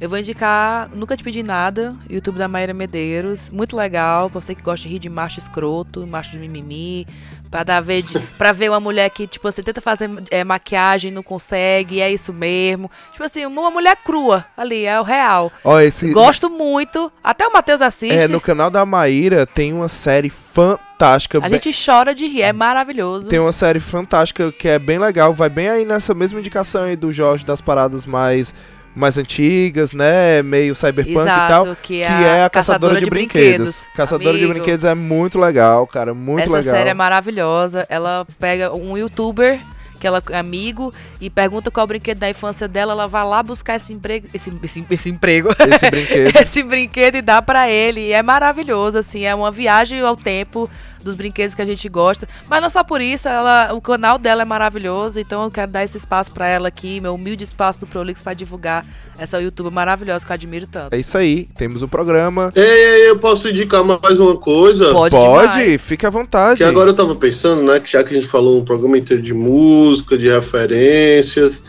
Eu 0.00 0.08
vou 0.08 0.18
indicar 0.18 0.88
Nunca 0.94 1.14
Te 1.14 1.22
Pedi 1.22 1.42
Nada, 1.42 1.94
YouTube 2.08 2.38
da 2.38 2.48
Maíra 2.48 2.72
Medeiros. 2.72 3.50
Muito 3.50 3.76
legal, 3.76 4.30
pra 4.30 4.40
você 4.40 4.54
que 4.54 4.62
gosta 4.62 4.88
de 4.88 4.94
rir 4.94 4.98
de 4.98 5.10
macho 5.10 5.38
escroto, 5.38 6.06
macho 6.06 6.30
de 6.30 6.38
mimimi, 6.38 7.06
Pra, 7.50 7.64
dar 7.64 7.80
ver, 7.80 8.04
pra 8.38 8.52
ver 8.52 8.70
uma 8.70 8.78
mulher 8.78 9.10
que, 9.10 9.26
tipo, 9.26 9.50
você 9.50 9.62
tenta 9.62 9.80
fazer 9.80 10.08
é, 10.30 10.44
maquiagem, 10.44 11.10
não 11.10 11.22
consegue, 11.22 12.00
é 12.00 12.12
isso 12.12 12.32
mesmo. 12.32 12.88
Tipo 13.10 13.24
assim, 13.24 13.44
uma 13.44 13.70
mulher 13.70 13.96
crua 14.04 14.46
ali, 14.56 14.84
é 14.84 15.00
o 15.00 15.02
real. 15.02 15.50
Ó, 15.64 15.80
esse... 15.80 16.12
Gosto 16.12 16.48
muito. 16.48 17.10
Até 17.24 17.46
o 17.46 17.52
Matheus 17.52 17.82
assiste. 17.82 18.14
É, 18.14 18.28
no 18.28 18.40
canal 18.40 18.70
da 18.70 18.86
Maíra 18.86 19.46
tem 19.46 19.72
uma 19.72 19.88
série 19.88 20.30
fantástica. 20.30 21.40
A 21.42 21.48
gente 21.48 21.70
chora 21.72 22.14
de 22.14 22.26
rir, 22.26 22.42
é 22.42 22.52
maravilhoso. 22.52 23.28
Tem 23.28 23.40
uma 23.40 23.52
série 23.52 23.80
fantástica 23.80 24.52
que 24.52 24.68
é 24.68 24.78
bem 24.78 24.98
legal, 24.98 25.34
vai 25.34 25.48
bem 25.48 25.68
aí 25.68 25.84
nessa 25.84 26.14
mesma 26.14 26.38
indicação 26.38 26.84
aí 26.84 26.94
do 26.94 27.10
Jorge 27.12 27.44
das 27.44 27.60
paradas 27.60 28.06
mais 28.06 28.54
mais 28.94 29.16
antigas, 29.16 29.92
né? 29.92 30.42
Meio 30.42 30.74
cyberpunk 30.74 31.20
Exato, 31.20 31.44
e 31.44 31.48
tal. 31.48 31.76
Que 31.76 32.02
é, 32.02 32.06
que 32.06 32.12
é 32.12 32.44
a, 32.44 32.50
Caçadora, 32.50 32.50
Caçadora 32.50 32.98
de, 32.98 33.04
de, 33.04 33.10
Brinquedos. 33.10 33.46
brinquedos. 33.48 33.88
Caçadora 33.94 34.30
Amigo, 34.30 34.46
de 34.46 34.52
Brinquedos 34.52 34.84
é 34.84 34.94
muito 34.94 35.38
legal, 35.38 35.86
cara. 35.86 36.14
Muito 36.14 36.40
essa 36.40 36.50
legal. 36.50 36.60
Essa 36.60 36.70
série 36.70 36.90
é 36.90 36.94
maravilhosa. 36.94 37.86
Ela 37.88 38.26
pega 38.38 38.74
um 38.74 38.96
youtuber 38.96 39.60
que 40.00 40.06
ela 40.06 40.22
é 40.30 40.38
amigo 40.38 40.92
e 41.20 41.28
pergunta 41.28 41.70
qual 41.70 41.84
é 41.84 41.84
o 41.84 41.88
brinquedo 41.88 42.18
da 42.18 42.30
infância 42.30 42.66
dela, 42.66 42.92
ela 42.92 43.06
vai 43.06 43.24
lá 43.24 43.42
buscar 43.42 43.76
esse 43.76 43.92
emprego, 43.92 44.26
esse, 44.32 44.52
esse, 44.62 44.86
esse 44.90 45.10
emprego, 45.10 45.50
esse 45.50 45.90
brinquedo. 45.90 46.36
esse 46.40 46.62
brinquedo 46.62 47.16
e 47.16 47.22
dá 47.22 47.42
para 47.42 47.68
ele. 47.68 48.08
E 48.08 48.12
é 48.12 48.22
maravilhoso, 48.22 48.98
assim, 48.98 49.24
é 49.24 49.34
uma 49.34 49.50
viagem 49.50 50.00
ao 50.00 50.16
tempo 50.16 50.68
dos 51.02 51.14
brinquedos 51.14 51.54
que 51.54 51.62
a 51.62 51.66
gente 51.66 51.88
gosta. 51.88 52.28
Mas 52.48 52.60
não 52.60 52.70
só 52.70 52.84
por 52.84 53.00
isso, 53.00 53.28
ela, 53.28 53.72
o 53.72 53.80
canal 53.80 54.18
dela 54.18 54.42
é 54.42 54.44
maravilhoso, 54.44 55.18
então 55.20 55.44
eu 55.44 55.50
quero 55.50 55.70
dar 55.70 55.84
esse 55.84 55.96
espaço 55.96 56.30
para 56.32 56.46
ela 56.46 56.68
aqui, 56.68 57.00
meu 57.00 57.14
humilde 57.14 57.44
espaço 57.44 57.80
do 57.80 57.86
Prolix 57.86 58.20
para 58.20 58.34
divulgar 58.34 58.84
essa 59.18 59.40
YouTube 59.40 59.70
maravilhosa 59.70 60.24
que 60.24 60.32
eu 60.32 60.34
admiro 60.34 60.66
tanto. 60.66 60.94
É 60.94 60.98
isso 60.98 61.16
aí, 61.16 61.48
temos 61.54 61.82
um 61.82 61.88
programa. 61.88 62.50
Ei, 62.54 62.62
ei, 62.62 63.10
eu 63.10 63.18
posso 63.18 63.48
indicar 63.48 63.84
mais 63.84 64.18
uma 64.18 64.36
coisa? 64.36 64.92
Pode, 64.92 65.14
Pode 65.14 65.78
fique 65.78 66.06
à 66.06 66.10
vontade. 66.10 66.58
Que 66.58 66.64
agora 66.64 66.90
eu 66.90 66.94
tava 66.94 67.14
pensando, 67.14 67.62
né, 67.62 67.80
que 67.80 67.90
já 67.90 68.02
que 68.02 68.10
a 68.10 68.14
gente 68.14 68.26
falou 68.26 68.58
um 68.58 68.64
programa 68.64 68.96
inteiro 68.96 69.22
de 69.22 69.34
música, 69.34 69.89
de 69.96 70.28
referências, 70.28 71.62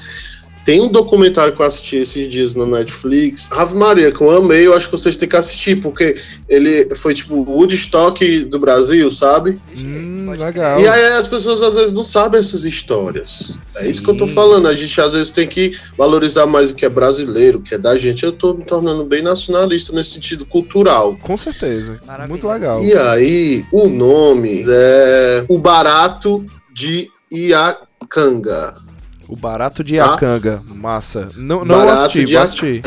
tem 0.64 0.80
um 0.80 0.88
documentário 0.88 1.54
que 1.54 1.62
eu 1.62 1.66
assisti 1.66 1.98
esses 1.98 2.28
dias 2.30 2.54
na 2.54 2.66
Netflix, 2.66 3.50
Ave 3.52 3.76
Maria, 3.76 4.12
que 4.12 4.22
eu 4.22 4.30
amei, 4.30 4.68
eu 4.68 4.76
acho 4.76 4.86
que 4.88 4.92
vocês 4.92 5.16
têm 5.16 5.28
que 5.28 5.36
assistir, 5.36 5.82
porque 5.82 6.18
ele 6.48 6.94
foi 6.96 7.16
tipo 7.16 7.36
o 7.36 7.44
Woodstock 7.44 8.46
do 8.46 8.60
Brasil, 8.60 9.10
sabe? 9.10 9.56
Hum, 9.76 10.32
legal. 10.38 10.80
E 10.80 10.88
aí 10.88 11.14
as 11.14 11.28
pessoas 11.28 11.62
às 11.64 11.74
vezes 11.74 11.94
não 11.94 12.04
sabem 12.04 12.40
essas 12.40 12.64
histórias. 12.64 13.58
Sim. 13.68 13.88
É 13.88 13.90
isso 13.90 14.04
que 14.04 14.10
eu 14.12 14.18
tô 14.18 14.28
falando, 14.28 14.68
a 14.68 14.76
gente 14.76 15.00
às 15.02 15.14
vezes 15.14 15.32
tem 15.32 15.48
que 15.48 15.76
valorizar 15.98 16.46
mais 16.46 16.70
o 16.70 16.76
que 16.76 16.86
é 16.86 16.90
brasileiro, 16.90 17.58
o 17.58 17.62
que 17.62 17.76
é 17.76 17.78
da 17.78 17.98
gente. 17.98 18.24
Eu 18.24 18.32
tô 18.32 18.54
me 18.54 18.64
tornando 18.64 19.04
bem 19.04 19.24
nacionalista 19.24 19.92
nesse 19.94 20.12
sentido 20.12 20.46
cultural. 20.46 21.18
Com 21.24 21.38
certeza. 21.38 22.00
Maravilha. 22.06 22.30
Muito 22.30 22.48
legal. 22.48 22.84
E 22.84 22.96
aí, 22.96 23.66
o 23.72 23.88
nome 23.88 24.64
é 24.68 25.44
O 25.50 25.58
Barato 25.58 26.46
de 26.72 27.10
Iacanga. 28.02 28.74
O 29.30 29.36
Barato 29.36 29.84
de 29.84 29.96
Iacanga, 29.96 30.62
tá? 30.68 30.74
massa. 30.74 31.30
Não, 31.38 31.64
não 31.64 31.78
Barato 31.78 32.02
assisti, 32.02 32.26
de 32.26 32.36
assisti. 32.38 32.82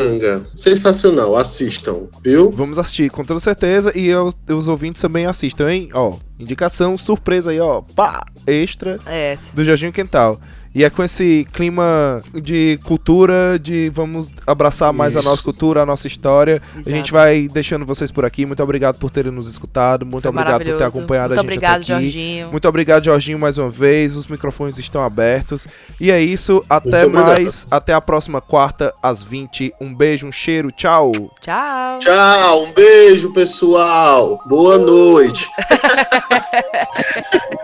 Sensacional, 0.53 1.35
assistam, 1.35 2.07
viu? 2.23 2.51
Vamos 2.51 2.77
assistir, 2.77 3.09
com 3.09 3.23
toda 3.23 3.39
certeza. 3.39 3.91
E 3.97 4.13
os, 4.13 4.37
os 4.47 4.67
ouvintes 4.67 5.01
também 5.01 5.25
assistam, 5.25 5.71
hein? 5.71 5.89
Ó, 5.93 6.17
indicação 6.37 6.95
surpresa 6.97 7.49
aí, 7.49 7.59
ó. 7.59 7.81
Pá! 7.81 8.23
Extra 8.45 8.99
é. 9.07 9.37
do 9.53 9.63
Jorginho 9.63 9.91
Quental. 9.91 10.39
E 10.75 10.83
é 10.83 10.89
com 10.89 11.01
esse 11.01 11.47
clima 11.53 12.19
de 12.33 12.77
cultura, 12.83 13.57
de 13.57 13.89
vamos 13.93 14.29
abraçar 14.45 14.91
mais 14.91 15.15
Isso. 15.15 15.25
a 15.25 15.31
nossa 15.31 15.41
cultura, 15.41 15.83
a 15.83 15.85
nossa 15.85 16.05
história. 16.05 16.61
Exato. 16.73 16.89
A 16.89 16.91
gente 16.91 17.13
vai 17.13 17.47
deixando 17.47 17.85
vocês 17.85 18.11
por 18.11 18.25
aqui. 18.25 18.45
Muito 18.45 18.61
obrigado 18.61 18.99
por 18.99 19.09
terem 19.09 19.31
nos 19.31 19.47
escutado. 19.47 20.05
Muito 20.05 20.23
Foi 20.23 20.31
obrigado 20.31 20.65
por 20.65 20.77
ter 20.77 20.83
acompanhado 20.83 21.29
Muito 21.29 21.39
a 21.39 21.43
gente 21.43 21.49
obrigado, 21.49 21.81
até 21.81 21.93
aqui. 21.93 22.03
Jorginho. 22.03 22.51
Muito 22.51 22.67
obrigado, 22.67 23.05
Jorginho, 23.05 23.39
mais 23.39 23.57
uma 23.57 23.69
vez. 23.69 24.17
Os 24.17 24.27
microfones 24.27 24.77
estão 24.77 25.01
abertos. 25.01 25.65
E 25.97 26.11
é 26.11 26.21
isso. 26.21 26.61
Até 26.69 27.05
mais. 27.05 27.65
Até 27.71 27.93
a 27.93 28.01
próxima 28.01 28.41
quarta, 28.41 28.93
às 29.01 29.23
20. 29.23 29.73
Um 29.79 29.95
beijo, 29.95 30.27
um 30.27 30.31
cheiro. 30.31 30.71
Tchau. 30.71 31.13
Tchau. 31.39 31.99
Tchau. 31.99 32.65
Um 32.65 32.73
beijo, 32.73 33.31
pessoal. 33.31 34.41
Boa 34.45 34.77
noite. 34.77 35.47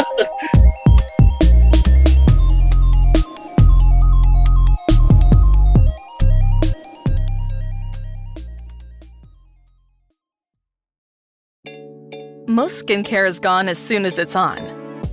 Most 12.49 12.87
skincare 12.87 13.29
is 13.29 13.39
gone 13.41 13.69
as 13.69 13.77
soon 13.77 14.07
as 14.07 14.16
it's 14.16 14.35
on. 14.35 14.57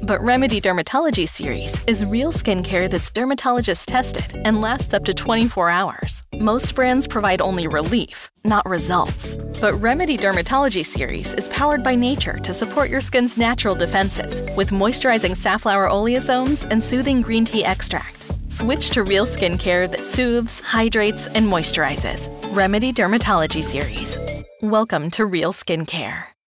But 0.02 0.22
Remedy 0.22 0.62
Dermatology 0.62 1.28
Series 1.28 1.84
is 1.84 2.06
real 2.06 2.32
skincare 2.32 2.90
that's 2.90 3.12
dermatologist 3.12 3.90
tested 3.90 4.42
and 4.46 4.62
lasts 4.62 4.94
up 4.94 5.04
to 5.04 5.14
24 5.14 5.70
hours. 5.70 6.24
Most 6.36 6.74
brands 6.74 7.08
provide 7.08 7.42
only 7.42 7.68
relief, 7.68 8.32
not 8.46 8.66
results. 8.66 9.36
But 9.60 9.74
Remedy 9.82 10.18
Dermatology 10.18 10.86
Series 10.86 11.34
is 11.34 11.50
powered 11.50 11.84
by 11.84 11.94
nature 11.94 12.38
to 12.38 12.54
support 12.54 12.90
your 12.90 13.02
skin's 13.02 13.38
natural 13.38 13.76
defenses 13.76 14.42
with 14.56 14.70
moisturizing 14.70 15.36
safflower 15.36 15.90
oleosomes 15.90 16.66
and 16.72 16.82
soothing 16.82 17.22
green 17.22 17.44
tea 17.44 17.66
extract. 17.66 18.32
Switch 18.48 18.92
to 18.92 19.04
real 19.04 19.28
skincare 19.28 19.92
that 19.92 20.00
soothes, 20.00 20.62
hydrates, 20.62 21.28
and 21.28 21.48
moisturizes. 21.48 22.30
Remedy 22.56 22.94
Dermatology 22.94 23.62
Series. 23.62 24.18
Welcome 24.62 25.12
to 25.12 25.26
Real 25.26 25.52
Skincare. 25.52 26.35